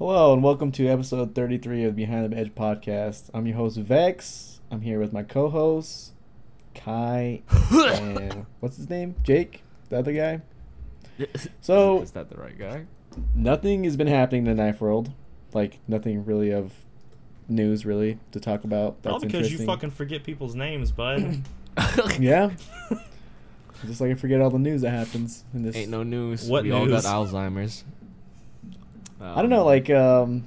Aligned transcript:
Hello 0.00 0.32
and 0.32 0.42
welcome 0.42 0.72
to 0.72 0.88
episode 0.88 1.34
33 1.34 1.84
of 1.84 1.94
Behind 1.94 2.32
the 2.32 2.34
Edge 2.38 2.54
podcast. 2.54 3.28
I'm 3.34 3.46
your 3.46 3.56
host 3.58 3.76
Vex. 3.76 4.62
I'm 4.70 4.80
here 4.80 4.98
with 4.98 5.12
my 5.12 5.22
co-host 5.22 6.14
Kai 6.74 7.42
and 7.70 8.46
what's 8.60 8.78
his 8.78 8.88
name? 8.88 9.14
Jake, 9.22 9.62
the 9.90 9.98
other 9.98 10.14
guy. 10.14 10.40
So 11.60 12.00
is 12.00 12.12
that 12.12 12.30
the 12.30 12.36
right 12.36 12.58
guy? 12.58 12.86
nothing 13.34 13.84
has 13.84 13.98
been 13.98 14.06
happening 14.06 14.46
in 14.46 14.56
the 14.56 14.62
knife 14.62 14.80
world. 14.80 15.12
Like 15.52 15.80
nothing 15.86 16.24
really 16.24 16.50
of 16.50 16.72
news 17.46 17.84
really 17.84 18.18
to 18.32 18.40
talk 18.40 18.64
about. 18.64 19.02
That's 19.02 19.12
All 19.12 19.20
because 19.20 19.52
you 19.52 19.66
fucking 19.66 19.90
forget 19.90 20.24
people's 20.24 20.54
names, 20.54 20.92
bud. 20.92 21.42
yeah. 22.18 22.52
Just 23.84 24.00
like 24.00 24.12
I 24.12 24.14
forget 24.14 24.40
all 24.40 24.50
the 24.50 24.58
news 24.58 24.80
that 24.80 24.92
happens 24.92 25.44
in 25.52 25.62
this. 25.62 25.76
Ain't 25.76 25.90
no 25.90 26.02
news. 26.04 26.48
What 26.48 26.64
we 26.64 26.70
all 26.70 26.86
got 26.86 27.04
news? 27.04 27.84
Alzheimer's. 29.20 29.36
I 29.36 29.40
don't 29.42 29.50
know. 29.50 29.60
Um, 29.60 29.66
Like 29.66 29.90
um, 29.90 30.44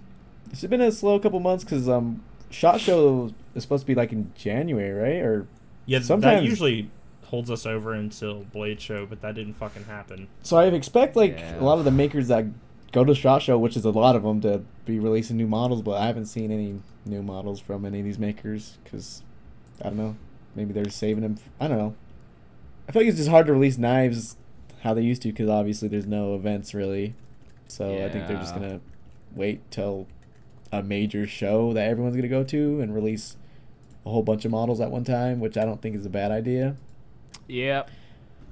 it's 0.52 0.64
been 0.64 0.82
a 0.82 0.92
slow 0.92 1.20
couple 1.20 1.40
months 1.40 1.64
because 1.64 1.88
um, 1.90 2.24
Shot 2.50 2.80
Show 2.80 3.32
is 3.56 3.64
supposed 3.64 3.82
to 3.84 3.88
be 3.88 3.96
like 3.96 4.12
in 4.12 4.32
January, 4.36 4.92
right? 4.92 5.22
Or 5.22 5.48
Yeah, 5.86 6.00
that 6.00 6.06
Sometimes- 6.06 6.46
usually 6.48 6.90
holds 7.26 7.50
us 7.50 7.66
over 7.66 7.94
until 7.94 8.44
Blade 8.54 8.80
Show, 8.80 9.06
but 9.08 9.22
that 9.22 9.34
didn't 9.36 9.56
fucking 9.56 9.86
happen. 9.86 10.28
So 10.44 10.58
I 10.58 10.66
expect 10.68 11.16
like 11.16 11.38
Yeah. 11.40 11.60
a 11.60 11.64
lot 11.64 11.80
of 11.80 11.86
the 11.86 11.92
makers 11.92 12.28
that 12.28 12.46
go 12.92 13.04
to 13.04 13.16
Shot 13.16 13.42
Show, 13.42 13.58
which 13.58 13.76
is 13.76 13.86
a 13.86 13.90
lot 13.90 14.16
of 14.16 14.22
them, 14.22 14.40
to 14.42 14.62
be 14.86 15.00
releasing 15.00 15.38
new 15.38 15.48
models, 15.48 15.82
but 15.82 15.94
I 16.00 16.06
haven't 16.06 16.26
seen 16.28 16.52
any 16.52 16.76
new 17.06 17.24
models 17.24 17.60
from 17.60 17.86
any 17.86 18.00
of 18.00 18.06
these 18.06 18.20
makers 18.20 18.78
because 18.84 19.24
I 19.82 19.86
don't 19.86 19.98
know. 19.98 20.16
Maybe 20.56 20.74
they're 20.74 20.90
saving 20.90 21.24
them. 21.24 21.38
I 21.60 21.68
don't 21.68 21.78
know. 21.80 21.96
I 22.88 22.92
feel 22.92 23.02
like 23.02 23.10
it's 23.10 23.18
just 23.18 23.30
hard 23.30 23.48
to 23.48 23.54
release 23.54 23.80
knives 23.80 24.38
how 24.84 24.94
they 24.94 25.02
used 25.02 25.24
to 25.24 25.30
because 25.30 25.50
obviously 25.50 25.88
there's 25.88 26.06
no 26.06 26.36
events 26.36 26.76
really. 26.76 27.16
So 27.74 27.90
I 28.06 28.10
think 28.10 28.28
they're 28.28 28.38
just 28.38 28.54
gonna 28.54 28.80
wait 29.36 29.60
till 29.72 30.08
a 30.72 30.84
major 30.84 31.26
show 31.26 31.74
that 31.74 31.88
everyone's 31.88 32.16
gonna 32.16 32.28
go 32.28 32.44
to 32.44 32.82
and 32.82 32.94
release 32.94 33.36
a 34.06 34.10
whole 34.10 34.22
bunch 34.24 34.46
of 34.46 34.52
models 34.52 34.80
at 34.80 34.92
one 34.92 35.04
time, 35.04 35.40
which 35.40 35.58
I 35.58 35.66
don't 35.66 35.82
think 35.82 35.96
is 35.96 36.06
a 36.06 36.10
bad 36.10 36.32
idea. 36.32 36.76
Yeah. 37.48 37.84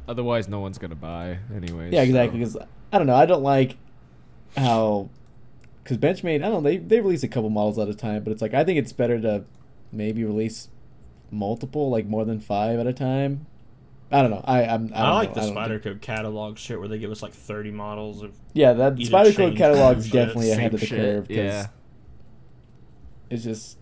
Otherwise, 0.08 0.48
no 0.48 0.60
one's 0.60 0.78
gonna 0.80 0.96
buy 0.96 1.38
anyways. 1.56 1.94
Yeah, 1.94 2.02
exactly. 2.02 2.44
so- 2.46 2.60
Because 2.60 2.70
I 2.92 2.98
don't 2.98 3.08
know, 3.08 3.16
I 3.16 3.26
don't 3.26 3.44
like 3.44 3.78
how 4.58 5.10
because 5.84 5.98
Benchmade. 5.98 6.36
I 6.44 6.50
don't 6.50 6.64
know. 6.64 6.70
They 6.70 6.78
they 6.78 7.00
release 7.00 7.24
a 7.24 7.28
couple 7.28 7.50
models 7.50 7.78
at 7.80 7.88
a 7.90 7.94
time, 7.94 8.24
but 8.24 8.32
it's 8.32 8.42
like 8.42 8.54
I 8.54 8.64
think 8.64 8.80
it's 8.80 8.92
better 8.92 9.20
to 9.22 9.44
maybe 9.92 10.24
release 10.24 10.70
multiple, 11.30 11.90
like 11.90 12.06
more 12.08 12.26
than 12.26 12.40
five 12.40 12.80
at 12.80 12.88
a 12.88 12.94
time. 12.94 13.46
I 14.12 14.22
don't 14.22 14.32
know. 14.32 14.42
I 14.44 14.66
I'm, 14.66 14.92
I, 14.94 15.00
I, 15.00 15.06
don't 15.06 15.16
like 15.16 15.36
know. 15.36 15.42
the 15.42 15.48
I 15.48 15.52
Spider 15.52 15.80
Code 15.80 16.02
catalog 16.02 16.58
shit 16.58 16.80
where 16.80 16.90
they 16.90 17.00
give 17.00 17.12
us 17.12 17.22
like 17.22 17.34
30 17.34 17.72
models 17.72 18.24
of. 18.24 18.34
Yeah, 18.54 18.74
that 18.74 18.96
Spyderco 18.96 19.98
is 19.98 20.10
definitely 20.10 20.52
ahead 20.52 20.74
of 20.74 20.80
the 20.82 20.86
shit, 20.86 21.00
curve 21.00 21.32
Yeah. 21.32 21.68
it's 23.30 23.44
just 23.44 23.78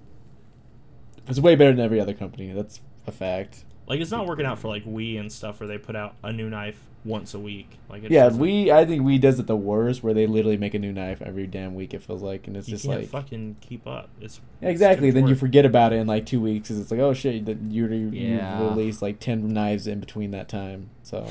it's 1.28 1.40
way 1.40 1.56
better 1.56 1.72
than 1.72 1.84
every 1.84 2.00
other 2.00 2.14
company. 2.14 2.52
That's 2.52 2.82
a 3.08 3.12
fact. 3.12 3.66
Like, 3.88 4.02
it's 4.02 4.12
not 4.12 4.28
working 4.28 4.46
out 4.46 4.60
for 4.60 4.68
like 4.68 4.84
WE 4.86 5.18
and 5.18 5.32
stuff 5.32 5.60
where 5.60 5.68
they 5.68 5.78
put 5.80 5.96
out 5.96 6.16
a 6.24 6.32
new 6.32 6.50
knife 6.50 6.89
once 7.06 7.34
a 7.34 7.40
week. 7.40 7.78
Like, 7.90 8.04
it's 8.04 8.12
Yeah, 8.12 8.28
just, 8.28 8.40
we 8.40 8.72
I 8.72 8.86
think 8.86 9.04
we 9.04 9.18
does 9.18 9.40
it 9.40 9.48
the 9.48 9.56
worst 9.56 10.04
where 10.04 10.14
they 10.14 10.28
literally 10.28 10.58
make 10.58 10.74
a 10.74 10.80
new 10.80 10.92
knife 10.92 11.22
every 11.22 11.48
damn 11.48 11.74
week. 11.76 11.94
It 11.94 12.02
feels 12.04 12.22
like, 12.22 12.48
and 12.48 12.58
it's 12.58 12.68
You 12.68 12.74
just 12.76 12.86
can't 12.86 13.00
like 13.02 13.10
fucking 13.10 13.58
keep 13.62 13.88
up. 13.88 14.10
It's 14.20 14.42
exactly. 14.62 15.08
it's 15.08 15.16
too 15.16 15.22
Then 15.22 15.30
you 15.30 15.36
forget 15.36 15.66
about 15.66 15.94
it 15.94 15.98
in 15.98 16.08
like 16.08 16.26
two 16.26 16.42
weeks 16.42 16.68
because 16.70 16.82
it's 16.82 16.92
like, 16.92 17.00
oh 17.00 17.14
shit, 17.14 17.46
that 17.46 17.62
you 17.62 17.88
you 17.88 18.10
Yeah. 18.10 18.68
released 18.70 19.02
like 19.02 19.20
ten 19.20 19.48
knives 19.50 19.88
in 19.88 20.00
between 20.00 20.32
that 20.32 20.50
time. 20.50 20.90
So, 21.04 21.26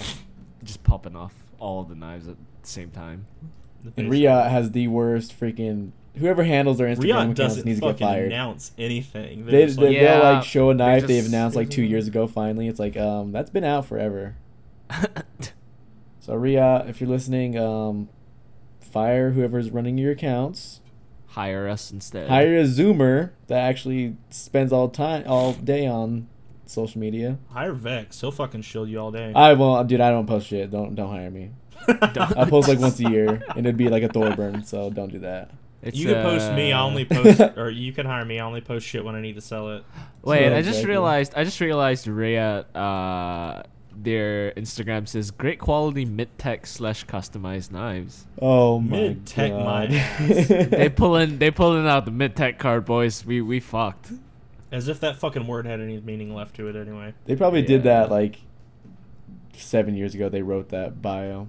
Just 0.65 0.83
popping 0.85 1.15
off 1.15 1.35
all 1.61 1.81
of 1.83 1.89
the 1.89 1.95
knives 1.95 2.27
at 2.29 2.37
the 2.63 2.69
same 2.69 2.91
time. 2.91 3.27
The 3.83 3.89
and 3.89 3.95
basic- 3.97 4.11
Reate 4.11 4.51
has 4.51 4.71
the 4.73 4.89
worst 4.89 5.39
freaking. 5.39 5.93
Whoever 6.17 6.43
handles 6.43 6.79
their 6.79 6.89
Instagram 6.89 7.03
Reate 7.05 7.13
accounts 7.15 7.39
doesn't 7.39 7.65
needs 7.67 7.79
to 7.79 7.87
get 7.87 7.93
fucking 7.93 8.07
fired. 8.09 8.27
announce 8.33 8.73
anything. 8.77 9.45
They're 9.45 9.53
They, 9.53 9.67
just 9.67 9.79
they 9.79 9.87
like, 9.89 9.97
they'll 9.99 10.03
Yeah, 10.21 10.31
like 10.31 10.45
show 10.45 10.71
a 10.71 10.75
they're 10.75 10.87
knife 10.87 11.07
they've 11.07 11.27
announced 11.27 11.55
like 11.57 11.71
two 11.71 11.83
years 11.83 12.09
ago. 12.09 12.27
Finally, 12.27 12.67
it's 12.67 12.81
like 12.81 12.97
um 12.97 13.31
that's 13.31 13.51
been 13.51 13.63
out 13.63 13.87
forever. 13.87 14.35
So 16.29 16.35
Ria, 16.35 16.85
if 16.87 17.01
you're 17.01 17.09
listening, 17.09 17.59
um, 17.59 18.11
fire 18.81 19.31
whoever's 19.31 19.71
running 19.71 19.97
your 19.97 20.13
accounts. 20.13 20.83
Hire 21.29 21.67
us 21.67 21.91
instead. 21.91 22.29
Hire 22.29 22.59
a 22.59 22.65
Zoomer 22.65 23.31
that 23.47 23.61
actually 23.61 24.15
spends 24.29 24.71
all 24.71 24.91
time 24.91 25.25
all 25.27 25.55
day 25.55 25.87
on 25.87 26.29
social 26.67 27.01
media. 27.01 27.39
hire 27.49 27.73
Vex. 27.73 28.21
He'll 28.21 28.31
fucking 28.31 28.61
shield 28.61 28.91
you 28.91 29.01
all 29.01 29.11
day. 29.11 29.33
I 29.35 29.55
won't, 29.55 29.89
dude. 29.89 30.03
I 30.03 30.11
don't 30.11 30.27
post 30.27 30.49
shit. 30.49 30.71
Don't 30.71 30.95
don't 30.95 31.09
hire 31.09 31.31
me. 31.31 31.53
I 31.89 32.45
post 32.47 32.69
like 32.69 32.79
once 32.79 33.01
a 33.01 33.09
year, 33.09 33.43
and 33.57 33.61
it'd 33.61 33.79
be 33.79 33.89
like 33.89 34.03
a 34.03 34.09
Thorburn. 34.09 34.65
So 34.65 34.91
don't 34.91 35.11
do 35.11 35.21
that. 35.21 35.51
It's, 35.81 35.97
you 35.97 36.09
can 36.09 36.23
post 36.23 36.53
me. 36.53 36.73
I 36.75 36.81
uh, 36.81 36.85
only 36.85 37.07
post, 37.07 37.41
or 37.57 37.71
you 37.71 37.95
can 37.95 38.05
hire 38.05 38.27
me. 38.27 38.39
I 38.39 38.45
only 38.45 38.61
post 38.61 38.87
shit 38.87 39.03
when 39.03 39.15
I 39.15 39.23
need 39.23 39.37
to 39.37 39.41
sell 39.41 39.71
it. 39.71 39.85
Wait, 40.21 40.43
Yeah, 40.43 40.57
I 40.57 40.61
just 40.61 40.69
exactly. 40.69 40.91
realized. 40.91 41.33
I 41.37 41.45
just 41.45 41.59
realized 41.59 42.07
Rhea, 42.07 42.67
uh, 42.75 43.63
their 44.01 44.53
Instagram 44.53 45.09
says 45.09 45.31
great 45.31 45.59
quality 45.59 46.05
mid 46.05 46.37
tech 46.39 46.67
slash 46.67 47.05
customized 47.07 47.73
knives. 47.73 48.27
Oh 48.41 48.79
my 48.79 48.97
Mid-tech 48.99 49.53
my 49.53 49.59
god. 49.87 49.93
ass. 49.93 50.49
they 50.49 50.89
pulling 50.89 51.39
they 51.39 51.51
pulling 51.51 51.87
out 51.87 52.05
the 52.05 52.11
mid 52.13 52.37
tech 52.37 52.59
card, 52.59 52.85
boys. 52.85 53.25
We 53.27 53.41
we 53.43 53.59
fucked. 53.61 54.13
As 54.71 54.87
if 54.89 55.01
that 55.01 55.17
fucking 55.17 55.47
word 55.47 55.67
had 55.67 55.81
any 55.81 55.99
meaning 56.01 56.35
left 56.35 56.55
to 56.57 56.69
it 56.69 56.77
anyway. 56.77 57.15
They 57.25 57.35
probably 57.37 57.63
did 57.63 57.83
that 57.85 58.11
like 58.11 58.41
seven 59.55 59.95
years 59.97 60.15
ago. 60.15 60.29
They 60.29 60.43
wrote 60.43 60.69
that 60.69 61.01
bio 61.03 61.49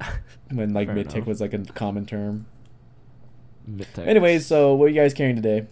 when 0.52 0.72
like 0.72 0.86
Fair 0.88 0.94
mid 0.94 1.10
tech 1.10 1.26
was 1.26 1.40
like 1.40 1.54
a 1.54 1.58
common 1.58 2.06
term. 2.06 2.46
Mid-tech. 3.66 4.06
Anyways, 4.06 4.46
so 4.46 4.74
what 4.74 4.86
are 4.86 4.88
you 4.88 5.00
guys 5.00 5.12
carrying 5.14 5.36
today? 5.36 5.66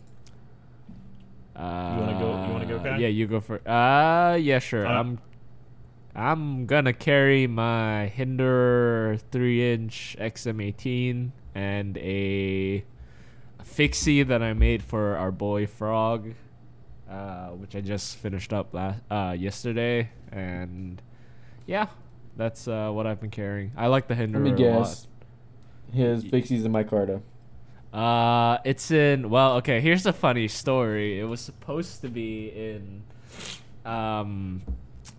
Uh, 1.56 1.94
You 1.94 2.00
wanna 2.06 2.18
go- 2.20 2.46
you 2.46 2.52
wanna 2.52 2.66
go, 2.66 2.78
Kai? 2.78 2.96
Yeah, 2.98 3.08
you 3.08 3.26
go 3.26 3.40
for. 3.40 3.56
Uh, 3.68 4.36
yeah, 4.36 4.58
sure. 4.58 4.86
Uh, 4.86 4.92
I'm. 5.00 5.18
I'm 6.18 6.66
gonna 6.66 6.92
carry 6.92 7.46
my 7.46 8.08
Hinder 8.08 9.18
three-inch 9.30 10.16
XM18 10.18 11.30
and 11.54 11.96
a 11.98 12.84
fixie 13.62 14.24
that 14.24 14.42
I 14.42 14.52
made 14.52 14.82
for 14.82 15.16
our 15.16 15.30
boy 15.30 15.68
Frog, 15.68 16.34
uh, 17.08 17.50
which 17.50 17.76
I 17.76 17.82
just 17.82 18.16
finished 18.16 18.52
up 18.52 18.74
last 18.74 19.00
uh, 19.12 19.36
yesterday, 19.38 20.10
and 20.32 21.00
yeah, 21.66 21.86
that's 22.36 22.66
uh, 22.66 22.90
what 22.90 23.06
I've 23.06 23.20
been 23.20 23.30
carrying. 23.30 23.70
I 23.76 23.86
like 23.86 24.08
the 24.08 24.16
Hinder 24.16 24.40
Let 24.40 24.56
me 24.58 24.64
a 24.64 24.70
lot. 24.72 24.86
guess. 24.86 25.06
His 25.92 26.24
fixies 26.24 26.64
in 26.64 26.72
micarta. 26.72 27.22
Uh, 27.92 28.58
it's 28.64 28.90
in. 28.90 29.30
Well, 29.30 29.58
okay. 29.58 29.80
Here's 29.80 30.04
a 30.04 30.12
funny 30.12 30.48
story. 30.48 31.20
It 31.20 31.24
was 31.24 31.40
supposed 31.40 32.00
to 32.00 32.08
be 32.08 32.48
in, 32.48 33.04
um, 33.88 34.62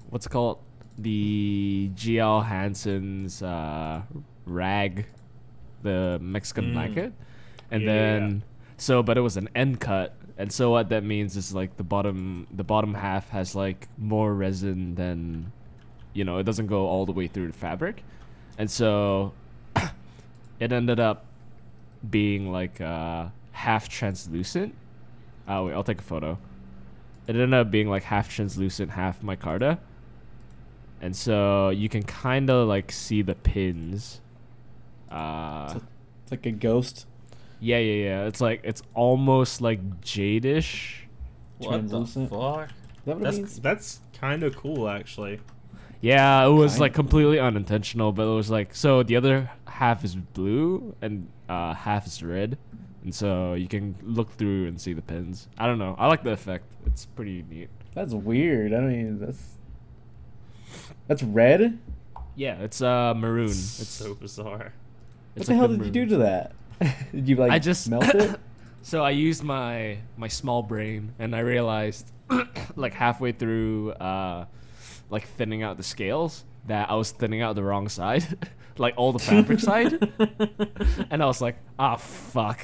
what's 0.09 0.25
it 0.25 0.29
called? 0.29 0.59
The 1.01 1.91
GL 1.95 2.45
Hansen's 2.45 3.41
uh, 3.41 4.01
rag, 4.45 5.05
the 5.83 6.19
Mexican 6.21 6.65
Mm. 6.65 6.73
blanket, 6.73 7.13
and 7.71 7.83
Yeah, 7.83 7.87
yeah, 7.89 7.93
yeah. 7.95 8.19
then 8.19 8.43
so, 8.77 9.03
but 9.03 9.17
it 9.17 9.21
was 9.21 9.37
an 9.37 9.49
end 9.55 9.79
cut, 9.79 10.15
and 10.37 10.51
so 10.51 10.71
what 10.71 10.89
that 10.89 11.03
means 11.03 11.35
is 11.37 11.53
like 11.53 11.77
the 11.77 11.83
bottom, 11.83 12.47
the 12.55 12.63
bottom 12.63 12.93
half 12.93 13.29
has 13.29 13.55
like 13.55 13.87
more 13.97 14.33
resin 14.33 14.95
than, 14.95 15.51
you 16.13 16.23
know, 16.23 16.37
it 16.37 16.43
doesn't 16.43 16.67
go 16.67 16.85
all 16.87 17.05
the 17.05 17.11
way 17.11 17.27
through 17.27 17.47
the 17.47 17.53
fabric, 17.57 18.03
and 18.57 18.69
so 18.69 19.31
it 20.59 20.71
ended 20.71 20.99
up 20.99 21.25
being 22.09 22.51
like 22.51 22.79
uh, 22.81 23.27
half 23.51 23.87
translucent. 23.89 24.73
Oh 25.47 25.65
wait, 25.65 25.73
I'll 25.73 25.83
take 25.83 25.99
a 25.99 26.03
photo. 26.03 26.37
It 27.27 27.35
ended 27.35 27.53
up 27.53 27.69
being 27.71 27.89
like 27.89 28.03
half 28.03 28.27
translucent, 28.29 28.91
half 28.91 29.21
micarta, 29.21 29.77
and 31.01 31.15
so 31.15 31.69
you 31.69 31.89
can 31.89 32.03
kind 32.03 32.49
of 32.49 32.67
like 32.67 32.91
see 32.91 33.21
the 33.21 33.35
pins. 33.35 34.21
Uh, 35.09 35.67
So- 35.73 35.81
It's 36.23 36.31
like 36.31 36.45
a 36.45 36.51
ghost. 36.51 37.07
yeah, 37.59 37.77
yeah, 37.79 38.03
yeah. 38.05 38.25
It's 38.27 38.41
like 38.41 38.61
it's 38.63 38.83
almost 38.93 39.61
like 39.61 39.79
jadish. 40.01 40.95
Translucent? 41.61 42.29
fuck? 42.29 42.69
That 43.05 43.19
That's 43.19 43.59
that's 43.59 44.01
kind 44.13 44.43
of 44.43 44.55
cool 44.55 44.87
actually. 44.87 45.39
Yeah, 46.01 46.45
it 46.45 46.51
was 46.51 46.73
Kind 46.73 46.81
like 46.81 46.93
completely 46.93 47.39
unintentional, 47.39 48.11
but 48.13 48.23
it 48.23 48.33
was 48.35 48.49
like 48.49 48.73
so 48.75 49.03
the 49.03 49.15
other 49.17 49.49
half 49.67 50.05
is 50.05 50.15
blue 50.15 50.95
and 51.01 51.27
uh, 51.49 51.73
half 51.73 52.05
is 52.07 52.21
red, 52.23 52.57
and 53.03 53.13
so 53.13 53.53
you 53.55 53.67
can 53.67 53.95
look 54.03 54.31
through 54.37 54.67
and 54.67 54.79
see 54.79 54.93
the 54.93 55.01
pins. 55.01 55.49
I 55.57 55.65
don't 55.67 55.79
know. 55.79 55.95
I 55.97 56.07
like 56.07 56.23
the 56.23 56.31
effect. 56.31 56.63
It's 56.85 57.05
pretty 57.07 57.43
neat. 57.49 57.69
That's 57.95 58.13
weird. 58.13 58.71
I 58.73 58.77
don't 58.79 58.91
even. 58.93 59.19
That's 59.19 59.43
that's 61.09 61.23
red. 61.23 61.77
Yeah, 62.35 62.61
it's 62.61 62.81
uh 62.81 63.13
maroon. 63.13 63.49
It's 63.49 63.81
It's 63.81 63.89
so 63.89 64.13
bizarre. 64.13 64.71
What 65.33 65.45
the 65.45 65.51
like 65.51 65.59
hell 65.59 65.67
did 65.67 65.83
you 65.83 65.91
do 65.91 66.05
to 66.05 66.17
that? 66.19 66.53
did 67.11 67.27
you 67.27 67.35
like 67.35 67.51
I 67.51 67.59
just 67.59 67.89
melt 67.89 68.05
it? 68.15 68.39
so 68.81 69.03
I 69.03 69.09
used 69.11 69.43
my 69.43 69.97
my 70.15 70.29
small 70.29 70.63
brain 70.63 71.13
and 71.19 71.35
I 71.35 71.39
realized 71.39 72.11
like 72.77 72.93
halfway 72.93 73.33
through 73.33 73.91
uh 73.99 74.45
like 75.09 75.27
thinning 75.27 75.63
out 75.63 75.75
the 75.77 75.83
scales 75.83 76.45
that 76.67 76.89
I 76.89 76.95
was 76.95 77.11
thinning 77.11 77.41
out 77.41 77.55
the 77.55 77.63
wrong 77.63 77.89
side, 77.89 78.23
like 78.77 78.93
all 78.95 79.11
the 79.11 79.19
fabric 79.19 79.59
side, 79.59 79.97
and 81.09 81.23
I 81.23 81.25
was 81.25 81.41
like, 81.41 81.57
ah, 81.79 81.95
fuck. 81.95 82.61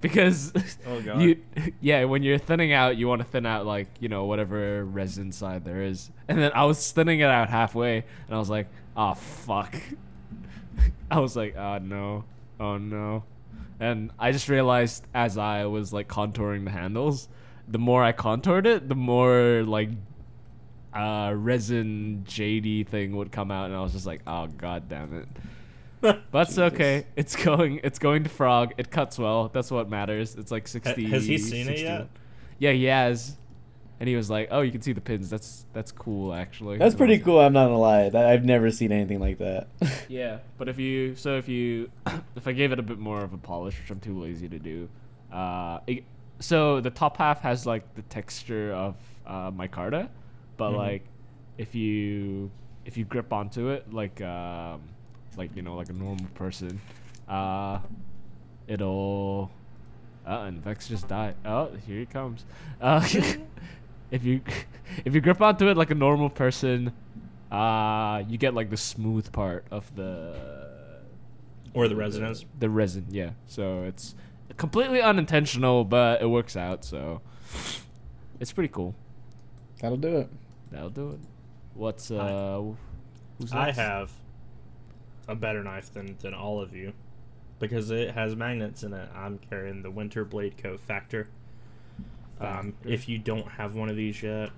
Because 0.00 0.52
Oh, 0.86 1.00
God. 1.04 1.20
you 1.22 1.42
yeah 1.80 2.04
when 2.04 2.22
you're 2.22 2.38
thinning 2.38 2.72
out 2.72 2.96
you 2.96 3.06
want 3.08 3.20
to 3.20 3.26
thin 3.26 3.46
out 3.46 3.66
like 3.66 3.88
you 4.00 4.08
know 4.08 4.24
whatever 4.24 4.84
resin 4.84 5.32
side 5.32 5.64
there 5.64 5.82
is. 5.82 6.10
And 6.28 6.38
then 6.38 6.52
i 6.54 6.64
was 6.64 6.90
thinning 6.92 7.20
it 7.20 7.28
out 7.28 7.48
halfway 7.50 7.96
and 7.98 8.34
i 8.34 8.38
was 8.38 8.50
like 8.50 8.68
oh 8.96 9.14
fuck. 9.14 9.74
I 11.10 11.18
was 11.20 11.36
like 11.36 11.56
oh 11.56 11.78
no. 11.78 12.24
Oh 12.58 12.78
no. 12.78 13.24
And 13.78 14.10
i 14.18 14.32
just 14.32 14.48
realized 14.48 15.04
as 15.14 15.38
i 15.38 15.64
was 15.66 15.92
like 15.92 16.08
contouring 16.08 16.64
the 16.64 16.70
handles 16.70 17.28
the 17.68 17.78
more 17.78 18.02
i 18.02 18.12
contoured 18.12 18.66
it 18.66 18.88
the 18.88 18.94
more 18.96 19.62
like 19.66 19.90
uh 20.92 21.32
resin 21.36 22.24
jady 22.26 22.84
thing 22.86 23.14
would 23.16 23.30
come 23.30 23.50
out 23.52 23.66
and 23.66 23.76
i 23.76 23.80
was 23.80 23.92
just 23.92 24.06
like 24.06 24.20
ah, 24.26 24.42
oh 24.42 24.46
god 24.48 24.88
damn 24.88 25.14
it 25.16 25.28
but 26.00 26.22
that's 26.32 26.58
okay. 26.58 27.06
It's 27.16 27.36
going. 27.36 27.80
It's 27.84 27.98
going 27.98 28.24
to 28.24 28.30
Frog. 28.30 28.72
It 28.78 28.90
cuts 28.90 29.18
well. 29.18 29.48
That's 29.52 29.70
what 29.70 29.88
matters. 29.90 30.34
It's 30.36 30.50
like 30.50 30.66
sixty. 30.68 31.08
has 31.10 31.26
he 31.26 31.38
seen 31.38 31.68
it 31.68 31.78
yet? 31.80 32.08
Yeah, 32.58 32.72
he 32.72 32.84
has. 32.84 33.36
And 33.98 34.08
he 34.08 34.16
was 34.16 34.30
like, 34.30 34.48
"Oh, 34.50 34.62
you 34.62 34.72
can 34.72 34.80
see 34.80 34.92
the 34.94 35.00
pins. 35.02 35.28
That's 35.28 35.66
that's 35.74 35.92
cool, 35.92 36.32
actually." 36.32 36.78
That's 36.78 36.94
pretty 36.94 37.18
cool. 37.18 37.38
I'm 37.38 37.52
not 37.52 37.66
gonna 37.66 37.78
lie. 37.78 38.08
That, 38.08 38.26
I've 38.26 38.46
never 38.46 38.70
seen 38.70 38.92
anything 38.92 39.20
like 39.20 39.36
that. 39.38 39.68
yeah, 40.08 40.38
but 40.56 40.70
if 40.70 40.78
you 40.78 41.14
so 41.16 41.36
if 41.36 41.48
you 41.48 41.90
if 42.34 42.48
I 42.48 42.52
gave 42.52 42.72
it 42.72 42.78
a 42.78 42.82
bit 42.82 42.98
more 42.98 43.22
of 43.22 43.34
a 43.34 43.38
polish, 43.38 43.78
which 43.78 43.90
I'm 43.90 44.00
too 44.00 44.18
lazy 44.18 44.48
to 44.48 44.58
do, 44.58 44.88
uh, 45.30 45.80
it, 45.86 46.04
so 46.38 46.80
the 46.80 46.88
top 46.88 47.18
half 47.18 47.42
has 47.42 47.66
like 47.66 47.94
the 47.94 48.00
texture 48.02 48.72
of 48.72 48.96
uh, 49.26 49.50
micarta, 49.50 50.08
but 50.56 50.70
Mhm. 50.70 50.76
like 50.78 51.04
if 51.58 51.74
you 51.74 52.50
if 52.86 52.96
you 52.96 53.04
grip 53.04 53.34
onto 53.34 53.68
it 53.68 53.92
like 53.92 54.22
um 54.22 54.80
like 55.36 55.54
you 55.56 55.62
know 55.62 55.76
like 55.76 55.88
a 55.88 55.92
normal 55.94 56.26
person, 56.34 56.80
uh, 57.28 57.78
it'll. 58.66 59.50
Uh, 60.26 60.44
and 60.46 60.62
Vex 60.62 60.86
just 60.86 61.08
died. 61.08 61.34
Oh, 61.46 61.70
here 61.86 61.98
he 61.98 62.06
comes. 62.06 62.44
Uh, 62.80 63.00
if 64.10 64.22
you 64.22 64.40
if 65.04 65.14
you 65.14 65.20
grip 65.20 65.40
onto 65.40 65.68
it 65.68 65.76
like 65.76 65.90
a 65.90 65.94
normal 65.94 66.28
person, 66.28 66.92
uh, 67.50 68.22
you 68.28 68.36
get 68.38 68.54
like 68.54 68.70
the 68.70 68.76
smooth 68.76 69.32
part 69.32 69.64
of 69.70 69.92
the 69.96 70.36
Or 71.74 71.88
the 71.88 71.96
resin 71.96 72.24
is. 72.24 72.44
the 72.58 72.68
resin. 72.68 73.06
Yeah, 73.10 73.30
so 73.46 73.84
it's 73.84 74.14
completely 74.56 75.00
unintentional, 75.00 75.84
but 75.84 76.20
it 76.20 76.26
works 76.26 76.54
out. 76.56 76.84
So 76.84 77.22
it's 78.38 78.52
pretty 78.52 78.68
cool. 78.68 78.94
That'll 79.80 79.96
do 79.96 80.18
it. 80.18 80.30
That'll 80.70 80.90
do 80.90 81.10
it. 81.10 81.20
What's 81.74 82.10
uh? 82.10 82.62
Who's 83.38 83.52
I 83.52 83.70
have 83.72 84.12
a 85.30 85.34
better 85.34 85.62
knife 85.62 85.92
than, 85.94 86.16
than 86.20 86.34
all 86.34 86.60
of 86.60 86.74
you 86.74 86.92
because 87.60 87.90
it 87.90 88.10
has 88.12 88.34
magnets 88.34 88.82
in 88.82 88.92
it. 88.92 89.08
I'm 89.14 89.38
carrying 89.38 89.82
the 89.82 89.90
Winter 89.90 90.24
Blade 90.24 90.56
Co. 90.60 90.76
Factor. 90.76 91.28
Um, 92.40 92.74
if 92.84 93.08
you 93.08 93.18
don't 93.18 93.46
have 93.46 93.76
one 93.76 93.88
of 93.88 93.96
these 93.96 94.22
yet, 94.22 94.50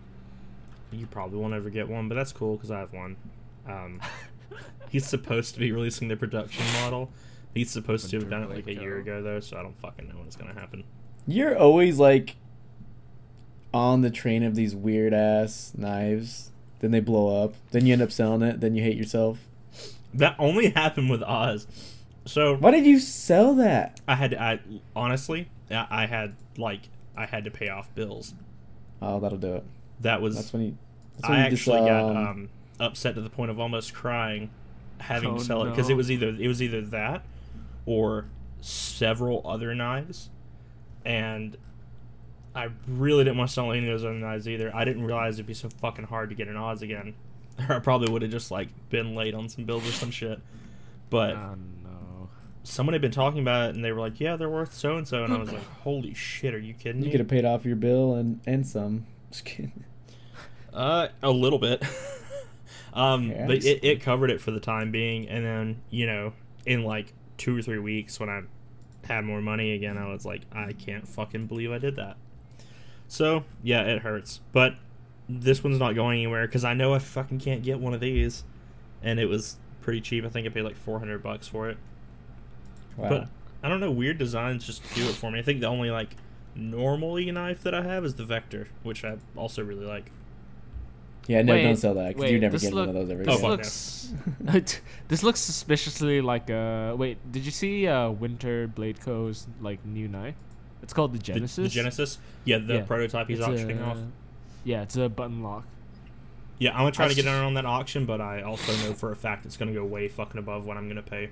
you 0.93 1.07
probably 1.07 1.39
won't 1.39 1.53
ever 1.53 1.69
get 1.69 1.89
one, 1.89 2.09
but 2.09 2.15
that's 2.15 2.33
cool 2.33 2.57
because 2.57 2.71
I 2.71 2.79
have 2.79 2.93
one. 2.93 3.17
Um, 3.69 4.01
he's 4.89 5.05
supposed 5.05 5.55
to 5.55 5.61
be 5.61 5.73
releasing 5.73 6.09
the 6.09 6.17
production 6.17 6.65
model. 6.81 7.11
He's 7.55 7.71
supposed 7.71 8.09
to 8.11 8.19
have 8.19 8.31
done 8.31 8.45
it 8.45 8.49
like 8.49 8.61
a 8.61 8.63
Blade 8.63 8.81
year 8.81 8.95
Co. 8.95 9.01
ago, 9.01 9.23
though, 9.23 9.41
so 9.41 9.59
I 9.59 9.63
don't 9.63 9.79
fucking 9.81 10.09
know 10.09 10.17
when 10.17 10.27
it's 10.27 10.37
going 10.37 10.55
to 10.55 10.59
happen. 10.59 10.85
You're 11.27 11.59
always 11.59 11.99
like 11.99 12.37
on 13.75 14.01
the 14.01 14.11
train 14.11 14.43
of 14.43 14.55
these 14.55 14.75
weird 14.75 15.13
ass 15.13 15.73
knives. 15.77 16.51
Then 16.79 16.93
they 16.93 17.01
blow 17.01 17.45
up. 17.45 17.55
Then 17.73 17.85
you 17.85 17.93
end 17.93 18.03
up 18.03 18.13
selling 18.13 18.43
it. 18.43 18.61
Then 18.61 18.75
you 18.75 18.83
hate 18.83 18.97
yourself. 18.97 19.49
That 20.15 20.37
only 20.39 20.71
happened 20.71 21.11
with 21.11 21.23
Oz. 21.23 21.67
So 22.25 22.55
Why 22.57 22.71
did 22.71 22.87
you 22.87 22.99
sell 22.99 23.55
that? 23.55 24.01
I 24.07 24.15
had 24.15 24.35
I 24.35 24.61
honestly, 24.95 25.49
I 25.71 25.87
I 25.91 26.07
had 26.07 26.37
like 26.57 26.83
I 27.17 27.27
had 27.27 27.45
to 27.45 27.51
pay 27.51 27.69
off 27.69 27.93
bills. 27.95 28.35
Oh, 29.01 29.19
that'll 29.21 29.39
do 29.39 29.55
it. 29.55 29.65
That 30.01 30.21
was 30.23 30.37
That's 30.37 30.53
when 30.53 30.63
you. 30.63 30.77
That's 31.17 31.29
when 31.29 31.39
I 31.39 31.45
you 31.45 31.51
just, 31.51 31.69
actually 31.69 31.89
got 31.89 32.11
um, 32.11 32.17
um, 32.17 32.49
upset 32.81 33.15
to 33.17 33.21
the 33.21 33.31
point 33.31 33.51
of 33.51 33.59
almost 33.61 33.93
crying, 33.95 34.51
having 34.99 35.31
Oh, 35.31 35.39
to 35.39 35.45
sell 35.45 35.65
it 35.65 35.71
because 35.71 35.91
it 35.91 35.95
was 35.95 36.11
either 36.11 36.29
it 36.29 36.49
was 36.49 36.63
either 36.63 36.81
that 36.83 37.25
or 37.87 38.27
several 38.61 39.43
other 39.45 39.75
knives, 39.75 40.31
and 41.05 41.57
I 42.55 42.69
really 42.87 43.25
didn't 43.25 43.39
want 43.39 43.51
to 43.51 43.55
sell 43.55 43.73
any 43.73 43.81
of 43.81 43.87
those 43.87 44.05
other 44.05 44.15
knives 44.15 44.49
either. 44.49 44.75
I 44.75 44.85
didn't 44.85 45.05
realize 45.05 45.35
it'd 45.35 45.47
be 45.47 45.55
so 45.55 45.69
fucking 45.81 46.05
hard 46.05 46.29
to 46.31 46.37
get 46.37 46.49
an 46.49 46.57
odds 46.57 46.83
again, 46.83 47.15
or 47.69 47.75
I 47.77 47.79
probably 47.79 48.11
would 48.13 48.23
have 48.23 48.31
just 48.31 48.51
like 48.51 48.69
been 48.91 49.15
late 49.15 49.35
on 49.35 49.49
some 49.49 49.65
bills 49.65 49.87
or 49.89 49.93
some 49.93 50.11
shit. 50.11 50.41
But 51.11 51.35
Oh 51.37 51.55
no. 51.85 52.29
someone 52.63 52.93
had 52.95 53.03
been 53.03 53.11
talking 53.11 53.41
about 53.41 53.71
it, 53.71 53.75
and 53.75 53.85
they 53.85 53.93
were 53.93 54.01
like, 54.01 54.21
"Yeah, 54.21 54.37
they're 54.37 54.49
worth 54.49 54.73
so 54.75 54.97
and 54.97 55.07
so," 55.07 55.25
and 55.25 55.33
I 55.33 55.39
was 55.39 55.53
like, 55.53 55.65
"Holy 55.83 56.15
shit, 56.15 56.55
are 56.55 56.59
you 56.59 56.75
kidding 56.75 57.01
You 57.03 57.07
me?" 57.07 57.07
You 57.09 57.13
could 57.13 57.21
have 57.21 57.29
paid 57.29 57.45
off 57.45 57.65
your 57.65 57.77
bill 57.77 58.15
and 58.15 58.41
and 58.47 58.67
some. 58.67 59.07
Just 59.31 59.45
kidding. 59.45 59.85
Uh, 60.73 61.09
a 61.23 61.31
little 61.31 61.59
bit. 61.59 61.83
um, 62.95 63.31
Yeah, 63.31 63.47
but 63.47 63.65
it, 63.65 63.85
it 63.85 64.01
covered 64.01 64.31
it 64.31 64.41
for 64.41 64.51
the 64.51 64.61
time 64.61 64.91
being, 64.91 65.29
and 65.29 65.45
then 65.45 65.83
you 65.91 66.07
know, 66.07 66.33
in 66.67 66.85
like 66.85 67.13
two 67.37 67.57
or 67.57 67.63
three 67.63 67.79
weeks 67.79 68.19
when 68.21 68.29
I 68.29 68.43
had 69.07 69.25
more 69.25 69.41
money 69.43 69.73
again, 69.73 69.99
I 69.99 70.07
was 70.11 70.25
like, 70.25 70.43
I 70.53 70.73
can't 70.73 71.07
fucking 71.09 71.47
believe 71.47 71.73
I 71.73 71.79
did 71.79 71.97
that. 71.97 72.17
So 73.09 73.45
yeah, 73.63 73.83
it 73.83 74.01
hurts, 74.01 74.41
but 74.53 74.75
this 75.41 75.63
one's 75.65 75.79
not 75.79 75.95
going 75.95 76.19
anywhere 76.19 76.47
because 76.47 76.65
I 76.65 76.75
know 76.75 76.95
I 76.95 76.99
fucking 76.99 77.39
can't 77.41 77.63
get 77.63 77.79
one 77.81 77.95
of 77.95 78.01
these, 78.01 78.45
and 79.03 79.19
it 79.21 79.27
was 79.27 79.57
pretty 79.81 80.01
cheap. 80.01 80.25
I 80.25 80.29
think 80.29 80.47
I 80.47 80.51
paid 80.51 80.63
like 80.63 80.77
four 80.77 80.99
hundred 80.99 81.23
bucks 81.23 81.47
for 81.49 81.69
it. 81.69 81.77
Wow. 82.97 83.09
But 83.09 83.29
I 83.63 83.69
don't 83.69 83.81
know, 83.81 83.91
weird 83.91 84.19
designs 84.19 84.65
just 84.67 84.83
do 84.95 85.03
it 85.09 85.15
for 85.15 85.31
me. 85.31 85.39
I 85.39 85.43
think 85.43 85.61
the 85.61 85.67
only 85.69 85.91
like 85.91 86.17
normally 86.55 87.31
knife 87.31 87.63
that 87.63 87.75
I 87.75 87.83
have 87.83 88.05
is 88.05 88.15
the 88.15 88.25
Vector, 88.25 88.69
which 88.83 89.05
I 89.05 89.17
also 89.37 89.63
really 89.65 89.87
like. 89.87 90.11
yeah, 91.27 91.41
no, 91.43 91.53
Wait, 91.55 91.63
don't 91.63 91.77
sell 91.77 91.95
that 91.95 92.09
because 92.09 92.23
wait, 92.23 92.31
you're 92.33 92.41
never 92.41 92.53
this 92.53 92.63
getting 92.63 92.77
look- 92.77 92.87
one 92.89 92.97
of 92.97 93.09
those 93.09 93.21
ever 93.21 93.31
Oh, 93.31 93.37
again. 93.53 93.59
This 93.59 94.13
looks. 94.53 94.81
this 95.09 95.23
looks 95.23 95.41
suspiciously 95.41 96.21
like 96.21 96.51
uh. 96.51 96.95
Wait, 96.99 97.19
did 97.33 97.45
you 97.45 97.51
see 97.53 97.87
uh 97.87 98.11
Winter 98.11 98.67
Blade 98.69 99.01
Co.'s 99.01 99.47
like 99.61 99.85
new 99.87 100.09
knife? 100.09 100.35
It's 100.83 100.93
called 100.93 101.13
the 101.15 101.19
The- 101.19 101.25
Genesis. 101.25 101.57
The, 101.65 101.69
Genesis. 101.69 102.19
Yeah, 102.45 102.59
the 102.59 102.75
Yeah. 102.75 102.83
prototype 102.83 103.29
he's 103.29 103.39
It's 103.39 103.47
auctioning 103.49 103.79
a- 103.79 103.85
off. 103.85 103.99
Yeah, 104.65 104.83
it's 104.83 104.97
a 104.97 105.09
button 105.09 105.43
lock. 105.43 105.65
Yeah, 106.59 106.73
I'm 106.73 106.79
gonna 106.81 106.93
try 106.93 107.07
I 107.07 107.09
to 107.09 107.15
get 107.15 107.27
in 107.27 107.33
on 107.33 107.55
that 107.55 107.67
auction, 107.67 108.07
but 108.07 108.21
I 108.21 108.43
also 108.43 108.73
know 108.87 108.95
for 108.95 109.11
a 109.11 109.17
fact 109.17 109.47
it's 109.47 109.57
gonna 109.57 109.73
go 109.73 109.85
way 109.85 110.09
fucking 110.09 110.39
above 110.39 110.65
what 110.67 110.77
I'm 110.77 110.89
gonna 110.89 111.03
pay. 111.03 111.31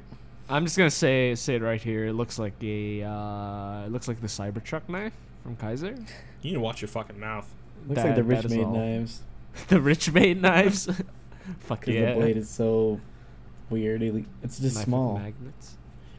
I'm 0.49 0.65
just 0.65 0.77
gonna 0.77 0.91
say 0.91 1.35
say 1.37 1.55
it 1.57 1.63
right 1.63 1.81
here. 1.81 2.07
It 2.07 2.15
looks 2.15 2.39
like 2.39 2.55
a 2.63 3.03
uh, 3.05 3.87
it 3.87 3.93
looks 3.93 4.09
like 4.09 4.21
the 4.21 4.27
Cybertruck 4.27 4.89
knife 4.89 5.13
from 5.45 5.57
Kizer. 5.57 5.97
You 6.43 6.51
need 6.51 6.55
to 6.55 6.61
watch 6.61 6.81
your 6.83 6.89
fucking 6.89 7.21
mouth. 7.21 7.49
Looks 7.87 8.03
like 8.03 8.17
the 8.17 8.23
That- 8.23 8.29
rich 8.29 8.43
that 8.43 8.51
is 8.51 8.57
made 8.57 8.65
all. 8.65 8.73
knives 8.75 9.21
the 9.69 9.81
rich 9.81 10.13
made 10.13 10.43
knives. 10.43 10.87
Fuck 11.61 11.81
because 11.81 11.95
yeah. 11.95 12.13
the 12.15 12.21
blade 12.21 12.37
is 12.37 12.49
so 12.51 13.01
weird. 13.71 14.03
It's 14.43 14.59
just 14.59 14.77
Knife 14.77 14.85
small. 14.85 15.19
magnets. 15.19 15.77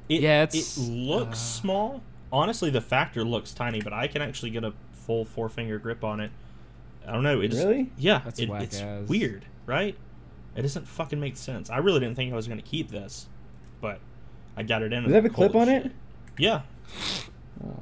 It, 0.09 0.21
Yeah, 0.21 0.43
it's, 0.43 0.77
it 0.77 0.89
looks 0.89 1.33
uh, 1.39 1.61
small. 1.61 2.01
Honestly, 2.31 2.69
the 2.69 2.81
factor 2.81 3.23
looks 3.23 3.51
tiny, 3.53 3.81
but 3.81 3.93
I 3.93 4.07
can 4.07 4.21
actually 4.21 4.51
get 4.51 4.63
a 4.63 4.73
full 4.93 5.25
four 5.25 5.49
finger 5.49 5.77
grip 5.79 6.03
on 6.03 6.19
it. 6.19 6.31
I 7.07 7.11
don't 7.13 7.23
know. 7.23 7.41
It 7.41 7.49
just, 7.49 7.65
Really? 7.65 7.91
Yeah, 7.97 8.21
That's 8.23 8.39
it, 8.39 8.49
whack 8.49 8.63
it's 8.63 8.79
ass. 8.81 9.07
weird, 9.07 9.45
right? 9.65 9.95
It 10.55 10.61
doesn't 10.61 10.87
fucking 10.87 11.19
make 11.19 11.37
sense. 11.37 11.69
I 11.69 11.77
really 11.77 11.99
didn't 11.99 12.15
think 12.15 12.31
I 12.31 12.35
was 12.35 12.47
gonna 12.47 12.61
keep 12.61 12.89
this, 12.89 13.27
but 13.79 13.99
I 14.57 14.63
got 14.63 14.81
it 14.81 14.91
in. 14.93 15.03
Does 15.03 15.05
and 15.05 15.13
it 15.13 15.15
have 15.15 15.25
a 15.25 15.33
clip 15.33 15.55
on 15.55 15.67
shit. 15.67 15.85
it? 15.87 15.91
Yeah. 16.37 16.61
Oh. 17.63 17.79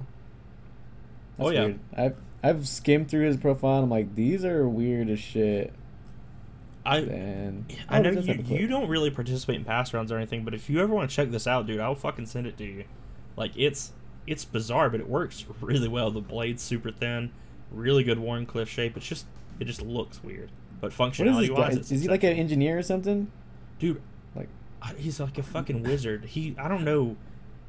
Oh, 1.39 1.49
yeah. 1.49 1.65
weird. 1.65 1.79
I've 1.95 2.15
I've 2.43 2.67
skimmed 2.67 3.09
through 3.09 3.25
his 3.25 3.37
profile. 3.37 3.83
I'm 3.83 3.89
like, 3.89 4.15
these 4.15 4.45
are 4.45 4.67
weird 4.67 5.09
as 5.09 5.19
shit. 5.19 5.73
I 6.85 6.97
And 6.99 7.65
I 7.89 7.99
Oh, 7.99 8.01
know 8.03 8.09
it 8.09 8.15
you, 8.25 8.33
have 8.33 8.39
a 8.39 8.43
clip. 8.43 8.59
you 8.61 8.67
don't 8.67 8.87
really 8.87 9.09
participate 9.11 9.55
in 9.57 9.65
pass 9.65 9.93
rounds 9.93 10.11
or 10.11 10.17
anything, 10.17 10.43
but 10.45 10.53
if 10.53 10.69
you 10.69 10.79
ever 10.81 10.93
want 10.93 11.09
to 11.09 11.15
check 11.15 11.29
this 11.31 11.45
out, 11.47 11.65
dude, 11.67 11.79
I'll 11.79 11.95
fucking 11.95 12.25
send 12.27 12.47
it 12.47 12.57
to 12.57 12.63
you. 12.65 12.85
Like 13.35 13.51
it's 13.57 13.91
it's 14.27 14.45
bizarre, 14.45 14.89
but 14.89 14.99
it 14.99 15.09
works 15.09 15.45
really 15.61 15.87
well. 15.87 16.11
The 16.11 16.21
blade's 16.21 16.61
super 16.61 16.91
thin, 16.91 17.31
really 17.71 18.03
good 18.03 18.17
Wharncliffe 18.19 18.67
shape. 18.69 18.97
It's 18.97 19.07
just 19.07 19.25
it 19.59 19.65
just 19.65 19.81
looks 19.81 20.23
weird, 20.23 20.49
but 20.81 20.91
functionality 20.91 21.49
wise, 21.49 21.91
Is, 21.91 22.01
he 22.03 22.07
like 22.07 22.23
an 22.23 22.33
engineer 22.37 22.77
or 22.77 22.83
something? 22.83 23.31
dude? 23.79 24.01
Like, 24.35 24.47
I- 24.81 24.93
He's 24.93 25.19
like 25.19 25.37
a 25.37 25.43
fucking 25.43 25.83
wizard. 25.83 26.25
He 26.25 26.55
I 26.57 26.67
don't 26.67 26.83
know 26.83 27.15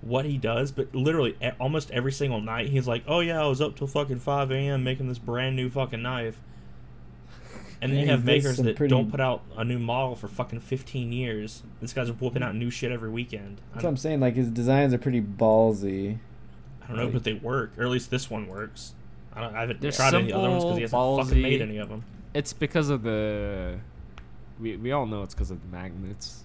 what 0.03 0.25
he 0.25 0.39
does, 0.39 0.73
but 0.73 0.95
literally 0.95 1.37
almost 1.61 1.91
every 1.91 2.13
single 2.13 2.41
night 2.41 2.69
he's 2.71 2.89
like, 2.89 3.05
"Oh 3.07 3.21
yeah, 3.21 3.43
I 3.43 3.47
was 3.47 3.61
up 3.61 3.77
till 3.77 3.87
fucking 3.87 4.21
five 4.21 4.51
a.m. 4.51 4.83
making 4.85 5.09
this 5.09 5.19
brand 5.19 5.57
new 5.57 5.69
fucking 5.71 6.03
knife." 6.03 6.41
And 7.83 7.93
then 7.93 8.01
you 8.01 8.07
have 8.09 8.25
makers 8.27 8.59
that 8.59 8.77
pretty- 8.77 8.91
don't 8.91 9.11
put 9.11 9.21
out 9.21 9.43
a 9.57 9.65
new 9.65 9.79
model 9.79 10.15
for 10.15 10.29
fucking 10.29 10.61
15 10.61 11.13
years. 11.13 11.63
This 11.81 11.95
guy's 11.95 12.13
whooping 12.13 12.43
out 12.43 12.55
new 12.55 12.71
shit 12.71 12.93
every 12.93 13.09
weekend. 13.09 13.61
That's 13.73 13.85
what 13.85 13.89
I'm 13.91 13.97
saying. 13.97 14.21
Like 14.21 14.35
his 14.37 14.51
designs 14.51 14.93
are 14.93 14.99
pretty 14.99 15.23
ballsy. 15.23 16.19
I 16.83 16.89
don't 16.89 16.97
know, 16.97 17.09
but 17.09 17.25
they 17.25 17.33
work, 17.35 17.73
or 17.79 17.85
at 17.85 17.89
least 17.91 18.11
this 18.11 18.29
one 18.29 18.49
works. 18.49 18.93
I, 19.35 19.41
don't, 19.41 19.55
I 19.55 19.61
haven't 19.61 19.81
They're 19.81 19.93
tried 19.93 20.15
any 20.15 20.33
other 20.33 20.51
ones 20.51 20.65
because 20.65 20.77
he 20.77 20.83
hasn't 20.83 20.91
simple, 20.91 21.25
fucking 21.25 21.43
made 21.43 21.63
any 21.63 21.79
of 21.79 21.89
them. 21.89 22.05
It's 22.35 22.53
because 22.53 22.91
of 22.91 23.03
the 23.03 23.79
we 24.61 24.77
we 24.77 24.93
all 24.93 25.07
know 25.07 25.23
it's 25.23 25.35
because 25.35 25.51
of 25.51 25.61
the 25.63 25.69
magnets. 25.77 26.45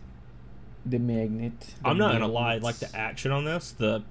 The 0.85 0.99
magnet. 0.99 1.73
I'm 1.83 1.97
the 1.97 2.05
not 2.05 2.13
gonna 2.13 2.27
lie, 2.27 2.57
like 2.57 2.75
the 2.75 2.95
action 2.95 3.31
on 3.31 3.45
this, 3.45 3.71
the 3.71 4.03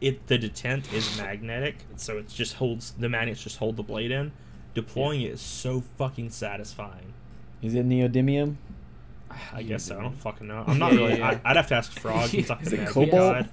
it 0.00 0.26
the 0.26 0.38
detent 0.38 0.92
is 0.92 1.16
magnetic, 1.18 1.76
so 1.96 2.18
it 2.18 2.28
just 2.28 2.54
holds 2.54 2.92
the 2.92 3.08
magnets 3.08 3.42
just 3.42 3.58
hold 3.58 3.76
the 3.76 3.82
blade 3.82 4.10
in. 4.10 4.32
Deploying 4.74 5.22
it 5.22 5.32
is 5.32 5.40
so 5.40 5.82
fucking 5.98 6.30
satisfying. 6.30 7.12
Is 7.60 7.74
it 7.74 7.86
neodymium? 7.88 8.56
I 9.52 9.62
guess 9.62 9.84
so. 9.84 9.98
I 9.98 10.02
don't 10.02 10.16
fucking 10.16 10.46
know. 10.46 10.64
I'm 10.66 10.78
not 10.78 10.92
Yeah, 10.92 10.98
really. 10.98 11.18
yeah. 11.18 11.28
I, 11.28 11.40
I'd 11.50 11.56
have 11.56 11.68
to 11.68 11.74
ask 11.74 11.92
Frog. 11.98 12.28
He's 12.30 12.48
like 12.50 12.62
Is 12.62 12.72
it 12.72 12.86
cobalt? 12.88 13.46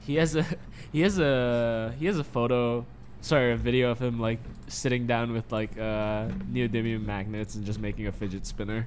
He 0.00 0.16
has 0.16 0.36
a 0.36 0.44
he 0.92 1.00
has 1.02 1.18
a 1.18 1.94
he 1.98 2.06
has 2.06 2.18
a 2.18 2.24
photo, 2.24 2.86
sorry, 3.20 3.52
a 3.52 3.56
video 3.56 3.90
of 3.90 4.00
him 4.00 4.18
like 4.20 4.38
sitting 4.68 5.06
down 5.06 5.32
with 5.32 5.50
like 5.52 5.72
uh 5.78 6.28
neodymium 6.52 7.04
magnets 7.04 7.54
and 7.54 7.64
just 7.64 7.80
making 7.80 8.06
a 8.06 8.12
fidget 8.12 8.46
spinner. 8.46 8.86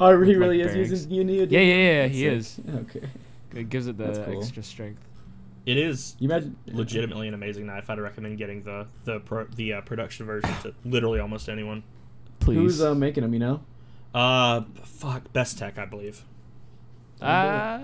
Oh, 0.00 0.10
he 0.22 0.30
With, 0.36 0.38
really 0.38 0.58
like, 0.58 0.66
is 0.66 0.72
bearings. 0.74 1.06
using 1.06 1.10
neodymium. 1.28 1.50
Yeah, 1.50 1.60
yeah, 1.60 1.74
yeah, 1.74 2.02
That's 2.02 2.14
he 2.14 2.20
sick. 2.20 2.32
is. 2.32 2.60
Okay. 2.96 3.08
It 3.54 3.68
gives 3.70 3.86
it 3.86 3.96
the 3.96 4.24
cool. 4.26 4.38
extra 4.42 4.62
strength. 4.64 5.00
It 5.66 5.76
is 5.78 6.16
You 6.18 6.28
imagine 6.28 6.56
legitimately 6.66 7.28
an 7.28 7.34
amazing 7.34 7.66
knife. 7.66 7.88
I'd 7.88 7.98
recommend 8.00 8.36
getting 8.36 8.62
the 8.64 8.86
the 9.04 9.20
pro, 9.20 9.44
the 9.44 9.74
uh, 9.74 9.80
production 9.82 10.26
version 10.26 10.50
to 10.62 10.74
literally 10.84 11.20
almost 11.20 11.48
anyone. 11.48 11.82
Please. 12.40 12.56
Who's 12.56 12.82
uh, 12.82 12.94
making 12.94 13.22
them? 13.22 13.32
You 13.32 13.38
know. 13.40 13.60
Uh, 14.12 14.62
fuck, 14.84 15.32
Bestech, 15.32 15.78
I 15.78 15.86
believe. 15.86 16.24
Uh, 17.22 17.78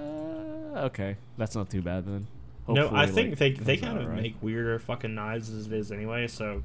okay, 0.86 1.16
that's 1.38 1.54
not 1.54 1.70
too 1.70 1.80
bad 1.82 2.04
then. 2.06 2.26
No, 2.74 2.90
I 2.92 3.06
think 3.06 3.30
like, 3.30 3.38
they 3.38 3.52
they 3.52 3.76
kind 3.76 3.98
of 3.98 4.06
right. 4.08 4.22
make 4.22 4.42
weirder 4.42 4.78
fucking 4.78 5.14
knives 5.14 5.50
as 5.50 5.66
it 5.66 5.72
is 5.72 5.92
anyway. 5.92 6.26
So 6.26 6.62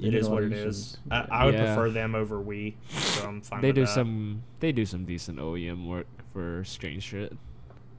it 0.00 0.14
is 0.14 0.28
what 0.28 0.42
it 0.42 0.52
is. 0.52 0.98
I, 1.10 1.26
I 1.30 1.44
would 1.44 1.54
Yeah. 1.54 1.74
prefer 1.74 1.90
them 1.90 2.14
over 2.14 2.40
we. 2.40 2.76
So 2.88 3.26
I'm 3.28 3.40
fine. 3.40 3.60
They 3.60 3.72
do 3.72 3.82
that. 3.82 3.88
some 3.94 4.42
they 4.60 4.72
do 4.72 4.84
some 4.84 5.04
decent 5.04 5.38
OEM 5.38 5.86
work 5.86 6.06
for 6.32 6.64
strange 6.64 7.02
shit. 7.04 7.36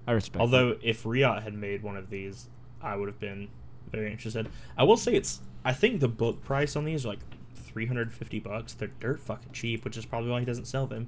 I 0.05 0.11
respect. 0.11 0.37
it. 0.37 0.41
Although 0.41 0.77
if 0.81 1.05
Riot 1.05 1.43
had 1.43 1.53
made 1.53 1.83
one 1.83 1.95
of 1.95 2.09
these, 2.09 2.49
I 2.81 2.95
would 2.95 3.07
have 3.07 3.19
been 3.19 3.49
very 3.91 4.11
interested. 4.11 4.49
I 4.77 4.83
will 4.83 4.97
say 4.97 5.13
it's. 5.13 5.41
I 5.63 5.71
think 5.71 6.01
the 6.01 6.09
book 6.09 6.43
price 6.43 6.75
on 6.75 6.83
these 6.83 7.05
are 7.05 7.09
like 7.09 7.19
350 7.55 8.39
bucks. 8.39 8.73
They're 8.73 8.91
dirt 8.99 9.19
fucking 9.21 9.53
cheap, 9.53 9.85
which 9.85 9.95
is 9.95 10.05
probably 10.05 10.29
why 10.31 10.39
he 10.41 10.45
doesn't 10.45 10.65
sell 10.65 10.87
them. 10.87 11.07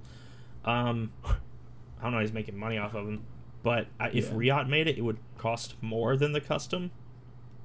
Um, 0.64 1.12
I 1.26 2.04
don't 2.04 2.14
know. 2.14 2.20
He's 2.20 2.32
making 2.32 2.58
money 2.58 2.78
off 2.78 2.94
of 2.96 3.06
them, 3.06 3.26
but 3.66 3.88
I, 4.00 4.10
if 4.10 4.32
Yeah. 4.32 4.54
Riot 4.56 4.70
made 4.70 4.88
it, 4.88 4.98
it 4.98 5.02
would 5.02 5.18
cost 5.40 5.74
more 5.82 6.16
than 6.16 6.32
the 6.34 6.40
custom. 6.40 6.92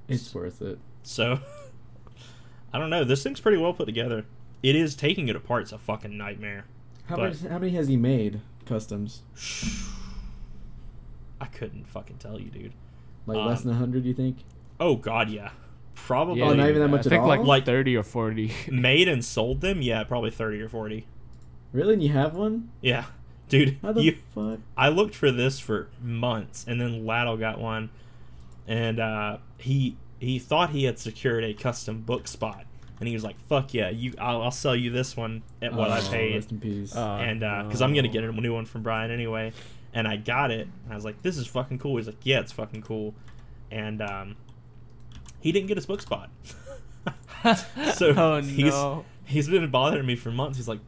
It's 0.07 0.33
worth 0.33 0.59
it. 0.61 0.79
So 1.03 1.39
I 2.73 2.79
don't 2.79 2.89
know. 2.89 3.03
This 3.03 3.21
thing's 3.23 3.39
pretty 3.39 3.57
well 3.59 3.71
put 3.73 3.85
together. 3.85 4.25
It 4.63 4.75
is 4.75 4.95
taking 4.95 5.27
it 5.27 5.35
apart's 5.35 5.71
a 5.71 5.77
fucking 5.77 6.17
nightmare. 6.17 6.65
How 7.05 7.15
But- 7.17 7.35
many? 7.41 7.49
How 7.53 7.59
many 7.59 7.71
has 7.73 7.87
he 7.87 7.97
made? 7.97 8.41
Customs? 8.65 9.21
I 11.39 11.45
couldn't 11.45 11.87
fucking 11.87 12.17
tell 12.17 12.39
you, 12.39 12.49
dude. 12.49 12.73
Like 13.25 13.37
less 13.37 13.61
Um, 13.61 13.67
than 13.69 13.77
hundred? 13.77 14.05
You 14.05 14.13
think? 14.13 14.37
Oh 14.79 14.95
god, 14.95 15.29
yeah. 15.29 15.51
Probably 15.93 16.39
yeah, 16.39 16.47
Oh, 16.49 16.53
not 16.53 16.67
even 16.69 16.79
that 16.81 16.87
I 16.87 16.91
much 16.91 17.05
at 17.05 17.09
think 17.09 17.23
like 17.25 17.41
like 17.41 17.65
thirty 17.65 17.95
or 17.95 18.03
forty. 18.03 18.51
made 18.71 19.07
and 19.07 19.23
sold 19.23 19.61
them. 19.61 19.81
Yeah, 19.81 20.03
probably 20.03 20.31
30 20.31 20.61
or 20.61 20.69
40. 20.69 21.05
Really? 21.73 21.93
And 21.93 22.03
you 22.03 22.09
have 22.09 22.35
one? 22.35 22.69
Yeah. 22.81 23.05
Dude, 23.51 23.77
How 23.81 23.91
the 23.91 24.01
you 24.01 24.17
fuck? 24.33 24.59
I 24.77 24.89
looked 24.89 25.13
for 25.15 25.29
this 25.31 25.59
for 25.59 25.89
months 26.01 26.65
and 26.67 26.79
then 26.81 27.05
Laddle 27.05 27.37
got 27.37 27.59
one 27.59 27.89
and 28.67 28.99
uh 28.99 29.37
he 29.57 29.97
he 30.19 30.39
thought 30.39 30.69
he 30.69 30.85
had 30.85 30.97
secured 30.99 31.43
a 31.43 31.53
custom 31.53 32.01
book 32.01 32.27
spot 32.27 32.65
and 32.99 33.07
he 33.07 33.13
was 33.15 33.23
like, 33.23 33.39
"Fuck 33.47 33.73
yeah, 33.73 33.89
you 33.89 34.13
I'll, 34.19 34.43
I'll 34.43 34.51
sell 34.51 34.75
you 34.75 34.91
this 34.91 35.17
one 35.17 35.41
at 35.61 35.73
what 35.73 35.89
I 35.89 35.99
Oh, 35.99 36.09
paid." 36.09 36.35
Rest 36.35 36.51
in 36.51 36.59
peace. 36.59 36.95
Uh, 36.95 37.17
and 37.19 37.39
because 37.39 37.81
I'm 37.81 37.93
gonna 37.95 38.07
get 38.07 38.23
a 38.23 38.31
new 38.31 38.53
one 38.53 38.65
from 38.65 38.83
Brian 38.83 39.09
anyway, 39.09 39.53
and 39.91 40.07
I 40.07 40.17
got 40.17 40.51
it, 40.51 40.67
and 40.83 40.91
I 40.91 40.95
was 40.95 41.03
like, 41.03 41.23
"This 41.23 41.37
is 41.37 41.47
fucking 41.47 41.79
cool." 41.79 41.97
He's 41.97 42.05
like, 42.05 42.23
"Yeah, 42.23 42.41
it's 42.41 42.51
fucking 42.51 42.83
cool," 42.83 43.15
and 43.71 44.03
um, 44.03 44.35
he 45.39 45.51
didn't 45.51 45.67
get 45.67 45.77
his 45.77 45.87
book 45.87 46.01
spot. 46.03 46.29
so 47.95 48.13
oh 48.15 48.41
he's 48.41 48.65
no. 48.71 49.03
he's 49.25 49.49
been 49.49 49.67
bothering 49.71 50.05
me 50.05 50.15
for 50.15 50.29
months. 50.31 50.57
He's 50.57 50.67
like, 50.67 50.79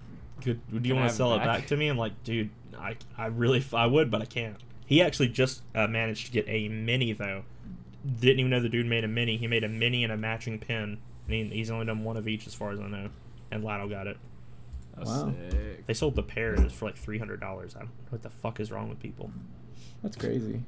"Good, 0.41 0.61
do 0.81 0.87
you 0.87 0.95
want 0.95 1.09
to 1.09 1.15
sell 1.15 1.33
it 1.33 1.37
it 1.37 1.39
back?" 1.39 1.59
back 1.59 1.67
to 1.67 1.77
me?" 1.77 1.87
I'm 1.87 1.97
like, 1.97 2.23
"Dude, 2.23 2.49
I 2.77 2.95
I 3.17 3.27
really 3.27 3.63
I 3.73 3.85
would, 3.85 4.09
but 4.11 4.21
I 4.21 4.25
can't." 4.25 4.57
He 4.85 5.01
actually 5.01 5.29
just 5.29 5.61
uh, 5.73 5.87
managed 5.87 6.27
to 6.27 6.31
get 6.31 6.45
a 6.47 6.67
mini 6.69 7.13
though. 7.13 7.43
Didn't 8.19 8.39
even 8.39 8.49
know 8.49 8.59
the 8.59 8.69
dude 8.69 8.85
made 8.85 9.03
a 9.03 9.07
mini. 9.07 9.37
He 9.37 9.47
made 9.47 9.63
a 9.63 9.69
mini 9.69 10.03
and 10.03 10.11
a 10.11 10.17
matching 10.17 10.59
pin. 10.59 10.99
And 11.25 11.33
he, 11.33 11.45
he's 11.45 11.71
only 11.71 11.85
done 11.85 12.03
one 12.03 12.17
of 12.17 12.27
each, 12.27 12.47
as 12.47 12.53
far 12.53 12.71
as 12.71 12.79
I 12.79 12.87
know. 12.87 13.09
And 13.49 13.63
Laddle 13.63 13.87
got 13.87 14.07
it. 14.07 14.17
That's 14.97 15.09
Wow. 15.09 15.33
sick. 15.49 15.85
They 15.85 15.93
sold 15.93 16.15
the 16.15 16.23
pairs 16.23 16.71
for 16.73 16.85
like 16.85 16.97
three 16.97 17.17
hundred 17.17 17.39
dollars. 17.39 17.75
I 17.75 17.79
don't 17.79 17.87
know 17.89 17.93
what 18.09 18.21
the 18.23 18.29
fuck 18.29 18.59
is 18.59 18.71
wrong 18.71 18.89
with 18.89 18.99
people. 18.99 19.31
That's 20.01 20.17
crazy. 20.17 20.61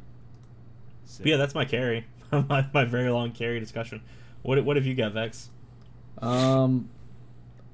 But 1.18 1.28
yeah, 1.28 1.38
that's 1.38 1.54
my 1.54 1.66
carry. 1.66 2.06
my, 2.32 2.66
my 2.74 2.86
very 2.86 3.10
long 3.10 3.32
carry 3.32 3.60
discussion. 3.60 4.02
What 4.42 4.64
what 4.64 4.76
have 4.78 4.86
you 4.86 4.96
got, 4.96 5.12
Vex? 5.14 5.50
Um, 6.20 6.90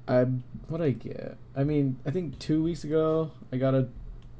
I 0.07 0.25
what 0.67 0.81
I 0.81 0.91
get? 0.91 1.37
I 1.55 1.63
mean, 1.63 1.97
I 2.05 2.11
think 2.11 2.39
two 2.39 2.63
weeks 2.63 2.83
ago 2.83 3.31
I 3.51 3.57
got 3.57 3.73
a 3.75 3.87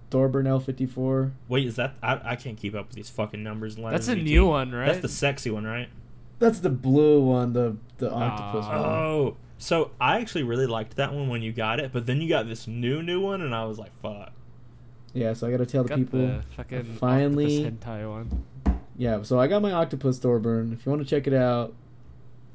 Thorburn 0.09 0.45
L54. 0.45 1.31
Wait, 1.47 1.65
is 1.67 1.75
that 1.77 1.95
I, 2.03 2.19
I 2.31 2.35
can't 2.35 2.57
keep 2.57 2.75
up 2.75 2.87
with 2.87 2.95
these 2.95 3.09
fucking 3.09 3.41
numbers 3.41 3.77
and. 3.77 3.93
That's 3.93 4.07
a 4.07 4.15
new 4.15 4.45
ET. 4.45 4.49
one, 4.49 4.71
right? 4.71 4.87
That's 4.87 4.99
the 4.99 5.07
sexy 5.09 5.49
one, 5.51 5.65
right? 5.65 5.89
That's 6.39 6.59
the 6.59 6.69
blue 6.69 7.21
one, 7.23 7.53
the 7.53 7.77
the 7.99 8.11
octopus 8.11 8.65
Ah. 8.67 8.81
one. 8.81 8.89
Oh, 8.89 9.37
so 9.57 9.91
I 10.01 10.19
actually 10.19 10.43
really 10.43 10.65
liked 10.67 10.95
that 10.97 11.13
one 11.13 11.29
when 11.29 11.41
you 11.43 11.51
got 11.53 11.79
it, 11.79 11.91
but 11.93 12.07
then 12.07 12.19
you 12.19 12.27
got 12.27 12.47
this 12.47 12.67
new 12.67 13.01
new 13.03 13.21
one, 13.21 13.41
and 13.41 13.53
I 13.55 13.63
was 13.65 13.77
like, 13.77 13.95
fuck. 14.01 14.33
Yeah, 15.13 15.33
so 15.33 15.47
I 15.47 15.51
gotta 15.51 15.65
tell 15.65 15.83
the 15.83 15.89
Got 15.89 15.97
people. 15.99 16.19
the 16.19 16.43
fucking 16.55 16.83
finally, 16.95 17.65
octopus 17.65 17.87
hentai 17.87 18.09
one. 18.09 18.43
yeah. 18.97 19.21
So 19.21 19.39
I 19.39 19.47
got 19.47 19.61
my 19.61 19.71
octopus 19.71 20.17
Thorburn. 20.19 20.73
If 20.73 20.85
you 20.85 20.91
want 20.91 21.03
to 21.03 21.07
check 21.07 21.27
it 21.27 21.33
out, 21.33 21.73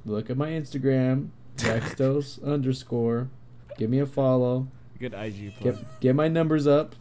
look 0.04 0.30
at 0.30 0.36
my 0.36 0.48
Instagram, 0.50 1.28
Vextos 1.56 2.42
underscore. 2.44 3.28
Give 3.78 3.90
me 3.90 3.98
a 3.98 4.06
follow. 4.06 4.68
Good 4.98 5.14
IG 5.14 5.54
plug. 5.56 5.76
Get 5.76 6.00
get 6.00 6.14
my 6.14 6.28
numbers 6.28 6.66
up. 6.66 6.94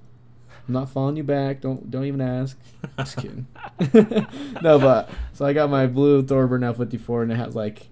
I'm 0.68 0.74
not 0.74 0.90
following 0.90 1.16
you 1.18 1.24
back. 1.24 1.62
Don't 1.62 1.90
don't 1.90 2.06
even 2.06 2.22
ask. 2.22 2.58
Just 2.98 3.18
kidding. 3.18 3.48
no, 4.62 4.80
but 4.80 5.10
so 5.34 5.46
I 5.46 5.54
got 5.54 5.70
my 5.70 5.86
blue 5.88 6.24
Thorburn 6.24 6.62
F54, 6.62 7.24
and 7.24 7.32
it 7.32 7.36
has 7.36 7.56
like 7.56 7.88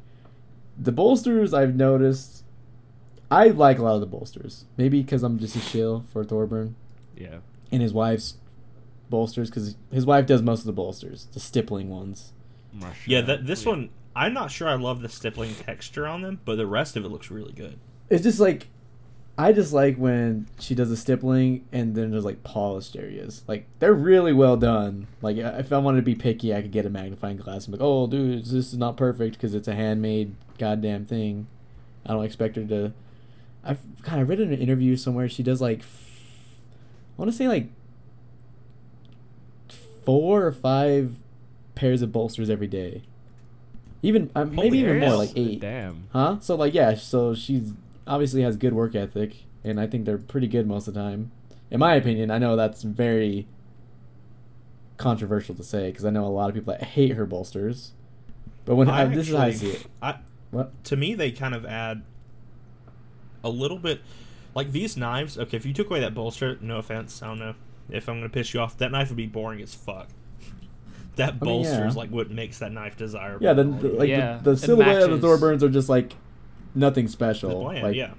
the 0.77 0.91
bolsters. 0.91 1.53
I've 1.53 1.75
noticed. 1.75 2.43
I 3.31 3.47
like 3.47 3.79
a 3.79 3.83
lot 3.83 3.95
of 3.95 4.01
the 4.01 4.05
bolsters. 4.07 4.65
Maybe 4.77 5.01
because 5.01 5.23
I'm 5.23 5.39
just 5.39 5.55
a 5.55 5.59
shill 5.59 6.03
for 6.11 6.23
Thorburn 6.23 6.75
Yeah. 7.17 7.37
and 7.71 7.81
his 7.81 7.91
wife's 7.93 8.35
bolsters, 9.09 9.49
because 9.49 9.75
his 9.91 10.05
wife 10.05 10.27
does 10.27 10.41
most 10.43 10.59
of 10.59 10.65
the 10.65 10.73
bolsters, 10.73 11.27
the 11.33 11.39
stippling 11.39 11.89
ones. 11.89 12.33
Russia. 12.79 13.09
Yeah, 13.09 13.21
that 13.21 13.47
this 13.47 13.63
Yeah. 13.63 13.69
one 13.71 13.89
I'm 14.15 14.33
not 14.33 14.51
sure 14.51 14.67
I 14.67 14.75
love 14.75 15.01
the 15.01 15.09
stippling 15.09 15.55
texture 15.55 16.07
on 16.07 16.21
them, 16.21 16.39
but 16.45 16.55
the 16.55 16.67
rest 16.67 16.95
of 16.95 17.05
it 17.05 17.09
looks 17.09 17.31
really 17.31 17.53
good. 17.53 17.79
It's 18.09 18.23
just 18.23 18.39
like 18.39 18.67
I 19.37 19.51
just 19.51 19.73
like 19.73 19.97
when 19.97 20.47
she 20.59 20.75
does 20.75 20.89
the 20.89 20.97
stippling 20.97 21.65
and 21.71 21.95
then 21.95 22.11
there's 22.11 22.25
like 22.25 22.43
polished 22.43 22.95
areas. 22.95 23.43
Like 23.47 23.65
they're 23.79 23.93
really 23.93 24.33
well 24.33 24.57
done. 24.57 25.07
Like 25.21 25.37
if 25.37 25.73
I 25.73 25.79
wanted 25.79 25.97
to 25.97 26.03
be 26.03 26.15
picky, 26.15 26.53
I 26.53 26.61
could 26.61 26.71
get 26.71 26.85
a 26.85 26.89
magnifying 26.89 27.37
glass 27.37 27.65
and 27.65 27.73
be 27.73 27.79
like, 27.79 27.87
"Oh, 27.87 28.05
dude, 28.05 28.45
this 28.45 28.53
is 28.53 28.77
not 28.77 28.97
perfect 28.97 29.35
because 29.35 29.55
it's 29.55 29.67
a 29.67 29.75
handmade 29.75 30.35
goddamn 30.59 31.05
thing." 31.05 31.47
I 32.05 32.13
don't 32.13 32.25
expect 32.25 32.57
her 32.57 32.65
to. 32.65 32.93
I've 33.63 33.79
kind 34.03 34.21
of 34.21 34.29
read 34.29 34.39
in 34.39 34.53
an 34.53 34.59
interview 34.59 34.95
somewhere 34.97 35.29
she 35.29 35.41
does 35.41 35.61
like, 35.61 35.79
I 35.81 35.85
want 37.17 37.31
to 37.31 37.37
say 37.37 37.47
like 37.47 37.69
four 40.05 40.45
or 40.45 40.51
five 40.51 41.15
pairs 41.75 42.01
of 42.01 42.11
bolsters 42.11 42.49
every 42.49 42.67
day. 42.67 43.03
Even 44.03 44.29
uh, 44.35 44.43
maybe 44.43 44.79
even 44.79 44.99
more, 44.99 45.15
like 45.15 45.31
eight. 45.35 45.61
Damn. 45.61 46.09
Huh? 46.11 46.37
So 46.41 46.55
like 46.55 46.73
yeah, 46.73 46.93
so 46.93 47.33
she's 47.33 47.71
obviously 48.05 48.41
has 48.41 48.57
good 48.57 48.73
work 48.73 48.95
ethic, 48.95 49.45
and 49.63 49.79
I 49.79 49.87
think 49.87 50.05
they're 50.05 50.17
pretty 50.17 50.47
good 50.47 50.67
most 50.67 50.87
of 50.89 50.93
the 50.93 50.99
time. 50.99 51.31
In 51.71 51.79
my 51.79 51.95
opinion, 51.95 52.29
I 52.29 52.37
know 52.37 52.55
that's 52.55 52.83
very 52.83 53.47
controversial 54.97 55.55
to 55.55 55.63
say 55.63 55.87
because 55.89 56.05
I 56.05 56.09
know 56.09 56.25
a 56.25 56.27
lot 56.27 56.49
of 56.49 56.55
people 56.55 56.73
that 56.73 56.83
hate 56.83 57.13
her 57.13 57.25
bolsters. 57.25 57.93
But 58.65 58.75
when 58.75 58.89
I, 58.89 59.05
this 59.05 59.29
is 59.29 59.35
how 59.35 59.43
I 59.43 59.51
see 59.51 59.71
it. 59.71 59.85
I, 60.01 60.19
What? 60.51 60.83
to 60.85 60.95
me, 60.95 61.15
they 61.15 61.31
kind 61.31 61.55
of 61.55 61.65
add 61.65 62.03
a 63.43 63.49
little 63.49 63.79
bit, 63.79 64.01
like 64.53 64.71
these 64.71 64.95
knives. 64.97 65.37
Okay, 65.37 65.57
if 65.57 65.65
you 65.65 65.73
took 65.73 65.89
away 65.89 66.01
that 66.01 66.13
bolster, 66.13 66.57
no 66.61 66.77
offense, 66.77 67.23
I 67.23 67.27
don't 67.27 67.39
know 67.39 67.55
if 67.89 68.07
I'm 68.07 68.17
gonna 68.17 68.29
piss 68.29 68.53
you 68.53 68.59
off. 68.59 68.77
That 68.77 68.91
knife 68.91 69.09
would 69.09 69.17
be 69.17 69.27
boring 69.27 69.61
as 69.61 69.73
fuck. 69.73 70.09
That 71.15 71.35
I 71.41 71.45
mean, 71.45 71.63
yeah. 71.63 71.91
like 71.95 72.09
what 72.09 72.31
makes 72.31 72.59
that 72.59 72.71
knife 72.71 72.97
desirable. 72.97 73.43
Yeah, 73.45 73.53
the, 73.53 73.63
the 73.65 73.87
like 73.89 74.09
Yeah, 74.09 74.39
the, 74.41 74.51
the 74.51 74.57
silhouette 74.57 75.03
of 75.03 75.21
the 75.21 75.27
matches. 75.27 75.41
Thorburns 75.41 75.61
are 75.61 75.69
just 75.69 75.89
like 75.89 76.15
nothing 76.73 77.07
special. 77.07 77.61
bland, 77.65 77.83
like 77.83 77.95
yeah. 77.95 78.13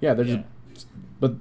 yeah, 0.00 0.14
they're 0.14 0.24
Yeah. 0.26 0.42
just. 0.72 0.86
But 1.18 1.34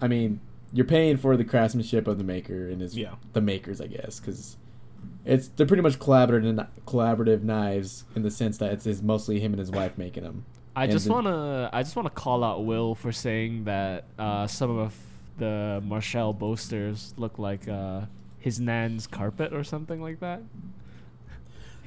I 0.00 0.06
mean, 0.08 0.40
you're 0.72 0.86
paying 0.86 1.16
for 1.16 1.36
the 1.36 1.44
craftsmanship 1.44 2.06
of 2.06 2.18
the 2.18 2.24
maker 2.24 2.68
and 2.68 2.80
his 2.80 2.96
Yeah. 2.96 3.14
the 3.32 3.40
makers, 3.40 3.80
I 3.80 3.88
guess, 3.88 4.20
because 4.20 4.56
it's 5.24 5.48
they're 5.48 5.66
pretty 5.66 5.82
much 5.82 5.98
collaborative 5.98 6.64
collaborative 6.86 7.42
knives 7.42 8.04
in 8.14 8.22
the 8.22 8.30
sense 8.30 8.58
that 8.58 8.72
it's, 8.72 8.86
it's 8.86 9.02
mostly 9.02 9.40
him 9.40 9.52
and 9.52 9.58
his 9.58 9.70
wife 9.70 9.98
making 9.98 10.22
them. 10.22 10.44
I 10.76 10.84
And 10.84 10.92
just 10.92 11.06
the- 11.06 11.12
wanna 11.12 11.70
I 11.72 11.82
just 11.82 11.96
wanna 11.96 12.10
call 12.10 12.44
out 12.44 12.64
Will 12.64 12.94
for 12.94 13.10
saying 13.10 13.64
that 13.64 14.04
uh, 14.18 14.46
some 14.46 14.78
of 14.78 14.94
the 15.38 15.82
Marshall 15.84 16.32
bolsters 16.32 17.14
look 17.16 17.38
like 17.38 17.66
uh, 17.68 18.02
his 18.42 18.60
nan's 18.60 19.06
carpet 19.06 19.52
or 19.52 19.64
something 19.64 20.02
like 20.02 20.20
that. 20.20 20.42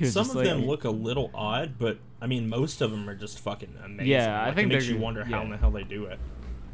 Some 0.03 0.29
of 0.29 0.35
like- 0.35 0.45
them 0.45 0.65
look 0.65 0.83
a 0.83 0.89
little 0.89 1.31
odd, 1.33 1.75
but 1.77 1.97
I 2.21 2.27
mean, 2.27 2.49
most 2.49 2.81
of 2.81 2.91
them 2.91 3.09
are 3.09 3.15
just 3.15 3.39
fucking 3.39 3.73
amazing. 3.83 4.07
Yeah, 4.07 4.43
I 4.43 4.53
think 4.53 4.71
it 4.71 4.73
makes 4.75 4.87
you 4.87 4.93
good- 4.95 5.01
wonder 5.03 5.23
how 5.23 5.41
in 5.43 5.49
the 5.51 5.57
hell 5.57 5.71
they 5.71 5.83
do 5.83 6.05
it. 6.05 6.19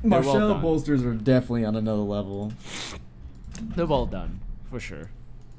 They're 0.03 0.21
well 0.21 0.23
Marshall 0.39 0.55
bolsters 0.55 1.03
are 1.03 1.13
definitely 1.13 1.65
on 1.65 1.75
another 1.75 2.01
level. 2.01 2.53
They're 3.75 3.85
well 3.85 4.07
done 4.07 4.39
for 4.69 4.79
sure. 4.79 5.11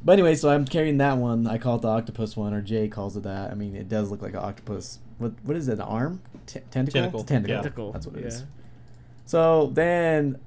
But 0.04 0.14
anyway, 0.14 0.34
so 0.34 0.50
I'm 0.50 0.64
carrying 0.64 0.98
that 0.98 1.18
one. 1.18 1.46
I 1.46 1.58
call 1.58 1.76
it 1.76 1.82
the 1.82 1.88
octopus 1.88 2.36
one, 2.36 2.52
or 2.52 2.60
Jay 2.60 2.88
calls 2.88 3.16
it 3.16 3.22
that. 3.22 3.52
I 3.52 3.54
mean, 3.54 3.76
it 3.76 3.88
does 3.88 4.10
look 4.10 4.20
like 4.22 4.32
an 4.32 4.40
octopus. 4.40 4.98
What 5.18 5.32
what 5.44 5.56
is 5.56 5.68
it? 5.68 5.74
An 5.74 5.80
arm? 5.82 6.20
T- 6.46 6.58
tentacle? 6.72 6.92
Tentacle, 6.92 7.20
It's 7.20 7.30
a 7.30 7.32
tentacle. 7.34 7.54
yeah. 7.54 7.60
Tentacle, 7.62 7.92
That's 7.92 8.06
what 8.08 8.16
it 8.16 8.24
is. 8.24 8.40
yeah. 8.40 8.46
So 9.26 9.66
then, 9.72 10.40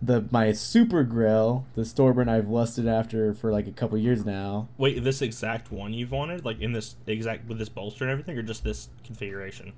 the 0.00 0.26
my 0.30 0.52
super 0.52 1.02
grill, 1.02 1.66
the 1.74 1.84
Thorburn 1.84 2.28
I've 2.28 2.48
lusted 2.48 2.86
after 2.86 3.34
for 3.34 3.52
like 3.52 3.66
a 3.66 3.72
couple 3.72 3.98
years 3.98 4.24
now. 4.24 4.68
Wait, 4.76 5.02
this 5.02 5.22
exact 5.22 5.72
one 5.72 5.92
you've 5.92 6.12
wanted, 6.12 6.44
like 6.44 6.60
in 6.60 6.72
this 6.72 6.96
exact 7.06 7.48
with 7.48 7.58
this 7.58 7.68
bolster 7.68 8.04
and 8.04 8.12
everything, 8.12 8.38
or 8.38 8.42
just 8.42 8.64
this 8.64 8.88
configuration? 9.04 9.72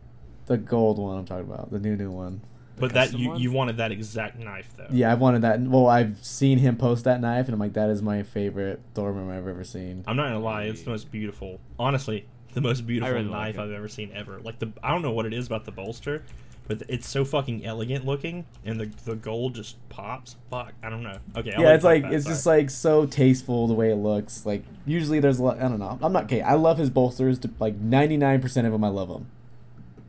The 0.46 0.58
gold 0.58 0.98
one 0.98 1.18
I'm 1.18 1.24
talking 1.24 1.50
about, 1.50 1.70
the 1.70 1.78
new 1.78 1.96
new 1.96 2.10
one. 2.10 2.42
But 2.76 2.94
that 2.94 3.12
you 3.12 3.30
one? 3.30 3.40
you 3.40 3.52
wanted 3.52 3.76
that 3.76 3.92
exact 3.92 4.38
knife 4.38 4.72
though. 4.76 4.88
Yeah, 4.90 5.12
I've 5.12 5.20
wanted 5.20 5.42
that. 5.42 5.60
Well, 5.60 5.86
I've 5.86 6.22
seen 6.24 6.58
him 6.58 6.76
post 6.76 7.04
that 7.04 7.20
knife, 7.20 7.46
and 7.46 7.54
I'm 7.54 7.60
like, 7.60 7.74
that 7.74 7.90
is 7.90 8.02
my 8.02 8.22
favorite 8.22 8.80
Thorburn 8.94 9.30
I've 9.30 9.46
ever 9.46 9.64
seen. 9.64 10.04
I'm 10.06 10.16
not 10.16 10.28
gonna 10.28 10.40
lie, 10.40 10.64
it's 10.64 10.82
the 10.82 10.90
most 10.90 11.10
beautiful. 11.10 11.60
Honestly, 11.78 12.26
the 12.52 12.60
most 12.60 12.86
beautiful 12.86 13.14
really 13.14 13.28
knife 13.28 13.56
it. 13.56 13.60
I've 13.60 13.72
ever 13.72 13.88
seen 13.88 14.10
ever. 14.14 14.40
Like 14.40 14.58
the 14.58 14.72
I 14.82 14.90
don't 14.90 15.02
know 15.02 15.12
what 15.12 15.26
it 15.26 15.32
is 15.32 15.46
about 15.46 15.64
the 15.64 15.72
bolster, 15.72 16.24
but 16.70 16.82
it's 16.86 17.08
so 17.08 17.24
fucking 17.24 17.66
elegant 17.66 18.06
looking, 18.06 18.46
and 18.64 18.78
the 18.78 18.86
the 19.04 19.16
gold 19.16 19.56
just 19.56 19.76
pops. 19.88 20.36
Fuck, 20.50 20.72
I 20.84 20.88
don't 20.88 21.02
know. 21.02 21.18
Okay, 21.34 21.52
I'll 21.52 21.62
yeah, 21.64 21.74
it's 21.74 21.82
like 21.82 22.04
it's 22.04 22.24
just 22.24 22.46
like 22.46 22.70
so 22.70 23.06
tasteful 23.06 23.66
the 23.66 23.74
way 23.74 23.90
it 23.90 23.96
looks. 23.96 24.46
Like 24.46 24.62
usually 24.86 25.18
there's 25.18 25.40
a 25.40 25.42
lot. 25.42 25.56
I 25.58 25.62
don't 25.62 25.80
know. 25.80 25.98
I'm 26.00 26.12
not 26.12 26.24
okay. 26.24 26.42
I 26.42 26.54
love 26.54 26.78
his 26.78 26.88
bolsters. 26.88 27.40
To, 27.40 27.50
like 27.58 27.76
99% 27.80 28.44
of 28.66 28.70
them, 28.70 28.84
I 28.84 28.88
love 28.88 29.08
them. 29.08 29.26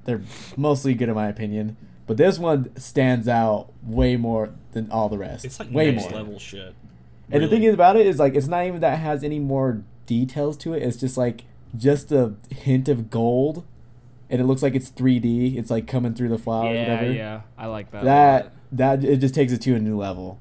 They're 0.05 0.21
mostly 0.55 0.93
good 0.93 1.09
in 1.09 1.15
my 1.15 1.29
opinion, 1.29 1.77
but 2.05 2.17
this 2.17 2.37
one 2.37 2.69
stands 2.77 3.27
out 3.27 3.73
way 3.81 4.15
more 4.15 4.51
than 4.73 4.91
all 4.91 5.09
the 5.09 5.17
rest. 5.17 5.45
it's 5.45 5.59
like 5.59 5.71
way 5.71 5.91
next 5.91 6.11
more. 6.11 6.19
level 6.19 6.37
shit. 6.37 6.75
And 7.31 7.41
the 7.41 7.47
thing 7.47 7.63
is 7.63 7.73
about 7.73 7.95
it 7.95 8.05
is 8.05 8.19
like 8.19 8.35
it's 8.35 8.45
not 8.45 8.67
even 8.67 8.81
that 8.81 8.93
it 8.93 8.97
has 8.97 9.23
any 9.23 9.39
more 9.39 9.81
details 10.05 10.57
to 10.57 10.75
it. 10.75 10.83
It's 10.83 10.97
just 10.97 11.17
like 11.17 11.45
just 11.75 12.11
a 12.11 12.35
hint 12.51 12.87
of 12.87 13.09
gold, 13.09 13.65
and 14.31 14.41
it 14.41 14.45
looks 14.45 14.63
like 14.63 14.73
it's 14.73 14.89
3D. 14.89 15.57
It's 15.57 15.69
like 15.69 15.85
coming 15.87 16.13
through 16.15 16.29
the 16.29 16.37
flower. 16.39 16.65
or 16.69 16.73
yeah, 16.73 16.93
whatever. 16.95 17.11
yeah, 17.13 17.41
I 17.57 17.67
like 17.67 17.91
that. 17.91 18.03
That 18.05 18.53
that 18.71 19.03
it 19.03 19.17
just 19.17 19.35
takes 19.35 19.51
it 19.53 19.61
to 19.61 19.75
a 19.75 19.79
new 19.79 19.97
level. 19.97 20.39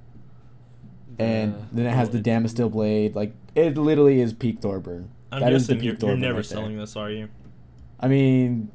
And 1.19 1.55
The- 1.55 1.77
then 1.83 1.87
it 1.87 1.91
has 1.95 2.11
the 2.11 2.21
Damasteel 2.21 2.71
blade. 2.71 3.15
Like 3.15 3.35
it 3.55 3.77
literally 3.77 4.21
is 4.21 4.33
peak 4.33 4.61
Thorburn. 4.61 5.11
I'm 5.33 5.41
That 5.41 5.53
is 5.53 5.67
the 5.67 5.75
guessing 5.75 5.85
you're, 5.85 5.95
peak 5.95 6.03
you're 6.03 6.09
Thorburn 6.11 6.21
never 6.21 6.35
right 6.35 6.37
there. 6.39 6.43
selling 6.45 6.77
this, 6.79 6.97
are 6.97 7.11
you? 7.11 7.29
I 8.01 8.09
mean, 8.09 8.71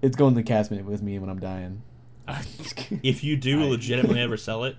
it's 0.00 0.16
going 0.16 0.34
to 0.36 0.42
casket 0.42 0.84
with 0.84 1.02
me 1.02 1.18
when 1.18 1.28
I'm 1.28 1.40
dying. 1.40 1.82
If 3.02 3.22
you 3.24 3.36
do 3.36 3.62
I- 3.62 3.66
legitimately 3.66 4.20
ever 4.20 4.36
sell 4.48 4.64
it, 4.64 4.76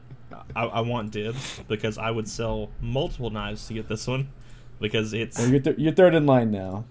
I, 0.55 0.63
I 0.65 0.79
want 0.81 1.11
dibs 1.11 1.59
because 1.67 1.97
I 1.97 2.09
would 2.09 2.27
sell 2.27 2.69
multiple 2.81 3.29
knives 3.29 3.67
to 3.67 3.73
get 3.73 3.87
this 3.87 4.07
one 4.07 4.29
because 4.79 5.13
it's 5.13 5.37
well, 5.37 5.49
you're, 5.49 5.59
th- 5.59 5.77
you're 5.77 5.93
third 5.93 6.15
in 6.15 6.25
line 6.25 6.49
now. 6.51 6.85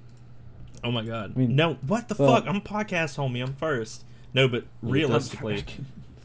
Oh 0.84 0.90
my 0.90 1.04
god. 1.04 1.32
I 1.34 1.38
mean, 1.38 1.56
no, 1.56 1.74
what 1.86 2.08
the 2.08 2.16
well- 2.18 2.36
fuck? 2.36 2.46
I'm 2.46 2.60
podcast 2.60 3.16
homie. 3.16 3.42
I'm 3.42 3.54
first. 3.54 4.04
No, 4.34 4.48
but 4.48 4.64
realistically, 4.82 5.64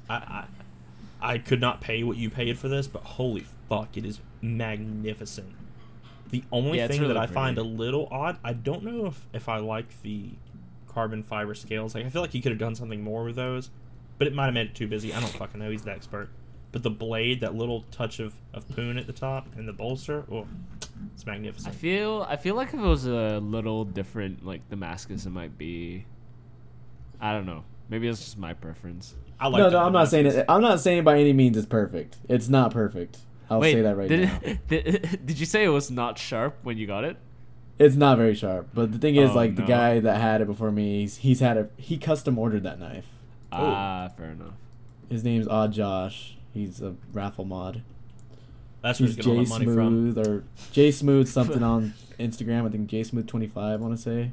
I, 0.10 0.16
I 0.16 0.46
I 1.22 1.38
could 1.40 1.60
not 1.60 1.82
pay 1.82 2.04
what 2.04 2.18
you 2.18 2.30
paid 2.30 2.58
for 2.58 2.68
this, 2.70 2.88
but 2.88 3.04
holy 3.04 3.46
fuck, 3.68 3.98
it 3.98 4.06
is 4.06 4.20
magnificent. 4.42 5.54
The 6.30 6.44
only 6.52 6.78
Yeah, 6.78 6.88
thing 6.88 7.02
that 7.02 7.08
really 7.10 7.20
I 7.20 7.28
find 7.28 7.58
a 7.58 7.64
little 7.64 8.08
odd, 8.12 8.38
I 8.44 8.54
don't 8.54 8.84
know 8.84 9.06
if, 9.08 9.26
if 9.34 9.48
I 9.50 9.58
like 9.58 10.02
the 10.02 10.32
carbon 10.88 11.24
fiber 11.24 11.56
scales. 11.56 11.96
Like 11.96 12.06
I 12.06 12.10
feel 12.10 12.22
like 12.22 12.32
he 12.32 12.42
could 12.42 12.52
have 12.52 12.60
done 12.60 12.76
something 12.76 13.02
more 13.04 13.24
with 13.24 13.36
those, 13.36 13.70
but 14.18 14.28
it 14.28 14.34
might 14.34 14.46
have 14.46 14.54
made 14.54 14.68
it 14.68 14.76
too 14.76 14.88
busy. 14.88 15.14
I 15.14 15.20
don't 15.20 15.30
fucking 15.32 15.60
know. 15.60 15.70
He's 15.72 15.84
the 15.84 15.92
expert. 15.92 16.30
But 16.72 16.84
the 16.84 16.90
blade, 16.90 17.42
that 17.42 17.56
little 17.56 17.86
touch 17.92 18.20
of, 18.20 18.34
of 18.54 18.68
poon 18.70 18.98
at 18.98 19.08
the 19.08 19.14
top, 19.14 19.48
and 19.56 19.68
the 19.68 19.74
bolster, 19.74 20.26
oh, 20.32 20.46
it's 21.14 21.24
I 21.26 21.32
magnificent. 21.32 21.76
feel 21.76 22.26
I 22.30 22.36
feel 22.36 22.56
like 22.56 22.70
if 22.70 22.76
it 22.76 22.80
was 22.80 23.06
a 23.06 23.40
little 23.40 23.86
different, 23.86 24.46
like 24.46 24.68
Damascus, 24.70 25.26
it 25.26 25.30
might 25.30 25.58
be. 25.58 26.06
I 27.20 27.32
don't 27.32 27.46
know. 27.46 27.64
Maybe 27.90 28.08
it's 28.08 28.20
just 28.20 28.38
my 28.38 28.54
preference. 28.54 29.16
I 29.40 29.48
like 29.48 29.60
no, 29.60 29.70
the 29.70 29.80
no, 29.80 29.86
I'm 29.86 29.94
not 29.94 30.10
saying 30.10 30.26
it. 30.26 30.46
I'm 30.50 30.62
not 30.62 30.80
saying 30.80 31.04
by 31.04 31.20
any 31.20 31.34
means 31.34 31.56
it's 31.58 31.66
perfect. 31.66 32.18
It's 32.28 32.50
not 32.50 32.72
perfect. 32.72 33.20
I'll 33.50 33.60
Wait, 33.62 33.74
say 33.74 33.82
that 33.82 33.96
right 33.96 34.10
did, 34.10 34.22
now. 34.24 34.40
Did, 34.68 35.20
did 35.26 35.40
you 35.40 35.46
say 35.46 35.64
it 35.64 35.70
was 35.70 35.90
not 35.90 36.18
sharp 36.18 36.58
when 36.64 36.78
you 36.78 36.86
got 36.86 37.06
it? 37.06 37.16
It's 37.80 37.96
not 37.96 38.18
very 38.18 38.36
sharp. 38.36 38.70
But 38.74 38.92
the 38.92 38.98
thing 38.98 39.16
is, 39.16 39.30
Oh, 39.32 39.36
like 39.36 39.56
the 39.56 39.62
guy 39.62 40.00
that 40.00 40.20
had 40.20 40.42
it 40.42 40.48
before 40.48 40.72
me, 40.72 41.02
he's, 41.02 41.18
he's 41.18 41.40
had 41.40 41.58
a 41.58 41.70
he 41.78 41.98
custom 41.98 42.38
ordered 42.38 42.64
that 42.64 42.80
knife. 42.80 43.08
Ah, 43.52 44.10
fair 44.18 44.32
enough. 44.32 44.56
His 45.10 45.24
name's 45.24 45.48
Odd 45.48 45.72
Josh. 45.74 46.37
He's 46.58 46.82
a 46.82 46.96
raffle 47.14 47.46
mod. 47.46 47.84
That's 48.82 49.00
where 49.00 49.08
He's 49.08 49.16
he's 49.16 49.26
getting 49.26 49.40
all 49.40 49.44
J 49.46 49.50
the 49.50 49.50
money 49.50 49.66
from. 49.66 50.14
Smooth 50.14 50.28
or 50.28 50.44
J 50.72 50.92
Smooth 50.92 51.28
something 51.28 51.64
on 51.74 51.94
Instagram. 52.20 52.66
I 52.66 52.70
think 52.70 52.88
J 52.88 53.04
Smooth 53.04 53.28
twenty 53.28 53.48
five. 53.48 53.80
I 53.82 53.84
want 53.84 53.96
to 53.96 54.02
say, 54.02 54.32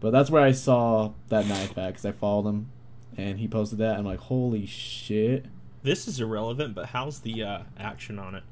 but 0.00 0.10
that's 0.10 0.30
where 0.30 0.42
I 0.42 0.52
saw 0.52 1.12
that 1.28 1.46
knife 1.46 1.76
at 1.78 1.88
because 1.88 2.04
I 2.04 2.12
followed 2.12 2.48
him, 2.48 2.70
and 3.16 3.38
he 3.38 3.48
posted 3.48 3.78
that. 3.78 3.98
I'm 3.98 4.04
like, 4.04 4.18
holy 4.20 4.66
shit! 4.66 5.46
This 5.82 6.06
is 6.08 6.20
irrelevant, 6.20 6.74
but 6.74 6.86
how's 6.86 7.20
the 7.20 7.42
uh, 7.42 7.58
action 7.78 8.18
on 8.18 8.34
it? 8.34 8.42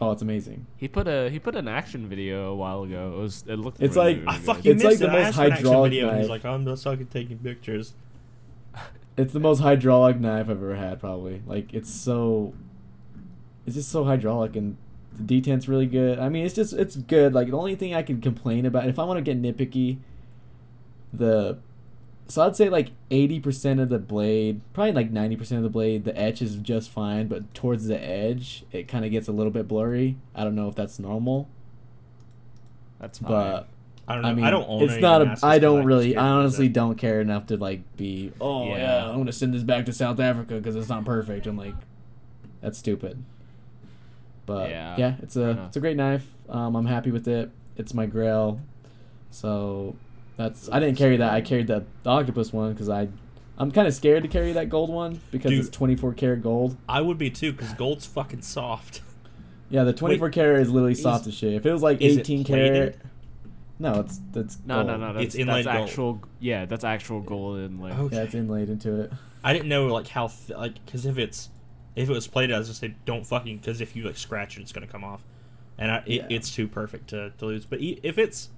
Oh, 0.00 0.10
it's 0.10 0.22
amazing. 0.22 0.66
He 0.76 0.88
put 0.88 1.06
a 1.06 1.30
he 1.30 1.38
put 1.38 1.54
an 1.54 1.68
action 1.68 2.08
video 2.08 2.50
a 2.50 2.56
while 2.56 2.82
ago. 2.82 3.14
It 3.16 3.20
was 3.20 3.44
it 3.46 3.56
looked. 3.56 3.80
It's 3.80 3.94
really, 3.96 4.14
like- 4.16 4.26
really 4.26 4.28
I 4.28 4.36
good. 4.38 4.46
fucking 4.46 4.72
It's 4.72 4.82
missed 4.84 5.00
like 5.00 5.08
it. 5.08 5.12
the 5.12 5.16
I 5.16 5.18
most 5.20 5.26
asked 5.28 5.36
for 5.36 5.42
an 5.44 5.52
action 5.52 5.66
hydraulic 5.66 5.90
video, 5.92 6.08
and 6.08 6.20
he's 6.20 6.28
like, 6.28 6.44
"I'm 6.44 6.64
just 6.64 6.84
fucking 6.84 7.06
taking 7.06 7.38
pictures." 7.38 7.94
It's 9.16 9.32
the 9.32 9.40
most 9.40 9.60
hydraulic 9.60 10.18
knife 10.18 10.42
I've 10.48 10.50
ever 10.50 10.74
had. 10.76 11.00
Probably 11.00 11.42
like 11.46 11.72
it's 11.72 11.90
so. 11.92 12.52
It's 13.66 13.76
just 13.76 13.88
so 13.90 14.04
hydraulic 14.04 14.56
and 14.56 14.76
the 15.16 15.22
detent's 15.22 15.68
really 15.68 15.86
good. 15.86 16.18
I 16.18 16.28
mean, 16.28 16.44
it's 16.44 16.54
just 16.54 16.72
it's 16.72 16.96
good. 16.96 17.32
Like 17.34 17.48
the 17.48 17.56
only 17.56 17.76
thing 17.76 17.94
I 17.94 18.02
can 18.02 18.20
complain 18.20 18.66
about, 18.66 18.88
if 18.88 18.98
I 18.98 19.04
want 19.04 19.18
to 19.18 19.22
get 19.22 19.40
nitpicky, 19.40 19.98
the 21.12 21.58
so 22.26 22.42
I'd 22.42 22.56
say 22.56 22.68
like 22.68 22.90
eighty 23.10 23.38
percent 23.38 23.80
of 23.80 23.88
the 23.88 23.98
blade, 23.98 24.60
probably 24.72 24.92
like 24.92 25.10
ninety 25.10 25.36
percent 25.36 25.58
of 25.58 25.62
the 25.62 25.70
blade, 25.70 26.04
the 26.04 26.18
etch 26.18 26.42
is 26.42 26.56
just 26.56 26.90
fine, 26.90 27.28
but 27.28 27.54
towards 27.54 27.86
the 27.86 28.02
edge, 28.02 28.64
it 28.72 28.88
kind 28.88 29.04
of 29.04 29.10
gets 29.10 29.28
a 29.28 29.32
little 29.32 29.52
bit 29.52 29.68
blurry. 29.68 30.16
I 30.34 30.42
don't 30.42 30.54
know 30.54 30.68
if 30.68 30.74
that's 30.74 30.98
normal, 30.98 31.48
That's 32.98 33.18
fine. 33.18 33.30
but 33.30 33.68
I 34.06 34.14
don't 34.14 34.22
know. 34.22 34.28
I 34.28 34.34
mean, 34.34 34.44
I 34.44 34.50
don't 34.50 34.68
own 34.68 34.82
it's 34.82 35.00
not 35.00 35.22
a. 35.22 35.38
I 35.42 35.58
don't 35.58 35.84
really. 35.84 36.16
I 36.16 36.26
honestly 36.26 36.68
don't 36.68 36.96
care 36.96 37.20
enough 37.20 37.46
to 37.46 37.56
like 37.56 37.96
be. 37.96 38.32
Oh 38.40 38.66
yeah, 38.68 38.76
Yeah. 38.76 39.08
I'm 39.10 39.16
gonna 39.18 39.32
send 39.32 39.54
this 39.54 39.62
back 39.62 39.86
to 39.86 39.92
South 39.92 40.20
Africa 40.20 40.54
because 40.54 40.76
it's 40.76 40.88
not 40.88 41.04
perfect. 41.04 41.46
I'm 41.46 41.56
like, 41.56 41.74
that's 42.60 42.78
stupid. 42.78 43.22
But 44.46 44.70
yeah, 44.70 44.96
Yeah, 44.98 45.14
it's 45.22 45.36
a 45.36 45.64
it's 45.66 45.76
a 45.76 45.80
great 45.80 45.96
knife. 45.96 46.26
Um, 46.48 46.76
I'm 46.76 46.86
happy 46.86 47.10
with 47.10 47.26
it. 47.28 47.50
It's 47.76 47.94
my 47.94 48.06
Grail, 48.06 48.60
so 49.30 49.96
that's. 50.36 50.68
I 50.70 50.80
didn't 50.80 50.98
carry 50.98 51.16
that. 51.16 51.32
I 51.32 51.40
carried 51.40 51.66
the, 51.68 51.84
the 52.02 52.10
octopus 52.10 52.52
one 52.52 52.72
because 52.72 52.88
I. 52.88 53.08
I'm 53.56 53.70
kind 53.70 53.86
of 53.86 53.94
scared 53.94 54.24
to 54.24 54.28
carry 54.28 54.52
that 54.52 54.68
gold 54.68 54.90
one 54.90 55.20
because 55.30 55.50
Dude. 55.52 55.60
it's 55.60 55.70
24 55.70 56.14
karat 56.14 56.42
gold. 56.42 56.76
I 56.88 57.00
would 57.00 57.18
be 57.18 57.30
too, 57.30 57.52
because 57.52 57.72
gold's 57.74 58.04
fucking 58.04 58.42
soft. 58.42 59.00
Yeah, 59.70 59.84
the 59.84 59.92
24 59.92 60.30
karat 60.30 60.60
is 60.62 60.70
literally 60.70 60.92
is- 60.92 61.02
soft 61.02 61.28
as 61.28 61.34
shit. 61.34 61.54
If 61.54 61.64
it 61.64 61.72
was 61.72 61.80
like 61.80 62.02
18 62.02 62.42
karat, 62.42 62.98
no, 63.78 64.00
it's 64.00 64.20
that's 64.32 64.58
no, 64.66 64.82
no, 64.82 64.86
gold. 64.88 65.00
no. 65.00 65.12
That's, 65.14 65.24
It's 65.26 65.34
inlaid 65.34 65.64
that's 65.66 65.76
gold. 65.76 65.88
actual. 65.88 66.22
Yeah, 66.40 66.64
that's 66.66 66.84
actual 66.84 67.20
gold 67.20 67.58
and 67.58 67.80
like. 67.80 67.98
Okay. 67.98 68.16
Yeah, 68.16 68.22
it's 68.22 68.34
inlaid 68.34 68.68
into 68.68 69.00
it. 69.02 69.12
I 69.42 69.52
didn't 69.52 69.68
know 69.68 69.86
like 69.88 70.08
how 70.08 70.28
th- 70.28 70.56
like 70.58 70.84
because 70.86 71.06
if 71.06 71.18
it's 71.18 71.50
if 71.96 72.08
it 72.08 72.12
was 72.12 72.26
plated, 72.26 72.54
I 72.54 72.58
was 72.58 72.68
just 72.68 72.80
say 72.80 72.94
don't 73.04 73.26
fucking 73.26 73.58
because 73.58 73.80
if 73.80 73.94
you 73.96 74.04
like 74.04 74.16
scratch 74.16 74.56
it, 74.58 74.62
it's 74.62 74.72
gonna 74.72 74.86
come 74.86 75.04
off, 75.04 75.22
and 75.78 75.90
I, 75.90 75.96
it, 76.06 76.08
Yeah. 76.08 76.26
it's 76.30 76.50
too 76.54 76.66
perfect 76.68 77.08
to, 77.10 77.30
to 77.38 77.44
lose. 77.46 77.64
But 77.64 77.80
e- 77.80 78.00
if 78.02 78.16
it's 78.18 78.48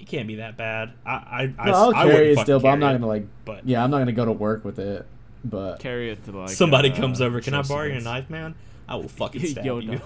it 0.00 0.06
can't 0.08 0.26
be 0.26 0.36
that 0.36 0.56
bad. 0.56 0.92
I 1.06 1.10
I, 1.10 1.54
I 1.58 1.66
No, 1.66 1.72
I'll 1.72 1.92
carry 1.92 2.06
wouldn't 2.08 2.38
it 2.38 2.42
still, 2.42 2.60
but 2.60 2.68
I'm 2.68 2.80
not 2.80 2.92
gonna 2.92 3.06
like. 3.06 3.26
But 3.44 3.66
Yeah, 3.68 3.84
I'm 3.84 3.90
not 3.90 3.98
gonna 3.98 4.12
go 4.12 4.24
to 4.24 4.32
work 4.32 4.64
with 4.64 4.78
it. 4.78 5.06
But 5.44 5.78
Carry 5.78 6.10
it 6.10 6.24
to 6.24 6.32
like. 6.32 6.48
somebody 6.48 6.90
uh, 6.90 6.96
comes 6.96 7.20
over, 7.20 7.40
can 7.42 7.52
I 7.54 7.60
borrow 7.62 7.84
your 7.84 8.00
knife, 8.00 8.30
man? 8.30 8.54
I 8.88 8.96
will 8.96 9.08
fucking 9.08 9.44
stab 9.46 9.64
Yo, 9.64 9.78
you. 9.78 10.00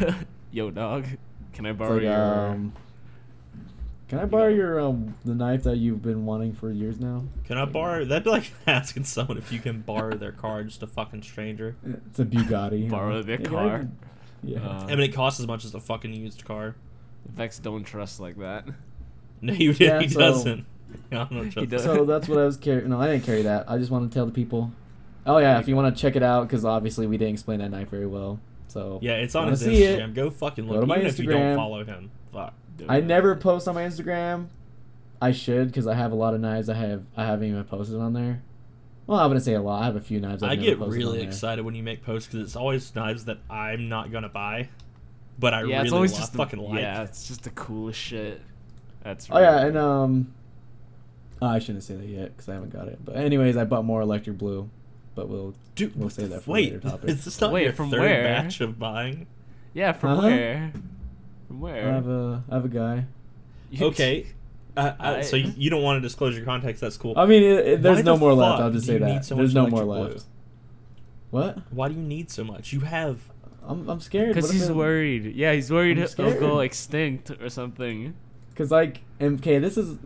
dog. 0.00 0.14
Yo, 0.52 0.70
dog. 0.70 1.06
Can 1.54 1.64
I 1.66 1.72
borrow 1.72 1.94
like, 1.94 2.02
your? 2.02 2.12
um, 2.50 2.72
can 4.12 4.20
I 4.20 4.26
borrow 4.26 4.48
your 4.48 4.78
um 4.78 5.14
the 5.24 5.34
knife 5.34 5.62
that 5.62 5.78
you've 5.78 6.02
been 6.02 6.26
wanting 6.26 6.52
for 6.52 6.70
years 6.70 7.00
now? 7.00 7.24
Can 7.44 7.56
I 7.56 7.64
borrow? 7.64 8.04
That'd 8.04 8.24
be 8.24 8.30
like 8.30 8.52
asking 8.66 9.04
someone 9.04 9.38
if 9.38 9.50
you 9.50 9.58
can 9.58 9.80
borrow 9.80 10.14
their 10.14 10.32
car, 10.32 10.62
just 10.64 10.82
a 10.82 10.86
fucking 10.86 11.22
stranger. 11.22 11.76
It's 11.82 12.18
a 12.18 12.26
Bugatti. 12.26 12.90
Borrow 12.90 13.22
their 13.22 13.38
Hey, 13.38 13.44
I- 13.44 13.48
car? 13.48 13.88
Yeah. 14.42 14.58
Uh, 14.68 14.84
I 14.84 14.96
mean, 14.96 15.00
it 15.00 15.14
costs 15.14 15.40
as 15.40 15.46
much 15.46 15.64
as 15.64 15.74
a 15.74 15.80
fucking 15.80 16.12
used 16.12 16.44
car. 16.44 16.74
Vex 17.26 17.58
don't 17.58 17.84
trust 17.84 18.20
like 18.20 18.36
that. 18.38 18.66
No, 19.40 19.52
he, 19.54 19.70
Yeah, 19.70 20.00
he 20.00 20.08
so- 20.08 20.20
doesn't. 20.20 20.66
I 21.10 21.14
don't 21.24 21.50
trust 21.50 21.58
He 21.58 21.66
does. 21.66 21.86
him. 21.86 21.96
so 21.96 22.04
that's 22.04 22.28
what 22.28 22.38
I 22.38 22.44
was 22.44 22.58
carrying. 22.58 22.90
No, 22.90 23.00
I 23.00 23.08
didn't 23.10 23.24
carry 23.24 23.42
that. 23.42 23.64
I 23.68 23.78
just 23.78 23.90
want 23.90 24.10
to 24.10 24.14
tell 24.14 24.26
the 24.26 24.30
people 24.32 24.70
Oh 25.24 25.38
yeah, 25.38 25.58
if 25.58 25.66
you 25.68 25.74
want 25.74 25.96
to 25.96 26.00
check 26.00 26.16
it 26.16 26.22
out, 26.22 26.46
because 26.46 26.64
obviously 26.66 27.06
we 27.06 27.16
didn't 27.16 27.32
explain 27.34 27.60
that 27.60 27.70
knife 27.70 27.88
very 27.88 28.06
well. 28.06 28.40
So 28.68 28.98
Yeah, 29.02 29.14
it's 29.14 29.34
on 29.34 29.48
his 29.48 29.60
see 29.60 29.82
it? 29.84 29.98
Instagram. 30.00 30.14
Go 30.14 30.30
fucking 30.30 30.66
Go 30.66 30.72
look. 30.74 30.80
to 30.82 30.86
my 30.86 30.96
Even 30.96 31.06
if 31.08 31.18
you 31.18 31.26
don't 31.26 31.56
follow 31.56 31.82
him, 31.84 32.10
fuck. 32.32 32.52
Do 32.86 32.92
I 32.92 33.00
never 33.00 33.34
post 33.36 33.68
on 33.68 33.74
my 33.74 33.82
Instagram. 33.82 34.46
I 35.20 35.32
should 35.32 35.68
because 35.68 35.86
I 35.86 35.94
have 35.94 36.12
a 36.12 36.16
lot 36.16 36.34
of 36.34 36.40
knives 36.40 36.68
I 36.68 36.74
have 36.74 37.04
I 37.16 37.24
haven't 37.26 37.48
even 37.48 37.64
posted 37.64 37.96
on 38.00 38.12
there. 38.12 38.42
Well, 39.06 39.18
I 39.18 39.26
wouldn't 39.26 39.44
say 39.44 39.54
a 39.54 39.60
lot. 39.62 39.82
I 39.82 39.86
have 39.86 39.96
a 39.96 40.00
few 40.00 40.20
knives. 40.20 40.42
I've 40.42 40.50
I 40.52 40.56
get 40.56 40.78
really 40.78 41.22
excited 41.22 41.64
when 41.64 41.74
you 41.74 41.82
make 41.82 42.02
posts 42.04 42.28
because 42.30 42.46
it's 42.46 42.56
always 42.56 42.94
knives 42.94 43.24
that 43.26 43.38
I'm 43.50 43.88
not 43.88 44.10
gonna 44.12 44.28
buy, 44.28 44.68
but 45.38 45.54
I 45.54 45.58
yeah, 45.64 45.76
really 45.76 45.84
it's 45.84 45.92
always 45.92 46.12
lo- 46.12 46.18
just 46.18 46.32
the- 46.32 46.38
fucking 46.38 46.58
like. 46.60 46.80
Yeah, 46.80 47.02
it's 47.02 47.26
just 47.28 47.42
the 47.42 47.50
coolest 47.50 47.98
shit. 47.98 48.40
That's. 49.02 49.28
Right. 49.28 49.38
Oh 49.38 49.40
yeah, 49.42 49.56
really 49.56 49.68
and 49.68 49.78
um, 49.78 50.34
oh, 51.40 51.46
I 51.46 51.58
shouldn't 51.58 51.84
say 51.84 51.94
that 51.96 52.06
yet 52.06 52.36
because 52.36 52.48
I 52.48 52.54
haven't 52.54 52.72
got 52.72 52.88
it. 52.88 53.04
But 53.04 53.16
anyways, 53.16 53.56
I 53.56 53.64
bought 53.64 53.84
more 53.84 54.00
electric 54.00 54.38
blue, 54.38 54.70
but 55.14 55.28
we'll 55.28 55.54
Dude, 55.74 55.96
We'll 55.96 56.10
say 56.10 56.22
save 56.22 56.28
the- 56.30 56.34
that 56.36 56.42
for 56.44 56.50
a 56.50 56.52
wait, 56.54 56.64
later 56.74 56.88
topic. 56.88 57.08
is 57.10 57.24
this 57.24 57.40
not 57.40 57.52
Wait, 57.52 57.64
your 57.64 57.72
from 57.72 57.90
third 57.90 58.00
where? 58.00 58.22
batch 58.24 58.60
of 58.60 58.78
buying? 58.78 59.26
yeah, 59.74 59.92
from 59.92 60.16
Huh? 60.18 60.22
where? 60.28 60.72
From 61.60 61.64
I 61.90 61.94
have 61.94 62.08
a 62.08 62.44
I 62.50 62.54
have 62.54 62.64
a 62.64 62.68
guy. 62.68 63.06
You- 63.70 63.86
Okay, 63.86 64.26
uh, 64.76 64.92
uh, 65.00 65.22
so 65.22 65.36
I- 65.36 65.40
you 65.40 65.52
you 65.56 65.70
don't 65.70 65.82
want 65.82 65.96
to 65.96 66.00
disclose 66.00 66.36
your 66.36 66.44
contacts? 66.44 66.80
That's 66.80 66.96
cool. 66.96 67.14
I 67.16 67.26
mean, 67.26 67.42
it, 67.42 67.66
it- 67.66 67.82
there's 67.82 67.96
Why 67.98 68.02
no 68.02 68.14
the 68.14 68.20
more 68.20 68.34
left. 68.34 68.60
I'll 68.60 68.70
just 68.70 68.86
say 68.86 68.98
that. 68.98 69.24
so 69.24 69.34
there's 69.34 69.54
no 69.54 69.66
more 69.66 69.82
electric 69.82 70.14
left. 70.14 70.26
What? 71.30 71.58
Why 71.70 71.88
do 71.88 71.94
you 71.94 72.02
need 72.02 72.30
so 72.30 72.44
much? 72.44 72.72
You 72.72 72.80
have. 72.80 73.20
I'm 73.66 73.88
I'm 73.88 74.00
scared. 74.00 74.28
Because 74.28 74.44
What 74.50 74.54
if 74.56 74.60
he's 74.60 74.70
worried. 74.70 75.34
Yeah, 75.36 75.52
he's 75.52 75.70
worried 75.70 75.98
I'm 75.98 76.04
it'll 76.04 76.38
go 76.40 76.60
extinct 76.60 77.30
or 77.30 77.48
something. 77.48 78.14
Cause 78.54 78.70
like, 78.70 79.00
okay, 79.20 79.58
this 79.58 79.78
is 79.78 79.98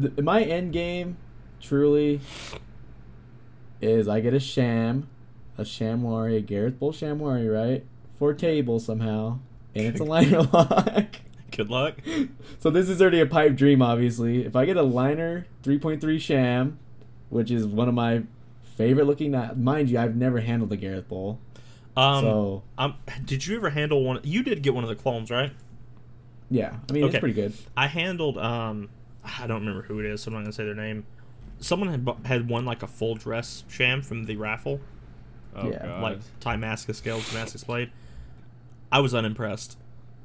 th- 0.00 0.16
my 0.18 0.42
end 0.42 0.72
game. 0.72 1.16
Truly, 1.60 2.20
is 3.80 4.08
I 4.08 4.20
get 4.20 4.34
a 4.34 4.40
sham, 4.40 5.08
a 5.58 5.62
Shamwari, 5.62 6.38
a 6.38 6.40
Gareth 6.40 6.78
Bull 6.78 6.92
Shamwari, 6.92 7.52
right? 7.52 7.84
For 8.18 8.32
table 8.34 8.78
somehow, 8.80 9.38
and 9.74 9.86
it's 9.86 10.00
a 10.00 10.04
liner 10.04 10.42
lock. 10.42 11.06
Good 11.50 11.68
luck. 11.70 11.96
so 12.58 12.70
this 12.70 12.88
is 12.88 13.00
already 13.02 13.20
a 13.20 13.26
pipe 13.26 13.56
dream, 13.56 13.82
obviously. 13.82 14.44
If 14.44 14.56
I 14.56 14.64
get 14.64 14.76
a 14.76 14.82
liner 14.82 15.46
3.3 15.64 16.20
sham, 16.20 16.78
which 17.28 17.50
is 17.50 17.66
one 17.66 17.88
of 17.88 17.94
my 17.94 18.22
favorite 18.76 19.04
looking, 19.06 19.32
mind 19.62 19.90
you, 19.90 19.98
I've 19.98 20.16
never 20.16 20.40
handled 20.40 20.70
the 20.70 20.76
Gareth 20.76 21.08
Bull. 21.08 21.38
Um, 21.94 22.24
so 22.24 22.62
um, 22.78 22.94
did 23.26 23.46
you 23.46 23.56
ever 23.56 23.68
handle 23.70 24.02
one? 24.02 24.20
You 24.22 24.42
did 24.42 24.62
get 24.62 24.74
one 24.74 24.82
of 24.82 24.88
the 24.88 24.96
clones, 24.96 25.30
right? 25.30 25.52
yeah, 26.50 26.76
I 26.88 26.92
mean 26.92 27.04
Okay. 27.04 27.14
it's 27.16 27.20
pretty 27.20 27.34
good. 27.34 27.52
I 27.76 27.86
handled. 27.86 28.36
Um, 28.38 28.88
I 29.24 29.46
don't 29.46 29.60
remember 29.60 29.82
who 29.82 30.00
it 30.00 30.06
is, 30.06 30.22
so 30.22 30.30
I'm 30.30 30.34
not 30.34 30.40
gonna 30.40 30.52
say 30.52 30.64
their 30.64 30.74
name. 30.74 31.04
Someone 31.60 31.88
had 31.90 32.08
had 32.26 32.48
won 32.48 32.64
like 32.64 32.82
a 32.82 32.86
full 32.86 33.14
dress 33.14 33.64
sham 33.68 34.00
from 34.02 34.24
the 34.24 34.36
raffle, 34.36 34.80
Oh 35.54 35.70
Yeah, 35.70 35.84
god. 35.86 36.02
like 36.02 36.18
Timascus 36.40 36.96
scales, 36.98 37.28
Damascus 37.30 37.62
blade. 37.64 37.90
I 38.92 39.00
was 39.00 39.14
unimpressed. 39.14 39.76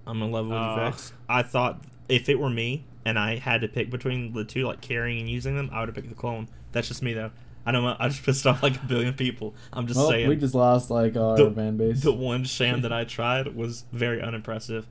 I'm 0.06 0.22
in 0.22 0.32
love 0.32 0.46
with 0.48 0.58
Oh. 0.58 0.74
effects. 0.76 1.14
I 1.28 1.42
thought 1.42 1.82
if 2.10 2.30
it 2.30 2.40
were 2.40 2.50
me 2.50 2.84
and 3.06 3.18
I 3.18 3.38
had 3.38 3.62
to 3.62 3.68
pick 3.68 3.90
between 3.90 4.34
the 4.34 4.44
two, 4.46 4.68
like 4.68 4.82
carrying 4.82 5.22
and 5.22 5.30
using 5.30 5.56
them, 5.56 5.70
I 5.74 5.80
would 5.80 5.90
have 5.90 5.96
picked 5.96 6.10
the 6.10 6.16
clone. 6.16 6.48
That's 6.74 6.88
just 6.88 7.02
me 7.02 7.14
though. 7.14 7.32
I 7.66 7.72
know 7.72 7.96
I 8.00 8.08
just 8.08 8.24
pissed 8.24 8.46
off 8.48 8.62
like 8.64 8.76
a 8.82 8.86
billion 8.86 9.14
people. 9.14 9.54
I'm 9.74 9.88
just 9.88 9.98
Well, 9.98 10.10
saying. 10.10 10.30
we 10.30 10.36
just 10.38 10.54
lost 10.56 10.90
like 10.90 11.18
our 11.18 11.36
the, 11.38 11.52
fan 11.52 11.76
base. 11.78 12.02
the 12.02 12.14
one 12.14 12.44
sham 12.46 12.82
that 12.84 12.94
I 12.94 13.04
tried 13.04 13.56
was 13.56 13.86
very 13.92 14.22
unimpressive. 14.22 14.88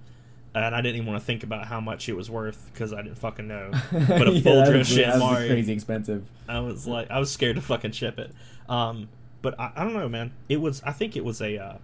And 0.55 0.75
I 0.75 0.81
didn't 0.81 0.97
even 0.97 1.07
want 1.07 1.21
to 1.21 1.25
think 1.27 1.43
about 1.43 1.67
how 1.67 1.81
much 1.81 2.09
it 2.09 2.15
was 2.15 2.31
worth 2.31 2.71
because 2.73 2.93
I 2.95 3.03
didn't 3.03 3.19
fucking 3.19 3.47
know. 3.47 3.71
But 3.93 4.29
a 4.29 4.33
Yeah, 4.33 4.41
full 4.43 4.57
that 4.57 4.71
dress 4.71 4.89
was- 4.89 4.97
that 4.97 5.19
was 5.21 5.47
crazy 5.47 5.73
expensive. 5.73 6.25
I 6.49 6.61
was 6.61 6.87
like, 6.87 7.11
I 7.11 7.19
was 7.19 7.31
scared 7.31 7.57
to 7.57 7.63
fucking 7.63 7.93
ship 7.93 8.19
it. 8.19 8.33
Um, 8.69 9.09
but 9.43 9.59
I, 9.61 9.73
I 9.77 9.85
don't 9.85 9.93
know, 9.95 10.09
man. 10.09 10.33
It 10.49 10.61
was, 10.63 10.83
I 10.85 10.93
think 10.93 11.15
it 11.17 11.25
was 11.25 11.41
a 11.43 11.59
uh, 11.59 11.77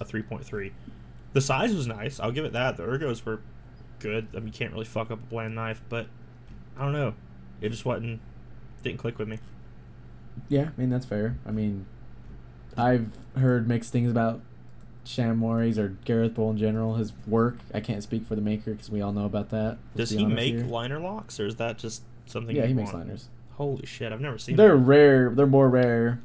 a 0.00 0.04
three 0.04 0.22
point 0.22 0.44
three. 0.44 0.72
The 1.34 1.40
size 1.40 1.74
was 1.74 1.86
nice. 1.86 2.18
I'll 2.18 2.32
give 2.32 2.44
it 2.44 2.52
that. 2.52 2.76
The 2.76 2.84
ergos 2.84 3.24
were 3.24 3.40
good. 3.98 4.28
I 4.32 4.36
mean, 4.36 4.46
you 4.46 4.52
can't 4.52 4.72
really 4.72 4.84
fuck 4.84 5.10
up 5.10 5.22
a 5.22 5.26
bland 5.26 5.54
knife, 5.54 5.82
but 5.88 6.06
I 6.78 6.84
don't 6.84 6.92
know. 6.92 7.14
It 7.60 7.68
just 7.68 7.84
wasn't 7.84 8.20
didn't 8.82 8.98
click 8.98 9.18
with 9.18 9.28
me. 9.28 9.38
Yeah, 10.48 10.70
I 10.76 10.80
mean 10.80 10.90
that's 10.90 11.06
fair. 11.06 11.36
I 11.46 11.50
mean, 11.50 11.86
I've 12.76 13.18
heard 13.36 13.68
mixed 13.68 13.92
things 13.92 14.10
about 14.10 14.40
Shamwaris 15.04 15.76
or 15.78 15.96
Gareth 16.04 16.34
Bull 16.34 16.50
in 16.50 16.56
general. 16.56 16.94
His 16.94 17.12
work, 17.26 17.56
I 17.72 17.80
can't 17.80 18.02
speak 18.02 18.24
for 18.26 18.36
the 18.36 18.42
maker 18.42 18.72
because 18.72 18.90
we 18.90 19.00
all 19.00 19.12
know 19.12 19.26
about 19.26 19.50
that. 19.50 19.78
Does 19.96 20.10
he 20.10 20.24
make 20.24 20.54
here. 20.54 20.64
liner 20.64 21.00
locks, 21.00 21.40
or 21.40 21.46
is 21.46 21.56
that 21.56 21.78
just 21.78 22.02
something? 22.26 22.54
Yeah, 22.54 22.66
he 22.66 22.74
makes 22.74 22.92
want? 22.92 23.06
liners. 23.06 23.28
Holy 23.56 23.86
shit! 23.86 24.12
I've 24.12 24.20
never 24.20 24.38
seen. 24.38 24.56
They're 24.56 24.76
rare. 24.76 25.30
They're 25.30 25.46
more 25.46 25.68
rare. 25.68 26.20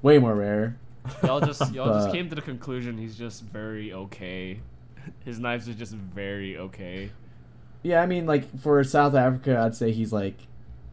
Way 0.00 0.18
more 0.18 0.34
rare. 0.34 0.78
Y'all 1.22 1.40
just 1.40 1.60
y'all 1.74 1.86
But- 1.88 1.98
just 2.04 2.12
came 2.14 2.28
to 2.28 2.34
the 2.34 2.42
conclusion 2.42 2.96
he's 2.98 3.16
just 3.16 3.42
very 3.44 3.92
okay. 3.92 4.60
His 5.24 5.38
knives 5.38 5.68
are 5.68 5.74
just 5.74 5.94
very 5.94 6.56
okay. 6.58 7.10
Yeah, 7.82 8.00
I 8.00 8.06
mean, 8.06 8.26
like 8.26 8.58
for 8.60 8.82
South 8.84 9.14
Africa, 9.14 9.58
I'd 9.58 9.74
say 9.74 9.92
he's 9.92 10.12
like. 10.12 10.36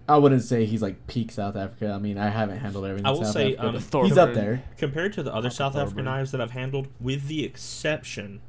I 0.08 0.18
wouldn't 0.18 0.42
say 0.42 0.66
he's 0.66 0.82
like 0.82 1.06
peak 1.06 1.32
South 1.32 1.56
Africa. 1.56 1.92
I 1.94 2.00
mean, 2.00 2.18
I 2.18 2.30
haven't 2.30 2.58
handled 2.58 2.84
everything. 2.86 3.06
I 3.06 3.12
will 3.12 3.26
South 3.26 3.34
say, 3.34 3.54
Africa, 3.54 3.68
um, 3.68 3.74
but 3.76 3.84
Thor- 3.84 4.06
he's 4.06 4.18
up 4.18 4.34
there. 4.34 4.64
compared 4.76 5.14
to 5.14 5.22
the 5.22 5.32
other 5.32 5.50
Papa 5.50 5.56
South 5.56 5.76
African 5.76 6.06
knives 6.06 6.32
that 6.32 6.42
I've 6.42 6.50
handled, 6.50 6.88
with 7.00 7.28
the 7.28 7.46
exception 7.46 8.42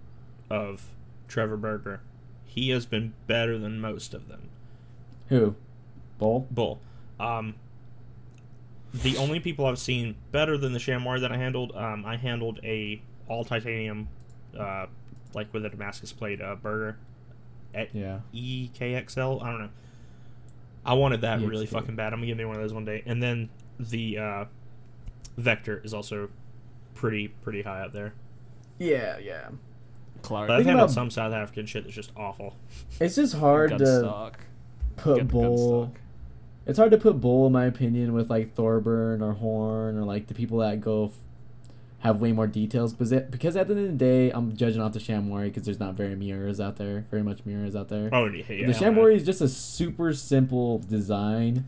of 0.49 0.87
Trevor 1.29 1.59
Burger, 1.59 2.01
he 2.47 2.71
has 2.71 2.87
been 2.87 3.13
better 3.27 3.59
than 3.59 3.79
most 3.79 4.15
of 4.15 4.29
them. 4.29 4.49
Who? 5.29 5.55
Bull. 6.17 6.47
Bull. 6.51 6.81
Um, 7.21 7.57
the 8.93 9.17
only 9.17 9.41
people 9.41 9.67
I've 9.67 9.79
seen 9.79 10.17
better 10.33 10.57
than 10.59 10.73
the 10.73 10.79
Shamwari 10.79 11.21
that 11.21 11.31
I 11.33 11.37
handled, 11.37 11.73
um, 11.77 12.05
I 12.05 12.17
handled 12.17 12.61
a 12.65 13.01
all 13.29 13.45
titanium, 13.45 14.09
uh, 14.59 14.87
like 15.35 15.53
with 15.55 15.65
a 15.65 15.69
Damascus 15.69 16.13
plate 16.13 16.41
uh, 16.41 16.57
Burger 16.57 16.97
at 17.75 17.95
Yeah. 17.95 18.21
EKXL. 18.35 19.43
I 19.43 19.51
don't 19.51 19.61
know. 19.63 19.69
I 20.85 20.95
wanted 20.95 21.21
that 21.21 21.41
really 21.41 21.67
EXK. 21.67 21.71
fucking 21.73 21.97
bad. 21.97 22.13
I'm 22.13 22.19
gonna 22.21 22.27
give 22.27 22.39
me 22.39 22.45
one 22.45 22.57
of 22.57 22.63
those 22.63 22.73
one 22.75 22.85
day. 22.85 23.03
And 23.07 23.23
then 23.23 23.51
the 23.79 24.19
uh, 24.19 24.45
Vector 25.37 25.81
is 25.85 25.95
also 25.95 26.29
pretty 26.95 27.29
pretty 27.29 27.63
high 27.63 27.83
up 27.83 27.93
there. 27.93 28.15
Yeah, 28.79 29.19
yeah. 29.19 29.51
Clark. 30.23 30.49
But 30.49 30.55
I've 30.55 30.59
Think 30.61 30.69
handled 30.69 30.91
about- 30.91 30.95
some 30.95 31.11
South 31.11 31.33
African 31.33 31.67
shit 31.67 31.85
that's 31.85 31.95
just 31.95 32.11
awful. 32.17 32.57
It's 33.01 33.15
just 33.17 33.35
hard 33.37 33.79
to 33.79 33.87
stock. 34.01 34.41
put 34.97 35.17
Get 35.19 35.29
gun 35.29 35.41
Bull. 35.41 35.95
It's 36.71 36.79
hard 36.79 36.93
to 36.93 36.99
put 36.99 37.21
Bull, 37.21 37.49
in 37.49 37.53
my 37.53 37.65
opinion, 37.65 38.13
with 38.13 38.31
like 38.31 38.55
Thorburn 38.55 39.23
or 39.23 39.33
Horn 39.33 39.99
or 39.99 40.05
like 40.05 40.29
the 40.29 40.35
people 40.35 40.59
that 40.59 40.81
go 40.81 41.07
f- 41.07 41.13
have 41.99 42.21
way 42.21 42.31
more 42.31 42.47
details. 42.47 42.93
Because 42.93 43.11
it, 43.11 43.29
because 43.29 43.57
at 43.57 43.67
the 43.67 43.75
end 43.75 43.85
of 43.87 43.91
the 43.91 43.97
day, 43.99 44.31
I'm 44.31 44.57
judging 44.57 44.81
off 44.81 44.93
the 44.93 45.01
Shamwari 45.01 45.47
because 45.47 45.65
there's 45.65 45.81
not 45.81 45.95
very 45.95 46.15
mirrors 46.15 46.61
out 46.61 46.77
there, 46.77 47.07
very 47.11 47.25
much 47.25 47.45
mirrors 47.45 47.75
out 47.75 47.89
there. 47.89 48.09
Oh 48.13 48.27
yeah, 48.27 48.45
yeah 48.49 48.67
the. 48.69 48.73
Shamwari 48.73 49.17
is 49.17 49.27
just 49.27 49.41
a 49.41 49.49
super 49.49 50.15
simple 50.15 50.79
design, 50.79 51.67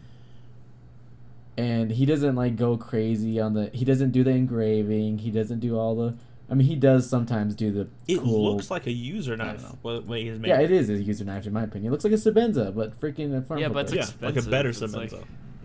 and 1.57 1.91
he 1.91 2.07
doesn't 2.07 2.37
like 2.37 2.55
go 2.55 2.77
crazy 2.77 3.41
on 3.41 3.55
the. 3.55 3.71
He 3.75 3.85
doesn't 3.85 4.13
do 4.13 4.23
the 4.23 4.31
engraving. 4.31 5.19
He 5.19 5.33
doesn't 5.33 5.59
do 5.59 5.77
all 5.77 5.97
the. 5.97 6.17
I 6.53 6.55
mean, 6.55 6.69
he 6.69 6.77
does 6.77 7.09
sometimes 7.09 7.55
do 7.55 7.73
the. 7.73 7.89
It 8.07 8.19
cool, 8.21 8.53
looks 8.53 8.71
like 8.71 8.87
a 8.87 8.93
user 8.93 9.35
don't 9.37 9.47
knife. 9.47 9.63
know. 9.63 9.79
What 9.81 10.07
way 10.07 10.25
he's 10.25 10.39
made. 10.39 10.49
Yeah, 10.49 10.61
it 10.61 10.71
is 10.71 10.91
a 10.91 10.95
user 11.03 11.25
knife 11.25 11.47
in 11.47 11.53
my 11.55 11.63
opinion. 11.65 11.89
It 11.89 11.93
looks 11.93 12.05
like 12.05 12.13
a 12.13 12.17
Sebenza, 12.17 12.75
but 12.75 13.01
freaking 13.01 13.35
a 13.37 13.41
front 13.43 13.63
Yeah, 13.63 13.69
but 13.69 13.89
flipper. 13.89 14.03
it's 14.03 14.15
yeah, 14.21 14.27
like 14.29 14.37
a 14.37 14.43
better 14.43 14.69
It's 14.69 14.81
like- 14.83 15.11
Sebenza. 15.11 15.25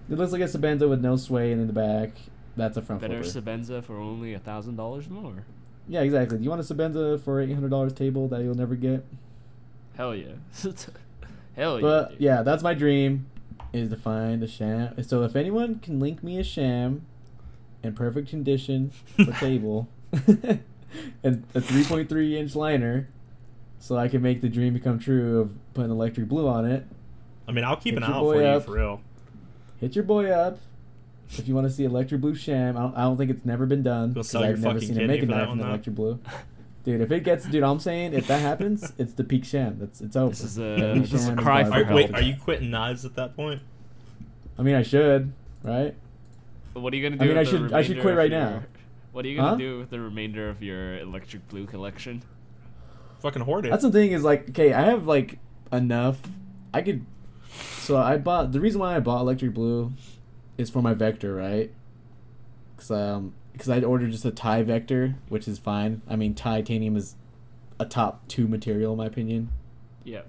It 0.10 0.17
looks 0.17 0.32
like 0.32 0.41
a 0.41 0.45
Sebenza 0.45 0.88
with 0.89 1.02
no 1.02 1.17
sway 1.17 1.52
and 1.52 1.60
in 1.60 1.67
the 1.67 1.73
back. 1.73 2.12
That's 2.56 2.78
a 2.78 2.82
front 2.82 3.02
Better 3.02 3.21
flipper. 3.21 3.41
Sebenza 3.41 3.84
for 3.84 3.97
only 3.97 4.34
a 4.34 4.39
thousand 4.39 4.78
dollars 4.78 5.10
more. 5.10 5.43
yeah, 5.89 6.02
exactly. 6.02 6.38
Do 6.38 6.43
you 6.45 6.50
want 6.50 6.62
a 6.62 6.73
Sebenza 6.73 7.19
for 7.21 7.41
eight 7.41 7.54
hundred 7.54 7.69
dollars 7.71 7.91
table 7.93 8.30
that 8.30 8.41
you'll 8.41 8.56
never 8.56 8.76
get? 8.76 9.04
Hell 9.97 10.15
yeah. 10.15 10.28
Hell 11.58 11.76
yeah. 11.76 11.82
But 11.82 12.12
yeah. 12.21 12.36
yeah, 12.38 12.41
that's 12.43 12.63
my 12.63 12.73
dream, 12.73 13.26
is 13.73 13.89
to 13.89 13.97
find 13.97 14.41
a 14.43 14.47
sham. 14.47 15.04
So 15.04 15.23
if 15.23 15.36
anyone 15.36 15.80
can 15.80 16.00
link 16.00 16.23
me 16.23 16.39
a 16.39 16.43
sham, 16.43 17.06
in 17.84 17.93
perfect 17.93 18.30
condition 18.30 18.91
for 19.17 19.26
table, 19.39 19.88
and 21.23 21.43
a 21.56 21.62
three 21.62 21.84
point 21.84 22.10
three 22.10 22.38
inch 22.38 22.56
liner, 22.56 23.08
so 23.80 23.97
I 23.97 24.08
can 24.08 24.21
make 24.21 24.41
the 24.41 24.50
dream 24.50 24.73
become 24.73 25.00
true 25.00 25.39
of 25.41 25.52
putting 25.73 25.91
electric 25.91 26.28
blue 26.28 26.47
on 26.47 26.65
it. 26.65 26.86
I 27.47 27.52
mean, 27.52 27.63
I'll 27.63 27.76
keep 27.78 27.93
Hit 27.93 28.04
an 28.04 28.10
eye 28.12 28.15
out 28.15 28.21
boy 28.23 28.34
for 28.36 28.41
you 28.54 28.60
for 28.62 28.71
real. 28.71 29.02
Hit 29.80 29.95
your 29.95 30.04
boy 30.04 30.30
up. 30.30 30.60
If 31.30 31.47
you 31.47 31.56
want 31.56 31.67
to 31.67 31.73
see 31.73 31.84
electric 31.84 32.21
blue 32.21 32.36
sham, 32.36 32.78
I 32.78 32.82
don't, 32.82 32.95
I 32.97 33.02
don't 33.02 33.17
think 33.17 33.30
it's 33.32 33.43
never 33.45 33.65
been 33.65 33.84
done. 33.84 34.10
You'll 34.10 34.15
'cause 34.23 34.30
sell 34.30 34.41
your 34.43 34.52
I've 34.54 34.60
never 34.62 34.80
seen 34.80 34.91
a 34.91 34.93
kidney 35.02 35.08
make 35.08 35.23
a 35.23 35.26
knife 35.26 35.50
in 35.50 35.58
though. 35.58 35.67
electric 35.67 35.95
blue. 35.95 36.19
Dude, 36.86 37.02
if 37.02 37.12
it 37.12 37.26
gets, 37.26 37.45
dude, 37.45 37.63
I'm 37.63 37.80
saying 37.82 38.13
if 38.13 38.28
that 38.28 38.39
happens, 38.39 38.93
it's 38.97 39.12
the 39.12 39.26
peak 39.26 39.43
sham. 39.43 39.78
That's 39.78 40.00
it's 40.00 40.15
over. 40.15 40.30
This 40.30 40.41
is 40.41 40.58
a 40.58 40.93
this 41.00 41.12
is 41.12 41.28
a 41.28 41.36
cry 41.36 41.65
for 41.65 41.84
help. 41.84 41.89
wait, 41.91 42.13
are 42.13 42.21
you 42.21 42.38
quitting 42.41 42.71
knives 42.71 43.04
at 43.04 43.15
that 43.15 43.36
point? 43.36 43.62
I 44.58 44.62
mean, 44.62 44.73
I 44.76 44.84
should, 44.84 45.34
right? 45.63 45.93
What 46.71 46.93
are 46.93 46.95
you 46.95 47.04
gonna 47.10 47.17
do? 47.17 47.26
I 47.26 47.28
mean, 47.28 47.38
with 47.38 47.47
I 47.47 47.52
the 47.52 47.58
should- 47.58 47.73
I 47.73 47.82
should 47.82 48.00
quit 48.02 48.15
right 48.15 48.32
your- 48.32 48.39
now. 48.39 48.63
What 49.17 49.25
are 49.25 49.30
you 49.30 49.36
gonna 49.38 49.49
Huh? 49.49 49.56
do 49.56 49.80
with 49.80 49.89
the 49.89 49.99
remainder 49.99 50.47
of 50.47 50.62
your 50.62 50.99
electric 50.99 51.47
blue 51.47 51.65
collection? 51.65 52.21
Fucking 53.21 53.41
hoard 53.41 53.65
it. 53.65 53.71
That's 53.71 53.82
the 53.82 53.91
thing 53.91 54.12
is 54.12 54.23
like, 54.23 54.49
okay, 54.51 54.73
I 54.73 54.82
have 54.82 55.08
like 55.08 55.39
enough. 55.73 56.21
I 56.71 56.84
could. 56.84 57.03
So 57.80 57.97
I 57.97 58.17
bought 58.19 58.51
the 58.51 58.60
reason 58.60 58.80
why 58.80 58.95
I 58.95 58.99
bought 58.99 59.21
electric 59.21 59.56
blue 59.56 59.91
is 60.60 60.69
for 60.69 60.84
my 60.84 60.93
vector, 60.93 61.34
right? 61.34 61.73
Cause 62.77 62.91
um, 62.91 63.34
cause 63.58 63.69
I'd 63.71 63.84
ordered 63.84 64.12
just 64.12 64.23
a 64.23 64.30
tie 64.30 64.62
vector, 64.62 65.15
which 65.30 65.47
is 65.47 65.58
fine. 65.58 66.03
I 66.08 66.15
mean, 66.15 66.36
titanium 66.36 66.95
is 66.95 67.15
a 67.80 67.86
top 67.86 68.27
two 68.27 68.47
material 68.47 68.91
in 68.91 68.99
my 68.99 69.08
opinion. 69.08 69.49
Yeah. 70.03 70.21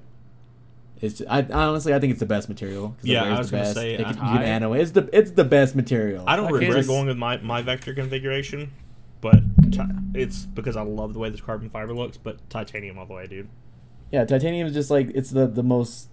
It's 1.00 1.18
just, 1.18 1.30
I 1.30 1.42
honestly 1.52 1.94
I 1.94 2.00
think 2.00 2.10
it's 2.10 2.20
the 2.20 2.26
best 2.26 2.48
material. 2.48 2.88
'cause 2.90 3.04
it 3.04 3.08
Yeah, 3.12 3.22
I 3.24 3.38
was 3.38 3.50
the 3.50 3.56
gonna 3.56 3.64
best. 3.64 3.74
say, 3.76 3.94
It 3.94 4.04
I- 4.06 4.08
you 4.10 4.14
can 4.16 4.24
I- 4.24 4.44
animate. 4.44 4.80
It's 4.80 4.90
the 4.92 5.08
it's 5.12 5.30
the 5.30 5.44
best 5.44 5.76
material. 5.76 6.24
I 6.26 6.34
don't 6.36 6.46
I 6.46 6.50
can't 6.50 6.62
regret 6.62 6.86
going 6.86 7.06
with 7.06 7.16
my, 7.16 7.36
my 7.38 7.62
vector 7.62 7.94
configuration, 7.94 8.72
but 9.20 9.40
ti- 9.70 9.80
it's 10.14 10.44
because 10.46 10.76
I 10.76 10.82
love 10.82 11.12
the 11.14 11.20
way 11.20 11.30
this 11.30 11.40
carbon 11.40 11.70
fiber 11.70 11.94
looks. 11.94 12.16
But 12.16 12.38
titanium 12.50 12.98
all 12.98 13.06
the 13.06 13.14
way, 13.14 13.26
dude. 13.26 13.48
Yeah, 14.10 14.24
titanium 14.24 14.66
is 14.66 14.74
just 14.74 14.90
like 14.90 15.10
it's 15.14 15.30
the 15.30 15.46
the 15.46 15.62
most 15.62 16.08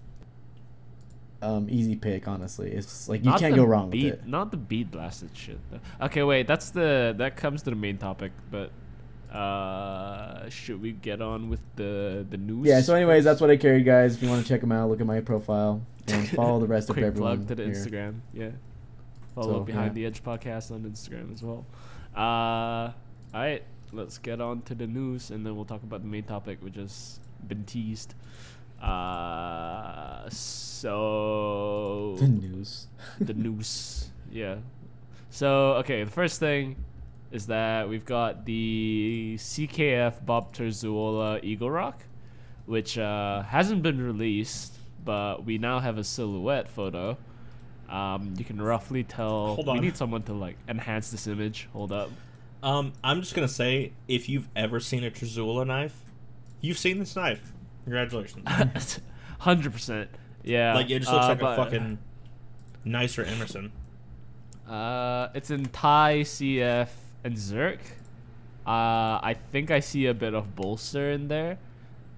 um 1.41 1.67
easy 1.69 1.95
pick. 1.95 2.27
Honestly, 2.27 2.71
it's 2.71 2.85
just 2.87 3.09
like 3.09 3.23
you 3.23 3.31
Not 3.31 3.39
can't 3.39 3.55
go 3.55 3.65
wrong 3.65 3.89
bead, 3.89 4.03
with 4.05 4.13
it. 4.21 4.27
Not 4.27 4.51
the 4.51 4.57
bead 4.57 4.91
blasted 4.91 5.29
shit. 5.33 5.59
Though. 5.71 6.05
Okay, 6.05 6.23
wait. 6.23 6.45
That's 6.47 6.69
the 6.69 7.13
that 7.17 7.35
comes 7.37 7.61
to 7.63 7.69
the 7.71 7.75
main 7.75 7.97
topic, 7.97 8.31
but 8.51 8.71
uh, 9.31 10.49
should 10.49 10.81
we 10.81 10.91
get 10.93 11.21
on 11.21 11.49
with 11.49 11.59
the 11.75 12.25
the 12.29 12.37
news? 12.37 12.67
Yeah. 12.67 12.81
So, 12.81 12.95
anyways, 12.95 13.23
that's 13.23 13.41
what 13.41 13.49
I 13.49 13.57
carry, 13.57 13.81
guys. 13.83 14.15
If 14.15 14.23
you 14.23 14.29
want 14.29 14.41
to 14.43 14.47
check 14.47 14.61
them 14.61 14.71
out, 14.71 14.89
look 14.89 15.01
at 15.01 15.07
my 15.07 15.21
profile 15.21 15.81
and 16.07 16.27
follow 16.35 16.59
the 16.59 16.67
rest 16.67 16.89
of 16.89 16.95
Quick 16.95 17.05
everyone. 17.05 17.37
plug 17.45 17.47
to 17.49 17.55
the 17.55 17.63
here. 17.65 17.73
Instagram. 17.73 18.19
Yeah. 18.33 18.49
Follow 19.33 19.53
So, 19.53 19.59
Behind 19.65 19.87
yeah. 19.87 19.93
the 19.93 20.05
Edge 20.07 20.23
podcast 20.23 20.71
on 20.71 20.83
Instagram 20.83 21.33
as 21.33 21.41
well. 21.43 21.65
Uh, 22.15 22.19
all 22.21 23.41
right, 23.41 23.63
let's 23.91 24.17
get 24.17 24.39
on 24.39 24.61
to 24.63 24.75
the 24.75 24.87
news, 24.87 25.31
and 25.31 25.45
then 25.45 25.55
we'll 25.55 25.65
talk 25.65 25.83
about 25.83 26.01
the 26.01 26.07
main 26.07 26.23
topic, 26.23 26.59
which 26.61 26.75
has 26.77 27.19
been 27.47 27.65
teased. 27.65 28.13
Uh, 28.81 30.29
so 30.29 32.15
The 32.19 32.27
news. 32.27 32.87
the 33.19 33.33
news. 33.33 34.09
Yeah. 34.31 34.55
So 35.29 35.73
okay, 35.83 36.03
the 36.03 36.11
first 36.11 36.39
thing 36.41 36.75
is 37.31 37.47
that 37.47 37.89
we've 37.89 38.05
got 38.05 38.45
the 38.45 39.35
CKF 39.37 40.25
Bob 40.25 40.53
Terzuola 40.53 41.43
Eagle 41.43 41.71
Rock, 41.71 42.03
which 42.65 42.97
uh, 42.97 43.43
hasn't 43.43 43.83
been 43.83 44.01
released, 44.01 44.77
but 45.03 45.45
we 45.45 45.57
now 45.57 45.79
have 45.79 45.97
a 45.97 46.03
silhouette 46.03 46.69
photo. 46.69 47.17
Um, 47.89 48.33
you 48.37 48.45
can 48.45 48.61
roughly 48.61 49.03
tell. 49.03 49.55
Hold 49.55 49.69
on. 49.69 49.75
We 49.75 49.81
need 49.81 49.97
someone 49.97 50.23
to 50.23 50.33
like 50.33 50.57
enhance 50.67 51.11
this 51.11 51.27
image. 51.27 51.67
Hold 51.73 51.91
up. 51.91 52.09
Um, 52.63 52.93
I'm 53.03 53.21
just 53.21 53.35
gonna 53.35 53.47
say, 53.47 53.91
if 54.07 54.27
you've 54.27 54.47
ever 54.55 54.79
seen 54.79 55.03
a 55.03 55.11
Terzuola 55.11 55.67
knife, 55.67 55.95
you've 56.61 56.79
seen 56.79 56.97
this 56.99 57.15
knife. 57.15 57.53
Congratulations. 57.83 58.47
Hundred 59.39 59.73
percent. 59.73 60.09
Yeah. 60.43 60.73
like 60.73 60.89
it 60.89 60.99
just 60.99 61.11
looks 61.11 61.25
uh, 61.25 61.29
like 61.29 61.41
a 61.41 61.55
fucking 61.55 61.99
nicer 62.83 63.23
Emerson. 63.23 63.71
Uh, 64.67 65.29
it's 65.35 65.51
in 65.51 65.65
Thai, 65.65 66.21
CF, 66.21 66.87
and 67.25 67.35
Zerk. 67.35 67.79
Uh, 68.65 69.19
I 69.21 69.35
think 69.51 69.69
I 69.71 69.79
see 69.81 70.05
a 70.05 70.13
bit 70.13 70.33
of 70.33 70.55
bolster 70.55 71.11
in 71.11 71.27
there, 71.27 71.57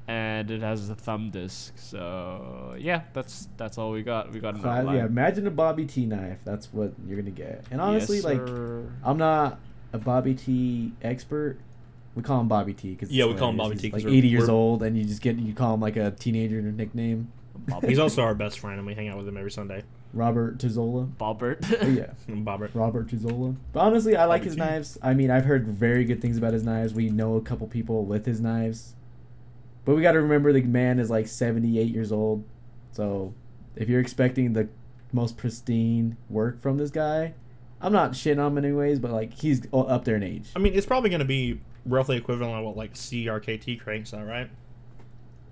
and 0.07 0.49
it 0.51 0.61
has 0.61 0.89
a 0.89 0.95
thumb 0.95 1.31
disc. 1.31 1.73
So 1.77 2.75
yeah, 2.77 3.01
that's 3.13 3.47
that's 3.57 3.77
all 3.77 3.91
we 3.91 4.03
got. 4.03 4.31
We 4.31 4.39
got 4.39 4.55
an 4.55 4.61
So, 4.61 4.69
outline. 4.69 4.95
yeah, 4.97 5.05
imagine 5.05 5.47
a 5.47 5.51
Bobby 5.51 5.85
T 5.85 6.05
knife. 6.05 6.39
That's 6.45 6.71
what 6.71 6.93
you're 7.07 7.17
gonna 7.19 7.31
get. 7.31 7.65
And 7.71 7.81
honestly, 7.81 8.17
Yes, 8.17 8.25
like. 8.25 8.47
I'm 9.03 9.17
not 9.17 9.59
a 9.93 9.97
Bobby 9.97 10.33
T 10.35 10.91
expert. 11.01 11.57
We 12.15 12.23
call 12.23 12.41
him 12.41 12.47
Bobby 12.47 12.73
T 12.73 12.91
because 12.91 13.11
Yeah, 13.11 13.25
we 13.25 13.35
call 13.35 13.49
him 13.49 13.57
Bobby 13.57 13.75
T 13.75 13.89
'cause 13.91 14.03
Like 14.03 14.13
80 14.13 14.27
years 14.27 14.49
old, 14.49 14.83
and 14.83 14.97
you 14.97 15.03
just 15.05 15.21
get 15.21 15.37
you 15.37 15.53
call 15.53 15.73
him 15.75 15.81
like 15.81 15.95
a 15.97 16.11
teenager 16.11 16.61
nickname, 16.61 17.31
He's 17.85 17.99
also 17.99 18.21
our 18.23 18.33
best 18.35 18.59
friend, 18.59 18.77
and 18.77 18.87
we 18.87 18.93
hang 18.93 19.07
out 19.09 19.17
with 19.17 19.27
him 19.27 19.37
every 19.37 19.51
Sunday. 19.51 19.83
Robert 20.17 20.57
Terzuola. 20.57 21.09
Bobbert. 21.17 21.77
Oh, 21.81 21.87
yeah, 21.87 22.11
Bobbert. 22.43 22.71
Robert 22.73 23.07
Terzuola. 23.07 23.55
But 23.71 23.81
honestly, 23.81 24.15
I 24.15 24.25
like 24.25 24.41
Bobby 24.41 24.45
his 24.45 24.55
T. 24.55 24.59
knives. 24.59 24.97
I 25.01 25.13
mean, 25.13 25.31
I've 25.31 25.45
heard 25.45 25.67
very 25.67 26.03
good 26.03 26.21
things 26.21 26.37
about 26.37 26.53
his 26.53 26.63
knives. 26.63 26.93
We 26.93 27.09
know 27.09 27.35
a 27.35 27.41
couple 27.41 27.67
people 27.67 28.05
with 28.05 28.25
his 28.25 28.41
knives, 28.41 28.95
but 29.85 29.95
we 29.95 30.01
got 30.01 30.13
to 30.13 30.21
remember 30.21 30.51
the 30.51 30.61
man 30.63 30.99
is 30.99 31.09
like 31.09 31.27
78 31.27 31.93
years 31.93 32.11
old. 32.11 32.43
So 32.91 33.33
if 33.75 33.87
you're 33.87 34.01
expecting 34.01 34.53
the 34.53 34.67
most 35.13 35.37
pristine 35.37 36.17
work 36.29 36.59
from 36.59 36.77
this 36.77 36.89
guy, 36.91 37.33
I'm 37.79 37.93
not 37.93 38.13
shitting 38.13 38.43
on 38.43 38.51
him 38.51 38.57
anyways, 38.57 38.99
but 38.99 39.11
like 39.11 39.33
he's 39.33 39.67
up 39.71 40.03
there 40.05 40.15
in 40.15 40.23
age. 40.23 40.49
I 40.55 40.59
mean, 40.59 40.73
it's 40.73 40.85
probably 40.87 41.09
gonna 41.09 41.25
be 41.25 41.61
roughly 41.85 42.17
equivalent 42.17 42.57
to 42.57 42.61
what 42.63 42.75
like 42.75 42.93
CRKT 42.95 43.79
cranks 43.79 44.13
are, 44.13 44.25
right? 44.25 44.49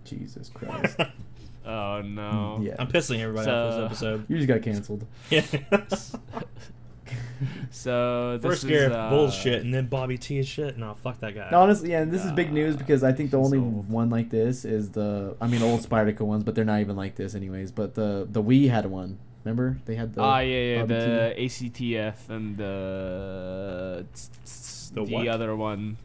Jesus 0.04 0.50
Christ. 0.50 1.00
oh 1.66 2.02
no. 2.02 2.60
yeah. 2.62 2.76
I'm 2.80 2.88
pissing 2.88 3.20
everybody 3.20 3.50
off 3.50 3.74
So- 3.74 3.82
this 3.82 3.86
episode. 3.86 4.26
You 4.30 4.38
just 4.38 4.48
got 4.48 4.62
canceled. 4.62 5.06
Yeah. 5.30 5.44
So 7.70 8.38
this 8.42 8.50
First 8.52 8.64
is, 8.64 8.70
Gareth 8.70 8.94
uh, 8.94 9.10
bullshit, 9.10 9.62
and 9.62 9.74
then 9.74 9.88
Bobby 9.88 10.18
T 10.18 10.38
is 10.40 10.48
shit. 10.48 10.78
No, 10.78 10.96
fuck 10.96 11.20
that 11.20 11.36
guy. 11.36 11.50
No, 11.52 11.62
honestly, 11.62 11.92
yeah, 11.92 12.02
and 12.02 12.12
this 12.12 12.24
is 12.24 12.32
big 12.32 12.52
news 12.52 12.76
because 12.78 13.04
I 13.04 13.12
think 13.12 13.32
the 13.32 13.38
only 13.38 13.58
old. 13.58 13.90
one 13.90 14.10
like 14.10 14.30
this 14.30 14.64
is 14.66 14.92
the, 14.92 15.36
I 15.42 15.48
mean, 15.48 15.62
old 15.62 15.82
Spyderco 15.82 16.22
ones, 16.22 16.44
but 16.44 16.56
they're 16.56 16.66
not 16.66 16.80
even 16.80 16.96
like 16.96 17.16
this 17.16 17.36
anyways. 17.36 17.72
But 17.72 17.94
the 17.96 18.28
the 18.30 18.42
WE 18.42 18.68
had 18.68 18.86
one. 18.86 19.20
Remember 19.44 19.78
they 19.86 19.96
had 19.96 20.14
the. 20.16 20.22
Ah 20.22 20.40
yeah 20.40 20.58
yeah 20.58 20.82
Bobby 20.82 20.94
the 20.94 21.36
ACTF 21.38 22.30
and 22.30 22.58
the 22.58 24.06
The 24.94 25.04
the, 25.04 25.14
what? 25.14 25.28
other 25.28 25.56
one, 25.56 25.98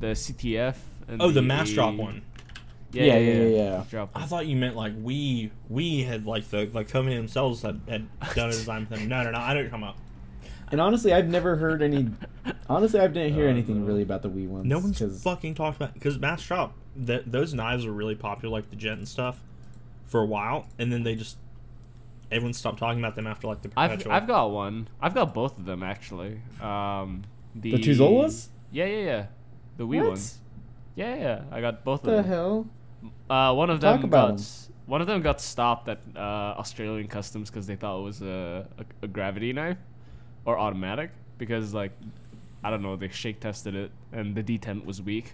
the 0.00 0.08
CTF. 0.08 0.76
And 1.08 1.20
oh, 1.20 1.30
the 1.30 1.40
Massdrop 1.40 1.96
one. 1.96 2.22
Yeah, 2.92 3.04
yeah, 3.04 3.18
yeah, 3.18 3.46
yeah. 3.48 3.84
Drop 3.90 4.10
I 4.14 4.24
thought 4.26 4.46
you 4.46 4.56
meant 4.56 4.76
like 4.76 4.92
we 5.00 5.50
we 5.68 6.02
had 6.02 6.26
like 6.26 6.48
the 6.50 6.66
like 6.72 6.88
company 6.88 7.16
themselves 7.16 7.62
had, 7.62 7.80
had 7.88 8.06
done 8.34 8.48
a 8.50 8.52
design 8.52 8.86
for 8.86 8.96
them. 8.96 9.08
No, 9.08 9.22
no, 9.22 9.30
no. 9.30 9.38
I 9.38 9.54
know 9.54 9.60
what 9.60 9.60
you're 9.62 9.70
talking 9.70 9.82
about. 9.84 9.96
And 10.70 10.80
honestly, 10.80 11.12
I've 11.12 11.28
never 11.28 11.56
heard 11.56 11.82
any. 11.82 12.08
Honestly, 12.68 12.98
I 13.00 13.06
didn't 13.06 13.34
hear 13.34 13.46
Oh, 13.46 13.50
anything 13.50 13.80
no. 13.80 13.86
really 13.86 14.02
about 14.02 14.22
the 14.22 14.28
WE 14.30 14.46
ones. 14.46 14.66
No 14.66 14.78
one's 14.78 14.98
'cause- 14.98 15.22
fucking 15.22 15.54
talked 15.54 15.76
about 15.76 15.94
because 15.94 16.18
mass 16.18 16.40
Shop. 16.42 16.74
That 16.96 17.30
those 17.32 17.54
knives 17.54 17.86
were 17.86 17.92
really 17.92 18.14
popular, 18.14 18.52
like 18.52 18.68
the 18.70 18.76
Jet 18.76 18.98
and 18.98 19.08
stuff, 19.08 19.42
for 20.06 20.20
a 20.20 20.26
while, 20.26 20.66
and 20.78 20.92
then 20.92 21.02
they 21.02 21.14
just 21.14 21.38
everyone 22.30 22.52
stopped 22.54 22.78
talking 22.78 22.98
about 22.98 23.16
them 23.16 23.26
after 23.26 23.46
like 23.46 23.62
the 23.62 23.70
I've. 23.76 24.06
I've 24.06 24.26
got 24.26 24.50
one. 24.50 24.88
I've 25.00 25.14
got 25.14 25.32
both 25.34 25.58
of 25.58 25.64
them 25.64 25.82
actually. 25.82 26.40
Um, 26.60 27.22
the 27.54 27.70
The 27.76 27.78
Zolas. 27.94 28.48
Yeah, 28.70 28.86
yeah, 28.86 29.04
yeah. 29.04 29.26
The 29.78 29.86
WE 29.86 29.98
What? 30.00 30.08
ones. 30.08 30.38
Yeah, 30.94 31.14
yeah. 31.16 31.42
I 31.50 31.60
got 31.62 31.84
both 31.84 32.02
What 32.04 32.10
the 32.12 32.18
of 32.18 32.24
them. 32.24 32.30
The 32.30 32.36
hell? 32.36 32.66
Uh, 33.32 33.54
one 33.54 33.70
of 33.70 33.80
Talk 33.80 34.00
them 34.00 34.10
about 34.10 34.26
got 34.26 34.28
'em. 34.30 34.34
s- 34.36 34.68
one 34.86 35.00
of 35.00 35.06
them 35.06 35.22
got 35.22 35.40
stopped 35.40 35.88
at 35.88 36.00
uh, 36.16 36.20
Australian 36.62 37.06
customs 37.08 37.48
because 37.50 37.66
they 37.66 37.76
thought 37.76 37.96
it 38.00 38.04
was 38.10 38.20
a, 38.22 38.66
a 38.78 38.84
a 39.06 39.08
gravity 39.16 39.52
knife 39.52 39.78
or 40.44 40.58
automatic 40.58 41.10
because 41.38 41.72
like 41.72 41.92
I 42.64 42.70
don't 42.70 42.82
know 42.82 42.94
they 42.96 43.08
shake 43.08 43.38
tested 43.40 43.74
it 43.74 43.90
and 44.12 44.34
the 44.34 44.42
detent 44.42 44.84
was 44.84 45.00
weak 45.00 45.26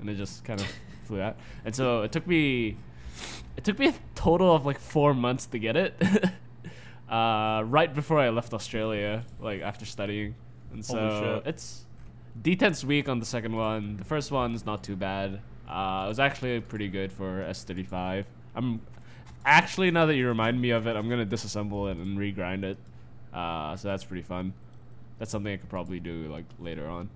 and 0.00 0.08
it 0.10 0.16
just 0.24 0.44
kind 0.44 0.60
of 0.60 0.68
flew 1.06 1.20
out. 1.20 1.36
And 1.64 1.74
so 1.74 2.02
it 2.02 2.12
took 2.12 2.26
me 2.26 2.76
it 3.56 3.64
took 3.64 3.78
me 3.78 3.88
a 3.88 3.94
total 4.14 4.54
of 4.54 4.64
like 4.70 4.78
four 4.78 5.12
months 5.14 5.46
to 5.46 5.58
get 5.58 5.76
it. 5.76 5.92
Uh, 7.10 7.64
right 7.66 7.92
before 7.92 8.20
I 8.20 8.28
left 8.28 8.54
Australia 8.54 9.24
like 9.40 9.62
after 9.62 9.84
studying. 9.84 10.36
And 10.72 10.86
Holy 10.86 11.00
so 11.10 11.40
shit. 11.42 11.46
it's 11.50 11.84
detent's 12.40 12.84
weak 12.84 13.08
on 13.08 13.18
the 13.18 13.26
second 13.26 13.56
one. 13.56 13.96
The 13.96 14.04
first 14.04 14.30
one's 14.30 14.64
not 14.64 14.84
too 14.84 14.94
bad 14.94 15.40
uh, 15.70 16.02
it 16.06 16.08
was 16.08 16.18
actually 16.18 16.60
pretty 16.60 16.88
good 16.88 17.12
for 17.12 17.42
S35 17.48 18.24
I'm 18.54 18.80
actually 19.46 19.90
now 19.90 20.06
that 20.06 20.16
you 20.16 20.26
remind 20.26 20.60
me 20.60 20.70
of 20.70 20.86
it 20.86 20.96
I'm 20.96 21.08
gonna 21.08 21.24
disassemble 21.26 21.90
it 21.90 21.96
and 21.96 22.18
regrind 22.18 22.64
it 22.64 22.76
uh, 23.32 23.76
so 23.76 23.88
that's 23.88 24.04
pretty 24.04 24.22
fun 24.24 24.52
that's 25.18 25.30
something 25.30 25.52
I 25.52 25.56
could 25.58 25.68
probably 25.68 26.00
do 26.00 26.28
like 26.32 26.46
later 26.58 26.88
on. 26.88 27.10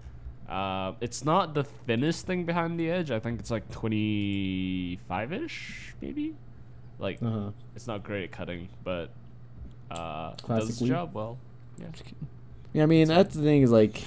Uh, 0.47 0.93
it's 1.01 1.25
not 1.25 1.55
the 1.55 1.65
thinnest 1.65 2.27
thing 2.27 2.45
behind 2.45 2.79
the 2.79 2.91
edge. 2.91 3.11
I 3.11 3.19
think 3.19 3.41
it's 3.41 3.51
like 3.51 3.71
25 3.71 5.33
ish, 5.33 5.95
maybe. 6.03 6.35
Like 6.99 7.19
Uh 7.23 7.31
huh. 7.31 7.51
it's 7.75 7.87
not 7.87 8.03
great 8.05 8.25
at 8.25 8.33
cutting, 8.33 8.69
but 8.85 9.11
uh, 9.91 10.35
does 10.47 10.79
the 10.79 10.85
Wii. 10.85 10.89
job 10.89 11.15
well. 11.15 11.39
Yeah, 11.79 11.87
just 11.93 12.05
kidding. 12.05 12.29
Yeah, 12.75 12.83
I 12.83 12.87
mean 12.87 13.09
that's 13.09 13.35
the 13.35 13.43
thing 13.43 13.63
is 13.63 13.71
like, 13.71 14.03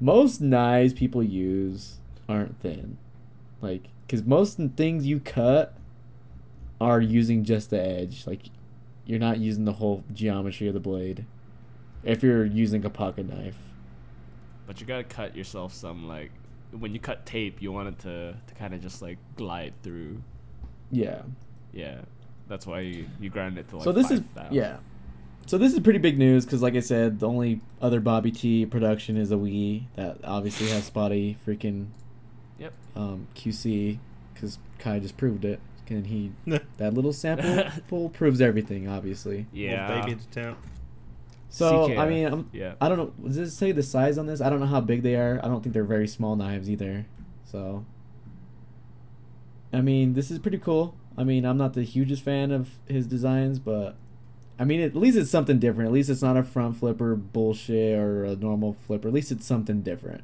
most 0.00 0.40
knives 0.40 0.92
people 0.92 1.22
use 1.22 1.98
aren't 2.28 2.60
thin, 2.60 2.96
like 3.64 3.88
because 4.06 4.24
most 4.24 4.58
things 4.76 5.06
you 5.06 5.18
cut 5.18 5.76
are 6.80 7.00
using 7.00 7.44
just 7.44 7.70
the 7.70 7.80
edge. 7.80 8.26
Like, 8.26 8.50
you're 9.06 9.18
not 9.18 9.38
using 9.38 9.64
the 9.64 9.72
whole 9.72 10.04
geometry 10.12 10.68
of 10.68 10.74
the 10.74 10.80
blade. 10.80 11.24
If 12.02 12.22
you're 12.22 12.44
using 12.44 12.84
a 12.84 12.90
pocket 12.90 13.28
knife. 13.28 13.56
But 14.66 14.80
you 14.80 14.86
gotta 14.86 15.04
cut 15.04 15.36
yourself 15.36 15.72
some 15.72 16.06
like 16.06 16.30
when 16.70 16.92
you 16.92 17.00
cut 17.00 17.24
tape, 17.26 17.62
you 17.62 17.72
want 17.72 17.88
it 17.88 17.98
to 18.00 18.34
to 18.46 18.54
kind 18.54 18.74
of 18.74 18.82
just 18.82 19.02
like 19.02 19.18
glide 19.36 19.74
through. 19.82 20.22
Yeah. 20.90 21.22
Yeah, 21.72 22.02
that's 22.48 22.66
why 22.66 22.80
you, 22.80 23.06
you 23.20 23.30
grind 23.30 23.58
it 23.58 23.68
to 23.70 23.76
like. 23.76 23.84
so 23.84 23.92
this 23.92 24.10
is 24.10 24.20
5,000. 24.34 24.54
yeah. 24.54 24.76
So 25.46 25.58
this 25.58 25.74
is 25.74 25.80
pretty 25.80 25.98
big 25.98 26.18
news 26.18 26.46
because, 26.46 26.62
like 26.62 26.74
I 26.74 26.80
said, 26.80 27.20
the 27.20 27.28
only 27.28 27.60
other 27.82 28.00
Bobby 28.00 28.30
T 28.30 28.64
production 28.64 29.16
is 29.18 29.30
a 29.30 29.36
WE 29.36 29.88
that 29.96 30.18
obviously 30.24 30.68
has 30.68 30.84
spotty 30.84 31.36
freaking 31.46 31.88
Yep. 32.58 32.72
um, 32.96 33.26
QC 33.34 33.98
because 34.32 34.58
Kai 34.78 34.98
just 35.00 35.16
proved 35.16 35.44
it. 35.44 35.60
And 35.88 36.06
he 36.06 36.32
that 36.78 36.94
little 36.94 37.12
sample 37.12 37.64
pool 37.88 38.08
proves 38.08 38.40
everything, 38.40 38.88
obviously. 38.88 39.46
Yeah. 39.52 39.88
Little 39.88 40.04
baby 40.04 40.20
to 40.20 40.28
temp. 40.28 40.58
So 41.50 41.96
I 41.96 42.08
mean, 42.08 42.26
I'm, 42.26 42.50
Yeah. 42.52 42.74
I 42.80 42.88
don't 42.88 42.98
know. 42.98 43.12
Does 43.28 43.36
it 43.36 43.50
say 43.50 43.70
the 43.70 43.82
size 43.82 44.18
on 44.18 44.26
this? 44.26 44.40
I 44.40 44.50
don't 44.50 44.60
know 44.60 44.66
how 44.66 44.80
big 44.80 45.02
they 45.02 45.14
are. 45.14 45.38
I 45.44 45.48
don't 45.48 45.62
think 45.62 45.72
they're 45.72 45.84
very 45.84 46.08
small 46.08 46.34
knives 46.36 46.68
either. 46.70 47.06
So, 47.44 47.84
I 49.72 49.80
mean, 49.80 50.14
this 50.14 50.30
is 50.30 50.38
pretty 50.38 50.58
cool. 50.58 50.96
I 51.16 51.22
mean, 51.22 51.44
I'm 51.44 51.56
not 51.56 51.74
the 51.74 51.82
hugest 51.84 52.24
fan 52.24 52.50
of 52.50 52.70
his 52.88 53.06
designs, 53.06 53.58
but 53.60 53.94
I 54.58 54.64
mean, 54.64 54.80
at 54.80 54.96
least 54.96 55.16
it's 55.16 55.30
something 55.30 55.58
different. 55.58 55.88
At 55.88 55.92
least 55.92 56.10
it's 56.10 56.22
not 56.22 56.36
a 56.36 56.42
front 56.42 56.76
flipper 56.76 57.14
bullshit 57.14 57.98
or 57.98 58.24
a 58.24 58.34
normal 58.36 58.72
flipper. 58.72 59.08
At 59.08 59.14
least 59.14 59.30
it's 59.30 59.46
something 59.46 59.82
different. 59.82 60.22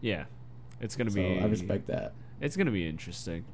Yeah. 0.00 0.24
It's 0.80 0.96
gonna 0.96 1.10
So 1.10 1.16
be. 1.16 1.40
I 1.40 1.46
respect 1.46 1.86
that. 1.88 2.12
It's 2.40 2.56
gonna 2.56 2.70
be 2.70 2.86
interesting. 2.88 3.44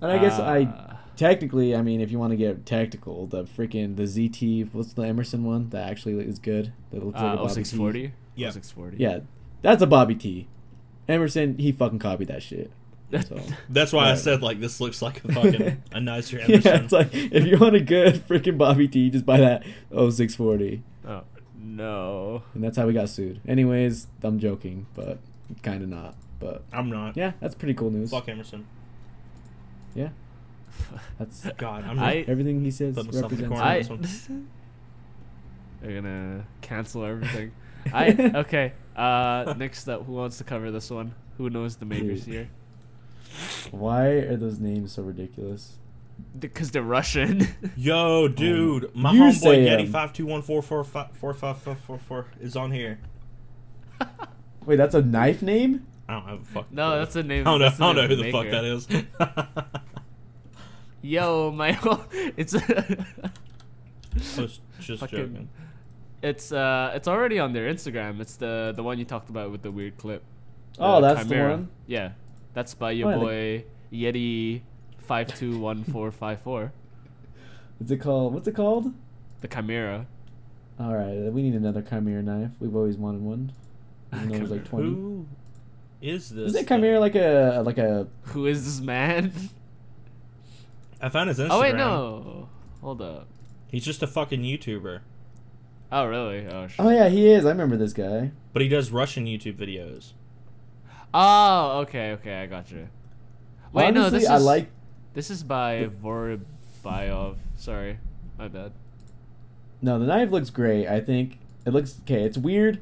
And 0.00 0.12
I 0.12 0.18
guess 0.18 0.38
I 0.38 0.62
Uh, 0.62 0.96
technically, 1.16 1.74
I 1.74 1.82
mean, 1.82 2.00
if 2.00 2.10
you 2.12 2.18
want 2.18 2.30
to 2.30 2.36
get 2.36 2.64
tactical, 2.64 3.26
the 3.26 3.44
freaking 3.44 3.96
the 3.96 4.04
ZT, 4.04 4.68
what's 4.72 4.92
the 4.92 5.02
Emerson 5.02 5.42
one 5.44 5.70
that 5.70 5.90
actually 5.90 6.14
is 6.24 6.38
good? 6.38 6.72
That 6.90 7.04
looks 7.04 7.16
like 7.16 7.24
a 7.24 7.26
Uh, 7.26 7.36
Bobby 7.36 7.48
T. 7.48 7.64
0640. 7.64 8.12
Yeah. 8.36 8.50
0640. 8.50 8.96
Yeah, 8.98 9.18
that's 9.62 9.82
a 9.82 9.86
Bobby 9.86 10.14
T. 10.14 10.46
Emerson, 11.08 11.56
he 11.58 11.72
fucking 11.72 11.98
copied 11.98 12.28
that 12.28 12.42
shit. 12.42 12.70
So. 13.26 13.40
That's 13.70 13.90
why 13.94 14.10
I 14.10 14.14
said 14.16 14.42
like 14.42 14.60
this 14.60 14.82
looks 14.82 15.00
like 15.00 15.24
a 15.24 15.32
fucking 15.32 15.82
a 15.92 15.98
nicer 16.00 16.36
yeah, 16.40 16.44
Emerson. 16.44 16.84
it's 16.84 16.92
like 16.92 17.08
if 17.14 17.46
you 17.46 17.56
want 17.56 17.74
a 17.74 17.80
good 17.80 18.16
freaking 18.28 18.58
Bobby 18.58 18.86
T, 18.86 19.08
just 19.08 19.24
buy 19.24 19.38
that 19.40 19.64
0640. 19.90 20.82
Oh 21.06 21.22
no. 21.58 22.42
And 22.54 22.62
that's 22.62 22.76
how 22.76 22.86
we 22.86 22.92
got 22.92 23.08
sued. 23.08 23.40
Anyways, 23.48 24.08
I'm 24.22 24.38
joking, 24.38 24.86
but 24.94 25.18
kind 25.62 25.82
of 25.82 25.88
not. 25.88 26.16
But 26.40 26.64
I'm 26.72 26.88
not. 26.90 27.16
yeah, 27.16 27.32
that's 27.40 27.54
pretty 27.54 27.74
cool 27.74 27.90
news. 27.90 28.10
Fuck 28.10 28.28
Emerson. 28.28 28.66
Yeah, 29.94 30.10
that's 31.18 31.46
God, 31.56 31.84
I'm. 31.84 31.98
I- 31.98 32.24
everything 32.28 32.62
he 32.64 32.70
says 32.70 32.94
Put 32.94 33.10
the 33.10 33.22
represents. 33.22 33.48
corner. 33.48 33.62
I. 33.64 33.78
this 33.78 33.88
one. 34.28 34.48
They're 35.82 36.00
gonna 36.00 36.44
cancel 36.60 37.04
everything. 37.04 37.52
I 37.92 38.32
okay. 38.36 38.72
Uh, 38.96 39.54
next 39.56 39.88
up, 39.88 40.04
who 40.06 40.12
wants 40.12 40.38
to 40.38 40.44
cover 40.44 40.70
this 40.70 40.90
one? 40.90 41.14
Who 41.38 41.48
knows 41.50 41.76
the 41.76 41.84
makers 41.86 42.24
Dude. 42.24 42.34
here? 42.34 42.50
Why 43.70 44.06
are 44.06 44.36
those 44.36 44.58
names 44.58 44.92
so 44.92 45.02
ridiculous? 45.02 45.78
Because 46.38 46.72
they're 46.72 46.82
Russian. 46.82 47.46
Yo, 47.76 48.26
dude, 48.26 48.90
my 48.94 49.12
homeboy 49.14 49.32
say 49.34 49.66
Yeti 49.66 49.80
him. 49.84 49.92
five 49.92 50.12
two 50.12 50.26
one 50.26 50.42
four 50.42 50.62
four 50.62 50.82
five 50.82 51.12
four 51.12 51.32
five 51.32 51.58
five 51.58 51.78
four 51.78 51.98
four 51.98 52.26
is 52.40 52.56
on 52.56 52.72
here. 52.72 52.98
Wait, 54.66 54.76
that's 54.76 54.94
a 54.96 55.02
knife 55.02 55.42
name? 55.42 55.86
I 56.08 56.14
don't 56.14 56.28
have 56.28 56.40
a 56.40 56.44
fucking. 56.44 56.74
No, 56.76 56.90
clue. 56.90 56.98
that's 56.98 57.16
a 57.16 57.22
name- 57.22 57.46
I 57.46 57.50
don't 57.50 57.60
know. 57.60 57.66
I 57.66 57.70
don't 57.92 57.96
know 57.96 58.06
who 58.08 58.16
the 58.16 58.22
the 58.24 58.32
fuck 58.32 58.50
that 58.50 58.64
is. 58.64 58.88
Yo, 61.02 61.52
my 61.52 61.70
it's 62.36 62.54
I 62.54 62.60
was 64.40 64.60
just 64.80 65.00
Fucking- 65.00 65.18
joking. 65.18 65.48
it's 66.22 66.50
uh 66.50 66.90
it's 66.94 67.06
already 67.06 67.38
on 67.38 67.52
their 67.52 67.72
Instagram. 67.72 68.20
It's 68.20 68.36
the 68.36 68.72
the 68.74 68.82
one 68.82 68.98
you 68.98 69.04
talked 69.04 69.30
about 69.30 69.50
with 69.52 69.62
the 69.62 69.70
weird 69.70 69.96
clip. 69.96 70.24
Oh, 70.80 71.00
that's 71.00 71.24
the 71.26 71.36
one? 71.38 71.68
Yeah, 71.86 72.12
that's 72.54 72.74
by 72.74 72.92
your 72.92 73.08
Oh, 73.08 73.10
yeah, 73.10 73.16
the- 73.18 73.24
boy 73.24 73.64
Yeti 73.92 74.62
five 74.98 75.28
two 75.38 75.58
one 75.58 75.84
four 75.84 76.10
five 76.10 76.40
four. 76.42 76.72
What's 77.78 77.92
it 77.92 77.98
called? 77.98 78.34
What's 78.34 78.48
it 78.48 78.54
called? 78.56 78.92
The 79.40 79.46
Chimera. 79.48 80.06
All 80.80 80.94
right, 80.96 81.32
we 81.32 81.42
need 81.42 81.54
another 81.54 81.82
Chimera 81.82 82.22
knife. 82.22 82.50
We've 82.58 82.74
always 82.74 82.96
wanted 82.96 83.22
one. 83.22 83.52
Even 84.14 84.28
though 84.30 84.34
it 84.34 84.42
was 84.42 84.50
like 84.50 84.64
twenty. 84.64 84.88
Who 84.88 85.26
is 86.00 86.30
this? 86.30 86.48
Isn't 86.54 86.68
Chimera 86.68 87.00
like 87.00 87.14
a 87.14 87.62
like 87.64 87.78
a? 87.78 88.06
Who 88.22 88.46
is 88.46 88.64
this 88.64 88.80
man? 88.84 89.32
I 91.00 91.08
found 91.08 91.28
his 91.28 91.38
Instagram. 91.38 91.48
Oh 91.50 91.60
wait, 91.60 91.74
no. 91.74 92.48
Hold 92.80 93.02
up. 93.02 93.28
He's 93.70 93.84
just 93.84 94.02
a 94.02 94.06
fucking 94.06 94.42
YouTuber, 94.42 95.00
Oh 95.90 96.06
really? 96.06 96.46
Oh 96.46 96.66
shit. 96.66 96.80
Oh 96.80 96.90
yeah, 96.90 97.08
he 97.08 97.28
is. 97.30 97.44
I 97.44 97.50
remember 97.50 97.76
this 97.76 97.92
guy. 97.92 98.30
but 98.52 98.62
he 98.62 98.68
does 98.68 98.90
Russian 98.90 99.26
YouTube 99.26 99.56
videos. 99.56 100.12
Oh, 101.14 101.80
okay, 101.80 102.12
okay, 102.12 102.42
I 102.42 102.46
got 102.46 102.70
you. 102.70 102.88
Wait, 103.72 103.92
no, 103.94 104.00
Honestly, 104.02 104.18
this 104.20 104.24
is 104.24 104.30
I 104.30 104.36
like. 104.38 104.70
this 105.14 105.30
is 105.30 105.42
by 105.42 105.88
Vorobyov. 106.02 107.36
Sorry, 107.56 107.98
my 108.38 108.48
bad. 108.48 108.72
No, 109.80 109.98
the 109.98 110.06
knife 110.06 110.30
looks 110.30 110.50
great. 110.50 110.86
I 110.86 111.00
think 111.00 111.38
it 111.64 111.70
looks 111.72 111.96
okay. 112.02 112.24
It's 112.24 112.36
weird. 112.38 112.80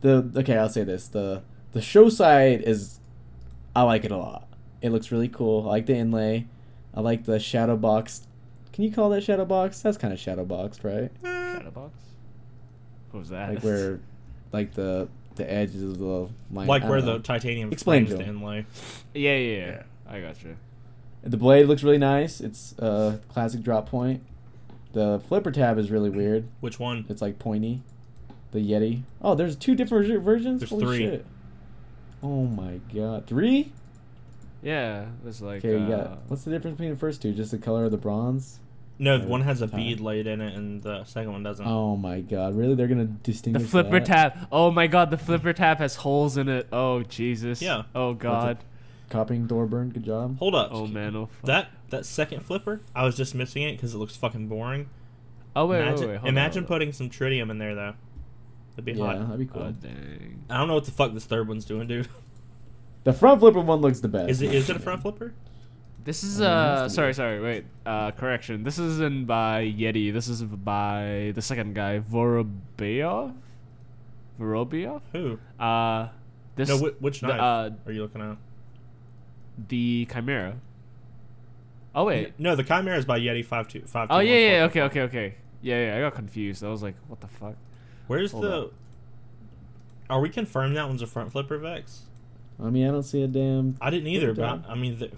The 0.00 0.30
okay, 0.36 0.56
I'll 0.56 0.68
say 0.68 0.84
this. 0.84 1.08
The 1.08 1.42
the 1.72 1.80
show 1.80 2.08
side 2.08 2.62
is, 2.62 2.98
I 3.74 3.82
like 3.82 4.04
it 4.04 4.10
a 4.10 4.16
lot. 4.16 4.46
It 4.80 4.90
looks 4.90 5.10
really 5.10 5.28
cool. 5.28 5.64
I 5.66 5.70
like 5.70 5.86
the 5.86 5.96
inlay. 5.96 6.46
I 6.94 7.00
like 7.00 7.24
the 7.24 7.38
shadow 7.38 7.76
box. 7.76 8.26
Can 8.72 8.84
you 8.84 8.92
call 8.92 9.10
that 9.10 9.22
shadow 9.22 9.44
box? 9.44 9.80
That's 9.80 9.96
kind 9.96 10.12
of 10.12 10.20
shadow 10.20 10.44
boxed, 10.44 10.84
right? 10.84 11.10
Shadow 11.22 11.70
box. 11.70 11.94
What 13.10 13.20
was 13.20 13.28
that? 13.30 13.50
Like 13.50 13.62
where, 13.62 14.00
like 14.52 14.74
the 14.74 15.08
the 15.36 15.50
edges 15.50 15.82
of 15.82 15.98
the 15.98 16.28
line. 16.52 16.66
like 16.66 16.82
where 16.84 17.00
don't 17.00 17.06
the 17.06 17.18
titanium 17.20 17.72
Explain 17.72 18.06
frames 18.06 18.18
the 18.18 18.26
inlay. 18.26 18.66
yeah, 19.14 19.36
yeah, 19.36 19.56
yeah. 19.56 19.82
I 20.08 20.20
got 20.20 20.42
you. 20.42 20.56
The 21.22 21.36
blade 21.36 21.66
looks 21.66 21.82
really 21.82 21.98
nice. 21.98 22.40
It's 22.40 22.74
a 22.78 23.20
classic 23.28 23.62
drop 23.62 23.88
point. 23.88 24.22
The 24.92 25.20
flipper 25.28 25.50
tab 25.50 25.78
is 25.78 25.90
really 25.90 26.10
weird. 26.10 26.46
Which 26.60 26.78
one? 26.78 27.04
It's 27.08 27.20
like 27.22 27.38
pointy. 27.38 27.82
The 28.52 28.58
Yeti. 28.58 29.02
Oh, 29.20 29.34
there's 29.34 29.56
two 29.56 29.74
different 29.74 30.22
versions. 30.22 30.60
There's 30.60 30.70
Holy 30.70 30.84
three. 30.84 30.98
Shit. 30.98 31.26
Oh 32.22 32.44
my 32.44 32.80
god, 32.94 33.26
three? 33.26 33.72
Yeah, 34.62 35.06
there's 35.22 35.40
like. 35.40 35.64
Okay, 35.64 35.76
uh, 35.76 35.78
you 35.78 35.88
got. 35.88 36.22
What's 36.28 36.44
the 36.44 36.50
difference 36.50 36.76
between 36.76 36.90
the 36.94 36.98
first 36.98 37.22
two? 37.22 37.32
Just 37.32 37.50
the 37.52 37.58
color 37.58 37.84
of 37.84 37.90
the 37.90 37.96
bronze. 37.96 38.58
No, 39.00 39.14
Or 39.16 39.26
one 39.26 39.42
has 39.42 39.62
a 39.62 39.68
time. 39.68 39.76
bead 39.78 40.00
laid 40.00 40.26
in 40.26 40.40
it, 40.40 40.54
and 40.54 40.82
the 40.82 41.04
second 41.04 41.30
one 41.30 41.44
doesn't. 41.44 41.64
Oh 41.64 41.96
my 41.96 42.20
god, 42.20 42.56
really? 42.56 42.74
They're 42.74 42.88
gonna 42.88 43.04
distinguish 43.04 43.62
the 43.62 43.68
flipper 43.68 44.00
that? 44.00 44.06
tab. 44.34 44.48
Oh 44.50 44.72
my 44.72 44.88
god, 44.88 45.10
the 45.10 45.18
flipper 45.18 45.52
tab 45.52 45.78
has 45.78 45.94
holes 45.96 46.36
in 46.36 46.48
it. 46.48 46.66
Oh 46.72 47.02
Jesus. 47.04 47.62
Yeah. 47.62 47.84
Oh 47.94 48.14
god. 48.14 48.58
Copying 49.08 49.46
Thorburn, 49.46 49.90
good 49.90 50.02
job. 50.04 50.38
Hold 50.38 50.54
up. 50.56 50.70
Oh 50.72 50.86
man. 50.88 51.14
Oh. 51.14 51.26
Fuck. 51.26 51.44
That 51.46 51.68
that 51.90 52.04
second 52.06 52.40
flipper, 52.44 52.80
I 52.94 53.04
was 53.04 53.16
just 53.16 53.34
missing 53.36 53.62
it 53.62 53.76
because 53.76 53.94
it 53.94 53.98
looks 53.98 54.16
fucking 54.16 54.48
boring. 54.48 54.88
Oh 55.54 55.66
wait, 55.66 55.80
imagine 55.80 56.00
wait, 56.00 56.08
wait. 56.08 56.16
hold 56.18 56.28
imagine 56.28 56.64
on. 56.64 56.68
putting 56.68 56.92
some 56.92 57.08
tritium 57.08 57.50
in 57.50 57.58
there 57.58 57.74
though. 57.76 57.94
That'd 58.78 58.84
be 58.84 58.92
Yeah, 58.92 59.06
hot. 59.06 59.18
that'd 59.20 59.38
be 59.40 59.46
cool. 59.46 59.62
Oh 59.62 59.72
dang. 59.72 60.44
I 60.48 60.56
don't 60.58 60.68
know 60.68 60.74
what 60.74 60.84
the 60.84 60.92
fuck 60.92 61.12
this 61.12 61.24
third 61.24 61.48
one's 61.48 61.64
doing, 61.64 61.88
dude. 61.88 62.08
The 63.04 63.12
front 63.14 63.40
flipper 63.40 63.60
one 63.60 63.80
looks 63.80 64.00
the 64.00 64.08
best. 64.08 64.28
Is 64.28 64.42
it 64.42 64.52
is 64.54 64.68
it 64.68 64.76
a 64.76 64.78
front 64.78 65.00
flipper? 65.02 65.32
This 66.04 66.22
is 66.22 66.40
I 66.40 66.44
mean, 66.44 66.50
it 66.52 66.54
has 66.56 66.80
uh 66.80 66.88
sorry 66.90 67.14
sorry 67.14 67.40
wait 67.40 67.64
uh 67.86 68.10
correction 68.12 68.62
this 68.64 68.78
isn't 68.78 69.26
by 69.26 69.62
Yeti 69.64 70.12
this 70.12 70.28
is 70.28 70.42
by 70.42 71.32
the 71.34 71.40
second 71.42 71.74
guy 71.74 72.00
Vorobyov 72.00 73.34
Vorobyov 74.38 75.00
Who? 75.12 75.38
uh 75.58 76.08
this 76.56 76.68
no, 76.68 76.78
wh- 76.78 77.02
which 77.02 77.20
the, 77.20 77.32
uh, 77.32 77.70
are 77.86 77.92
you 77.92 78.02
looking 78.02 78.20
at? 78.20 78.36
the 79.68 80.06
Chimera 80.12 80.56
oh 81.94 82.04
wait 82.04 82.38
No, 82.38 82.56
the 82.56 82.64
Chimera 82.64 82.96
is 82.98 83.04
by 83.06 83.18
Yeti 83.20 83.44
five 83.44 83.68
two 83.68 83.82
five. 83.82 84.08
oh 84.10 84.18
yeah 84.20 84.36
yeah 84.58 84.64
okay 84.64 84.82
okay 84.82 85.00
okay 85.02 85.34
yeah 85.62 85.86
yeah 85.92 85.96
I 85.96 86.00
got 86.00 86.14
confused 86.14 86.62
I 86.64 86.68
was 86.68 86.82
like 86.82 86.94
what 87.06 87.20
the 87.20 87.28
fuck 87.28 87.54
Where's 88.08 88.32
Hold 88.32 88.44
the? 88.44 88.56
up. 88.58 88.72
Are 90.10 90.20
we 90.20 90.28
confirmed 90.28 90.76
that 90.76 90.88
one's 90.88 91.02
a 91.02 91.06
front 91.06 91.30
flipper 91.32 91.58
Vex? 91.58 92.02
I 92.60 92.70
mean, 92.70 92.88
I 92.88 92.90
don't 92.90 93.04
see 93.04 93.22
a 93.22 93.28
damn. 93.28 93.76
I 93.80 93.90
didn't 93.90 94.08
either, 94.08 94.34
but 94.34 94.64
I 94.68 94.74
mean, 94.74 94.98
the, 94.98 95.10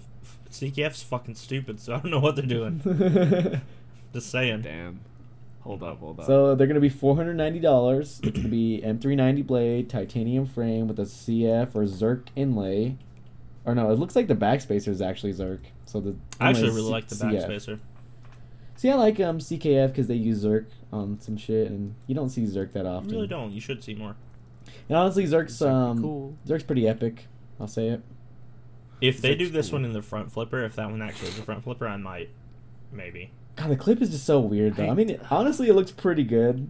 CKF's 0.51 1.01
fucking 1.01 1.35
stupid, 1.35 1.79
so 1.79 1.95
I 1.95 1.99
don't 1.99 2.11
know 2.11 2.19
what 2.19 2.35
they're 2.35 2.45
doing. 2.45 2.81
Just 4.13 4.29
saying. 4.29 4.61
damn 4.61 4.99
hold 5.61 5.83
up 5.83 5.99
hold 5.99 6.19
up 6.19 6.25
so 6.25 6.55
they're 6.55 6.67
gonna 6.67 6.79
be 6.79 6.89
four 6.89 7.15
hundred 7.15 7.35
ninety 7.35 7.59
dollars. 7.59 8.19
It's 8.23 8.37
gonna 8.37 8.49
be 8.49 8.83
M 8.83 8.99
three 8.99 9.15
ninety 9.15 9.41
blade, 9.41 9.89
titanium 9.89 10.45
frame 10.45 10.87
with 10.87 10.99
a 10.99 11.03
CF 11.03 11.75
or 11.75 11.83
Zerk 11.83 12.27
inlay. 12.35 12.97
Or 13.63 13.75
no, 13.75 13.91
it 13.91 13.99
looks 13.99 14.15
like 14.15 14.27
the 14.27 14.35
backspacer 14.35 14.87
is 14.87 15.01
actually 15.01 15.33
Zerk. 15.33 15.59
So 15.85 15.99
the 16.01 16.15
I 16.39 16.49
actually 16.49 16.69
inlay 16.69 16.69
is 16.69 16.75
really 16.75 16.87
C- 16.87 16.91
like 16.91 17.07
the 17.07 17.15
CF. 17.15 17.47
backspacer. 17.47 17.79
See, 18.81 18.89
I 18.89 18.95
like 18.95 19.19
um 19.19 19.37
CKF 19.37 19.89
because 19.89 20.07
they 20.07 20.15
use 20.15 20.43
Zerk 20.43 20.65
on 20.91 21.21
some 21.21 21.37
shit, 21.37 21.69
and 21.69 21.93
you 22.07 22.15
don't 22.15 22.29
see 22.29 22.41
Zerk 22.45 22.71
that 22.71 22.85
You 22.85 22.89
often. 22.89 23.11
really 23.11 23.27
don't. 23.27 23.51
You 23.51 23.61
should 23.61 23.83
see 23.83 23.93
more. 23.93 24.15
And 24.89 24.97
honestly, 24.97 25.23
Zerk's 25.27 25.55
Zerk 25.59 25.69
um 25.71 26.01
cool. 26.01 26.35
Zerk's 26.47 26.63
pretty 26.63 26.87
epic. 26.87 27.27
I'll 27.59 27.67
say 27.67 27.89
it. 27.89 28.01
If 28.99 29.21
they 29.21 29.35
do 29.35 29.49
this 29.49 29.69
cool. 29.69 29.77
one 29.77 29.85
in 29.85 29.93
the 29.93 30.01
front 30.01 30.31
flipper, 30.31 30.63
if 30.63 30.75
that 30.77 30.89
one 30.89 30.99
actually 31.03 31.27
is 31.27 31.37
a 31.37 31.43
front 31.43 31.63
flipper, 31.63 31.87
I 31.87 31.97
might, 31.97 32.31
maybe. 32.91 33.29
God, 33.55 33.69
the 33.69 33.75
clip 33.75 34.01
is 34.01 34.09
just 34.09 34.25
so 34.25 34.39
weird 34.39 34.77
though. 34.77 34.89
I 34.89 34.95
mean, 34.95 35.11
it, 35.11 35.21
honestly, 35.31 35.69
it 35.69 35.75
looks 35.75 35.91
pretty 35.91 36.23
good. 36.23 36.67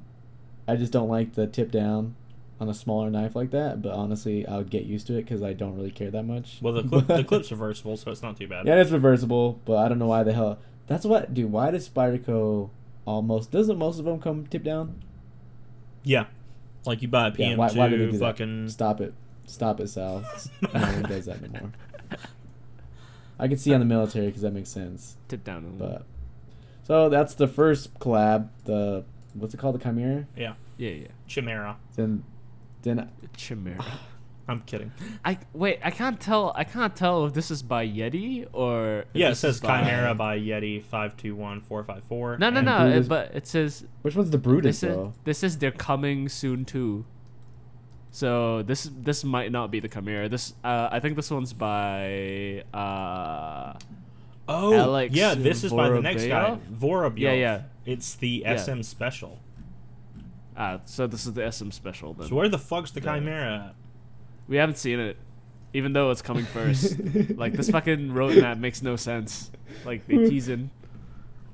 I 0.68 0.76
just 0.76 0.92
don't 0.92 1.08
like 1.08 1.36
the 1.36 1.48
tip 1.48 1.72
down 1.72 2.16
on 2.60 2.68
a 2.68 2.74
smaller 2.74 3.10
knife 3.10 3.38
like 3.38 3.52
that. 3.52 3.82
But 3.82 3.94
honestly, 3.94 4.46
I 4.46 4.58
would 4.58 4.70
get 4.70 4.84
used 4.84 5.08
to 5.08 5.14
it 5.18 5.24
because 5.24 5.42
I 5.42 5.54
don't 5.54 5.78
really 5.78 5.92
care 5.92 6.12
that 6.12 6.24
much. 6.24 6.58
Well, 6.62 6.74
the 6.74 6.84
clip, 6.90 7.08
the 7.08 7.24
clip's 7.24 7.52
reversible, 7.52 7.96
so 7.96 8.12
it's 8.12 8.22
not 8.22 8.36
too 8.36 8.50
bad. 8.50 8.68
yeah, 8.68 8.82
it's 8.82 8.92
reversible, 8.92 9.62
but 9.64 9.78
I 9.78 9.88
don't 9.88 9.98
know 9.98 10.08
why 10.08 10.24
the 10.24 10.34
hell. 10.34 10.60
That's 10.92 11.06
what, 11.06 11.34
dude. 11.34 11.50
Why 11.52 11.72
does 11.72 11.88
Spyderco 11.88 12.70
almost 13.06 13.50
doesn't 13.50 13.78
most 13.78 13.98
of 13.98 14.04
them 14.04 14.20
come 14.20 14.46
tip 14.46 14.62
down? 14.62 15.02
Yeah. 16.04 16.26
Like 16.86 17.02
you 17.02 17.08
buy 17.08 17.28
a 17.28 17.32
PM2, 17.32 17.56
why, 17.56 17.72
why 17.72 17.88
do 17.88 17.98
they 17.98 18.12
do 18.12 18.20
fucking. 18.20 18.66
that? 18.66 18.72
Stop 18.72 19.00
it, 19.00 19.14
stop 19.46 19.80
it, 19.80 19.88
Sal. 19.88 20.26
no 20.62 20.70
one 20.82 21.04
does 21.04 21.28
that 21.28 21.42
anymore. 21.42 21.72
I 23.40 23.48
can 23.48 23.58
see 23.58 23.74
on 23.74 23.80
the 23.80 23.86
military 23.86 24.26
because 24.26 24.42
that 24.42 24.52
makes 24.52 24.70
sense. 24.70 25.16
tip 25.30 25.46
down 25.46 25.64
a. 25.64 25.68
But 25.70 26.06
so 26.84 27.08
that's 27.08 27.36
the 27.36 27.48
first 27.48 27.98
collab, 28.00 28.50
the 28.66 29.06
what's 29.34 29.54
it 29.54 29.58
called? 29.58 29.76
The 29.76 29.80
Chimera. 29.84 30.28
Yeah, 30.36 30.56
Yeah, 30.78 30.90
yeah. 30.92 31.08
Chimera. 31.26 31.78
Then, 31.96 32.24
then 32.82 33.10
Chimera. 33.38 33.86
I'm 34.52 34.60
kidding. 34.62 34.92
I 35.26 35.38
wait. 35.54 35.80
I 35.84 35.92
can't 35.92 36.20
tell. 36.20 36.52
I 36.56 36.64
can't 36.64 36.96
tell 36.96 37.26
if 37.26 37.34
this 37.34 37.50
is 37.52 37.64
by 37.64 37.88
Yeti 37.88 38.46
or. 38.54 39.06
Yeah, 39.14 39.30
it 39.30 39.36
says 39.36 39.56
is 39.56 39.62
by- 39.62 39.80
Chimera 39.82 40.14
by 40.14 40.38
Yeti 40.40 40.84
five 40.84 41.16
two 41.18 41.36
one 41.36 41.62
four 41.62 41.84
five 41.84 42.04
four. 42.04 42.38
No, 42.38 42.50
no, 42.50 42.58
and 42.60 42.66
no. 42.66 42.78
Brutus- 42.80 43.06
It, 43.06 43.10
but 43.10 43.32
it 43.36 43.48
says 43.48 43.86
which 44.02 44.16
one's 44.16 44.30
the 44.32 44.38
Brutus 44.38 44.82
this 44.82 44.90
is 44.90 44.96
though? 44.96 45.14
this 45.24 45.44
is 45.44 45.58
they're 45.58 45.72
coming 45.72 46.28
soon 46.30 46.66
too. 46.66 47.06
So 48.12 48.62
this 48.64 48.90
this 48.94 49.24
might 49.24 49.52
not 49.54 49.72
be 49.72 49.80
the 49.80 49.88
Chimera. 49.88 50.28
This 50.28 50.54
uh, 50.66 50.90
I 50.92 51.00
think 51.00 51.16
this 51.16 51.32
one's 51.32 51.54
by 51.54 52.64
uh 52.74 53.74
Oh, 54.50 54.74
Alex 54.74 55.14
yeah, 55.16 55.34
this 55.34 55.64
is 55.64 55.72
by 55.72 55.88
the 55.90 56.02
next 56.02 56.26
guy, 56.26 56.58
Vorobyov? 56.74 57.14
Vorobyov. 57.14 57.20
Yeah, 57.20 57.32
yeah. 57.34 57.62
It's 57.86 58.16
the 58.16 58.44
Yeah. 58.46 58.58
SM 58.58 58.82
special. 58.82 59.40
uh 60.58 60.80
so 60.86 61.08
this 61.08 61.26
is 61.26 61.32
the 61.34 61.50
SM 61.50 61.70
special 61.72 62.14
then. 62.14 62.28
So 62.28 62.36
where 62.36 62.50
the 62.50 62.60
fuck's 62.60 62.92
the 62.92 63.00
Chimera 63.00 63.70
at? 63.70 63.76
We 64.52 64.58
haven't 64.58 64.78
seen 64.78 65.00
it, 65.00 65.16
even 65.74 65.94
though 65.94 66.12
it's 66.12 66.22
coming 66.22 66.44
first. 66.44 67.00
like 67.38 67.54
this 67.54 67.70
fucking 67.70 68.10
roadmap 68.10 68.60
makes 68.60 68.82
no 68.82 68.98
sense. 68.98 69.50
Like 69.86 70.06
they 70.08 70.18
teasing, 70.18 70.72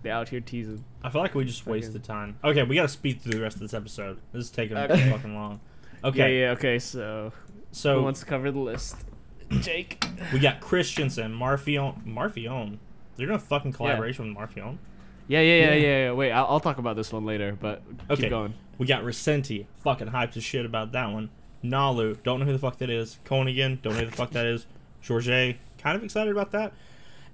they 0.02 0.10
out 0.10 0.30
here 0.30 0.40
teasing. 0.42 0.84
I 1.04 1.12
feel 1.12 1.22
like 1.22 1.36
we 1.36 1.46
just 1.46 1.60
Fucking- 1.60 1.74
wasted 1.74 2.04
time. 2.04 2.40
Okay, 2.44 2.64
we 2.64 2.74
gotta 2.76 2.88
speed 2.88 3.22
through 3.22 3.34
the 3.34 3.42
rest 3.42 3.58
of 3.58 3.62
this 3.62 3.76
episode. 3.76 4.18
This 4.34 4.46
is 4.46 4.50
taking 4.50 4.76
Okay. 4.78 5.12
fucking 5.12 5.36
long. 5.36 5.60
Okay, 6.04 6.40
Yeah, 6.40 6.46
yeah. 6.48 6.52
Okay, 6.54 6.80
so 6.80 7.32
so 7.72 7.98
who 8.00 8.04
wants 8.04 8.22
to 8.22 8.26
cover 8.26 8.50
the 8.50 8.58
list? 8.60 8.96
Jake. 9.62 10.04
we 10.34 10.40
got 10.40 10.60
Christensen, 10.60 11.32
Marfione, 11.38 12.04
Marfione. 12.04 12.80
They're 13.16 13.28
doing 13.28 13.36
a 13.38 13.40
fucking 13.40 13.74
collaboration 13.74 14.28
with 14.28 14.36
Marfione. 14.38 14.80
Yeah, 15.28 15.42
yeah, 15.42 15.54
yeah, 15.56 15.66
Yeah. 15.66 15.74
yeah. 15.76 16.06
yeah. 16.06 16.12
Wait, 16.14 16.32
I'll, 16.32 16.46
I'll 16.48 16.60
talk 16.60 16.80
about 16.80 16.96
this 16.96 17.14
one 17.14 17.26
later, 17.26 17.56
but 17.62 17.84
Okay. 18.10 18.24
keep 18.24 18.30
going. 18.32 18.56
We 18.80 18.88
got 18.88 19.04
Resenti, 19.04 19.68
fucking 19.84 20.08
hyped 20.08 20.36
as 20.38 20.44
shit 20.44 20.66
about 20.66 20.94
that 20.94 21.12
one. 21.12 21.30
Nalu, 21.64 22.22
don't 22.24 22.40
know 22.40 22.46
who 22.46 22.54
the 22.54 22.60
fuck 22.60 22.78
that 22.78 22.90
is. 22.90 23.18
Konigan, 23.26 23.82
don't 23.82 23.94
know 23.94 24.00
who 24.00 24.06
the 24.06 24.16
fuck 24.16 24.32
that 24.32 24.46
is. 24.46 24.66
George, 25.02 25.28
kind 25.28 25.58
of 25.84 26.04
excited 26.04 26.32
about 26.32 26.52
that. 26.52 26.74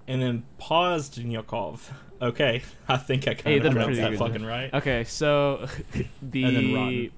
And 0.07 0.21
then 0.21 0.43
paused. 0.57 1.15
Pozdnyakov. 1.15 1.79
Okay, 2.21 2.61
I 2.87 2.97
think 2.97 3.27
I 3.27 3.31
Hey, 3.33 3.59
kind 3.59 3.65
of 3.65 3.73
pronounced 3.73 3.99
that 4.01 4.17
fucking 4.17 4.45
right. 4.45 4.73
Okay, 4.73 5.03
so 5.05 5.67
the. 6.21 6.43
And 6.43 6.55
then 6.55 6.73
Rotten. 6.73 7.11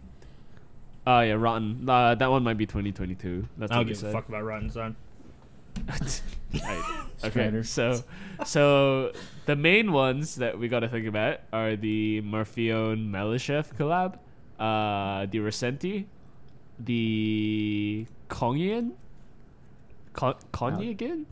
Oh 1.08 1.20
yeah, 1.22 1.34
rotten. 1.34 1.88
Uh, 1.88 2.16
that 2.16 2.32
one 2.32 2.44
might 2.44 2.58
be 2.58 2.66
2022. 2.66 3.48
That's 3.58 3.72
I 3.72 3.76
don't 3.76 3.80
what 3.82 3.86
we 3.86 3.94
give 3.94 3.98
a 3.98 4.02
said. 4.02 4.14
fuck 4.14 4.28
about 4.28 4.44
Rotten 4.44 4.72
Son. 4.72 4.96
right. 6.64 7.06
Okay, 7.24 7.62
so 7.64 8.04
so 8.46 9.12
the 9.46 9.56
main 9.56 9.92
ones 9.92 10.36
that 10.36 10.58
we 10.58 10.68
got 10.68 10.80
to 10.80 10.90
think 10.90 11.06
about 11.06 11.42
are 11.54 11.76
the 11.76 12.22
Marfione 12.22 13.10
Malashev 13.10 13.76
collab, 13.76 14.16
uh, 14.60 15.26
the 15.30 15.40
Resenti, 15.40 16.06
the 16.80 18.06
Kongian, 18.30 18.92
Kon- 20.14 20.36
Kongian, 20.54 21.26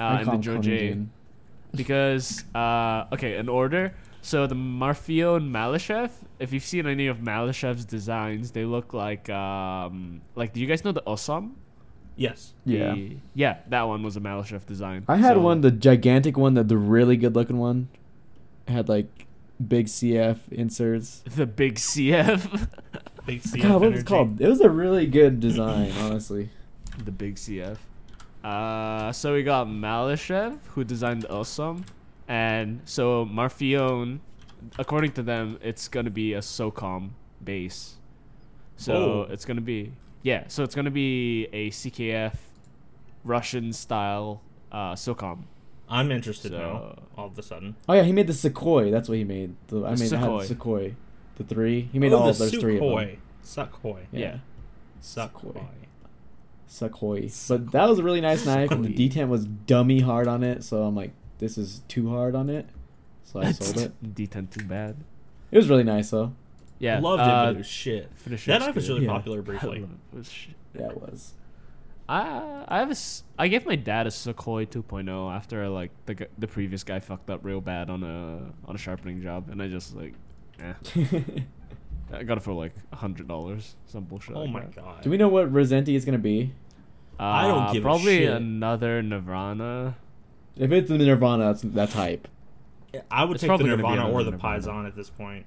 uh, 0.00 0.02
and 0.20 0.26
the 0.26 0.32
him 0.32 0.42
Georgian 0.42 1.10
because 1.74 2.44
uh 2.54 3.06
okay 3.12 3.36
in 3.38 3.48
order 3.48 3.94
so 4.20 4.46
the 4.46 4.54
Marfione 4.54 5.50
Malashev 5.50 6.10
if 6.38 6.52
you've 6.52 6.62
seen 6.64 6.86
any 6.86 7.06
of 7.06 7.18
Malashev's 7.18 7.84
designs 7.84 8.50
they 8.50 8.64
look 8.64 8.92
like 8.92 9.30
um 9.30 10.20
like 10.34 10.52
do 10.52 10.60
you 10.60 10.66
guys 10.66 10.84
know 10.84 10.92
the 10.92 11.02
Osam 11.02 11.52
Yes. 12.14 12.52
Yeah. 12.66 12.92
The- 12.94 13.16
yeah 13.34 13.56
that 13.68 13.82
one 13.82 14.02
was 14.02 14.16
a 14.16 14.20
Malashev 14.20 14.66
design 14.66 15.04
I 15.08 15.16
had 15.16 15.34
So- 15.34 15.40
one, 15.40 15.62
the 15.62 15.70
gigantic 15.70 16.36
one, 16.36 16.54
the 16.54 16.62
the 16.62 16.76
really 16.76 17.16
good 17.16 17.34
looking 17.34 17.56
one. 17.58 17.88
It 18.68 18.72
had 18.72 18.88
like 18.88 19.26
big 19.66 19.86
CF 19.86 20.36
inserts. 20.50 21.22
the 21.34 21.46
big 21.46 21.76
CF 21.76 22.68
Big 23.26 23.42
CF 23.42 23.62
God, 23.62 23.80
what 23.80 23.92
was 23.92 24.00
it 24.00 24.06
called? 24.06 24.40
It 24.40 24.48
was 24.48 24.60
a 24.60 24.70
really 24.70 25.06
good 25.06 25.40
design, 25.40 25.92
honestly. 26.00 26.50
the 27.04 27.10
big 27.12 27.36
CF 27.36 27.78
uh 28.44 29.12
so 29.12 29.32
we 29.34 29.42
got 29.44 29.68
Malashev 29.68 30.58
who 30.74 30.82
designed 30.82 31.22
the 31.22 31.28
Osam 31.28 31.84
and 32.26 32.80
so 32.84 33.24
Marfione 33.24 34.18
according 34.80 35.12
to 35.12 35.22
them 35.22 35.58
it's 35.62 35.86
gonna 35.86 36.10
be 36.10 36.34
a 36.34 36.40
SOCOM 36.40 37.10
base 37.44 37.94
So 38.76 38.92
Oh. 38.94 39.26
it's 39.32 39.44
gonna 39.44 39.60
be 39.60 39.92
yeah. 40.24 40.44
So 40.48 40.62
it's 40.64 40.74
gonna 40.74 40.90
be 40.90 41.46
a 41.52 41.70
CKF 41.70 42.34
Russian 43.24 43.72
style 43.72 44.40
uh, 44.72 44.94
SOCOM. 44.94 45.44
I'm 45.88 46.10
interested 46.10 46.50
So- 46.52 46.58
now. 46.58 46.98
All 47.16 47.26
of 47.26 47.38
a 47.38 47.42
sudden. 47.42 47.76
Oh 47.88 47.92
yeah, 47.94 48.02
he 48.02 48.12
made 48.12 48.26
the 48.26 48.32
Sequoia. 48.34 48.90
That's 48.90 49.08
what 49.08 49.18
he 49.18 49.24
made. 49.24 49.54
The, 49.68 49.84
I 49.84 49.94
The 49.94 50.02
mean, 50.04 50.14
I 50.14 50.18
had 50.18 50.30
Sukhoi. 50.50 50.94
The 51.36 51.44
three. 51.44 51.88
He 51.92 51.98
made 51.98 52.12
oh, 52.12 52.18
all 52.18 52.24
the 52.24 52.30
of 52.30 52.38
those 52.38 52.50
three 52.54 52.76
of 52.76 52.82
Sukhoi. 52.82 53.06
them. 53.06 53.22
Sukhoi. 53.44 53.98
Yeah. 54.12 54.38
Sukhoi. 55.02 55.60
Sequoia. 56.66 57.28
But 57.48 57.72
that 57.72 57.88
was 57.88 57.98
a 57.98 58.02
really 58.02 58.20
nice 58.22 58.46
knife, 58.46 58.70
and 58.70 58.84
the 58.84 58.88
Sukhoi. 58.88 59.10
detent 59.12 59.28
was 59.28 59.44
dummy 59.44 60.00
hard 60.00 60.26
on 60.26 60.42
it. 60.42 60.64
So 60.64 60.82
I'm 60.84 60.96
like, 60.96 61.12
this 61.38 61.58
is 61.58 61.82
too 61.88 62.08
hard 62.10 62.34
on 62.34 62.48
it. 62.48 62.66
So 63.24 63.40
I 63.40 63.52
sold 63.52 63.78
it. 63.78 63.92
D10 64.14 64.50
too 64.50 64.64
bad. 64.64 64.96
It 65.50 65.56
was 65.58 65.68
really 65.68 65.84
nice 65.84 66.10
though. 66.10 66.32
Yeah. 66.78 66.98
Loved 67.00 67.20
uh, 67.20 67.24
it, 67.24 67.26
but 67.26 67.54
it 67.54 67.58
was 67.58 67.66
shit. 67.66 68.10
Finisher's 68.14 68.46
That 68.46 68.60
knife 68.60 68.74
was 68.74 68.88
really 68.88 69.04
Yeah. 69.04 69.12
popular 69.12 69.42
briefly. 69.50 69.80
love 69.80 69.90
it. 69.90 70.14
It 70.14 70.18
was 70.18 70.30
shit. 70.30 70.54
Yeah, 70.78 70.88
it 70.90 71.00
was. 71.00 71.34
I 72.08 72.64
I 72.68 72.78
have 72.78 72.88
a 72.88 72.92
s- 72.92 73.22
I 73.38 73.48
gave 73.48 73.64
my 73.66 73.76
dad 73.76 74.06
a 74.06 74.10
Sukhoi 74.10 74.66
2.0 74.66 75.34
after 75.34 75.68
like 75.68 75.90
the 76.06 76.26
the 76.38 76.48
previous 76.48 76.82
guy 76.84 77.00
fucked 77.00 77.28
up 77.30 77.44
real 77.44 77.60
bad 77.60 77.90
on 77.90 78.02
a 78.02 78.50
on 78.68 78.74
a 78.74 78.78
sharpening 78.78 79.20
job, 79.22 79.48
and 79.50 79.62
I 79.62 79.68
just 79.68 79.94
like, 79.94 80.14
eh. 80.62 80.72
I 82.12 82.22
got 82.24 82.36
it 82.36 82.40
for 82.42 82.52
like 82.52 82.72
a 82.92 82.96
hundred 82.96 83.26
dollars, 83.28 83.74
some 83.86 84.04
bullshit. 84.04 84.36
Oh 84.36 84.40
like 84.42 84.50
my 84.50 84.60
that. 84.60 84.76
god. 84.76 85.02
Do 85.02 85.10
we 85.10 85.16
know 85.16 85.28
what 85.28 85.52
Rosenti 85.52 85.94
is 85.94 86.04
gonna 86.04 86.18
be? 86.18 86.52
I 87.18 87.46
don't 87.48 87.62
Uh, 87.64 87.72
give 87.72 87.82
a 87.84 87.86
probably 87.86 88.24
another 88.26 89.02
Nirvana. 89.02 89.96
If 90.56 90.70
it's 90.72 90.88
the 90.88 90.98
Nirvana, 90.98 91.44
that's 91.44 91.62
that's 91.62 91.94
hype. 91.94 92.28
I 93.10 93.24
would 93.24 93.36
It's 93.36 93.40
take 93.42 93.48
the 93.48 93.56
probably 93.56 93.64
gonna 93.70 93.76
be 93.78 93.82
Nirvana 93.88 94.10
or 94.12 94.22
the 94.24 94.32
Nirvana. 94.32 94.58
Paysan 94.60 94.86
at 94.86 94.94
this 94.96 95.08
point. 95.08 95.46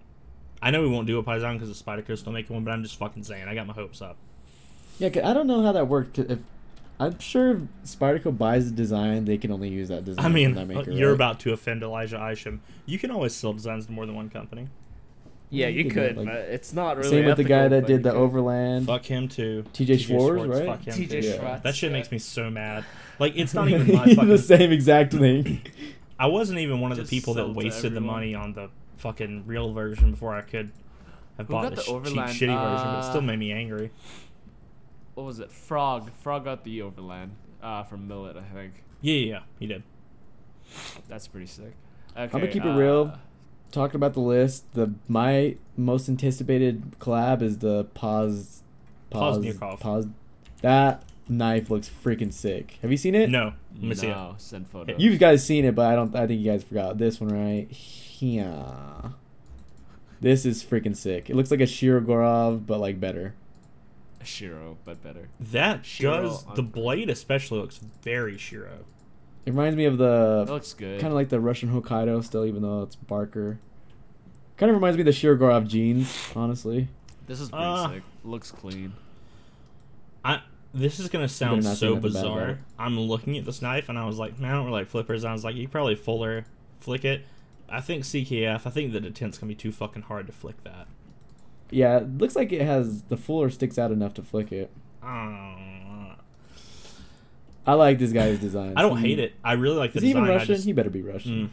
I 0.62 0.72
know 0.72 0.82
we 0.82 0.88
won't 0.88 1.06
do 1.06 1.20
a 1.20 1.24
Paysan 1.24 1.54
because 1.60 1.70
the 1.78 1.84
Spyderco's 1.84 2.22
still 2.22 2.34
making 2.34 2.56
one, 2.56 2.64
but 2.64 2.72
I'm 2.72 2.82
just 2.82 2.98
fucking 2.98 3.24
saying. 3.24 3.48
I 3.48 3.54
got 3.54 3.68
my 3.68 3.74
hopes 3.74 4.02
up. 4.02 4.18
Yeah, 4.98 5.10
'cause 5.10 5.24
I 5.24 5.34
don't 5.34 5.46
know 5.46 5.62
how 5.62 5.72
that 5.74 5.88
worked. 5.88 6.18
If 6.18 6.40
I'm 7.00 7.20
sure 7.20 7.52
if 7.52 7.60
Spyderco 7.84 8.36
buys 8.36 8.72
the 8.72 8.76
design, 8.76 9.26
they 9.26 9.38
can 9.38 9.52
only 9.52 9.70
use 9.70 9.90
that 9.90 10.06
design. 10.06 10.26
I 10.26 10.30
mean, 10.30 10.54
that 10.56 10.68
maker, 10.68 10.90
you're 10.90 11.10
right? 11.10 11.16
about 11.16 11.40
to 11.42 11.52
offend 11.54 11.84
Elijah 11.84 12.26
Isham. 12.32 12.62
You 12.88 12.98
can 12.98 13.12
always 13.12 13.36
sell 13.36 13.54
designs 13.54 13.86
to 13.88 13.92
more 13.92 14.06
than 14.08 14.16
one 14.16 14.30
company. 14.30 14.70
Yeah, 15.50 15.68
you 15.68 15.84
you 15.84 15.92
could, 15.92 15.94
could, 15.94 16.18
like- 16.18 16.26
but 16.26 16.36
it's 16.36 16.74
not 16.74 16.98
really. 16.98 17.10
Same 17.10 17.26
with 17.26 17.38
the 17.38 17.44
guy 17.44 17.68
that 17.68 17.86
did 17.86 18.04
the 18.04 18.12
could. 18.12 18.18
Overland. 18.18 18.86
Fuck 18.88 19.06
him 19.06 19.28
too. 19.28 19.64
TJ 19.74 20.00
Schwartz, 20.00 20.46
right? 20.48 20.66
Fuck 20.66 20.82
him 20.84 20.94
TJ 20.96 21.10
too. 21.10 21.20
Yeah. 21.20 21.38
Schwartz. 21.38 21.64
That 21.64 21.76
shit 21.76 21.92
yeah. 21.92 21.98
makes 21.98 22.12
me 22.12 22.20
so 22.20 22.50
mad. 22.50 22.84
Like 23.20 23.34
it's 23.36 23.54
not 23.54 23.70
even 23.70 23.94
my 23.96 24.06
fucking. 24.14 24.28
the 24.28 24.38
same 24.38 24.72
exact 24.72 25.14
thing. 25.14 25.62
I 26.20 26.28
wasn't 26.28 26.60
even 26.60 26.80
one 26.80 26.92
of 26.92 26.98
the 26.98 27.04
people 27.04 27.34
that 27.36 27.54
wasted 27.54 27.94
the 27.94 28.02
money 28.02 28.34
on 28.36 28.54
the 28.54 28.70
fucking 28.98 29.44
real 29.46 29.74
version 29.74 30.12
before 30.12 30.34
I 30.34 30.42
could 30.42 30.72
have 31.38 31.48
Who 31.48 31.54
bought 31.54 31.70
the, 31.70 31.76
the 31.76 31.82
sh- 31.82 31.86
cheap 31.86 32.50
shitty 32.50 32.62
version, 32.62 32.88
but 32.88 33.00
it 33.00 33.04
still 33.04 33.18
Uh, 33.18 33.22
made 33.22 33.40
me 33.40 33.52
angry. 33.52 33.92
What 35.14 35.26
was 35.26 35.40
it? 35.40 35.52
Frog. 35.52 36.12
Frog 36.22 36.46
got 36.46 36.64
the 36.64 36.82
Overland 36.82 37.36
uh, 37.62 37.84
from 37.84 38.08
Millet, 38.08 38.38
I 38.38 38.44
think. 38.54 38.74
Yeah, 39.02 39.14
yeah, 39.16 39.26
yeah, 39.32 39.40
he 39.60 39.68
did. 39.68 39.84
That's 41.08 41.28
pretty 41.28 41.48
sick. 41.48 41.74
Okay, 42.12 42.24
I'm 42.24 42.30
gonna 42.30 42.48
keep 42.48 42.64
it 42.66 42.70
uh, 42.70 42.78
real. 42.78 43.14
Talking 43.76 43.98
about 43.98 44.14
the 44.14 44.22
list, 44.22 44.72
the 44.72 44.94
my 45.10 45.58
most 45.76 46.08
anticipated 46.08 46.98
collab 47.00 47.42
is 47.42 47.58
the 47.58 47.84
Paz. 47.94 48.64
Paz. 49.10 49.38
Pozdnyakov. 49.38 49.82
Paz. 49.82 50.08
That 50.62 51.04
knife 51.28 51.70
looks 51.70 51.90
freaking 51.90 52.32
sick. 52.32 52.80
Have 52.82 52.90
you 52.90 52.96
seen 52.96 53.16
it? 53.16 53.30
No, 53.30 53.52
let 53.74 53.84
me 53.84 53.94
see 53.94 54.08
it. 54.08 54.18
Send 54.38 54.70
photos. 54.70 54.96
You 54.98 55.18
guys 55.18 55.46
seen 55.46 55.66
it, 55.66 55.76
but 55.76 55.88
I 55.88 55.96
don't. 55.96 56.16
I 56.16 56.26
think 56.26 56.40
you 56.40 56.50
guys 56.50 56.64
forgot 56.64 56.98
this 56.98 57.20
one, 57.20 57.30
right? 57.30 57.68
Yeah. 58.20 59.10
This 60.22 60.46
is 60.46 60.64
freaking 60.64 60.96
sick. 60.96 61.30
It 61.30 61.36
looks 61.36 61.52
like 61.52 61.60
a 61.60 61.64
Shirogorov, 61.64 62.66
but 62.66 62.80
like 62.80 63.02
better. 63.02 63.36
Shiro, 64.24 64.78
but 64.86 65.04
better. 65.04 65.28
That 65.38 65.86
Shiro 65.86 66.22
does 66.22 66.46
on- 66.46 66.56
the 66.56 66.64
blade 66.64 67.10
especially 67.10 67.60
looks 67.60 67.82
very 68.02 68.38
Shiro. 68.38 68.86
It 69.46 69.52
reminds 69.52 69.76
me 69.78 69.86
of 69.86 69.96
It 69.96 69.98
the 69.98 70.46
looks 70.50 70.74
good. 70.74 71.00
kind 71.00 71.12
of 71.12 71.16
like 71.16 71.30
the 71.30 71.40
Russian 71.40 71.70
Hokkaido 71.70 72.24
still, 72.24 72.46
even 72.46 72.62
though 72.64 72.82
it's 72.84 72.96
Barker. 72.96 73.60
Kind 74.58 74.70
of 74.70 74.76
reminds 74.76 74.98
me 74.98 75.02
of 75.02 75.06
the 75.06 75.12
Shirogorov 75.12 75.68
jeans, 75.68 76.32
honestly. 76.36 76.88
this 77.28 77.40
is 77.40 77.50
pretty 77.50 77.64
Uh, 77.66 77.90
sick. 77.90 78.04
Looks 78.24 78.52
clean. 78.52 78.94
I 80.24 80.42
this 80.74 81.00
is 81.00 81.08
gonna 81.10 81.28
sound 81.30 81.64
so 81.64 81.70
nothing 81.70 81.90
bad 81.90 81.98
about 81.98 82.02
bizarre. 82.02 82.60
I'm 82.80 83.00
looking 83.00 83.38
at 83.38 83.46
this 83.46 83.62
knife 83.62 83.88
and 83.90 83.98
I 83.98 84.06
was 84.06 84.18
like, 84.18 84.40
man, 84.40 84.52
I 84.52 84.56
don't 84.56 84.66
really 84.66 84.82
like 84.82 84.88
flippers. 84.90 85.24
And 85.24 85.30
I 85.30 85.34
was 85.34 85.44
like, 85.44 85.56
you 85.56 85.68
probably 85.68 85.96
fuller 85.96 86.46
flick 86.80 87.06
it. 87.06 87.24
I 87.70 87.82
think 87.82 88.04
CKF. 88.04 88.66
I 88.66 88.70
think 88.70 88.92
the 88.94 89.00
detent's 89.00 89.38
gonna 89.38 89.50
be 89.50 89.56
too 89.56 89.72
fucking 89.72 90.04
hard 90.04 90.28
to 90.28 90.34
flick 90.34 90.64
that. 90.64 90.88
Yeah, 91.72 91.98
it 91.98 92.18
looks 92.18 92.36
like 92.36 92.52
it 92.52 92.62
has 92.62 93.04
the 93.04 93.18
fuller 93.18 93.50
sticks 93.50 93.78
out 93.78 93.92
enough 93.92 94.14
to 94.16 94.22
flick 94.24 94.52
it. 94.52 94.70
Uh, 95.02 95.56
I 97.68 97.74
like 97.74 97.98
this 98.00 98.12
guy's 98.12 98.40
design. 98.40 98.74
I 98.76 98.82
don't 98.84 98.98
hate 98.98 99.20
it. 99.20 99.34
I 99.44 99.54
really 99.54 99.76
like 99.78 99.94
the 99.94 99.98
Is 99.98 100.04
he 100.04 100.10
even 100.12 100.24
Russian? 100.26 100.48
just- 100.48 100.66
He 100.66 100.74
better 100.74 100.90
be 100.90 101.02
Russian. 101.02 101.48
Mm. 101.48 101.50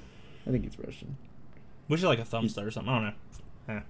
I 0.47 0.51
think 0.53 0.65
he's 0.65 0.79
Russian. 0.79 1.17
Wish 1.89 2.03
it 2.03 2.07
like 2.07 2.19
a 2.19 2.25
thumb 2.25 2.49
stud 2.49 2.65
or 2.65 2.71
something. 2.71 2.93
I 2.93 2.97
don't 2.97 3.05
know. 3.69 3.75
Eh. 3.75 3.81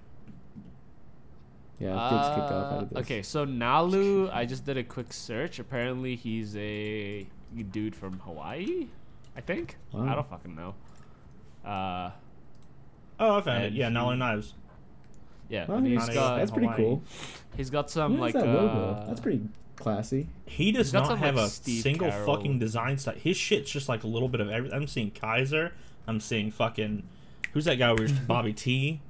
Yeah, 1.79 1.89
gets 2.09 2.29
kicked 2.29 2.39
off 2.51 2.51
out 2.51 2.73
Uh, 2.73 2.81
of 2.83 2.89
this. 2.89 2.99
Okay, 2.99 3.21
so 3.23 3.45
Nalu, 3.45 4.31
I 4.33 4.45
just 4.45 4.65
did 4.65 4.77
a 4.77 4.83
quick 4.83 5.11
search. 5.11 5.59
Apparently, 5.59 6.15
he's 6.15 6.55
a 6.55 7.25
dude 7.71 7.95
from 7.95 8.19
Hawaii. 8.19 8.87
I 9.35 9.41
think. 9.41 9.77
I 9.93 10.13
don't 10.15 10.29
fucking 10.29 10.55
know. 10.55 10.75
Uh, 11.65 12.11
Oh, 13.19 13.37
I 13.37 13.41
found 13.41 13.63
it. 13.65 13.73
Yeah, 13.73 13.87
he- 13.89 13.93
Nala 13.93 14.15
Knives. 14.15 14.53
yeah, 15.49 15.65
Oh, 15.69 15.75
and 15.75 15.87
yeah, 15.87 15.99
he's 15.99 16.09
got 16.15 16.37
that's 16.37 16.51
pretty 16.51 16.65
Hawaii. 16.67 16.81
cool. 16.83 17.03
he's 17.55 17.69
got 17.69 17.89
some 17.89 18.17
What 18.17 18.29
is 18.29 18.35
like 18.35 18.43
that 18.43 18.53
logo? 18.53 18.67
uh, 19.01 19.05
That's 19.05 19.19
pretty 19.19 19.41
classy. 19.75 20.27
He 20.45 20.71
does 20.71 20.93
not 20.93 21.07
some, 21.07 21.17
have 21.19 21.35
like, 21.35 21.45
a 21.47 21.49
Steve 21.49 21.81
single 21.83 22.09
Carroll. 22.09 22.35
fucking 22.35 22.59
design 22.59 22.97
style. 22.97 23.15
His 23.15 23.37
shit's 23.37 23.71
just 23.71 23.89
like 23.89 24.03
a 24.03 24.07
little 24.07 24.29
bit 24.29 24.41
of 24.41 24.49
everything. 24.49 24.77
I'm 24.77 24.87
seeing 24.87 25.11
Kizer. 25.11 25.71
I'm 26.07 26.19
seeing 26.19 26.51
fucking. 26.51 27.03
Who's 27.53 27.65
that 27.65 27.75
guy? 27.75 27.91
Where's 27.93 28.11
Bobby 28.27 28.53
T? 28.53 29.01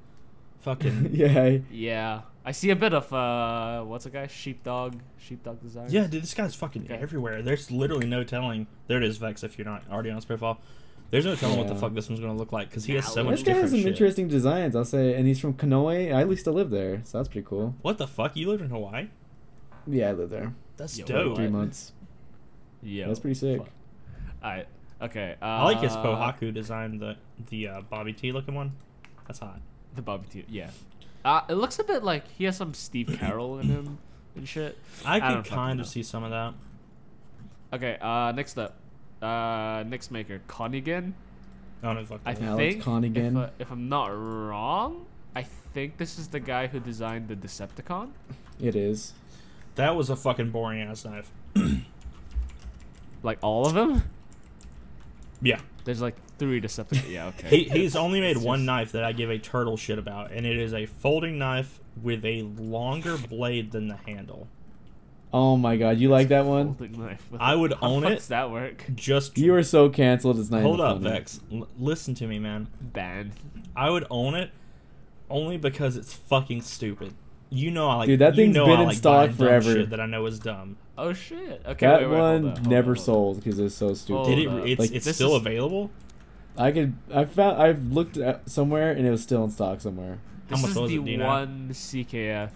Fucking. 0.60 1.10
yeah. 1.12 1.58
Yeah, 1.70 2.20
I 2.44 2.52
see 2.52 2.70
a 2.70 2.76
bit 2.76 2.94
of 2.94 3.12
uh, 3.12 3.82
what's 3.84 4.06
a 4.06 4.10
guy? 4.10 4.26
Sheepdog, 4.26 4.96
sheepdog 5.18 5.60
design. 5.62 5.86
Yeah, 5.90 6.06
dude, 6.06 6.22
this 6.22 6.34
guy's 6.34 6.54
fucking 6.54 6.84
Okay. 6.84 6.94
everywhere. 6.94 7.42
There's 7.42 7.70
literally 7.70 8.06
no 8.06 8.24
telling. 8.24 8.66
There 8.86 8.96
it 8.98 9.04
is, 9.04 9.18
Vex. 9.18 9.42
If 9.42 9.58
you're 9.58 9.66
not 9.66 9.82
already 9.90 10.10
on 10.10 10.16
his 10.16 10.24
profile, 10.24 10.58
there's 11.10 11.26
no 11.26 11.34
telling 11.36 11.58
what 11.58 11.68
the 11.68 11.74
fuck 11.74 11.92
this 11.94 12.08
one's 12.08 12.20
gonna 12.20 12.34
look 12.34 12.52
like 12.52 12.70
because 12.70 12.84
he 12.86 12.94
has 12.94 13.06
so 13.12 13.22
Nah, 13.22 13.30
much 13.30 13.40
This 13.44 13.48
guy 13.54 13.60
has 13.60 13.70
some 13.70 13.80
shit. 13.80 13.88
interesting 13.88 14.28
designs, 14.28 14.74
I'll 14.74 14.84
say, 14.86 15.14
and 15.14 15.26
he's 15.26 15.38
from 15.38 15.52
Kanoe. 15.54 16.14
I 16.14 16.24
used 16.24 16.44
to 16.44 16.50
live 16.52 16.70
there, 16.70 17.02
so 17.04 17.18
that's 17.18 17.28
pretty 17.28 17.46
cool. 17.46 17.74
What 17.82 17.98
the 17.98 18.06
fuck? 18.06 18.34
You 18.36 18.48
lived 18.48 18.62
in 18.62 18.70
Hawaii? 18.70 19.08
Yeah, 19.86 20.10
I 20.10 20.12
lived 20.12 20.32
there. 20.32 20.54
That's 20.76 20.98
Yo, 20.98 21.04
dope. 21.06 21.36
Three 21.36 21.48
months. 21.48 21.92
yeah, 22.82 23.06
That's 23.06 23.20
pretty 23.20 23.34
sick. 23.34 23.60
Alright, 24.42 24.66
okay. 25.00 25.36
Uh, 25.40 25.44
I 25.44 25.64
like 25.64 25.80
his 25.80 25.92
Pohaku 25.92 26.52
design, 26.52 26.98
the 26.98 27.16
the 27.48 27.68
uh, 27.68 27.80
Bobby 27.82 28.12
T 28.12 28.32
looking 28.32 28.54
one. 28.54 28.72
That's 29.26 29.38
hot. 29.38 29.60
The 29.94 30.02
Bobby 30.02 30.26
T. 30.30 30.44
Yeah. 30.48 30.70
Uh, 31.24 31.40
it 31.48 31.54
looks 31.54 31.78
a 31.78 31.84
bit 31.84 32.02
like 32.04 32.28
he 32.28 32.44
has 32.44 32.56
some 32.56 32.74
Steve 32.74 33.16
Carroll 33.20 33.58
in 33.58 33.68
him 33.68 33.98
and 34.36 34.46
shit. 34.48 34.76
I 35.04 35.18
don't 35.20 35.28
could 35.36 35.46
fucking 35.46 35.56
kind 35.56 35.76
know. 35.78 35.82
of 35.82 35.88
see 35.88 36.02
some 36.02 36.24
of 36.24 36.30
that. 36.30 36.54
Okay, 37.72 37.96
uh, 38.00 38.32
next 38.32 38.58
up. 38.58 38.76
Uh, 39.22 39.84
next 39.86 40.10
maker, 40.10 40.40
Conigan. 40.48 41.12
I 41.82 41.86
don't 41.86 41.96
know. 41.96 42.04
Fuck 42.04 42.20
I 42.26 42.34
that. 42.34 42.42
Alex 42.42 42.74
think, 42.74 42.84
Conigan. 42.84 43.30
If, 43.30 43.36
uh, 43.36 43.50
if 43.58 43.70
I'm 43.70 43.88
not 43.88 44.06
wrong, 44.08 45.06
I 45.34 45.42
think 45.42 45.96
this 45.96 46.18
is 46.18 46.28
the 46.28 46.40
guy 46.40 46.66
who 46.66 46.78
designed 46.80 47.28
the 47.28 47.36
Decepticon. 47.36 48.10
It 48.60 48.76
is. 48.76 49.14
That 49.76 49.96
was 49.96 50.10
a 50.10 50.16
fucking 50.16 50.50
boring 50.50 50.82
ass 50.82 51.04
knife. 51.04 51.30
Like 53.22 53.38
all 53.42 53.66
of 53.66 53.74
them. 53.74 54.02
Yeah. 55.40 55.60
There's 55.84 56.00
like 56.02 56.16
three 56.38 56.60
Decepticons. 56.60 57.10
Yeah, 57.10 57.26
okay. 57.38 57.48
He, 57.48 57.64
he's 57.64 57.96
only 57.96 58.20
made 58.20 58.36
It's 58.36 58.44
one 58.44 58.60
just- 58.60 58.66
knife 58.66 58.92
that 58.92 59.04
I 59.04 59.12
give 59.12 59.30
a 59.30 59.38
turtle 59.38 59.76
shit 59.76 59.98
about, 59.98 60.32
and 60.32 60.46
it 60.46 60.56
is 60.58 60.72
a 60.74 60.86
folding 60.86 61.38
knife 61.38 61.80
with 62.02 62.24
a 62.24 62.42
longer 62.42 63.16
blade 63.16 63.72
than 63.72 63.88
the 63.88 63.96
handle. 64.06 64.48
Oh 65.32 65.56
my 65.56 65.76
god, 65.76 65.98
you 65.98 66.10
like 66.10 66.28
that 66.28 66.44
one? 66.44 66.74
Folding 66.76 67.00
knife. 67.00 67.26
I 67.40 67.54
would 67.56 67.72
How 67.72 67.88
own 67.88 68.02
fuck 68.02 68.12
it. 68.12 68.14
Does 68.16 68.28
that 68.28 68.50
work? 68.50 68.84
Just 68.94 69.36
You 69.36 69.54
are 69.54 69.62
so 69.64 69.88
canceled. 69.88 70.38
It's 70.38 70.50
not 70.50 70.62
hold 70.62 70.80
up. 70.80 70.98
Vex. 71.00 71.40
L- 71.52 71.66
listen 71.78 72.14
to 72.16 72.26
me, 72.26 72.38
man. 72.38 72.68
Bad. 72.80 73.32
I 73.74 73.90
would 73.90 74.06
own 74.10 74.34
it 74.34 74.50
only 75.28 75.56
because 75.56 75.96
it's 75.96 76.12
fucking 76.14 76.62
stupid. 76.62 77.14
You 77.50 77.70
know 77.70 77.88
I 77.88 77.94
like. 77.96 78.06
Dude, 78.08 78.18
that 78.20 78.34
you 78.36 78.44
thing's 78.44 78.56
know 78.56 78.66
been 78.66 78.78
I 78.78 78.82
in 78.82 78.88
like 78.88 78.96
stock 78.96 79.12
buying 79.12 79.28
dumb 79.30 79.36
forever. 79.36 79.72
Shit 79.74 79.90
that 79.90 80.00
I 80.00 80.06
know 80.06 80.26
is 80.26 80.38
dumb. 80.38 80.76
Oh 80.98 81.12
shit. 81.12 81.62
Okay. 81.66 81.86
That 81.86 82.00
wait, 82.02 82.08
wait, 82.10 82.18
hold 82.18 82.20
one 82.20 82.34
on, 82.50 82.56
hold 82.56 82.66
never 82.68 82.90
on, 82.92 82.96
hold 82.96 82.98
on. 82.98 83.04
sold 83.04 83.36
because 83.44 83.58
it's 83.58 83.74
so 83.74 83.94
stupid. 83.94 84.26
Did 84.26 84.38
it? 84.38 84.48
It's 84.70 84.80
Like, 84.80 84.92
it's 84.92 85.10
still 85.14 85.34
is- 85.36 85.40
available. 85.42 85.90
I 86.56 86.70
could. 86.70 86.94
I 87.12 87.24
found. 87.24 87.60
I've 87.60 87.92
looked 87.92 88.16
at 88.16 88.48
somewhere 88.48 88.92
and 88.92 89.04
it 89.06 89.10
was 89.10 89.22
still 89.22 89.42
in 89.44 89.50
stock 89.50 89.80
somewhere. 89.80 90.18
This 90.48 90.62
much 90.62 90.70
is 90.70 90.76
was 90.76 90.90
the 90.90 90.96
it, 90.96 91.04
do 91.04 91.10
you 91.10 91.16
know? 91.16 91.26
one 91.26 91.68
CKF. 91.72 92.50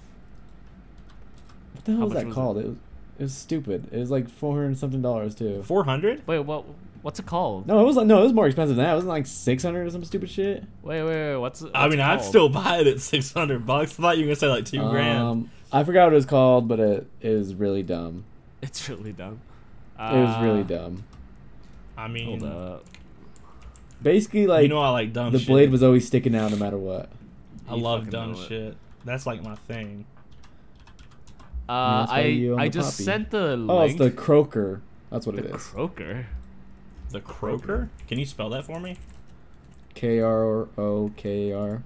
What 1.74 1.84
the 1.84 1.93
hell 1.93 2.01
How 2.01 2.07
was 2.07 2.14
that 2.14 2.26
was 2.26 2.34
called? 2.34 2.59
It? 2.59 2.66
was. 2.66 2.76
It 3.19 3.23
was 3.23 3.35
stupid. 3.35 3.89
It 3.93 3.99
was 3.99 4.11
like 4.11 4.29
four 4.29 4.55
hundred 4.57 4.79
something 4.79 5.03
dollars 5.03 5.35
too. 5.35 5.62
Four 5.64 5.85
hundred. 5.85 6.27
Wait, 6.27 6.39
what? 6.41 6.64
What's 7.03 7.19
it 7.21 7.27
called? 7.27 7.66
No, 7.66 7.81
it 7.81 7.85
was 7.85 7.97
like 7.97 8.07
no, 8.07 8.21
it 8.21 8.25
was 8.25 8.33
more 8.33 8.47
expensive 8.47 8.77
than 8.77 8.85
that. 8.85 8.93
It 8.93 8.95
wasn't 8.97 9.11
like 9.11 9.27
six 9.27 9.62
hundred 9.62 9.87
or 9.87 9.91
some 9.91 10.05
stupid 10.05 10.31
shit. 10.31 10.64
Wait, 10.83 11.03
wait, 11.03 11.07
wait. 11.33 11.37
What's? 11.37 11.62
it- 11.62 11.71
I 11.75 11.89
mean, 11.89 12.01
it 12.01 12.05
I'd 12.05 12.23
still 12.23 12.49
buy 12.49 12.79
it 12.79 12.87
at 12.87 13.01
six 13.01 13.33
hundred 13.33 13.66
bucks. 13.66 13.99
I 13.99 14.03
thought 14.03 14.19
you 14.19 14.25
were 14.25 14.29
gonna 14.29 14.37
say 14.37 14.49
like 14.49 14.64
two 14.66 14.81
grand. 14.91 15.19
Um, 15.19 15.51
I 15.73 15.85
forgot 15.85 16.05
what 16.05 16.12
it 16.12 16.16
was 16.16 16.27
called, 16.27 16.66
but 16.69 16.81
it, 16.81 17.07
it 17.21 17.55
really 17.57 17.83
dumb. 17.83 18.25
It's 18.62 18.89
really 18.89 19.12
dumb. 19.12 19.41
It 19.99 20.03
was 20.14 20.43
really 20.43 20.61
Uh, 20.61 20.64
dumb. 20.64 21.05
I 21.97 22.07
mean, 22.09 22.41
Hold 22.41 22.53
up. 22.53 22.85
Basically, 24.01 24.47
like 24.47 24.62
you 24.62 24.69
know 24.69 24.79
I 24.81 24.91
like 24.91 25.12
dumb. 25.12 25.33
the 25.33 25.39
shit. 25.41 25.49
blade 25.49 25.71
was 25.71 25.83
always 25.83 26.07
sticking 26.07 26.35
out 26.37 26.51
no 26.53 26.57
matter 26.57 26.79
what. 26.79 27.09
I 27.69 27.75
You 27.75 27.83
love 27.83 28.11
dumb 28.11 28.37
shit. 28.37 28.77
That's 29.05 29.27
like 29.27 29.43
my 29.43 29.57
thing. 29.57 30.05
Uh, 31.69 32.07
I 32.09 32.55
I 32.57 32.69
just 32.69 32.97
sent 32.97 33.31
the 33.31 33.57
link. 33.57 33.71
Oh, 33.71 33.83
it's 33.83 33.95
the 33.97 34.11
croaker. 34.11 34.81
That's 35.11 35.27
what 35.27 35.37
the 35.37 35.45
it 35.45 35.55
is. 35.55 35.62
croaker. 35.66 36.27
The 37.11 37.21
croaker. 37.21 37.91
Can 38.09 38.19
you 38.19 38.27
spell 38.27 38.51
that 38.51 38.64
for 38.64 38.81
me? 38.81 38.97
K 39.95 40.21
R 40.21 40.69
O 40.79 41.11
K 41.16 41.53
R. 41.53 41.83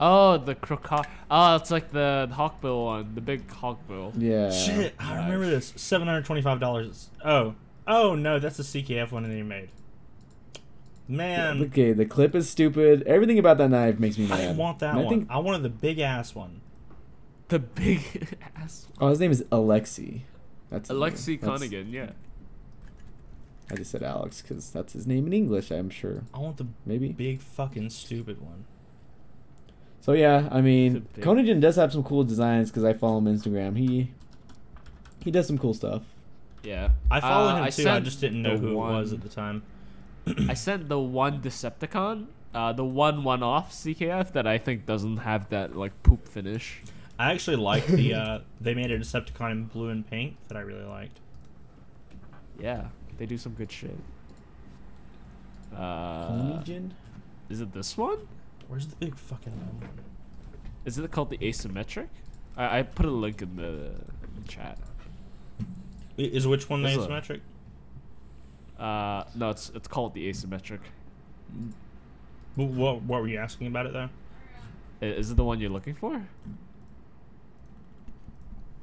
Oh, 0.00 0.38
the 0.38 0.54
croco. 0.54 1.04
Oh, 1.30 1.56
it's 1.56 1.70
like 1.70 1.90
the, 1.90 2.28
hawkbill 2.32 2.84
one, 2.84 3.14
the 3.14 3.20
big 3.20 3.46
hawkbill. 3.48 4.12
Yeah. 4.16 4.50
Shit, 4.50 4.94
I 4.98 5.16
remember 5.16 5.46
this. 5.46 5.72
Seven 5.76 6.06
hundred 6.06 6.24
twenty-five 6.24 6.60
dollars. 6.60 7.10
Oh, 7.24 7.54
oh 7.86 8.14
no, 8.14 8.38
that's 8.38 8.56
the 8.58 8.62
CKF 8.62 9.10
one 9.10 9.28
that 9.28 9.36
you 9.36 9.44
made. 9.44 9.70
Man, 11.10 11.62
Okay, 11.64 11.92
the 11.94 12.04
clip 12.04 12.34
is 12.34 12.50
stupid. 12.50 13.02
Everything 13.06 13.38
about 13.38 13.56
that 13.58 13.70
knife 13.70 13.98
makes 13.98 14.18
me 14.18 14.26
I 14.26 14.28
mad. 14.28 14.36
didn't 14.38 14.56
want 14.58 14.78
that 14.80 14.90
And 14.90 14.98
I 15.00 15.02
one. 15.04 15.08
think- 15.20 15.30
I 15.30 15.38
wanted 15.38 15.62
the 15.62 15.70
big 15.70 15.98
ass 15.98 16.34
one. 16.34 16.60
The 17.48 17.58
big 17.58 18.36
ass. 18.56 18.86
oh, 19.00 19.08
his 19.08 19.20
name 19.20 19.30
is 19.30 19.42
Alexi. 19.50 20.22
That's 20.70 20.88
his 20.88 20.96
Alexi 20.98 21.28
name. 21.28 21.38
That's- 21.40 21.60
Conigan, 21.62 21.92
yeah. 21.92 22.10
I 23.70 23.74
just 23.76 23.90
said 23.90 24.02
Alex 24.02 24.40
because 24.40 24.70
that's 24.70 24.94
his 24.94 25.06
name 25.06 25.26
in 25.26 25.32
English. 25.34 25.70
I'm 25.70 25.90
sure. 25.90 26.24
I 26.32 26.38
want 26.38 26.56
the 26.56 26.66
Maybe. 26.86 27.10
big 27.12 27.42
fucking 27.42 27.90
stupid 27.90 28.40
one. 28.40 28.64
So 30.00 30.12
yeah, 30.12 30.48
I 30.50 30.62
mean, 30.62 30.94
The 30.94 31.00
big- 31.00 31.24
Conagen 31.24 31.60
does 31.60 31.76
have 31.76 31.92
some 31.92 32.02
cool 32.02 32.24
designs 32.24 32.70
because 32.70 32.84
I 32.84 32.94
follow 32.94 33.18
him 33.18 33.26
on 33.28 33.34
Instagram. 33.36 33.76
He 33.76 34.12
he 35.22 35.30
does 35.30 35.46
some 35.46 35.58
cool 35.58 35.74
stuff. 35.74 36.02
Yeah, 36.62 36.90
I 37.10 37.20
follow 37.20 37.48
Uh, 37.50 37.56
him 37.56 37.64
I 37.64 37.70
too. 37.70 37.88
I 37.88 38.00
just 38.00 38.20
didn't 38.20 38.40
know 38.42 38.56
the 38.56 38.68
who 38.68 38.72
it 38.72 38.74
was 38.76 39.12
at 39.12 39.20
the 39.20 39.28
time. 39.28 39.62
I 40.48 40.54
sent 40.54 40.88
the 40.88 40.98
one 40.98 41.40
Decepticon, 41.42 42.26
uh, 42.54 42.72
the 42.72 42.84
one 42.84 43.22
one-off 43.24 43.72
CKF 43.72 44.32
that 44.32 44.46
I 44.46 44.56
think 44.58 44.86
doesn't 44.86 45.18
have 45.18 45.48
that 45.50 45.76
like 45.76 46.02
poop 46.02 46.26
finish. 46.28 46.82
I 47.18 47.32
actually 47.32 47.56
like 47.56 47.86
the. 47.86 48.14
uh 48.22 48.38
They 48.60 48.74
made 48.74 48.90
a 48.90 48.98
Decepticon 48.98 49.50
in 49.52 49.64
blue 49.64 49.88
and 49.88 50.08
pink 50.08 50.36
that 50.48 50.56
I 50.56 50.60
really 50.60 50.84
liked. 50.84 51.18
Yeah, 52.60 52.88
they 53.18 53.26
do 53.26 53.38
some 53.38 53.52
good 53.54 53.70
shit. 53.70 53.96
Uh, 55.74 56.28
Conagen? 56.30 56.90
is 57.50 57.60
it 57.60 57.72
this 57.72 57.96
one? 57.96 58.18
Where's 58.68 58.86
the 58.86 58.96
big 58.96 59.16
fucking 59.16 59.52
one? 59.52 59.88
Is 60.84 60.98
it 60.98 61.10
called 61.10 61.30
the 61.30 61.38
asymmetric? 61.38 62.08
I, 62.56 62.78
I 62.78 62.82
put 62.82 63.06
a 63.06 63.10
link 63.10 63.42
in 63.42 63.56
the, 63.56 63.62
in 63.68 64.42
the 64.42 64.48
chat. 64.48 64.78
Is 66.16 66.46
which 66.46 66.68
one 66.68 66.82
the 66.82 66.88
This 66.88 66.98
one. 66.98 67.10
asymmetric? 67.10 67.40
Uh, 68.78 69.24
no, 69.34 69.50
it's 69.50 69.70
it's 69.74 69.88
called 69.88 70.14
the 70.14 70.28
asymmetric. 70.28 70.80
What, 72.56 73.02
what 73.02 73.20
were 73.22 73.28
you 73.28 73.38
asking 73.38 73.66
about 73.68 73.86
it 73.86 73.92
though? 73.92 74.08
I- 75.02 75.04
Is 75.04 75.30
it 75.30 75.36
the 75.36 75.44
one 75.44 75.60
you're 75.60 75.70
looking 75.70 75.94
for? 75.94 76.20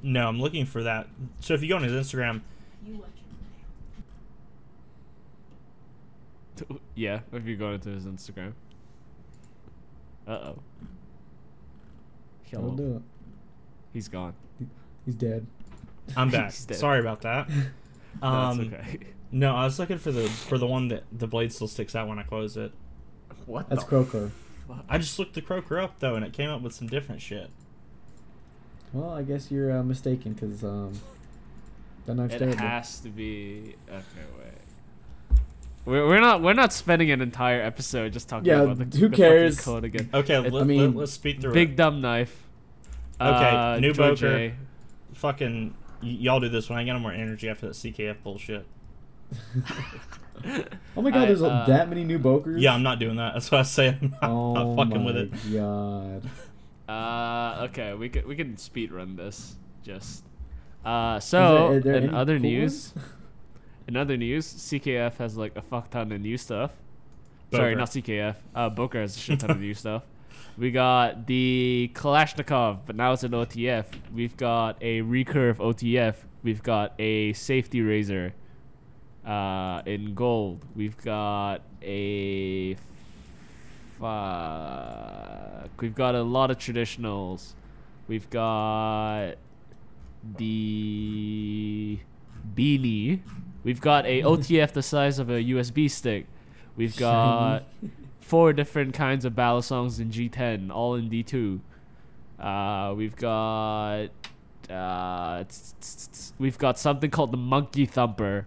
No, 0.06 0.28
I'm 0.28 0.40
looking 0.40 0.64
for 0.66 0.84
that. 0.84 1.08
So 1.40 1.54
if 1.54 1.62
you 1.62 1.68
go 1.68 1.76
on 1.76 1.82
his 1.82 1.92
Instagram, 1.92 2.42
yeah, 6.94 7.20
if 7.32 7.44
you 7.44 7.56
go 7.56 7.72
into 7.72 7.90
his 7.90 8.04
Instagram. 8.04 8.52
Uh 10.26 10.30
oh. 10.30 10.58
I'll 12.54 12.70
do 12.70 12.96
it. 12.96 13.02
He's 13.92 14.08
gone. 14.08 14.32
He's 15.04 15.14
dead. 15.16 15.46
I'm 16.16 16.30
back. 16.30 16.54
Dead. 16.66 16.76
Sorry 16.76 17.00
about 17.00 17.22
that. 17.22 17.48
No, 18.22 18.28
Um, 18.28 18.60
it's 18.60 18.72
okay. 18.72 18.98
No, 19.30 19.54
I 19.54 19.64
was 19.64 19.78
looking 19.78 19.98
for 19.98 20.10
the 20.10 20.26
for 20.26 20.56
the 20.56 20.66
one 20.66 20.88
that 20.88 21.02
the 21.12 21.26
blade 21.26 21.52
still 21.52 21.68
sticks 21.68 21.94
out 21.94 22.08
when 22.08 22.18
I 22.18 22.22
close 22.22 22.56
it. 22.56 22.72
What? 23.44 23.68
That's 23.68 23.82
the 23.84 23.88
Croaker. 23.90 24.30
fuck? 24.66 24.86
I 24.88 24.96
just 24.96 25.18
looked 25.18 25.34
the 25.34 25.42
croaker 25.42 25.78
up 25.78 25.98
though, 25.98 26.14
and 26.14 26.24
it 26.24 26.32
came 26.32 26.48
up 26.48 26.62
with 26.62 26.72
some 26.72 26.86
different 26.86 27.20
shit. 27.20 27.50
Well, 28.92 29.10
I 29.10 29.22
guess 29.22 29.50
you're 29.50 29.76
uh, 29.78 29.82
mistaken 29.82 30.32
because 30.32 30.64
um, 30.64 30.92
that 32.06 32.14
knife's 32.14 32.34
It 32.34 32.38
terrible. 32.38 32.58
has 32.58 33.00
to 33.00 33.08
be. 33.10 33.74
Okay, 33.88 34.02
wait. 34.38 35.38
We're, 35.84 36.06
we're 36.08 36.20
not 36.20 36.42
we're 36.42 36.52
not 36.54 36.72
spending 36.72 37.10
an 37.10 37.20
entire 37.20 37.60
episode 37.62 38.12
just 38.12 38.28
talking 38.28 38.46
Yeah, 38.46 38.62
about 38.62 38.90
the 38.90 38.98
who 38.98 39.08
the 39.08 39.16
cares? 39.16 39.56
fucking 39.60 39.72
code 39.74 39.84
again. 39.84 40.10
Okay, 40.14 40.34
It- 40.46 40.52
let, 40.52 40.62
I 40.62 40.64
mean, 40.66 40.94
let, 40.94 41.04
us 41.04 41.12
speed 41.12 41.40
through 41.40 41.52
it. 41.52 41.54
Big 41.54 41.70
it. 41.70 41.76
dumb 41.76 42.00
knife. 42.00 42.42
Okay, 43.20 43.50
Uh, 43.50 43.78
new 43.80 43.94
Boker. 43.94 44.52
Fucking, 45.14 45.74
y- 46.02 46.08
y'all 46.08 46.40
do 46.40 46.48
this 46.48 46.68
one. 46.68 46.78
I 46.78 46.84
got 46.84 47.00
more 47.00 47.12
energy 47.12 47.48
after 47.48 47.66
that 47.66 47.72
CKF 47.74 48.22
bullshit. 48.22 48.66
oh 50.96 51.02
my 51.02 51.10
god, 51.10 51.22
I, 51.22 51.26
there's 51.26 51.42
uh, 51.42 51.64
that 51.66 51.88
many 51.88 52.04
new 52.04 52.18
Bokers. 52.18 52.60
Yeah, 52.60 52.74
I'm 52.74 52.82
not 52.82 52.98
doing 52.98 53.16
that. 53.16 53.32
That's 53.34 53.50
what 53.50 53.60
I 53.60 53.62
say. 53.64 53.88
I'm 54.00 54.10
not, 54.20 54.30
Oh 54.30 54.54
not 54.54 54.76
fucking 54.76 55.00
my 55.00 55.06
with 55.06 55.16
it. 55.16 55.32
god. 55.54 56.22
Uh, 56.88 57.66
okay, 57.68 57.94
we 57.94 58.08
can 58.08 58.26
we 58.28 58.36
can 58.36 58.56
speed 58.56 58.92
run 58.92 59.16
this. 59.16 59.56
Just 59.82 60.24
uh, 60.84 61.18
so 61.20 61.70
there- 61.72 61.80
there 61.80 61.96
in 61.96 62.14
other 62.14 62.34
cool 62.38 62.42
news, 62.50 62.94
in 63.88 63.96
other 63.96 64.16
news, 64.16 64.46
CKF 64.46 65.16
has 65.16 65.36
like 65.36 65.56
a 65.56 65.62
fuck 65.62 65.90
ton 65.90 66.12
of 66.12 66.20
new 66.20 66.36
stuff. 66.36 66.70
Sorry, 67.52 67.74
not 67.74 67.88
CKF. 67.90 68.36
Uh, 68.54 68.68
Boker 68.70 69.00
has 69.00 69.16
a 69.16 69.18
shit 69.20 69.40
ton 69.40 69.50
of 69.50 69.60
new 69.60 69.74
stuff. 69.74 70.02
We 70.58 70.70
got 70.70 71.26
the 71.26 71.90
Kalashnikov, 71.94 72.80
but 72.86 72.96
now 72.96 73.12
it's 73.12 73.24
an 73.24 73.32
OTF. 73.32 73.84
We've 74.14 74.34
got 74.38 74.78
a 74.80 75.02
recurve 75.02 75.56
OTF. 75.58 76.16
We've 76.42 76.62
got 76.62 76.94
a 76.98 77.34
safety 77.34 77.82
razor 77.82 78.32
uh, 79.26 79.82
in 79.84 80.14
gold. 80.14 80.64
We've 80.74 80.96
got 80.96 81.60
a 81.82 82.74
fuck. 83.98 85.70
We've 85.80 85.94
got 85.94 86.14
a 86.14 86.22
lot 86.22 86.50
of 86.50 86.58
traditionals. 86.58 87.54
We've 88.08 88.28
got 88.30 89.34
the 90.36 91.98
beanie. 92.54 93.20
We've 93.64 93.80
got 93.80 94.06
a 94.06 94.22
OTF 94.24 94.72
the 94.72 94.82
size 94.82 95.18
of 95.18 95.28
a 95.30 95.42
USB 95.42 95.90
stick. 95.90 96.26
We've 96.76 96.96
got 96.96 97.64
four 98.20 98.52
different 98.52 98.94
kinds 98.94 99.24
of 99.24 99.34
battle 99.34 99.62
songs 99.62 99.98
in 99.98 100.10
G10, 100.10 100.70
all 100.70 100.94
in 100.94 101.08
D2. 101.08 101.60
Uh, 102.38 102.94
we've 102.94 103.16
got 103.16 104.08
uh, 104.68 105.44
we've 106.38 106.58
got 106.58 106.78
something 106.78 107.10
called 107.10 107.32
the 107.32 107.38
Monkey 107.38 107.86
Thumper. 107.86 108.46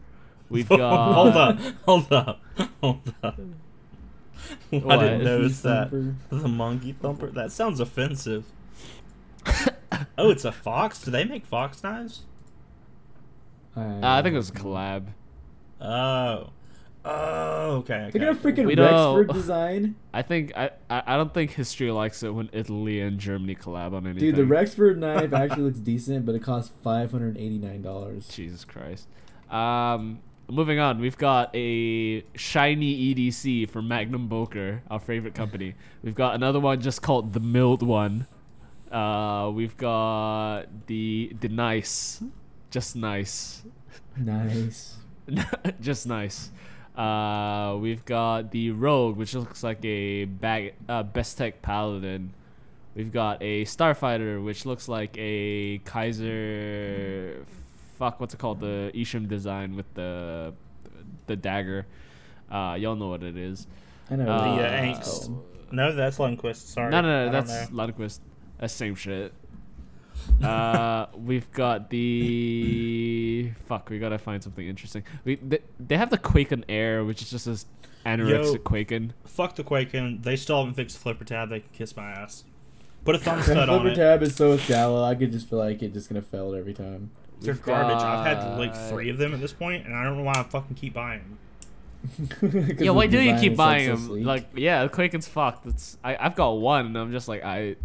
We've 0.49 0.69
got 0.77 1.13
hold 1.13 1.35
up, 1.35 1.59
hold 1.85 2.13
up, 2.13 2.41
hold 2.81 3.13
up. 3.23 3.39
I 4.71 4.77
didn't 4.97 5.23
notice 5.25 5.61
that. 5.61 5.91
Thumper. 5.91 6.15
The 6.29 6.47
monkey 6.47 6.93
thumper. 6.93 7.27
That 7.31 7.51
sounds 7.51 7.79
offensive. 7.79 8.45
oh, 10.17 10.29
it's 10.29 10.45
a 10.45 10.51
fox. 10.51 11.01
Do 11.01 11.11
they 11.11 11.23
make 11.25 11.45
fox 11.45 11.83
knives? 11.83 12.21
Uh, 13.75 13.99
I 14.01 14.21
think 14.21 14.33
it 14.33 14.37
was 14.37 14.49
a 14.49 14.53
collab. 14.53 15.07
Oh, 15.79 16.49
oh, 17.05 17.71
okay. 17.77 17.93
okay. 17.95 18.09
They 18.11 18.19
got 18.19 18.29
a 18.29 18.35
freaking 18.35 18.65
We 18.65 18.75
Rexford 18.75 19.27
don't- 19.27 19.33
design. 19.33 19.95
I 20.13 20.21
think 20.21 20.51
I, 20.57 20.71
I 20.89 21.03
I 21.07 21.17
don't 21.17 21.33
think 21.33 21.51
history 21.51 21.89
likes 21.91 22.21
it 22.23 22.31
when 22.33 22.49
Italy 22.51 22.99
and 22.99 23.17
Germany 23.19 23.55
collab 23.55 23.93
on 23.93 24.05
anything. 24.05 24.19
Dude, 24.31 24.35
the 24.35 24.45
Rexford 24.45 24.97
knife 24.99 25.31
actually 25.33 25.63
looks 25.63 25.79
decent, 25.79 26.25
but 26.25 26.35
it 26.35 26.43
costs 26.43 26.71
five 26.83 27.11
hundred 27.11 27.37
eighty 27.37 27.57
nine 27.57 27.81
dollars. 27.81 28.27
Jesus 28.27 28.65
Christ. 28.65 29.07
Um, 29.49 30.19
moving 30.49 30.79
on, 30.79 30.99
we've 30.99 31.17
got 31.17 31.49
a 31.55 32.23
shiny 32.35 33.13
EDC 33.15 33.69
from 33.69 33.87
Magnum 33.87 34.27
Boker, 34.27 34.81
our 34.89 34.99
favorite 34.99 35.35
company. 35.35 35.75
We've 36.03 36.15
got 36.15 36.35
another 36.35 36.59
one 36.59 36.81
just 36.81 37.01
called 37.01 37.33
the 37.33 37.39
Milled 37.39 37.83
One. 37.83 38.25
Uh, 38.91 39.51
we've 39.53 39.77
got 39.77 40.65
the 40.87 41.31
the 41.39 41.49
Nice, 41.49 42.23
just 42.71 42.95
nice, 42.95 43.63
Nice. 44.17 44.97
just 45.81 46.07
nice. 46.07 46.49
Uh, 46.97 47.77
we've 47.79 48.03
got 48.03 48.51
the 48.51 48.71
Rogue, 48.71 49.15
which 49.15 49.33
looks 49.35 49.63
like 49.63 49.83
a 49.85 50.25
bag, 50.25 50.73
uh, 50.89 51.03
Bestech 51.03 51.61
Paladin. 51.61 52.33
We've 52.95 53.11
got 53.11 53.41
a 53.41 53.63
Starfighter, 53.65 54.43
which 54.43 54.65
looks 54.65 54.89
like 54.89 55.15
a 55.17 55.79
Kizer. 55.85 57.45
Fuck, 57.99 58.19
what's 58.19 58.33
it 58.33 58.37
called? 58.37 58.61
The 58.61 58.91
Isham 58.95 59.27
design 59.27 59.75
with 59.75 59.93
the 59.93 60.53
the 61.27 61.35
dagger. 61.35 61.85
Uh, 62.49 62.75
y'all 62.79 62.95
know 62.95 63.09
what 63.09 63.21
it 63.21 63.37
is. 63.37 63.67
I 64.09 64.15
know. 64.15 64.23
Uh, 64.31 64.55
The 64.55 64.63
uh, 64.63 64.67
Uh, 64.67 64.81
angst. 64.81 65.03
called. 65.27 65.45
No, 65.71 65.93
that's 65.93 66.17
Lundquist. 66.17 66.67
Sorry. 66.67 66.89
No, 66.89 67.01
no, 67.01 67.25
no, 67.27 67.31
that's 67.31 67.69
know. 67.69 67.77
Lundqvist. 67.85 68.19
That's 68.57 68.73
same 68.73 68.95
shit. 68.95 69.33
uh, 70.43 71.05
we've 71.15 71.51
got 71.51 71.89
the 71.89 73.51
fuck. 73.67 73.89
We 73.89 73.99
gotta 73.99 74.17
find 74.17 74.41
something 74.41 74.65
interesting. 74.67 75.03
We 75.25 75.35
they, 75.35 75.59
they 75.79 75.97
have 75.97 76.09
the 76.09 76.17
Kwaiken 76.17 76.63
Air, 76.69 77.03
which 77.05 77.21
is 77.21 77.29
just 77.29 77.45
this 77.45 77.65
anorexic 78.05 78.53
Yo. 78.55 78.59
Kwaiken. 78.59 79.11
Fuck 79.25 79.55
the 79.55 79.63
Kwaiken. 79.63 80.23
They 80.23 80.35
still 80.37 80.59
haven't 80.59 80.73
fixed 80.75 80.95
the 80.97 81.01
flipper 81.03 81.25
tab. 81.25 81.49
They 81.49 81.59
can 81.59 81.69
kiss 81.73 81.95
my 81.95 82.09
ass. 82.11 82.45
Put 83.05 83.15
a 83.15 83.19
thumb 83.25 83.37
That 83.37 83.43
stud 83.45 83.69
on 83.69 83.81
flipper 83.81 83.95
tab 83.95 84.23
is 84.23 84.35
so 84.35 84.57
shallow. 84.57 85.03
I 85.03 85.15
could 85.15 85.31
just 85.31 85.47
feel 85.49 85.59
like 85.59 85.83
it 85.83 85.93
just 85.93 86.09
gonna 86.09 86.21
fail 86.21 86.55
every 86.55 86.73
time. 86.73 87.11
They're 87.41 87.53
We've 87.53 87.63
garbage. 87.63 87.97
I've 87.97 88.25
had 88.37 88.57
like 88.59 88.75
three 88.89 89.09
of 89.09 89.17
them 89.17 89.33
at 89.33 89.39
this 89.39 89.53
point, 89.53 89.85
and 89.85 89.95
I 89.95 90.03
don't 90.03 90.17
know 90.17 90.23
why 90.23 90.33
I 90.35 90.43
fucking 90.43 90.75
keep 90.75 90.93
buying 90.93 91.19
them. 91.21 91.37
'Cause 92.39 92.81
Yeah, 92.81 92.91
why 92.91 93.07
do 93.07 93.19
you 93.19 93.35
keep 93.37 93.55
buying 93.57 93.87
them? 93.87 93.97
sleek. 93.97 94.25
Like, 94.25 94.47
yeah, 94.55 94.83
the 94.83 94.89
Kwaiken's 94.89 95.27
fucked. 95.27 95.65
It's 95.65 95.97
I 96.03 96.17
I've 96.19 96.35
got 96.35 96.51
one, 96.51 96.87
and 96.87 96.97
I'm 96.97 97.11
just 97.11 97.27
like 97.27 97.43
I. 97.43 97.75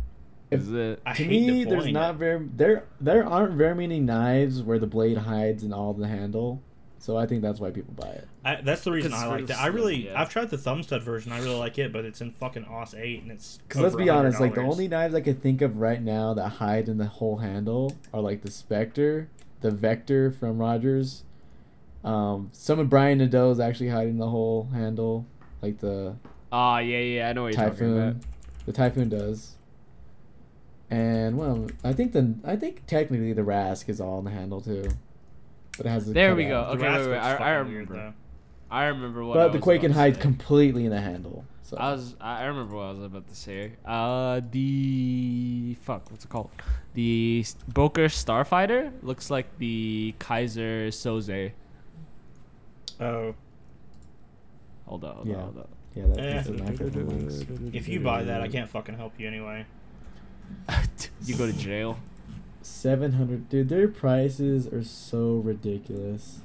Is 0.50 0.70
it? 0.72 1.00
I 1.04 1.14
to 1.14 1.24
me, 1.26 1.64
there's 1.64 1.88
not 1.88 2.16
very 2.16 2.46
there 2.54 2.84
there 3.00 3.26
aren't 3.26 3.54
very 3.54 3.74
many 3.74 3.98
knives 4.00 4.62
where 4.62 4.78
the 4.78 4.86
blade 4.86 5.18
hides 5.18 5.64
in 5.64 5.72
all 5.72 5.94
the 5.94 6.06
handle. 6.06 6.62
So 6.98 7.18
I 7.18 7.26
think 7.26 7.42
that's 7.42 7.60
why 7.60 7.70
people 7.70 7.92
buy 7.92 8.08
it. 8.08 8.28
I, 8.46 8.60
that's 8.62 8.82
the 8.82 8.90
reason 8.90 9.12
I 9.12 9.26
like 9.26 9.46
that. 9.48 9.58
I 9.58 9.66
really, 9.66 10.06
yeah. 10.06 10.18
I've 10.18 10.30
tried 10.30 10.48
the 10.48 10.56
thumb 10.56 10.82
stud 10.82 11.02
version. 11.02 11.32
I 11.32 11.38
really 11.40 11.56
like 11.58 11.76
it, 11.76 11.92
but 11.92 12.06
it's 12.06 12.22
in 12.22 12.30
fucking 12.30 12.64
OS 12.64 12.94
eight, 12.94 13.20
and 13.20 13.30
it's. 13.30 13.58
Because 13.68 13.82
let's 13.82 13.94
over 13.94 14.04
be 14.04 14.08
honest, 14.08 14.40
like 14.40 14.54
the 14.54 14.62
only 14.62 14.88
knives 14.88 15.14
I 15.14 15.20
could 15.20 15.42
think 15.42 15.60
of 15.60 15.76
right 15.76 16.00
now 16.00 16.32
that 16.32 16.48
hide 16.48 16.88
in 16.88 16.96
the 16.96 17.04
whole 17.06 17.36
handle 17.36 17.94
are 18.14 18.22
like 18.22 18.40
the 18.40 18.50
Spectre, 18.50 19.28
the 19.64 19.70
Vector 19.70 20.30
from 20.30 20.58
Rogers. 20.58 21.24
Um, 22.04 22.50
some 22.52 22.78
of 22.78 22.90
Brian 22.90 23.18
Nadeau's 23.18 23.58
actually 23.58 23.88
hiding 23.88 24.18
the 24.18 24.28
whole 24.28 24.68
handle, 24.74 25.26
like 25.62 25.78
the 25.78 26.16
Ah, 26.52 26.78
yeah, 26.80 26.98
yeah, 26.98 27.28
I 27.30 27.32
know 27.32 27.44
what 27.44 27.54
you're 27.54 27.62
talking 27.64 27.78
Typhoon. 27.78 27.98
about. 28.10 28.22
The 28.66 28.72
Typhoon 28.72 29.08
does. 29.08 29.56
And 30.90 31.38
well, 31.38 31.66
I 31.82 31.94
think 31.94 32.12
the 32.12 32.34
I 32.44 32.56
think 32.56 32.86
technically 32.86 33.32
the 33.32 33.40
Rask 33.42 33.88
is 33.88 34.02
all 34.02 34.18
in 34.18 34.26
the 34.26 34.30
handle 34.32 34.60
too, 34.60 34.84
but 35.78 35.86
it 35.86 35.88
has. 35.88 36.04
The 36.06 36.12
There 36.12 36.36
we 36.36 36.44
go. 36.44 36.62
The 36.66 36.70
Okay, 36.72 36.82
wait, 36.82 36.88
Rascal's 36.88 37.08
wait, 37.08 37.16
I- 37.18 37.34
I 37.34 37.38
fucking 37.38 37.72
weird, 37.72 37.90
remember. 37.90 38.14
I 38.70 38.84
remember 38.84 39.24
what. 39.24 39.38
I 39.38 39.44
But 39.44 39.52
the 39.54 39.58
Quake 39.60 39.80
Kwaiken 39.80 39.84
about 39.86 39.94
to 39.94 40.00
hides 40.00 40.18
completely 40.18 40.84
in 40.84 40.90
the 40.90 41.00
handle. 41.00 41.46
So 41.62 41.78
I 41.78 41.92
was 41.92 42.14
I 42.20 42.42
I 42.42 42.44
remember 42.44 42.76
what 42.76 42.82
I 42.84 42.90
was 42.92 43.02
about 43.04 43.26
to 43.28 43.34
say. 43.34 43.72
Uh, 43.86 44.42
the 44.50 45.74
fuck, 45.80 46.10
what's 46.10 46.26
it 46.26 46.28
called? 46.28 46.50
The 46.94 47.40
S- 47.44 47.56
Boker 47.68 48.06
Starfighter 48.06 48.92
looks 49.02 49.30
like 49.30 49.58
the 49.58 50.14
Kaiser 50.18 50.88
Soze. 50.88 51.52
Oh, 53.00 53.34
Hold 54.86 55.04
up, 55.04 55.14
hold 55.16 55.26
Yeah. 55.28 55.34
up, 55.36 55.42
hold 55.44 55.58
up. 55.58 55.68
yeah, 55.94 56.06
that 56.06 56.18
Eh. 56.20 56.38
piece 56.38 56.48
of 56.48 56.60
knife 56.60 56.80
links. 56.80 57.44
if 57.72 57.88
you 57.88 58.00
buy 58.00 58.22
that, 58.22 58.40
I 58.42 58.48
can't 58.48 58.68
fucking 58.68 58.96
help 58.96 59.18
you 59.18 59.26
anyway. 59.26 59.64
you 61.24 61.36
go 61.36 61.46
to 61.46 61.52
jail. 61.54 61.98
Seven 62.62 63.12
hundred, 63.14 63.48
dude. 63.48 63.68
Their 63.70 63.88
prices 63.88 64.66
are 64.66 64.84
so 64.84 65.36
ridiculous. 65.36 66.40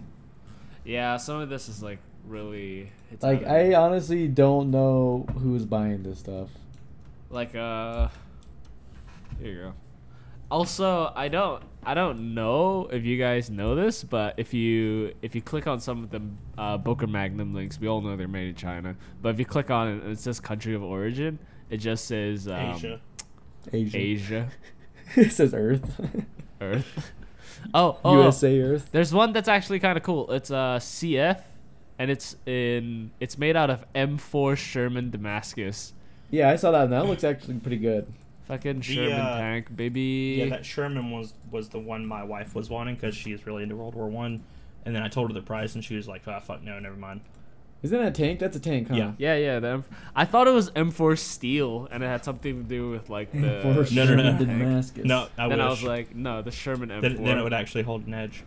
Yeah, 0.86 1.18
some 1.18 1.40
of 1.42 1.50
this 1.50 1.68
is 1.70 1.84
like 1.84 2.00
really. 2.28 2.92
It's 3.12 3.22
Like 3.24 3.40
out 3.44 3.46
of- 3.46 3.52
I 3.52 3.74
honestly 3.76 4.28
don't 4.28 4.72
know 4.72 5.26
who's 5.38 5.66
buying 5.66 6.04
this 6.04 6.20
stuff. 6.20 6.50
like 7.30 7.54
uh. 7.56 8.08
Here 9.40 9.52
you 9.52 9.58
go. 9.62 9.74
Also, 10.52 11.12
I 11.16 11.28
don't 11.28 11.64
I 11.84 11.94
don't 11.94 12.34
know 12.34 12.90
if 12.92 13.06
you 13.06 13.18
guys 13.18 13.50
know 13.50 13.76
this, 13.76 14.04
but 14.04 14.34
if 14.38 14.54
you 14.54 15.14
if 15.22 15.36
you 15.36 15.42
click 15.42 15.68
on 15.68 15.80
some 15.80 16.04
of 16.04 16.10
the 16.10 16.22
uh, 16.58 16.78
Boker 16.78 17.08
Magnum 17.08 17.54
links, 17.54 17.80
we 17.80 17.88
all 17.88 18.02
know 18.02 18.16
they're 18.18 18.28
made 18.28 18.50
in 18.50 18.56
China. 18.56 18.96
But 19.22 19.30
if 19.30 19.40
you 19.40 19.46
click 19.46 19.70
on 19.70 19.88
it 19.88 20.04
and 20.04 20.12
it 20.12 20.20
says 20.20 20.40
country 20.40 20.74
of 20.74 20.84
origin, 20.84 21.40
it 21.70 21.78
just 21.78 22.06
says 22.06 22.48
um, 22.48 22.56
Asia. 22.56 23.02
Asia. 23.72 23.98
Asia, 23.98 24.50
it 25.16 25.32
says 25.32 25.54
Earth. 25.54 26.02
Earth. 26.62 27.12
oh, 27.74 27.98
oh, 28.04 28.22
USA 28.22 28.60
Earth. 28.60 28.90
there's 28.92 29.14
one 29.14 29.32
that's 29.32 29.48
actually 29.48 29.80
kind 29.80 29.98
of 29.98 30.04
cool. 30.04 30.32
It's 30.32 30.52
uh 30.52 30.80
CF, 30.82 31.42
and 32.00 32.10
it's 32.10 32.36
in 32.46 33.12
it's 33.20 33.38
made 33.38 33.56
out 33.56 33.70
of 33.70 33.86
M4 33.94 34.58
Sherman 34.58 35.12
Damascus. 35.12 35.94
Yeah, 36.32 36.50
I 36.50 36.56
saw 36.58 36.72
that. 36.72 36.84
and 36.86 36.94
That 36.94 37.06
looks 37.06 37.24
actually 37.24 37.56
pretty 37.56 37.78
good. 37.78 38.12
Fucking 38.50 38.78
The, 38.80 38.84
Sherman 38.84 39.14
uh, 39.14 39.38
tank, 39.40 39.76
baby. 39.76 40.38
Yeah, 40.40 40.50
that 40.50 40.66
Sherman 40.66 41.12
was 41.12 41.34
was 41.52 41.70
the 41.70 41.80
one 41.80 42.06
my 42.06 42.24
wife 42.24 42.54
was 42.56 42.70
wanting 42.70 42.96
because 42.96 43.16
she's 43.16 43.46
really 43.48 43.64
into 43.64 43.76
World 43.78 43.96
War 43.96 44.08
One, 44.10 44.44
and 44.86 44.94
then 44.96 45.02
I 45.04 45.08
told 45.08 45.30
her 45.30 45.34
the 45.34 45.42
price, 45.42 45.76
and 45.76 45.84
she 45.86 45.96
was 45.96 46.08
like, 46.08 46.24
"Ah, 46.28 46.40
fuck 46.40 46.62
no, 46.64 46.78
never 46.80 46.96
mind." 46.98 47.22
Isn't 47.82 47.98
that 47.98 48.08
a 48.08 48.12
tank? 48.12 48.40
That's 48.40 48.58
a 48.58 48.60
tank, 48.60 48.90
huh? 48.90 48.96
Yeah. 48.96 49.12
Yeah, 49.18 49.36
yeah. 49.38 49.60
The 49.60 49.68
M- 49.70 49.86
I 50.14 50.26
thought 50.26 50.48
it 50.50 50.52
was 50.52 50.70
M4 50.72 51.18
steel, 51.18 51.88
and 51.92 52.04
it 52.04 52.08
had 52.08 52.26
something 52.26 52.64
to 52.64 52.68
do 52.68 52.90
with 52.90 53.10
like 53.10 53.32
the. 53.32 53.60
For 53.62 53.68
No, 53.68 53.74
no, 53.74 53.78
no. 53.78 53.86
Sherman 53.86 54.26
tank. 54.26 54.40
Damascus. 54.50 55.06
No, 55.06 55.28
I 55.38 55.48
then 55.48 55.60
wish. 55.60 55.66
I 55.66 55.70
was 55.70 55.84
like, 55.84 56.16
no, 56.16 56.42
the 56.42 56.52
Sherman 56.52 56.90
M4. 56.90 57.02
then, 57.02 57.24
then 57.24 57.38
it 57.38 57.44
would 57.44 57.54
actually 57.54 57.84
hold 57.84 58.06
an 58.06 58.14
edge. 58.14 58.44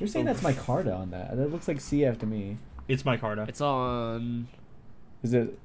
You're 0.00 0.08
saying 0.08 0.24
that's 0.24 0.40
micarta 0.40 0.92
on 0.98 1.10
that. 1.12 1.36
That 1.36 1.52
looks 1.52 1.68
like 1.68 1.76
CF 1.76 2.18
to 2.20 2.26
me. 2.26 2.56
It's 2.88 3.04
micarta. 3.04 3.48
It's 3.48 3.60
on. 3.60 4.48
Is 5.22 5.32
it 5.32 5.56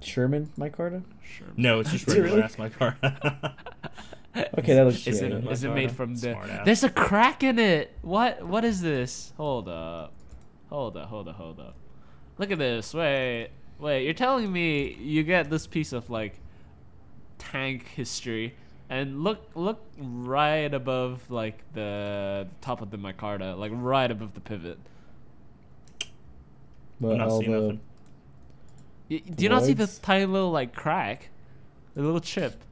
Sherman 0.00 0.50
micarta? 0.58 1.02
Sherman. 1.22 1.54
No, 1.56 1.80
it's 1.80 1.90
just 1.90 2.08
Is 2.08 2.14
it 2.14 2.20
regular 2.22 2.36
really? 2.36 2.42
ass 2.44 2.56
micarta. 2.56 3.54
Okay, 4.58 4.74
that 4.74 4.84
looks 4.84 5.04
Is 5.06 5.18
shit. 5.18 5.32
it, 5.32 5.44
My 5.44 5.50
is 5.50 5.64
it 5.64 5.70
made 5.70 5.90
from 5.90 6.14
the? 6.14 6.32
Smart 6.32 6.50
ass. 6.50 6.64
There's 6.64 6.84
a 6.84 6.88
crack 6.90 7.42
in 7.42 7.58
it. 7.58 7.96
What? 8.02 8.46
What 8.46 8.64
is 8.64 8.80
this? 8.80 9.32
Hold 9.36 9.68
up. 9.68 10.12
Hold 10.68 10.96
up. 10.96 11.08
Hold 11.08 11.28
up. 11.28 11.34
Hold 11.36 11.58
up. 11.60 11.74
Look 12.38 12.52
at 12.52 12.58
this. 12.58 12.94
Wait. 12.94 13.48
Wait. 13.80 14.04
You're 14.04 14.14
telling 14.14 14.52
me 14.52 14.94
you 15.00 15.24
get 15.24 15.50
this 15.50 15.66
piece 15.66 15.92
of 15.92 16.08
like 16.10 16.38
tank 17.38 17.88
history, 17.88 18.54
and 18.88 19.24
look 19.24 19.40
look 19.56 19.82
right 19.98 20.72
above 20.72 21.28
like 21.28 21.58
the 21.74 22.46
top 22.60 22.82
of 22.82 22.90
the 22.92 22.98
micarta, 22.98 23.58
like 23.58 23.72
right 23.74 24.10
above 24.10 24.34
the 24.34 24.40
pivot. 24.40 24.78
But 27.00 27.12
I'm 27.12 27.18
not 27.18 27.28
all 27.28 27.40
seeing 27.40 27.50
the 27.52 27.60
nothing. 27.60 27.80
Y- 29.10 29.22
Do 29.34 29.42
you 29.42 29.48
not 29.48 29.64
see 29.64 29.72
the 29.74 29.86
tiny 30.02 30.24
little 30.26 30.50
like 30.50 30.74
crack, 30.74 31.30
the 31.94 32.02
little 32.02 32.20
chip? 32.20 32.62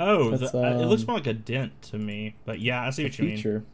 Oh, 0.00 0.36
the, 0.36 0.46
uh, 0.56 0.80
it 0.82 0.86
looks 0.86 1.02
um, 1.02 1.06
more 1.08 1.16
like 1.18 1.26
a 1.26 1.34
dent 1.34 1.80
to 1.82 1.98
me. 1.98 2.34
But 2.44 2.58
yeah, 2.60 2.82
I 2.82 2.90
see 2.90 3.04
what 3.04 3.18
you 3.18 3.26
mean. 3.26 3.66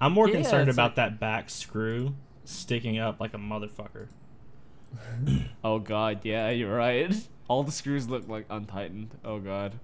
I'm 0.00 0.12
more 0.12 0.26
Yeah, 0.28 0.34
concerned 0.36 0.70
about 0.70 0.90
like- 0.90 0.96
that 0.96 1.20
back 1.20 1.50
screw 1.50 2.14
sticking 2.44 2.98
up 2.98 3.20
like 3.20 3.34
a 3.34 3.38
motherfucker. 3.38 4.08
Oh 5.62 5.78
god, 5.78 6.20
yeah, 6.24 6.50
you're 6.50 6.74
right. 6.74 7.14
All 7.48 7.62
the 7.62 7.70
screws 7.72 8.08
look 8.08 8.26
like 8.28 8.46
untightened. 8.50 9.10
Oh 9.24 9.38
god. 9.38 9.78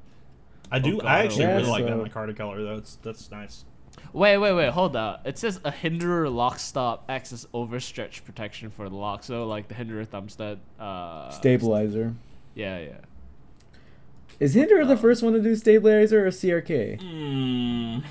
I 0.72 0.78
do. 0.80 0.96
God, 0.96 1.06
I 1.06 1.24
actually 1.24 1.42
yeah, 1.44 1.56
really 1.56 1.68
like 1.68 1.84
that 1.84 1.90
so- 1.92 2.04
micarta 2.04 2.36
color 2.36 2.62
though. 2.62 2.76
It's 2.76 2.96
that's 2.96 3.30
nice. 3.30 3.64
Wait, 4.12 4.38
wait, 4.38 4.52
wait, 4.54 4.70
hold 4.70 4.96
up. 4.96 5.26
It 5.26 5.36
says 5.38 5.60
a 5.64 5.70
hinderer 5.70 6.28
lock 6.30 6.58
stop 6.58 7.04
acts 7.08 7.32
as 7.32 7.46
overstretch 7.52 8.24
protection 8.24 8.70
for 8.70 8.88
the 8.88 8.96
lock. 8.96 9.22
So 9.24 9.46
like 9.46 9.68
the 9.68 9.74
hinderer 9.74 10.04
thumb 10.04 10.28
stud. 10.28 10.60
Uh, 10.78 11.30
Stabilizer. 11.30 12.14
Yeah, 12.54 12.78
yeah. 12.78 12.96
Is 14.40 14.54
Hinder 14.54 14.84
the 14.84 14.94
Uh, 14.94 14.96
first 14.96 15.22
one 15.22 15.32
to 15.32 15.40
do 15.40 15.54
stabilizer 15.56 16.26
or 16.26 16.30
CRK? 16.30 16.98
Mm, 17.00 18.04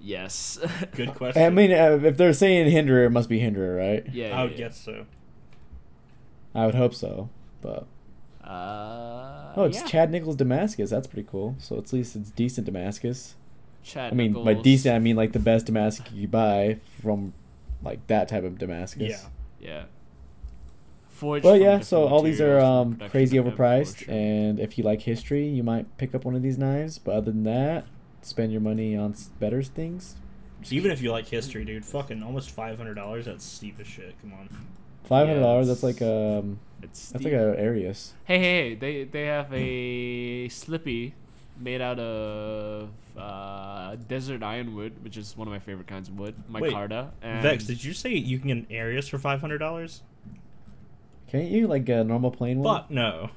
Yes. 0.00 0.58
good 0.92 1.14
question. 1.14 1.42
I 1.42 1.48
mean, 1.50 1.72
uh, 1.72 1.98
if 2.02 2.16
they're 2.18 2.34
saying 2.34 2.70
Hinderer, 2.70 3.04
it 3.06 3.10
must 3.10 3.28
be 3.30 3.38
Hinderer, 3.40 3.74
right? 3.76 4.04
yeah, 4.12 4.28
yeah. 4.28 4.38
I 4.38 4.42
would 4.42 4.52
yeah. 4.52 4.58
guess 4.58 4.78
so. 4.78 5.06
I 6.54 6.66
would 6.66 6.74
hope 6.74 6.94
so. 6.94 7.30
But 7.62 7.86
Uh, 8.42 9.54
oh, 9.56 9.64
it's 9.64 9.80
yeah. 9.80 9.86
Chad 9.86 10.10
Nichols 10.10 10.36
Damascus. 10.36 10.90
That's 10.90 11.06
pretty 11.06 11.26
cool. 11.30 11.56
So 11.58 11.78
at 11.78 11.90
least 11.92 12.16
it's 12.16 12.30
decent 12.30 12.66
Damascus. 12.66 13.34
Chad 13.84 14.12
I 14.12 14.16
mean, 14.16 14.32
by 14.32 14.54
decent, 14.54 14.96
I 14.96 14.98
mean 14.98 15.14
like 15.14 15.32
the 15.32 15.38
best 15.38 15.66
Damascus 15.66 16.12
you 16.12 16.26
buy 16.26 16.78
from 17.00 17.34
like 17.82 18.06
that 18.06 18.28
type 18.28 18.42
of 18.42 18.58
Damascus. 18.58 19.10
Yeah. 19.10 19.28
Yeah. 19.60 19.84
Forged 21.08 21.44
But 21.44 21.54
from 21.54 21.62
yeah, 21.62 21.80
so 21.80 22.08
all 22.08 22.22
these 22.22 22.40
are 22.40 22.58
um, 22.58 22.96
crazy 22.96 23.36
of 23.36 23.44
them, 23.44 23.54
for 23.54 23.62
overpriced, 23.62 23.98
sure. 23.98 24.14
and 24.14 24.58
if 24.58 24.76
you 24.78 24.84
like 24.84 25.02
history, 25.02 25.46
you 25.46 25.62
might 25.62 25.96
pick 25.96 26.14
up 26.14 26.24
one 26.24 26.34
of 26.34 26.42
these 26.42 26.58
knives. 26.58 26.98
But 26.98 27.12
other 27.12 27.30
than 27.30 27.44
that, 27.44 27.86
spend 28.22 28.50
your 28.50 28.60
money 28.60 28.96
on 28.96 29.14
better 29.38 29.62
things. 29.62 30.16
Even 30.70 30.90
if 30.90 31.02
you 31.02 31.12
like 31.12 31.28
history, 31.28 31.64
dude, 31.64 31.84
fucking 31.84 32.22
almost 32.22 32.50
five 32.50 32.78
hundred 32.78 32.94
dollars. 32.94 33.26
That's 33.26 33.44
steep 33.44 33.78
as 33.78 33.86
shit. 33.86 34.14
Come 34.22 34.32
on. 34.32 34.48
Five 35.04 35.28
hundred 35.28 35.40
dollars. 35.40 35.68
Yeah, 35.68 35.74
that's 35.74 35.82
like 35.82 36.02
um, 36.02 36.58
It's 36.82 37.10
that's 37.10 37.24
like 37.24 37.34
a 37.34 37.54
Arius. 37.58 38.14
Hey, 38.24 38.38
hey, 38.38 38.70
hey! 38.70 38.74
They 38.74 39.04
they 39.04 39.26
have 39.26 39.52
a 39.52 40.48
slippy 40.48 41.14
made 41.58 41.80
out 41.80 41.98
of 41.98 42.90
uh, 43.16 43.96
desert 44.08 44.42
ironwood, 44.42 44.92
which 45.02 45.16
is 45.16 45.36
one 45.36 45.46
of 45.48 45.52
my 45.52 45.58
favorite 45.58 45.86
kinds 45.86 46.08
of 46.08 46.18
wood. 46.18 46.34
Wait, 46.50 46.72
Micarta. 46.72 47.10
And 47.22 47.42
Vex, 47.42 47.64
did 47.64 47.82
you 47.84 47.92
say 47.92 48.10
you 48.10 48.38
can 48.38 48.48
get 48.48 48.56
an 48.56 48.66
Arius 48.70 49.08
for 49.08 49.18
five 49.18 49.40
hundred 49.40 49.58
dollars? 49.58 50.02
Can't 51.28 51.48
you 51.50 51.66
like 51.66 51.88
a 51.88 52.04
normal 52.04 52.30
plain 52.30 52.60
one? 52.60 52.82
Fuck 52.82 52.90
no. 52.90 53.30